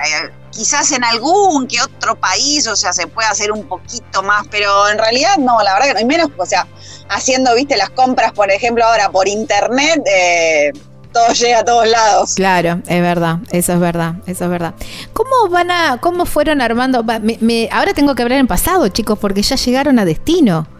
quizás 0.51 0.91
en 0.91 1.03
algún 1.03 1.67
que 1.67 1.81
otro 1.81 2.15
país, 2.15 2.67
o 2.67 2.75
sea, 2.75 2.93
se 2.93 3.07
puede 3.07 3.27
hacer 3.27 3.51
un 3.51 3.67
poquito 3.67 4.21
más, 4.23 4.45
pero 4.49 4.87
en 4.89 4.97
realidad 4.99 5.37
no, 5.37 5.61
la 5.63 5.73
verdad 5.73 5.87
que 5.87 5.93
no, 5.95 5.99
y 6.01 6.05
menos, 6.05 6.29
o 6.37 6.45
sea, 6.45 6.67
haciendo, 7.09 7.53
viste, 7.55 7.75
las 7.77 7.89
compras, 7.89 8.31
por 8.31 8.51
ejemplo, 8.51 8.85
ahora 8.85 9.09
por 9.11 9.27
internet, 9.27 10.01
eh, 10.11 10.71
todo 11.11 11.27
llega 11.33 11.59
a 11.59 11.65
todos 11.65 11.87
lados. 11.87 12.35
Claro, 12.35 12.81
es 12.87 13.01
verdad, 13.01 13.39
eso 13.51 13.73
es 13.73 13.79
verdad, 13.79 14.15
eso 14.27 14.45
es 14.45 14.49
verdad. 14.51 14.73
¿Cómo 15.13 15.49
van 15.49 15.71
a, 15.71 15.97
cómo 15.99 16.25
fueron 16.25 16.61
armando? 16.61 17.03
va, 17.03 17.19
me- 17.19 17.67
ahora 17.71 17.93
tengo 17.93 18.13
que 18.15 18.21
hablar 18.23 18.39
en 18.39 18.47
pasado, 18.47 18.87
chicos, 18.89 19.17
porque 19.19 19.41
ya 19.41 19.55
llegaron 19.55 19.99
a 19.99 20.05
destino. 20.05 20.67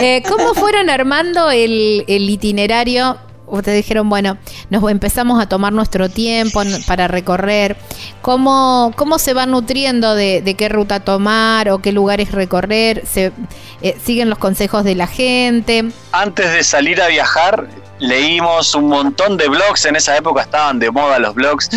Eh, 0.00 0.22
¿Cómo 0.28 0.54
fueron 0.54 0.90
armando 0.90 1.50
el, 1.50 2.04
el 2.08 2.28
itinerario? 2.28 3.16
Ustedes 3.46 3.76
dijeron, 3.76 4.08
bueno, 4.08 4.38
nos 4.70 4.90
empezamos 4.90 5.40
a 5.40 5.48
tomar 5.48 5.72
nuestro 5.72 6.08
tiempo 6.08 6.62
para 6.86 7.06
recorrer. 7.08 7.76
¿Cómo, 8.22 8.92
cómo 8.96 9.18
se 9.18 9.34
van 9.34 9.50
nutriendo 9.50 10.14
de, 10.14 10.40
de 10.42 10.54
qué 10.54 10.68
ruta 10.70 11.00
tomar 11.00 11.68
o 11.68 11.78
qué 11.78 11.92
lugares 11.92 12.32
recorrer? 12.32 13.04
¿Se, 13.06 13.32
eh, 13.84 13.98
¿Siguen 14.02 14.30
los 14.30 14.38
consejos 14.38 14.82
de 14.82 14.94
la 14.94 15.06
gente? 15.06 15.84
Antes 16.10 16.50
de 16.54 16.64
salir 16.64 17.02
a 17.02 17.08
viajar, 17.08 17.68
leímos 17.98 18.74
un 18.74 18.88
montón 18.88 19.36
de 19.36 19.46
blogs, 19.46 19.84
en 19.84 19.94
esa 19.94 20.16
época 20.16 20.40
estaban 20.40 20.78
de 20.78 20.90
moda 20.90 21.18
los 21.18 21.34
blogs, 21.34 21.68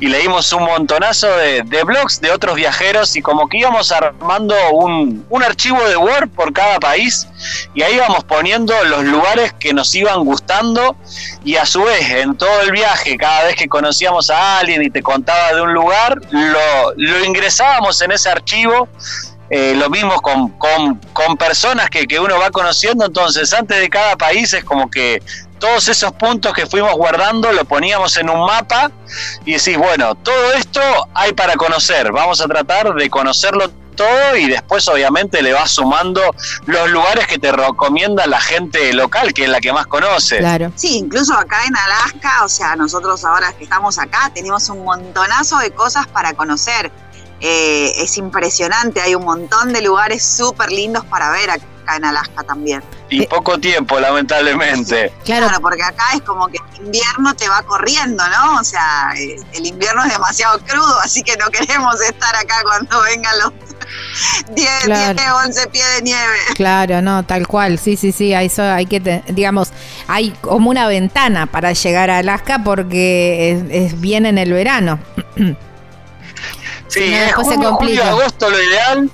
y 0.00 0.06
leímos 0.06 0.52
un 0.52 0.62
montonazo 0.62 1.26
de, 1.36 1.62
de 1.64 1.82
blogs 1.82 2.20
de 2.20 2.30
otros 2.30 2.54
viajeros 2.54 3.16
y 3.16 3.20
como 3.20 3.48
que 3.48 3.58
íbamos 3.58 3.90
armando 3.90 4.54
un, 4.74 5.26
un 5.28 5.42
archivo 5.42 5.82
de 5.88 5.96
Word 5.96 6.28
por 6.30 6.52
cada 6.52 6.78
país 6.78 7.26
y 7.74 7.82
ahí 7.82 7.96
íbamos 7.96 8.22
poniendo 8.22 8.72
los 8.84 9.04
lugares 9.04 9.52
que 9.52 9.74
nos 9.74 9.92
iban 9.96 10.24
gustando 10.24 10.94
y 11.44 11.56
a 11.56 11.66
su 11.66 11.82
vez 11.82 12.08
en 12.10 12.36
todo 12.36 12.60
el 12.62 12.70
viaje, 12.70 13.16
cada 13.16 13.44
vez 13.44 13.56
que 13.56 13.66
conocíamos 13.66 14.30
a 14.30 14.60
alguien 14.60 14.84
y 14.84 14.90
te 14.90 15.02
contaba 15.02 15.52
de 15.52 15.62
un 15.62 15.72
lugar, 15.74 16.20
lo, 16.30 16.92
lo 16.96 17.24
ingresábamos 17.24 18.00
en 18.02 18.12
ese 18.12 18.28
archivo. 18.28 18.88
Eh, 19.50 19.74
lo 19.76 19.88
mismo 19.90 20.20
con, 20.20 20.50
con, 20.50 20.96
con 21.12 21.36
personas 21.36 21.88
que, 21.90 22.06
que 22.06 22.18
uno 22.18 22.38
va 22.38 22.50
conociendo, 22.50 23.06
entonces 23.06 23.52
antes 23.52 23.80
de 23.80 23.88
cada 23.88 24.16
país 24.16 24.52
es 24.52 24.64
como 24.64 24.90
que 24.90 25.22
todos 25.58 25.88
esos 25.88 26.12
puntos 26.12 26.52
que 26.52 26.66
fuimos 26.66 26.92
guardando 26.94 27.52
lo 27.52 27.64
poníamos 27.64 28.16
en 28.16 28.28
un 28.28 28.46
mapa 28.46 28.90
y 29.44 29.54
decís, 29.54 29.76
bueno, 29.78 30.14
todo 30.14 30.52
esto 30.52 30.80
hay 31.14 31.32
para 31.32 31.54
conocer, 31.54 32.12
vamos 32.12 32.40
a 32.40 32.46
tratar 32.46 32.94
de 32.94 33.08
conocerlo 33.08 33.70
todo 33.96 34.36
y 34.36 34.46
después 34.46 34.86
obviamente 34.88 35.42
le 35.42 35.52
vas 35.52 35.72
sumando 35.72 36.20
los 36.66 36.90
lugares 36.90 37.26
que 37.26 37.38
te 37.38 37.50
recomienda 37.50 38.26
la 38.26 38.40
gente 38.40 38.92
local, 38.92 39.32
que 39.32 39.44
es 39.44 39.48
la 39.48 39.60
que 39.60 39.72
más 39.72 39.86
conoce. 39.86 40.38
Claro. 40.38 40.70
Sí, 40.76 40.98
incluso 40.98 41.34
acá 41.34 41.64
en 41.64 41.74
Alaska, 41.74 42.44
o 42.44 42.48
sea, 42.48 42.76
nosotros 42.76 43.24
ahora 43.24 43.52
que 43.54 43.64
estamos 43.64 43.98
acá 43.98 44.30
tenemos 44.34 44.68
un 44.68 44.84
montonazo 44.84 45.58
de 45.58 45.72
cosas 45.72 46.06
para 46.06 46.34
conocer. 46.34 46.92
Eh, 47.40 47.92
es 48.02 48.16
impresionante, 48.16 49.00
hay 49.00 49.14
un 49.14 49.24
montón 49.24 49.72
de 49.72 49.82
lugares 49.82 50.24
súper 50.24 50.70
lindos 50.72 51.04
para 51.04 51.30
ver 51.30 51.50
acá 51.50 51.64
en 51.96 52.04
Alaska 52.04 52.42
también. 52.42 52.82
Y 53.10 53.24
poco 53.26 53.58
tiempo, 53.60 54.00
lamentablemente. 54.00 55.12
Claro, 55.24 55.46
Claro, 55.46 55.60
porque 55.62 55.82
acá 55.82 56.02
es 56.14 56.22
como 56.22 56.48
que 56.48 56.58
el 56.78 56.86
invierno 56.86 57.34
te 57.36 57.48
va 57.48 57.62
corriendo, 57.62 58.24
¿no? 58.28 58.56
O 58.58 58.64
sea, 58.64 59.12
el 59.52 59.66
invierno 59.66 60.02
es 60.04 60.12
demasiado 60.12 60.58
crudo, 60.60 60.98
así 61.04 61.22
que 61.22 61.36
no 61.36 61.46
queremos 61.50 62.00
estar 62.00 62.34
acá 62.34 62.56
cuando 62.64 63.00
vengan 63.02 63.38
los 63.38 63.52
10, 64.56 64.68
Claro. 64.84 65.14
10, 65.14 65.28
11 65.46 65.66
pies 65.68 65.84
de 65.96 66.02
nieve. 66.02 66.36
Claro, 66.56 67.02
no, 67.02 67.22
tal 67.24 67.46
cual, 67.46 67.78
sí, 67.78 67.96
sí, 67.96 68.10
sí, 68.12 68.32
eso 68.32 68.62
hay 68.64 68.86
que, 68.86 68.98
te- 68.98 69.22
digamos, 69.28 69.68
hay 70.08 70.30
como 70.40 70.70
una 70.70 70.88
ventana 70.88 71.46
para 71.46 71.72
llegar 71.74 72.10
a 72.10 72.18
Alaska 72.18 72.62
porque 72.64 73.52
es, 73.52 73.92
es 73.92 74.00
bien 74.00 74.26
en 74.26 74.38
el 74.38 74.52
verano. 74.52 74.98
Sí, 76.88 77.14
no, 77.36 77.44
se 77.44 77.54
complica. 77.56 77.74
julio, 77.74 78.04
agosto 78.04 78.48
lo 78.50 78.62
ideal. 78.62 79.10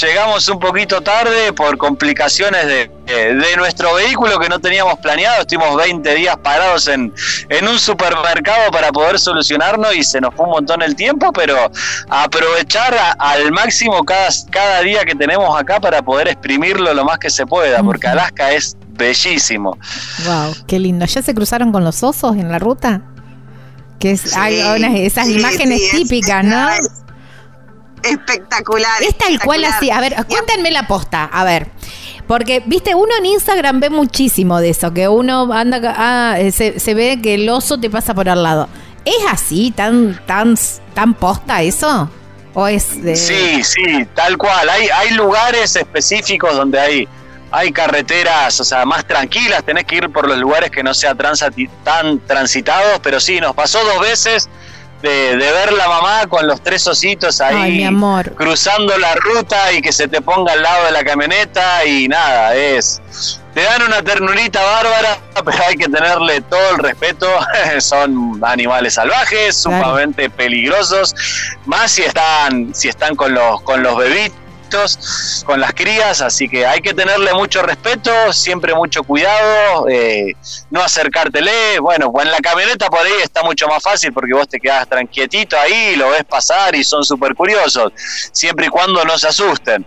llegamos 0.00 0.48
un 0.48 0.60
poquito 0.60 1.00
tarde 1.00 1.52
por 1.52 1.76
complicaciones 1.76 2.64
de, 2.66 2.90
de 3.34 3.56
nuestro 3.56 3.94
vehículo 3.94 4.38
que 4.38 4.48
no 4.48 4.60
teníamos 4.60 4.98
planeado. 5.00 5.40
Estuvimos 5.42 5.76
20 5.76 6.14
días 6.14 6.36
parados 6.42 6.86
en, 6.88 7.12
en 7.48 7.68
un 7.68 7.78
supermercado 7.78 8.70
para 8.70 8.92
poder 8.92 9.18
solucionarnos 9.18 9.94
y 9.96 10.04
se 10.04 10.20
nos 10.20 10.34
fue 10.34 10.46
un 10.46 10.52
montón 10.52 10.82
el 10.82 10.94
tiempo, 10.94 11.32
pero 11.32 11.56
aprovechar 12.08 12.94
a- 12.94 13.12
al 13.18 13.50
máximo 13.52 14.04
cada, 14.04 14.28
cada 14.50 14.80
día 14.82 15.04
que 15.04 15.14
tenemos 15.14 15.58
acá 15.60 15.80
para 15.80 16.00
poder 16.02 16.28
exprimirlo 16.28 16.94
lo 16.94 17.04
más 17.04 17.18
que 17.18 17.28
se 17.30 17.44
pueda, 17.46 17.82
porque. 17.82 18.06
Alaska 18.06 18.52
es 18.52 18.76
bellísimo. 18.90 19.76
Wow, 20.26 20.54
qué 20.66 20.78
lindo. 20.78 21.04
¿Ya 21.06 21.22
se 21.22 21.34
cruzaron 21.34 21.72
con 21.72 21.82
los 21.84 22.02
osos 22.02 22.36
en 22.36 22.50
la 22.52 22.58
ruta? 22.58 23.02
Que 23.98 24.12
es, 24.12 24.20
Sí, 24.22 24.30
hay 24.38 24.60
unas- 24.80 24.94
esas 24.94 25.26
sí, 25.26 25.38
imágenes 25.38 25.78
sí, 25.80 25.84
es- 25.86 25.92
típicas, 25.92 26.44
¿no? 26.44 26.68
Es 28.02 28.10
espectacular. 28.12 29.02
Es 29.02 29.16
tal 29.16 29.38
cual 29.40 29.64
así. 29.64 29.90
A 29.90 30.00
ver, 30.00 30.14
cuéntenme 30.28 30.70
la 30.70 30.86
posta. 30.86 31.24
A 31.24 31.44
ver. 31.44 31.68
Porque, 32.26 32.62
viste, 32.64 32.94
uno 32.94 33.12
en 33.18 33.26
Instagram 33.26 33.80
ve 33.80 33.90
muchísimo 33.90 34.60
de 34.60 34.70
eso, 34.70 34.94
que 34.94 35.08
uno 35.08 35.52
anda, 35.52 35.80
ah, 35.96 36.36
eh, 36.38 36.52
se, 36.52 36.78
se 36.78 36.94
ve 36.94 37.20
que 37.20 37.34
el 37.34 37.48
oso 37.48 37.78
te 37.78 37.90
pasa 37.90 38.14
por 38.14 38.28
al 38.28 38.42
lado. 38.42 38.68
¿Es 39.04 39.26
así, 39.28 39.72
tan, 39.74 40.18
tan, 40.24 40.54
tan 40.94 41.14
posta 41.14 41.62
eso? 41.62 42.08
¿O 42.54 42.68
es 42.68 43.02
de... 43.02 43.16
Sí, 43.16 43.64
sí, 43.64 44.06
tal 44.14 44.38
cual. 44.38 44.68
Hay, 44.68 44.88
hay 44.88 45.10
lugares 45.10 45.74
específicos 45.74 46.54
donde 46.54 46.78
hay, 46.78 47.08
hay 47.50 47.72
carreteras, 47.72 48.60
o 48.60 48.64
sea, 48.64 48.84
más 48.84 49.04
tranquilas. 49.04 49.64
Tenés 49.64 49.84
que 49.84 49.96
ir 49.96 50.10
por 50.10 50.28
los 50.28 50.38
lugares 50.38 50.70
que 50.70 50.82
no 50.82 50.94
sean 50.94 51.18
transati- 51.18 51.68
tan 51.82 52.20
transitados, 52.20 53.00
pero 53.02 53.18
sí, 53.18 53.40
nos 53.40 53.54
pasó 53.54 53.84
dos 53.84 54.00
veces 54.00 54.48
de, 55.02 55.36
de 55.36 55.52
ver 55.52 55.72
la 55.72 55.88
mamá 55.88 56.26
con 56.28 56.46
los 56.46 56.62
tres 56.62 56.86
ositos 56.86 57.40
ahí 57.40 57.56
Ay, 57.56 57.72
mi 57.78 57.84
amor. 57.84 58.32
cruzando 58.34 58.96
la 58.98 59.14
ruta 59.16 59.72
y 59.72 59.82
que 59.82 59.92
se 59.92 60.06
te 60.08 60.20
ponga 60.20 60.52
al 60.52 60.62
lado 60.62 60.84
de 60.86 60.92
la 60.92 61.04
camioneta 61.04 61.84
y 61.84 62.08
nada, 62.08 62.54
es... 62.54 63.00
Te 63.52 63.60
dan 63.62 63.82
una 63.82 64.00
ternurita 64.02 64.62
bárbara, 64.64 65.18
pero 65.44 65.62
hay 65.68 65.74
que 65.76 65.84
tenerle 65.86 66.40
todo 66.40 66.70
el 66.70 66.78
respeto. 66.78 67.28
Son 67.80 68.40
animales 68.42 68.94
salvajes, 68.94 69.62
Claro. 69.62 69.82
sumamente 69.84 70.30
peligrosos, 70.30 71.14
más 71.66 71.90
si 71.90 72.02
están, 72.02 72.74
si 72.74 72.88
están 72.88 73.14
con 73.14 73.34
los, 73.34 73.60
con 73.60 73.82
los 73.82 73.94
bebitos, 73.98 74.38
con 75.44 75.60
las 75.60 75.72
crías, 75.72 76.20
así 76.20 76.48
que 76.48 76.66
hay 76.66 76.80
que 76.80 76.94
tenerle 76.94 77.32
mucho 77.34 77.62
respeto, 77.62 78.32
siempre 78.32 78.74
mucho 78.74 79.02
cuidado, 79.02 79.88
eh, 79.88 80.34
no 80.70 80.82
acercártele. 80.82 81.78
Bueno, 81.80 82.10
pues 82.10 82.26
en 82.26 82.32
la 82.32 82.38
camioneta 82.38 82.88
por 82.88 83.00
ahí 83.00 83.12
está 83.22 83.42
mucho 83.42 83.66
más 83.68 83.82
fácil 83.82 84.12
porque 84.12 84.34
vos 84.34 84.48
te 84.48 84.58
quedás 84.58 84.88
tranquietito 84.88 85.58
ahí, 85.58 85.96
lo 85.96 86.10
ves 86.10 86.24
pasar 86.24 86.74
y 86.74 86.84
son 86.84 87.04
súper 87.04 87.34
curiosos, 87.34 87.92
siempre 88.32 88.66
y 88.66 88.68
cuando 88.68 89.04
no 89.04 89.18
se 89.18 89.28
asusten. 89.28 89.86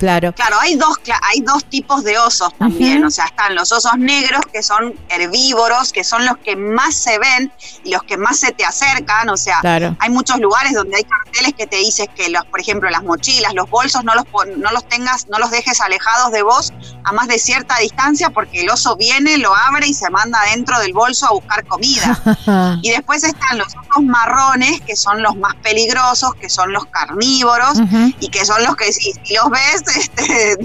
Claro. 0.00 0.32
Claro, 0.32 0.56
hay 0.60 0.76
dos, 0.76 0.96
hay 1.30 1.40
dos 1.42 1.62
tipos 1.66 2.02
de 2.04 2.18
osos 2.18 2.52
también. 2.58 3.04
O 3.04 3.10
sea, 3.10 3.26
están 3.26 3.54
los 3.54 3.70
osos 3.70 3.98
negros, 3.98 4.40
que 4.50 4.62
son 4.62 4.94
herbívoros, 5.10 5.92
que 5.92 6.04
son 6.04 6.24
los 6.24 6.38
que 6.38 6.56
más 6.56 6.94
se 6.94 7.18
ven 7.18 7.52
y 7.84 7.90
los 7.92 8.02
que 8.04 8.16
más 8.16 8.38
se 8.40 8.50
te 8.52 8.64
acercan. 8.64 9.28
O 9.28 9.36
sea, 9.36 9.58
Claro. 9.60 9.94
hay 10.00 10.08
muchos 10.08 10.38
lugares 10.38 10.72
donde 10.72 10.96
hay 10.96 11.04
carteles 11.04 11.52
que 11.56 11.66
te 11.66 11.76
dices 11.76 12.08
que 12.16 12.30
los, 12.30 12.44
por 12.46 12.60
ejemplo, 12.60 12.88
las 12.88 13.02
mochilas, 13.02 13.52
los 13.54 13.68
bolsos, 13.68 14.02
no 14.02 14.14
los, 14.14 14.24
no 14.56 14.70
los 14.72 14.88
tengas, 14.88 15.28
no 15.28 15.38
los 15.38 15.50
dejes 15.50 15.80
alejados 15.82 16.32
de 16.32 16.42
vos 16.42 16.72
a 17.04 17.12
más 17.12 17.28
de 17.28 17.38
cierta 17.38 17.76
distancia, 17.78 18.30
porque 18.30 18.60
el 18.62 18.70
oso 18.70 18.96
viene, 18.96 19.38
lo 19.38 19.54
abre 19.54 19.86
y 19.86 19.94
se 19.94 20.10
manda 20.10 20.38
dentro 20.54 20.78
del 20.80 20.92
bolso 20.92 21.26
a 21.26 21.30
buscar 21.32 21.64
comida. 21.66 22.20
Y 22.82 22.90
después 22.90 23.22
están 23.24 23.58
los 23.58 23.68
osos 23.68 24.02
marrones, 24.04 24.80
que 24.82 24.96
son 24.96 25.22
los 25.22 25.36
más 25.36 25.54
peligrosos, 25.56 26.34
que 26.34 26.48
son 26.48 26.72
los 26.72 26.84
carnívoros, 26.86 27.78
y 28.20 28.28
que 28.28 28.44
son 28.44 28.62
los 28.64 28.76
que 28.76 28.92
si, 28.92 29.12
si 29.24 29.34
los 29.34 29.50
ves, 29.50 29.82
este, 29.96 30.56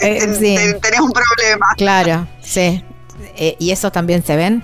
Eh, 0.00 0.34
sí. 0.38 0.56
tenés 0.80 1.00
un 1.00 1.12
problema. 1.12 1.66
Claro, 1.76 2.26
sí. 2.42 2.84
Eh, 3.36 3.56
¿Y 3.58 3.70
esos 3.70 3.92
también 3.92 4.24
se 4.24 4.36
ven? 4.36 4.62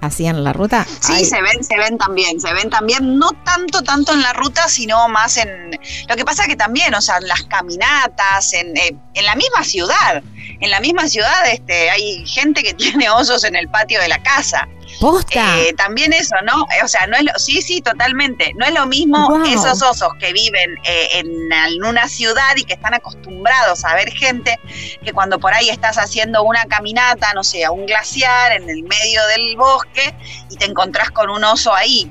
¿Así 0.00 0.26
en 0.26 0.44
la 0.44 0.52
ruta? 0.52 0.86
Sí, 1.00 1.12
Ay, 1.12 1.24
se 1.24 1.42
ven, 1.42 1.64
se 1.64 1.76
ven 1.76 1.98
también, 1.98 2.40
se 2.40 2.52
ven 2.52 2.70
también, 2.70 3.18
no 3.18 3.30
tanto, 3.44 3.82
tanto 3.82 4.12
en 4.12 4.22
la 4.22 4.32
ruta, 4.32 4.68
sino 4.68 5.08
más 5.08 5.36
en... 5.36 5.78
Lo 6.08 6.16
que 6.16 6.24
pasa 6.24 6.46
que 6.46 6.54
también, 6.54 6.94
o 6.94 7.00
sea, 7.00 7.16
en 7.16 7.26
las 7.26 7.42
caminatas, 7.44 8.52
en, 8.52 8.76
eh, 8.76 8.94
en 9.14 9.24
la 9.24 9.34
misma 9.34 9.64
ciudad, 9.64 10.22
en 10.60 10.70
la 10.70 10.80
misma 10.80 11.08
ciudad 11.08 11.46
este, 11.50 11.90
hay 11.90 12.24
gente 12.26 12.62
que 12.62 12.74
tiene 12.74 13.10
osos 13.10 13.44
en 13.44 13.56
el 13.56 13.68
patio 13.68 14.00
de 14.00 14.08
la 14.08 14.22
casa. 14.22 14.68
¿Posta? 15.00 15.58
Eh, 15.60 15.72
también 15.74 16.12
eso, 16.12 16.34
¿no? 16.44 16.62
Eh, 16.64 16.84
O 16.84 16.88
sea, 16.88 17.06
no 17.06 17.16
es 17.16 17.22
lo, 17.24 17.32
sí, 17.38 17.62
sí, 17.62 17.80
totalmente. 17.80 18.52
No 18.56 18.66
es 18.66 18.72
lo 18.74 18.86
mismo 18.86 19.28
Wow. 19.28 19.44
esos 19.46 19.80
osos 19.82 20.08
que 20.18 20.32
viven 20.32 20.74
eh, 20.84 21.08
en, 21.14 21.52
en 21.52 21.84
una 21.84 22.08
ciudad 22.08 22.56
y 22.56 22.64
que 22.64 22.74
están 22.74 22.94
acostumbrados 22.94 23.84
a 23.84 23.94
ver 23.94 24.10
gente, 24.10 24.58
que 25.04 25.12
cuando 25.12 25.38
por 25.38 25.52
ahí 25.54 25.68
estás 25.70 25.96
haciendo 25.98 26.42
una 26.42 26.64
caminata, 26.64 27.32
no 27.34 27.44
sé, 27.44 27.64
a 27.64 27.70
un 27.70 27.86
glaciar 27.86 28.52
en 28.52 28.68
el 28.68 28.82
medio 28.82 29.26
del 29.28 29.56
bosque 29.56 30.14
y 30.50 30.56
te 30.56 30.64
encontrás 30.64 31.10
con 31.10 31.30
un 31.30 31.44
oso 31.44 31.74
ahí. 31.74 32.10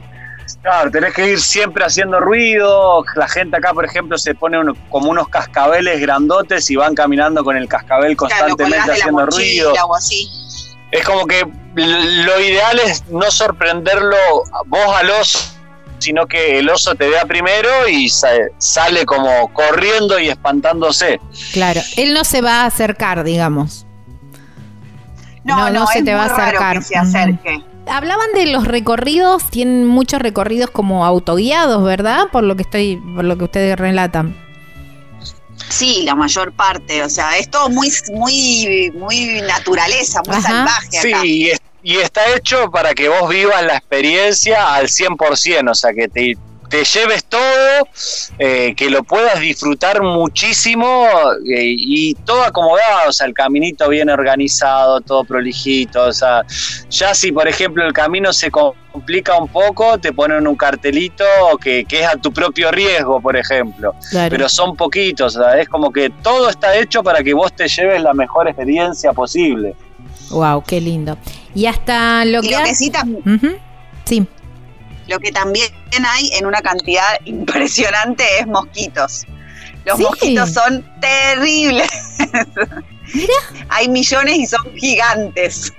Claro, 0.61 0.89
tenés 0.89 1.13
que 1.13 1.27
ir 1.27 1.39
siempre 1.41 1.83
haciendo 1.83 2.21
ruido. 2.21 3.03
La 3.15 3.27
gente 3.27 3.57
acá, 3.57 3.73
por 3.73 3.83
ejemplo, 3.83 4.17
se 4.17 4.33
pone 4.33 4.57
uno- 4.57 4.75
como 4.89 5.11
unos 5.11 5.27
cascabeles 5.27 5.99
grandotes 5.99 6.69
y 6.71 6.77
van 6.77 6.95
caminando 6.95 7.43
con 7.43 7.57
el 7.57 7.67
cascabel 7.67 8.15
constantemente 8.15 8.91
haciendo 8.93 9.25
ruido. 9.25 9.69
mochila 9.71 9.85
o 9.85 9.95
así. 9.95 10.29
Es 10.97 11.05
como 11.05 11.25
que 11.27 11.45
lo 11.75 12.39
ideal 12.41 12.79
es 12.85 13.03
no 13.09 13.29
sorprenderlo 13.29 14.15
vos 14.65 14.95
al 14.95 15.09
oso, 15.11 15.39
sino 15.99 16.25
que 16.27 16.59
el 16.59 16.69
oso 16.69 16.95
te 16.95 17.07
vea 17.09 17.25
primero 17.25 17.69
y 17.87 18.09
sa- 18.09 18.29
sale 18.57 19.05
como 19.05 19.51
corriendo 19.53 20.19
y 20.19 20.29
espantándose. 20.29 21.19
Claro. 21.53 21.81
Él 21.97 22.13
no 22.13 22.23
se 22.23 22.41
va 22.41 22.61
a 22.61 22.65
acercar, 22.65 23.23
digamos. 23.23 23.85
No, 25.43 25.55
No, 25.57 25.69
no, 25.69 25.79
no 25.81 25.87
se 25.87 25.99
es 25.99 26.05
te 26.05 26.13
va 26.13 26.23
a 26.23 26.25
acercar. 26.25 26.77
que 26.79 26.83
se 26.83 26.95
Ujú. 26.99 27.07
acerque. 27.07 27.63
Hablaban 27.89 28.27
de 28.33 28.47
los 28.47 28.67
recorridos, 28.67 29.49
tienen 29.49 29.85
muchos 29.87 30.21
recorridos 30.21 30.69
como 30.71 31.05
autoguiados, 31.05 31.83
¿verdad? 31.85 32.25
Por 32.31 32.43
lo 32.43 32.55
que 32.57 32.63
estoy, 32.63 32.97
por 33.15 33.23
lo 33.23 33.37
que 33.37 33.45
ustedes 33.45 33.77
relatan. 33.79 34.35
Sí, 35.69 36.03
la 36.03 36.15
mayor 36.15 36.53
parte, 36.53 37.03
o 37.03 37.09
sea, 37.09 37.37
es 37.37 37.49
todo 37.49 37.69
muy, 37.69 37.91
muy, 38.13 38.91
muy 38.95 39.41
naturaleza, 39.41 40.21
muy 40.25 40.35
Ajá. 40.35 40.41
salvaje 40.47 40.87
Sí, 41.01 41.11
y, 41.23 41.49
es- 41.49 41.59
y 41.83 41.97
está 41.97 42.33
hecho 42.35 42.69
para 42.71 42.93
que 42.93 43.07
vos 43.09 43.29
vivas 43.29 43.63
la 43.63 43.77
experiencia 43.77 44.73
al 44.73 44.87
100%, 44.89 45.71
o 45.71 45.75
sea, 45.75 45.91
que 45.93 46.07
te, 46.07 46.35
te 46.69 46.83
lleves 46.83 47.25
todo, 47.25 47.87
eh, 48.39 48.73
que 48.75 48.89
lo 48.89 49.03
puedas 49.03 49.39
disfrutar 49.39 50.01
muchísimo 50.01 51.07
eh, 51.49 51.63
y 51.77 52.13
todo 52.15 52.43
acomodado, 52.43 53.09
o 53.09 53.11
sea, 53.11 53.27
el 53.27 53.33
caminito 53.33 53.87
bien 53.89 54.09
organizado, 54.09 55.01
todo 55.01 55.23
prolijito, 55.23 56.03
o 56.03 56.13
sea, 56.13 56.43
ya 56.89 57.13
si 57.13 57.31
por 57.31 57.47
ejemplo 57.47 57.85
el 57.85 57.93
camino 57.93 58.33
se 58.33 58.51
complica 58.51 59.37
un 59.37 59.47
poco, 59.47 59.97
te 59.97 60.11
ponen 60.11 60.47
un 60.47 60.55
cartelito 60.55 61.23
que, 61.61 61.85
que 61.85 62.01
es 62.01 62.07
a 62.07 62.17
tu 62.17 62.31
propio 62.31 62.71
riesgo, 62.71 63.21
por 63.21 63.37
ejemplo 63.37 63.93
Claro. 64.09 64.29
pero 64.29 64.49
son 64.49 64.75
poquitos, 64.75 65.35
o 65.35 65.43
sea, 65.43 65.59
es 65.59 65.69
como 65.69 65.91
que 65.91 66.09
todo 66.09 66.49
está 66.49 66.75
hecho 66.77 67.03
para 67.03 67.23
que 67.23 67.33
vos 67.33 67.53
te 67.53 67.67
lleves 67.67 68.01
la 68.01 68.13
mejor 68.13 68.47
experiencia 68.47 69.13
posible. 69.13 69.75
Wow, 70.29 70.63
qué 70.63 70.81
lindo. 70.81 71.17
Y 71.55 71.65
hasta 71.67 72.25
lo 72.25 72.43
Y 72.43 72.49
que, 72.49 72.55
lo 72.55 72.63
que. 72.63 73.59
Sí. 74.05 74.27
Lo 75.07 75.19
que 75.19 75.31
también 75.31 75.69
hay 76.07 76.29
en 76.33 76.45
una 76.45 76.61
cantidad 76.61 77.03
impresionante 77.25 78.23
es 78.39 78.47
mosquitos. 78.47 79.25
Los 79.85 79.97
Sí. 79.97 80.03
mosquitos 80.03 80.53
son 80.53 80.85
terribles. 80.99 81.89
Mira. 83.13 83.33
Hay 83.69 83.87
millones 83.87 84.37
y 84.37 84.45
son 84.45 84.75
gigantes. 84.75 85.73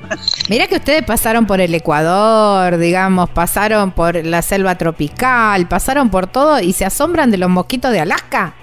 Mira 0.48 0.66
que 0.66 0.76
ustedes 0.76 1.02
pasaron 1.04 1.46
por 1.46 1.60
el 1.60 1.74
Ecuador, 1.74 2.78
digamos, 2.78 3.28
pasaron 3.28 3.92
por 3.92 4.24
la 4.24 4.40
selva 4.40 4.76
tropical, 4.78 5.68
pasaron 5.68 6.08
por 6.08 6.26
todo 6.26 6.58
y 6.60 6.72
se 6.72 6.86
asombran 6.86 7.30
de 7.30 7.36
los 7.36 7.50
mosquitos 7.50 7.92
de 7.92 8.00
Alaska. 8.00 8.54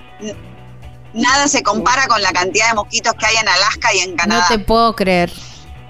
Nada 1.13 1.47
se 1.47 1.61
compara 1.61 2.07
con 2.07 2.21
la 2.23 2.31
cantidad 2.31 2.69
de 2.69 2.73
mosquitos 2.73 3.13
que 3.13 3.25
hay 3.27 3.35
en 3.35 3.47
Alaska 3.47 3.93
y 3.93 3.99
en 3.99 4.15
Canadá. 4.15 4.41
No 4.49 4.57
te 4.57 4.63
puedo 4.63 4.95
creer. 4.95 5.31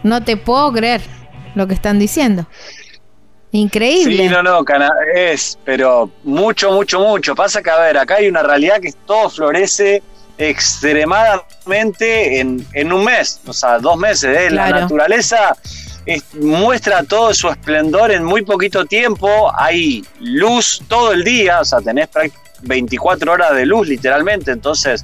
No 0.03 0.23
te 0.23 0.35
puedo 0.37 0.71
creer 0.73 1.01
lo 1.55 1.67
que 1.67 1.73
están 1.73 1.97
diciendo. 1.97 2.45
Increíble. 3.55 4.23
Sí, 4.23 4.29
no, 4.29 4.43
no, 4.43 4.63
es, 5.15 5.57
pero 5.63 6.09
mucho, 6.23 6.71
mucho, 6.71 6.99
mucho. 6.99 7.35
Pasa 7.35 7.61
que, 7.61 7.69
a 7.69 7.79
ver, 7.79 7.97
acá 7.97 8.15
hay 8.15 8.27
una 8.27 8.43
realidad 8.43 8.79
que 8.81 8.91
todo 9.05 9.29
florece 9.29 10.01
extremadamente 10.37 12.39
en, 12.39 12.65
en 12.73 12.93
un 12.93 13.03
mes, 13.03 13.39
o 13.47 13.53
sea, 13.53 13.79
dos 13.79 13.97
meses. 13.97 14.37
¿eh? 14.37 14.49
La 14.51 14.67
naturaleza 14.81 15.55
es- 16.05 16.33
muestra 16.35 17.03
todo 17.03 17.33
su 17.33 17.49
esplendor 17.49 18.11
en 18.11 18.23
muy 18.23 18.43
poquito 18.43 18.85
tiempo. 18.85 19.51
Hay 19.57 20.03
luz 20.19 20.81
todo 20.87 21.11
el 21.13 21.23
día, 21.23 21.61
o 21.61 21.65
sea, 21.65 21.79
tenés 21.81 22.09
práct- 22.11 22.33
24 22.61 23.31
horas 23.31 23.55
de 23.55 23.65
luz 23.65 23.87
literalmente, 23.87 24.51
entonces 24.51 25.03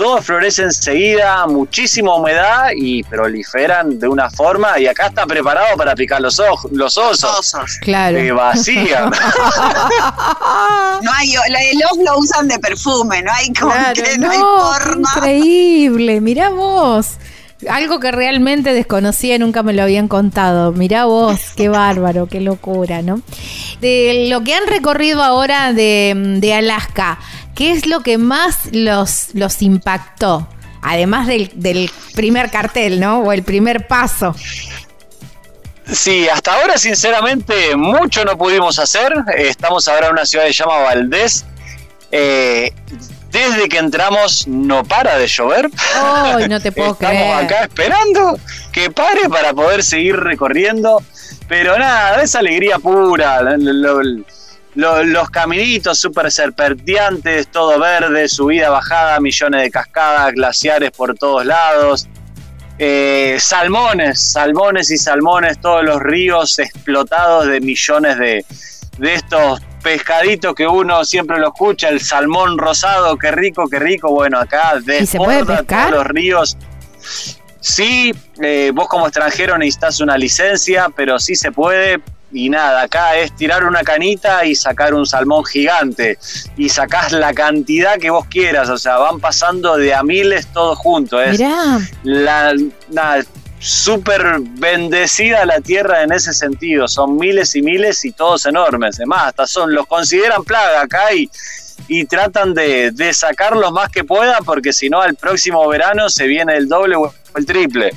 todo 0.00 0.22
florece 0.22 0.62
enseguida, 0.62 1.46
muchísima 1.46 2.14
humedad 2.14 2.70
y 2.74 3.02
proliferan 3.02 3.98
de 3.98 4.08
una 4.08 4.30
forma 4.30 4.78
y 4.78 4.86
acá 4.86 5.08
está 5.08 5.26
preparado 5.26 5.76
para 5.76 5.94
picar 5.94 6.22
los, 6.22 6.40
ojos, 6.40 6.72
los 6.72 6.96
osos. 6.96 7.54
Claro. 7.82 8.16
Que 8.16 8.32
vacían. 8.32 9.10
no 11.02 11.12
hay, 11.12 11.34
el 11.34 11.82
ojo 11.84 12.02
lo 12.02 12.18
usan 12.18 12.48
de 12.48 12.58
perfume, 12.58 13.22
no 13.22 13.30
hay 13.30 13.52
como 13.52 13.74
que 13.92 14.16
no, 14.16 14.30
hay 14.30 14.38
forma. 14.38 15.12
Increíble, 15.16 16.22
mirá 16.22 16.48
vos. 16.48 17.18
Algo 17.68 18.00
que 18.00 18.10
realmente 18.10 18.72
desconocía 18.72 19.34
y 19.34 19.38
nunca 19.38 19.62
me 19.62 19.74
lo 19.74 19.82
habían 19.82 20.08
contado. 20.08 20.72
Mirá 20.72 21.04
vos, 21.04 21.38
qué 21.56 21.68
bárbaro, 21.68 22.26
qué 22.26 22.40
locura, 22.40 23.02
¿no? 23.02 23.20
De 23.82 24.28
lo 24.30 24.42
que 24.44 24.54
han 24.54 24.66
recorrido 24.66 25.22
ahora 25.22 25.74
de, 25.74 26.38
de 26.40 26.54
Alaska, 26.54 27.18
¿qué 27.60 27.72
es 27.72 27.84
lo 27.84 28.00
que 28.00 28.16
más 28.16 28.56
los, 28.72 29.34
los 29.34 29.60
impactó? 29.60 30.48
Además 30.80 31.26
del, 31.26 31.50
del 31.54 31.90
primer 32.14 32.50
cartel, 32.50 33.00
¿no? 33.00 33.18
O 33.18 33.32
el 33.32 33.42
primer 33.42 33.86
paso. 33.86 34.34
Sí, 35.84 36.26
hasta 36.26 36.54
ahora 36.54 36.78
sinceramente 36.78 37.76
mucho 37.76 38.24
no 38.24 38.38
pudimos 38.38 38.78
hacer. 38.78 39.12
Estamos 39.36 39.88
ahora 39.88 40.06
en 40.06 40.12
una 40.12 40.24
ciudad 40.24 40.46
que 40.46 40.54
se 40.54 40.62
llama 40.62 40.78
Valdés. 40.78 41.44
Eh, 42.10 42.72
desde 43.30 43.68
que 43.68 43.76
entramos 43.76 44.48
no 44.48 44.82
para 44.82 45.18
de 45.18 45.26
llover. 45.26 45.70
Ay, 45.94 46.48
no 46.48 46.60
te 46.60 46.72
puedo 46.72 46.92
Estamos 46.92 47.42
acá 47.42 47.64
esperando 47.64 48.38
que 48.72 48.90
pare 48.90 49.28
para 49.28 49.52
poder 49.52 49.84
seguir 49.84 50.16
recorriendo. 50.16 51.02
Pero 51.46 51.78
nada, 51.78 52.22
es 52.22 52.34
alegría 52.34 52.78
pura. 52.78 53.42
Los 54.74 55.30
caminitos 55.30 55.98
súper 55.98 56.30
serpenteantes, 56.30 57.48
todo 57.48 57.78
verde, 57.78 58.28
subida, 58.28 58.70
bajada, 58.70 59.20
millones 59.20 59.62
de 59.62 59.70
cascadas, 59.70 60.32
glaciares 60.32 60.90
por 60.90 61.14
todos 61.14 61.44
lados. 61.44 62.08
Eh, 62.78 63.36
salmones, 63.38 64.32
salmones 64.32 64.90
y 64.90 64.96
salmones, 64.96 65.60
todos 65.60 65.84
los 65.84 66.00
ríos 66.00 66.58
explotados 66.58 67.46
de 67.46 67.60
millones 67.60 68.18
de, 68.18 68.44
de 68.98 69.14
estos 69.14 69.60
pescadito 69.80 70.54
que 70.54 70.66
uno 70.66 71.04
siempre 71.04 71.38
lo 71.38 71.48
escucha, 71.48 71.88
el 71.88 72.00
salmón 72.00 72.58
rosado, 72.58 73.16
qué 73.16 73.30
rico, 73.30 73.68
qué 73.68 73.78
rico. 73.78 74.10
Bueno, 74.10 74.38
acá 74.38 74.78
desborda 74.84 75.62
todos 75.62 75.90
los 75.90 76.06
ríos. 76.06 76.56
Sí, 77.60 78.12
eh, 78.42 78.70
vos 78.74 78.88
como 78.88 79.06
extranjero 79.06 79.58
necesitas 79.58 80.00
una 80.00 80.16
licencia, 80.16 80.88
pero 80.94 81.18
sí 81.18 81.34
se 81.34 81.52
puede. 81.52 82.00
Y 82.32 82.48
nada, 82.48 82.82
acá 82.82 83.16
es 83.16 83.34
tirar 83.34 83.64
una 83.64 83.82
canita 83.82 84.44
y 84.44 84.54
sacar 84.54 84.94
un 84.94 85.06
salmón 85.06 85.44
gigante. 85.44 86.18
Y 86.56 86.68
sacás 86.68 87.12
la 87.12 87.32
cantidad 87.32 87.98
que 87.98 88.10
vos 88.10 88.26
quieras. 88.26 88.68
O 88.68 88.78
sea, 88.78 88.98
van 88.98 89.20
pasando 89.20 89.76
de 89.76 89.94
a 89.94 90.02
miles 90.02 90.46
todos 90.48 90.78
juntos. 90.78 91.20
Es 91.24 91.40
La, 92.04 92.54
nada, 92.88 93.24
súper 93.58 94.40
bendecida 94.40 95.44
la 95.44 95.60
tierra 95.60 96.02
en 96.02 96.12
ese 96.12 96.32
sentido. 96.32 96.88
Son 96.88 97.16
miles 97.16 97.54
y 97.54 97.62
miles 97.62 98.04
y 98.04 98.12
todos 98.12 98.46
enormes. 98.46 98.96
Además, 98.96 99.26
hasta 99.26 99.46
son, 99.46 99.74
los 99.74 99.86
consideran 99.86 100.44
plaga 100.44 100.82
acá 100.82 101.12
y, 101.12 101.28
y 101.88 102.04
tratan 102.04 102.54
de, 102.54 102.92
de 102.92 103.12
sacar 103.12 103.56
lo 103.56 103.72
más 103.72 103.90
que 103.90 104.04
puedan 104.04 104.44
porque 104.44 104.72
si 104.72 104.88
no 104.88 105.00
al 105.00 105.16
próximo 105.16 105.66
verano 105.68 106.08
se 106.08 106.26
viene 106.26 106.56
el 106.56 106.68
doble 106.68 106.96
o 106.96 107.12
el 107.34 107.46
triple. 107.46 107.90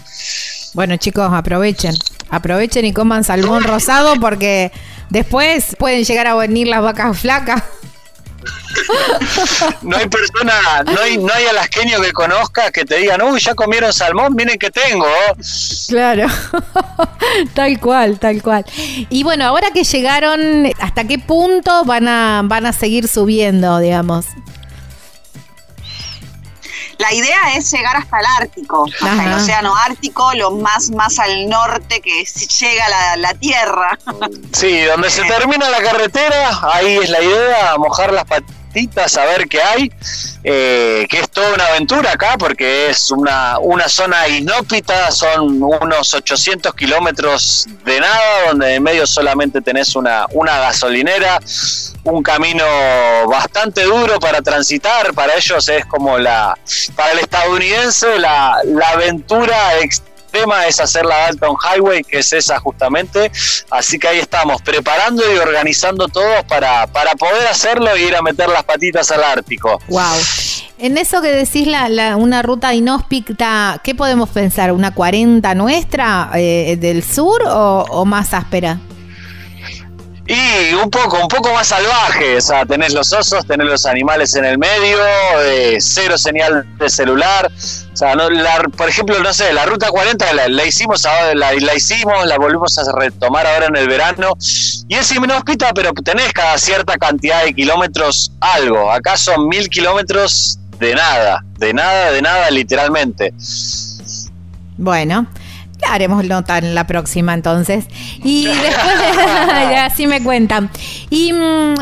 Bueno 0.73 0.97
chicos, 0.97 1.29
aprovechen, 1.31 1.93
aprovechen 2.33 2.85
y 2.85 2.93
coman 2.93 3.23
salmón 3.23 3.63
rosado 3.63 4.15
porque 4.19 4.71
después 5.09 5.75
pueden 5.77 6.03
llegar 6.03 6.27
a 6.27 6.35
venir 6.35 6.67
las 6.67 6.81
vacas 6.81 7.17
flacas 7.17 7.63
no 9.81 9.95
hay 9.95 10.07
persona, 10.07 10.83
no 10.85 10.99
hay, 10.99 11.17
no 11.17 11.31
hay 11.33 11.45
alasqueño 11.45 12.01
que 12.01 12.11
conozca 12.11 12.71
que 12.71 12.85
te 12.85 12.97
digan, 12.97 13.21
uy, 13.21 13.39
ya 13.39 13.53
comieron 13.55 13.93
salmón, 13.93 14.35
miren 14.35 14.57
que 14.57 14.71
tengo. 14.71 15.05
Claro, 15.87 16.27
tal 17.53 17.79
cual, 17.79 18.19
tal 18.19 18.41
cual. 18.41 18.65
Y 19.09 19.23
bueno, 19.23 19.45
ahora 19.45 19.71
que 19.71 19.83
llegaron, 19.83 20.67
¿hasta 20.79 21.05
qué 21.05 21.19
punto 21.19 21.85
van 21.85 22.07
a, 22.07 22.41
van 22.43 22.65
a 22.65 22.73
seguir 22.73 23.07
subiendo, 23.07 23.79
digamos? 23.79 24.25
La 26.97 27.13
idea 27.13 27.55
es 27.55 27.71
llegar 27.71 27.95
hasta 27.97 28.19
el 28.19 28.25
Ártico, 28.39 28.85
hasta 29.01 29.25
el 29.25 29.33
Océano 29.33 29.75
Ártico, 29.75 30.31
lo 30.35 30.51
más, 30.51 30.91
más 30.91 31.19
al 31.19 31.49
norte 31.49 32.01
que 32.01 32.23
llega 32.23 32.89
la, 32.89 33.17
la 33.17 33.33
Tierra. 33.33 33.97
Sí, 34.51 34.81
donde 34.83 35.09
se 35.09 35.23
termina 35.23 35.69
la 35.69 35.81
carretera, 35.81 36.59
ahí 36.71 36.97
es 36.97 37.09
la 37.09 37.21
idea, 37.21 37.77
mojar 37.77 38.13
las 38.13 38.25
patitas 38.25 39.17
a 39.17 39.25
ver 39.25 39.47
qué 39.47 39.61
hay, 39.61 39.91
eh, 40.43 41.05
que 41.09 41.19
es 41.19 41.29
toda 41.29 41.53
una 41.53 41.67
aventura 41.67 42.11
acá 42.11 42.35
porque 42.37 42.89
es 42.89 43.11
una, 43.11 43.59
una 43.59 43.87
zona 43.87 44.27
inhóspita, 44.27 45.11
son 45.11 45.61
unos 45.61 46.13
800 46.13 46.73
kilómetros 46.73 47.67
de 47.85 47.99
nada, 47.99 48.47
donde 48.47 48.75
en 48.75 48.83
medio 48.83 49.05
solamente 49.05 49.61
tenés 49.61 49.95
una, 49.95 50.25
una 50.31 50.57
gasolinera, 50.59 51.39
un 52.03 52.21
camino 52.21 52.65
bastante 53.27 53.83
duro 53.83 54.19
para 54.19 54.41
transitar, 54.41 55.13
para 55.13 55.35
ellos 55.35 55.67
es 55.69 55.85
como 55.85 56.17
la, 56.17 56.57
para 56.95 57.13
el 57.13 57.19
estadounidense 57.19 58.19
la, 58.19 58.57
la 58.65 58.89
aventura 58.89 59.79
extrema 59.79 60.03
es 60.67 60.79
hacer 60.79 61.05
la 61.05 61.17
Dalton 61.19 61.55
Highway, 61.55 62.03
que 62.03 62.19
es 62.19 62.33
esa 62.33 62.59
justamente. 62.59 63.31
Así 63.69 63.99
que 63.99 64.07
ahí 64.07 64.19
estamos, 64.19 64.61
preparando 64.61 65.23
y 65.31 65.37
organizando 65.37 66.07
todo 66.07 66.43
para, 66.47 66.87
para 66.87 67.11
poder 67.11 67.47
hacerlo 67.47 67.95
y 67.95 68.03
ir 68.03 68.15
a 68.15 68.21
meter 68.21 68.49
las 68.49 68.63
patitas 68.63 69.11
al 69.11 69.23
Ártico. 69.23 69.79
Wow. 69.87 70.17
En 70.79 70.97
eso 70.97 71.21
que 71.21 71.29
decís, 71.29 71.67
la, 71.67 72.17
una 72.17 72.41
ruta 72.41 72.73
inhóspita, 72.73 73.79
¿qué 73.83 73.95
podemos 73.95 74.29
pensar? 74.29 74.71
¿Una 74.71 74.93
40 74.93 75.53
nuestra 75.55 76.31
eh, 76.35 76.77
del 76.79 77.03
sur 77.03 77.43
o 77.47 78.05
más 78.05 78.33
áspera? 78.33 78.79
Y 80.25 80.73
un 80.75 80.89
poco, 80.89 81.19
un 81.19 81.27
poco 81.27 81.53
más 81.53 81.67
salvaje, 81.67 82.37
o 82.37 82.41
sea, 82.41 82.65
tenés 82.65 82.93
los 82.93 83.11
osos, 83.11 83.45
tenés 83.45 83.67
los 83.67 83.85
animales 83.85 84.33
en 84.35 84.45
el 84.45 84.57
medio, 84.57 84.97
eh, 85.41 85.77
cero 85.81 86.17
señal 86.17 86.65
de 86.77 86.89
celular, 86.89 87.51
o 87.93 87.95
sea, 87.95 88.15
no, 88.15 88.29
por 88.77 88.87
ejemplo, 88.87 89.19
no 89.19 89.33
sé, 89.33 89.51
la 89.51 89.65
ruta 89.65 89.89
40 89.89 90.33
la, 90.47 90.65
hicimos 90.65 91.03
la, 91.03 91.53
la, 91.53 91.75
hicimos, 91.75 92.25
la 92.25 92.37
volvimos 92.37 92.77
a 92.77 92.83
retomar 92.97 93.45
ahora 93.45 93.65
en 93.65 93.75
el 93.75 93.89
verano, 93.89 94.37
y 94.87 94.95
es 94.95 95.11
inhóspita, 95.11 95.73
pero 95.73 95.91
tenés 95.91 96.31
cada 96.31 96.57
cierta 96.57 96.97
cantidad 96.97 97.43
de 97.43 97.53
kilómetros 97.53 98.31
algo, 98.39 98.93
acá 98.93 99.17
son 99.17 99.49
mil 99.49 99.69
kilómetros 99.69 100.57
de 100.79 100.95
nada, 100.95 101.43
de 101.57 101.73
nada, 101.73 102.11
de 102.11 102.21
nada, 102.21 102.49
literalmente. 102.49 103.33
Bueno, 104.77 105.27
haremos 105.89 106.23
nota 106.25 106.57
en 106.57 106.75
la 106.75 106.87
próxima 106.87 107.33
entonces. 107.33 107.85
Y 108.23 108.45
después, 108.47 108.95
así 109.79 110.07
me 110.07 110.23
cuentan. 110.23 110.69
¿Y 111.09 111.33
mm, 111.33 111.75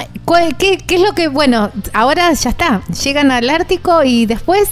qué, 0.58 0.78
qué, 0.78 0.96
es 0.96 1.02
lo 1.02 1.14
que, 1.14 1.28
bueno, 1.28 1.72
ahora 1.94 2.32
ya 2.34 2.50
está, 2.50 2.82
llegan 3.04 3.32
al 3.32 3.50
Ártico 3.50 4.04
y 4.04 4.26
después, 4.26 4.70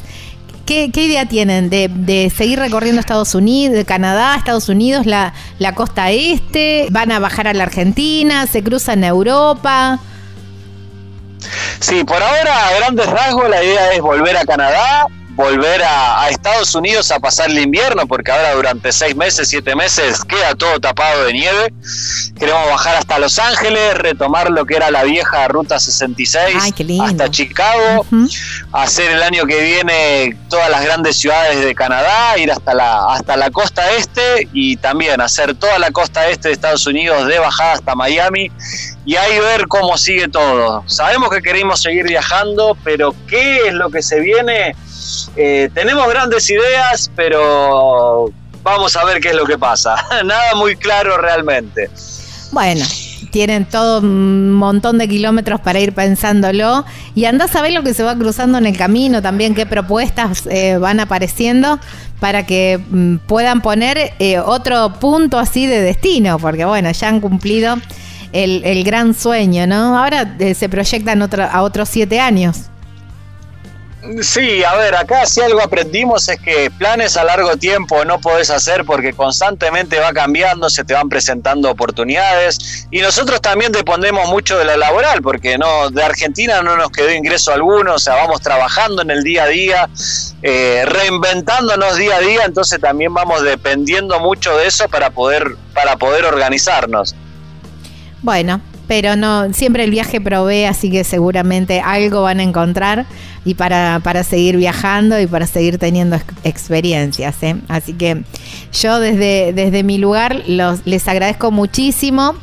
¿qué, 0.65 0.91
idea 0.93 1.25
tienen 1.25 1.69
de, 1.69 1.89
de, 1.89 2.31
seguir 2.35 2.59
recorriendo 2.59 2.99
Estados 2.99 3.35
Unidos, 3.35 3.75
de 3.75 3.85
Canadá, 3.85 4.35
Estados 4.35 4.69
Unidos, 4.69 5.05
la, 5.05 5.33
la 5.57 5.75
costa 5.75 6.11
este? 6.11 6.87
¿Van 6.91 7.11
a 7.11 7.19
bajar 7.19 7.47
a 7.47 7.53
la 7.53 7.63
Argentina? 7.63 8.47
¿Se 8.47 8.63
cruzan 8.63 9.03
a 9.03 9.07
Europa? 9.07 9.99
Sí, 11.79 12.03
por 12.03 12.21
ahora, 12.21 12.67
a 12.67 12.73
grandes 12.75 13.07
rasgos, 13.07 13.49
la 13.49 13.63
idea 13.63 13.93
es 13.93 14.01
volver 14.01 14.35
a 14.35 14.45
Canadá, 14.45 15.07
volver 15.39 15.81
a, 15.83 16.27
Estados 16.29 16.75
Unidos 16.75 17.11
a 17.11 17.19
pasar 17.19 17.49
el 17.49 17.59
invierno, 17.59 18.05
porque 18.07 18.29
ahora 18.29 18.53
durante 18.55 18.91
seis 18.91 19.15
meses, 19.15 19.47
siete 19.47 19.73
meses 19.73 20.25
queda 20.25 20.53
todo 20.53 20.81
tapado 20.81 21.23
de 21.23 21.33
nieve. 21.33 21.73
Queremos 22.37 22.67
bajar 22.67 22.97
hasta 22.97 23.17
Los 23.19 23.39
Ángeles, 23.39 23.93
retomar 23.95 24.51
lo 24.51 24.65
que 24.65 24.75
era 24.75 24.91
la 24.91 25.03
vieja 25.03 25.47
Ruta 25.47 25.79
66 25.79 26.73
hasta 27.01 27.31
Chicago, 27.31 28.05
hacer 28.73 29.11
el 29.11 29.23
año 29.23 29.45
que 29.45 29.61
viene 29.61 30.37
todas 30.49 30.69
las 30.69 30.83
grandes 30.83 31.15
ciudades 31.15 31.63
de 31.63 31.73
Canadá, 31.73 32.37
ir 32.37 32.51
hasta 32.51 32.73
la, 32.73 33.13
hasta 33.13 33.37
la 33.37 33.49
costa 33.49 33.91
este 33.91 34.49
y 34.51 34.75
también 34.75 35.21
hacer 35.21 35.55
toda 35.55 35.79
la 35.79 35.91
costa 35.91 36.27
este 36.27 36.49
de 36.49 36.53
Estados 36.53 36.85
Unidos 36.85 37.27
de 37.27 37.39
bajada 37.39 37.73
hasta 37.73 37.95
Miami 37.95 38.51
y 39.05 39.15
ahí 39.15 39.39
ver 39.39 39.69
cómo 39.69 39.97
sigue 39.97 40.27
todo. 40.27 40.83
Sabemos 40.87 41.29
que 41.29 41.41
queremos 41.41 41.81
seguir 41.81 42.05
viajando, 42.05 42.77
pero 42.83 43.15
¿qué 43.27 43.67
es 43.67 43.73
lo 43.73 43.89
que 43.89 44.01
se 44.01 44.19
viene? 44.19 44.75
Eh, 45.35 45.69
tenemos 45.73 46.07
grandes 46.09 46.49
ideas, 46.49 47.11
pero 47.15 48.31
vamos 48.63 48.95
a 48.95 49.05
ver 49.05 49.19
qué 49.19 49.29
es 49.29 49.35
lo 49.35 49.45
que 49.45 49.57
pasa. 49.57 49.95
Nada 50.25 50.55
muy 50.55 50.75
claro 50.75 51.17
realmente. 51.17 51.89
Bueno, 52.51 52.83
tienen 53.31 53.65
todo 53.65 53.99
un 53.99 54.51
montón 54.51 54.97
de 54.97 55.07
kilómetros 55.07 55.61
para 55.61 55.79
ir 55.79 55.93
pensándolo 55.93 56.83
y 57.13 57.25
andás 57.25 57.55
a 57.55 57.61
ver 57.61 57.73
lo 57.73 57.83
que 57.83 57.93
se 57.93 58.03
va 58.03 58.15
cruzando 58.15 58.57
en 58.57 58.65
el 58.65 58.75
camino, 58.75 59.21
también 59.21 59.53
qué 59.53 59.65
propuestas 59.65 60.47
eh, 60.47 60.77
van 60.77 60.99
apareciendo 60.99 61.79
para 62.19 62.45
que 62.45 62.79
mm, 62.89 63.17
puedan 63.27 63.61
poner 63.61 64.13
eh, 64.19 64.39
otro 64.39 64.93
punto 64.99 65.37
así 65.37 65.67
de 65.67 65.81
destino, 65.81 66.39
porque 66.39 66.65
bueno, 66.65 66.91
ya 66.91 67.07
han 67.07 67.21
cumplido 67.21 67.77
el, 68.31 68.83
gran 68.83 69.13
sueño, 69.13 69.67
¿no? 69.67 69.97
Ahora 69.97 70.35
se 70.53 70.69
proyectan 70.69 71.21
otra, 71.21 71.51
a 71.51 71.61
otros 71.63 71.89
siete 71.89 72.19
años. 72.19 72.69
Sí, 74.21 74.63
a 74.63 74.75
ver, 74.75 74.95
acá 74.95 75.25
si 75.25 75.41
algo 75.41 75.61
aprendimos 75.61 76.29
es 76.29 76.39
que 76.39 76.71
planes 76.71 77.17
a 77.17 77.25
largo 77.25 77.57
tiempo 77.57 78.05
no 78.05 78.21
podés 78.21 78.49
hacer 78.49 78.85
porque 78.85 79.11
constantemente 79.11 79.99
va 79.99 80.13
cambiando, 80.13 80.69
se 80.69 80.85
te 80.85 80.93
van 80.93 81.09
presentando 81.09 81.69
oportunidades 81.69 82.87
y 82.91 83.01
nosotros 83.01 83.41
también 83.41 83.73
dependemos 83.73 84.29
mucho 84.29 84.57
de 84.57 84.63
lo 84.63 84.77
laboral 84.77 85.21
porque 85.21 85.57
no 85.57 85.89
de 85.89 86.01
Argentina 86.01 86.61
no 86.61 86.77
nos 86.77 86.91
quedó 86.91 87.11
ingreso 87.11 87.51
alguno, 87.51 87.95
o 87.95 87.99
sea, 87.99 88.15
vamos 88.15 88.39
trabajando 88.39 89.01
en 89.01 89.11
el 89.11 89.21
día 89.21 89.43
a 89.43 89.47
día, 89.47 89.89
eh, 90.43 90.85
reinventándonos 90.85 91.97
día 91.97 92.15
a 92.15 92.19
día, 92.21 92.45
entonces 92.45 92.79
también 92.79 93.13
vamos 93.13 93.43
dependiendo 93.43 94.17
mucho 94.21 94.55
de 94.55 94.67
eso 94.67 94.87
para 94.87 95.09
poder 95.09 95.57
para 95.73 95.97
poder 95.97 96.23
organizarnos. 96.23 97.15
Bueno, 98.21 98.61
pero 98.89 99.15
no, 99.15 99.53
siempre 99.53 99.83
el 99.83 99.91
viaje 99.91 100.19
provee, 100.19 100.65
así 100.65 100.89
que 100.89 101.03
seguramente 101.03 101.79
algo 101.79 102.23
van 102.23 102.39
a 102.39 102.43
encontrar 102.43 103.05
y 103.45 103.53
para, 103.53 104.01
para 104.03 104.23
seguir 104.23 104.57
viajando 104.57 105.19
y 105.21 105.27
para 105.27 105.45
seguir 105.45 105.77
teniendo 105.77 106.19
experiencias. 106.43 107.35
¿eh? 107.43 107.55
Así 107.67 107.93
que 107.93 108.23
yo 108.73 108.99
desde, 108.99 109.53
desde 109.53 109.83
mi 109.83 109.99
lugar 109.99 110.41
los, 110.47 110.87
les 110.87 111.07
agradezco 111.07 111.51
muchísimo 111.51 112.33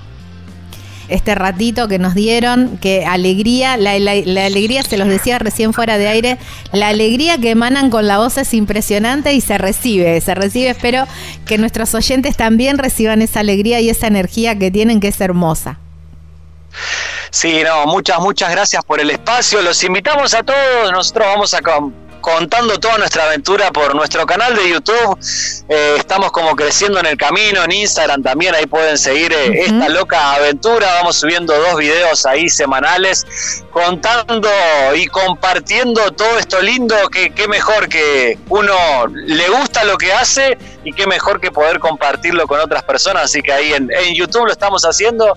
este 1.09 1.35
ratito 1.35 1.89
que 1.89 1.98
nos 1.98 2.14
dieron, 2.14 2.78
que 2.78 3.05
alegría, 3.05 3.77
la, 3.77 3.98
la, 3.98 4.47
alegría, 4.47 4.85
se 4.85 4.98
los 4.98 5.09
decía 5.09 5.40
recién 5.40 5.73
fuera 5.73 5.98
de 5.98 6.06
aire, 6.06 6.39
la 6.73 6.89
alegría 6.89 7.39
que 7.39 7.51
emanan 7.51 7.90
con 7.90 8.06
la 8.06 8.18
voz 8.18 8.39
es 8.39 8.55
impresionante 8.55 9.35
y 9.35 9.40
se 9.40 9.59
recibe, 9.59 10.20
se 10.20 10.36
recibe, 10.36 10.70
espero 10.70 11.06
que 11.44 11.59
nuestros 11.59 11.93
oyentes 11.97 12.36
también 12.36 12.78
reciban 12.78 13.20
esa 13.20 13.40
alegría 13.40 13.81
y 13.81 13.90
esa 13.90 14.06
energía 14.06 14.56
que 14.56 14.70
tienen, 14.70 15.01
que 15.01 15.09
es 15.09 15.20
hermosa. 15.20 15.81
Sí, 17.31 17.62
no, 17.65 17.86
muchas, 17.86 18.19
muchas 18.20 18.51
gracias 18.51 18.85
por 18.85 19.01
el 19.01 19.11
espacio. 19.11 19.62
Los 19.62 19.82
invitamos 19.85 20.35
a 20.35 20.43
todos. 20.43 20.93
Nosotros 20.93 21.27
vamos 21.27 21.55
a 21.55 21.61
contando 22.27 22.77
toda 22.81 22.98
nuestra 22.98 23.27
aventura 23.27 23.70
por 23.70 23.94
nuestro 23.94 24.27
canal 24.27 24.57
de 24.57 24.69
YouTube. 24.69 25.16
Eh, 25.69 25.94
estamos 25.97 26.32
como 26.32 26.57
creciendo 26.57 26.98
en 26.98 27.07
el 27.07 27.16
camino, 27.16 27.62
en 27.62 27.70
Instagram 27.70 28.20
también, 28.20 28.53
ahí 28.53 28.66
pueden 28.66 28.98
seguir 28.98 29.32
eh, 29.32 29.61
esta 29.61 29.89
loca 29.89 30.35
aventura. 30.35 30.93
Vamos 30.94 31.20
subiendo 31.20 31.57
dos 31.57 31.77
videos 31.77 32.27
ahí 32.27 32.48
semanales 32.48 33.62
contando 33.70 34.48
y 34.97 35.07
compartiendo 35.07 36.11
todo 36.11 36.36
esto 36.40 36.61
lindo, 36.61 36.97
que 37.11 37.31
qué 37.31 37.47
mejor 37.47 37.89
que 37.89 38.36
uno 38.48 38.74
le 39.07 39.48
gusta 39.48 39.85
lo 39.85 39.97
que 39.97 40.12
hace 40.12 40.59
y 40.82 40.93
qué 40.93 41.07
mejor 41.07 41.40
que 41.40 41.53
poder 41.53 41.78
compartirlo 41.78 42.48
con 42.48 42.59
otras 42.59 42.82
personas. 42.82 43.23
Así 43.24 43.40
que 43.40 43.53
ahí 43.53 43.73
en, 43.73 43.89
en 43.93 44.15
YouTube 44.16 44.47
lo 44.47 44.53
estamos 44.53 44.85
haciendo 44.85 45.36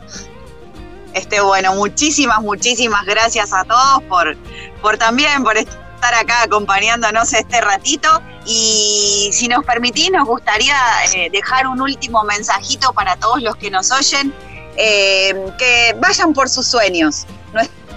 este, 1.20 1.42
bueno, 1.42 1.76
muchísimas, 1.76 2.42
muchísimas 2.42 3.06
gracias 3.06 3.54
a 3.54 3.64
todos 3.66 4.04
por, 4.04 4.38
por 4.82 4.98
también, 4.98 5.44
por 5.44 5.58
estar 5.58 6.14
acá 6.14 6.44
acompañándonos 6.44 7.34
este 7.34 7.62
ratito. 7.62 8.08
Y 8.46 9.30
si 9.34 9.48
nos 9.48 9.66
permitís, 9.66 10.12
nos 10.12 10.26
gustaría 10.26 10.76
eh, 11.14 11.30
dejar 11.32 11.68
un 11.68 11.82
último 11.82 12.24
mensajito 12.24 12.94
para 12.94 13.16
todos 13.18 13.42
los 13.42 13.56
que 13.58 13.70
nos 13.70 13.92
oyen, 13.92 14.34
eh, 14.78 15.36
que 15.58 15.96
vayan 16.00 16.34
por 16.34 16.50
sus 16.50 16.68
sueños. 16.68 17.26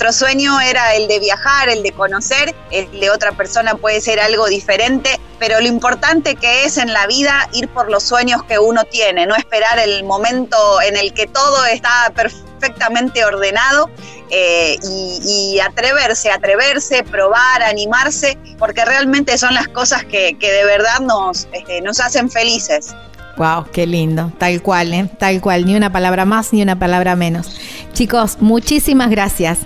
Nuestro 0.02 0.26
sueño 0.26 0.60
era 0.60 0.96
el 0.96 1.06
de 1.06 1.20
viajar, 1.20 1.68
el 1.68 1.84
de 1.84 1.92
conocer, 1.92 2.52
el 2.72 2.90
de 2.98 3.08
otra 3.10 3.30
persona 3.30 3.76
puede 3.76 4.00
ser 4.00 4.18
algo 4.18 4.48
diferente, 4.48 5.20
pero 5.38 5.60
lo 5.60 5.68
importante 5.68 6.34
que 6.34 6.64
es 6.64 6.76
en 6.76 6.92
la 6.92 7.06
vida 7.06 7.48
ir 7.52 7.68
por 7.68 7.88
los 7.88 8.02
sueños 8.02 8.42
que 8.42 8.58
uno 8.58 8.82
tiene, 8.82 9.26
no 9.26 9.36
esperar 9.36 9.78
el 9.78 10.02
momento 10.02 10.56
en 10.82 10.96
el 10.96 11.14
que 11.14 11.28
todo 11.28 11.64
está 11.66 12.12
perfectamente 12.16 13.24
ordenado 13.24 13.90
eh, 14.30 14.76
y, 14.82 15.60
atreverse, 15.60 16.32
atreverse, 16.32 17.04
probar, 17.04 17.62
animarse, 17.62 18.36
porque 18.58 18.84
realmente 18.84 19.38
son 19.38 19.54
las 19.54 19.68
cosas 19.68 20.04
que, 20.04 20.36
de 20.36 20.64
verdad 20.64 20.98
nos, 20.98 21.46
este, 21.52 21.80
nos 21.80 22.00
hacen 22.00 22.28
felices. 22.28 22.92
Wow, 23.36 23.66
qué 23.72 23.86
lindo, 23.86 24.32
tal 24.38 24.60
cual, 24.62 24.92
¿eh? 24.94 25.08
tal 25.20 25.40
cual, 25.40 25.64
ni 25.64 25.76
una 25.76 25.92
palabra 25.92 26.24
más 26.24 26.52
ni 26.52 26.60
una 26.60 26.76
palabra 26.76 27.14
menos. 27.14 27.56
Chicos, 27.92 28.38
muchísimas 28.40 29.08
gracias. 29.08 29.60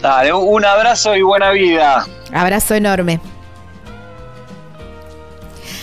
Dale, 0.00 0.32
un 0.32 0.64
abrazo 0.64 1.16
y 1.16 1.22
buena 1.22 1.50
vida. 1.50 2.06
Abrazo 2.32 2.74
enorme. 2.74 3.20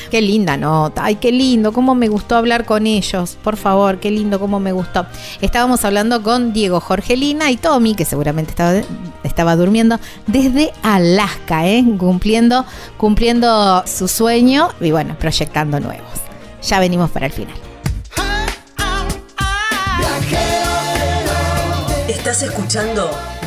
Qué 0.10 0.22
linda 0.22 0.56
nota. 0.56 1.04
Ay, 1.04 1.16
qué 1.16 1.32
lindo. 1.32 1.74
Cómo 1.74 1.96
me 1.96 2.08
gustó 2.08 2.38
hablar 2.38 2.66
con 2.66 2.88
ellos. 2.88 3.38
Por 3.44 3.58
favor, 3.58 4.00
qué 4.00 4.12
lindo, 4.12 4.40
cómo 4.40 4.60
me 4.60 4.72
gustó. 4.72 5.06
Estábamos 5.42 5.84
hablando 5.84 6.24
con 6.24 6.54
Diego 6.54 6.80
Jorgelina 6.80 7.52
y 7.52 7.58
Tommy, 7.58 7.96
que 7.96 8.06
seguramente 8.06 8.52
estaba, 8.52 8.74
estaba 9.24 9.56
durmiendo, 9.56 10.00
desde 10.28 10.72
Alaska, 10.84 11.68
¿eh? 11.68 11.84
cumpliendo, 11.98 12.66
cumpliendo 12.98 13.84
su 13.86 14.08
sueño 14.08 14.70
y 14.80 14.92
bueno, 14.92 15.18
proyectando 15.20 15.80
nuevos. 15.80 16.08
Ya 16.62 16.80
venimos 16.80 17.12
para 17.12 17.26
el 17.26 17.34
final. 17.34 17.56
Estás 22.08 22.42
escuchando 22.44 23.10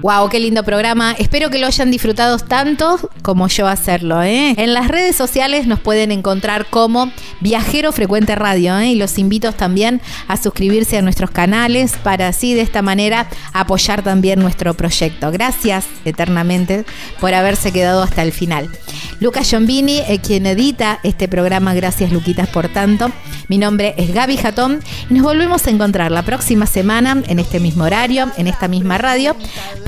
Wow, 0.00 0.28
qué 0.28 0.38
lindo 0.38 0.62
programa. 0.62 1.12
Espero 1.18 1.50
que 1.50 1.58
lo 1.58 1.66
hayan 1.66 1.90
disfrutado 1.90 2.38
tanto 2.38 3.10
como 3.22 3.48
yo 3.48 3.66
hacerlo. 3.66 4.22
¿eh? 4.22 4.54
En 4.56 4.72
las 4.72 4.86
redes 4.86 5.16
sociales 5.16 5.66
nos 5.66 5.80
pueden 5.80 6.12
encontrar 6.12 6.66
como 6.66 7.10
Viajero 7.40 7.90
Frecuente 7.90 8.36
Radio 8.36 8.78
¿eh? 8.78 8.90
y 8.90 8.94
los 8.94 9.18
invito 9.18 9.52
también 9.52 10.00
a 10.28 10.36
suscribirse 10.36 10.98
a 10.98 11.02
nuestros 11.02 11.32
canales 11.32 11.96
para 12.00 12.28
así 12.28 12.54
de 12.54 12.60
esta 12.60 12.80
manera 12.80 13.28
apoyar 13.52 14.02
también 14.02 14.38
nuestro 14.38 14.72
proyecto. 14.74 15.32
Gracias 15.32 15.86
eternamente 16.04 16.84
por 17.18 17.34
haberse 17.34 17.72
quedado 17.72 18.02
hasta 18.02 18.22
el 18.22 18.30
final. 18.30 18.70
Lucas 19.18 19.50
Giombini, 19.50 19.98
es 20.08 20.20
quien 20.20 20.46
edita 20.46 21.00
este 21.02 21.26
programa. 21.26 21.74
Gracias 21.74 22.12
Luquitas 22.12 22.48
por 22.48 22.68
tanto. 22.68 23.10
Mi 23.48 23.58
nombre 23.58 23.94
es 23.96 24.14
Gaby 24.14 24.36
Jatón 24.36 24.80
y 25.10 25.14
nos 25.14 25.24
volvemos 25.24 25.66
a 25.66 25.70
encontrar 25.70 26.12
la 26.12 26.22
próxima 26.22 26.66
semana 26.66 27.20
en 27.26 27.40
este 27.40 27.58
mismo 27.58 27.82
horario, 27.82 28.30
en 28.36 28.46
esta 28.46 28.68
misma 28.68 28.98
radio 28.98 29.34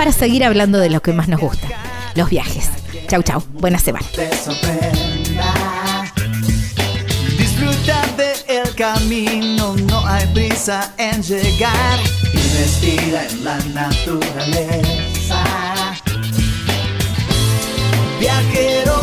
para 0.01 0.13
seguir 0.13 0.45
hablando 0.45 0.79
de 0.79 0.89
lo 0.89 1.03
que 1.03 1.13
más 1.13 1.29
nos 1.29 1.39
gusta, 1.41 1.69
los 2.15 2.31
viajes. 2.31 2.71
Chau, 3.07 3.23
chau. 3.23 3.43
Buena 3.53 3.79
semana. 3.79 4.07
Disfruta 7.37 8.07
del 8.17 8.75
camino, 8.77 9.77
no 9.77 10.07
hay 10.07 10.27
prisa 10.29 10.95
en 10.97 11.23
llegar. 11.23 11.99
Y 12.33 12.39
respira 12.39 13.27
en 13.29 13.45
la 13.45 13.59
naturaleza. 13.75 15.45
Viajero 18.19 19.03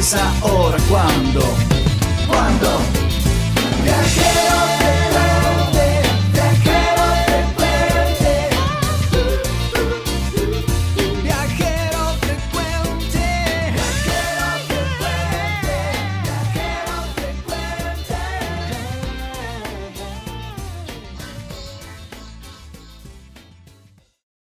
pensa 0.00 0.32
ora 0.40 0.78
quando? 0.88 1.69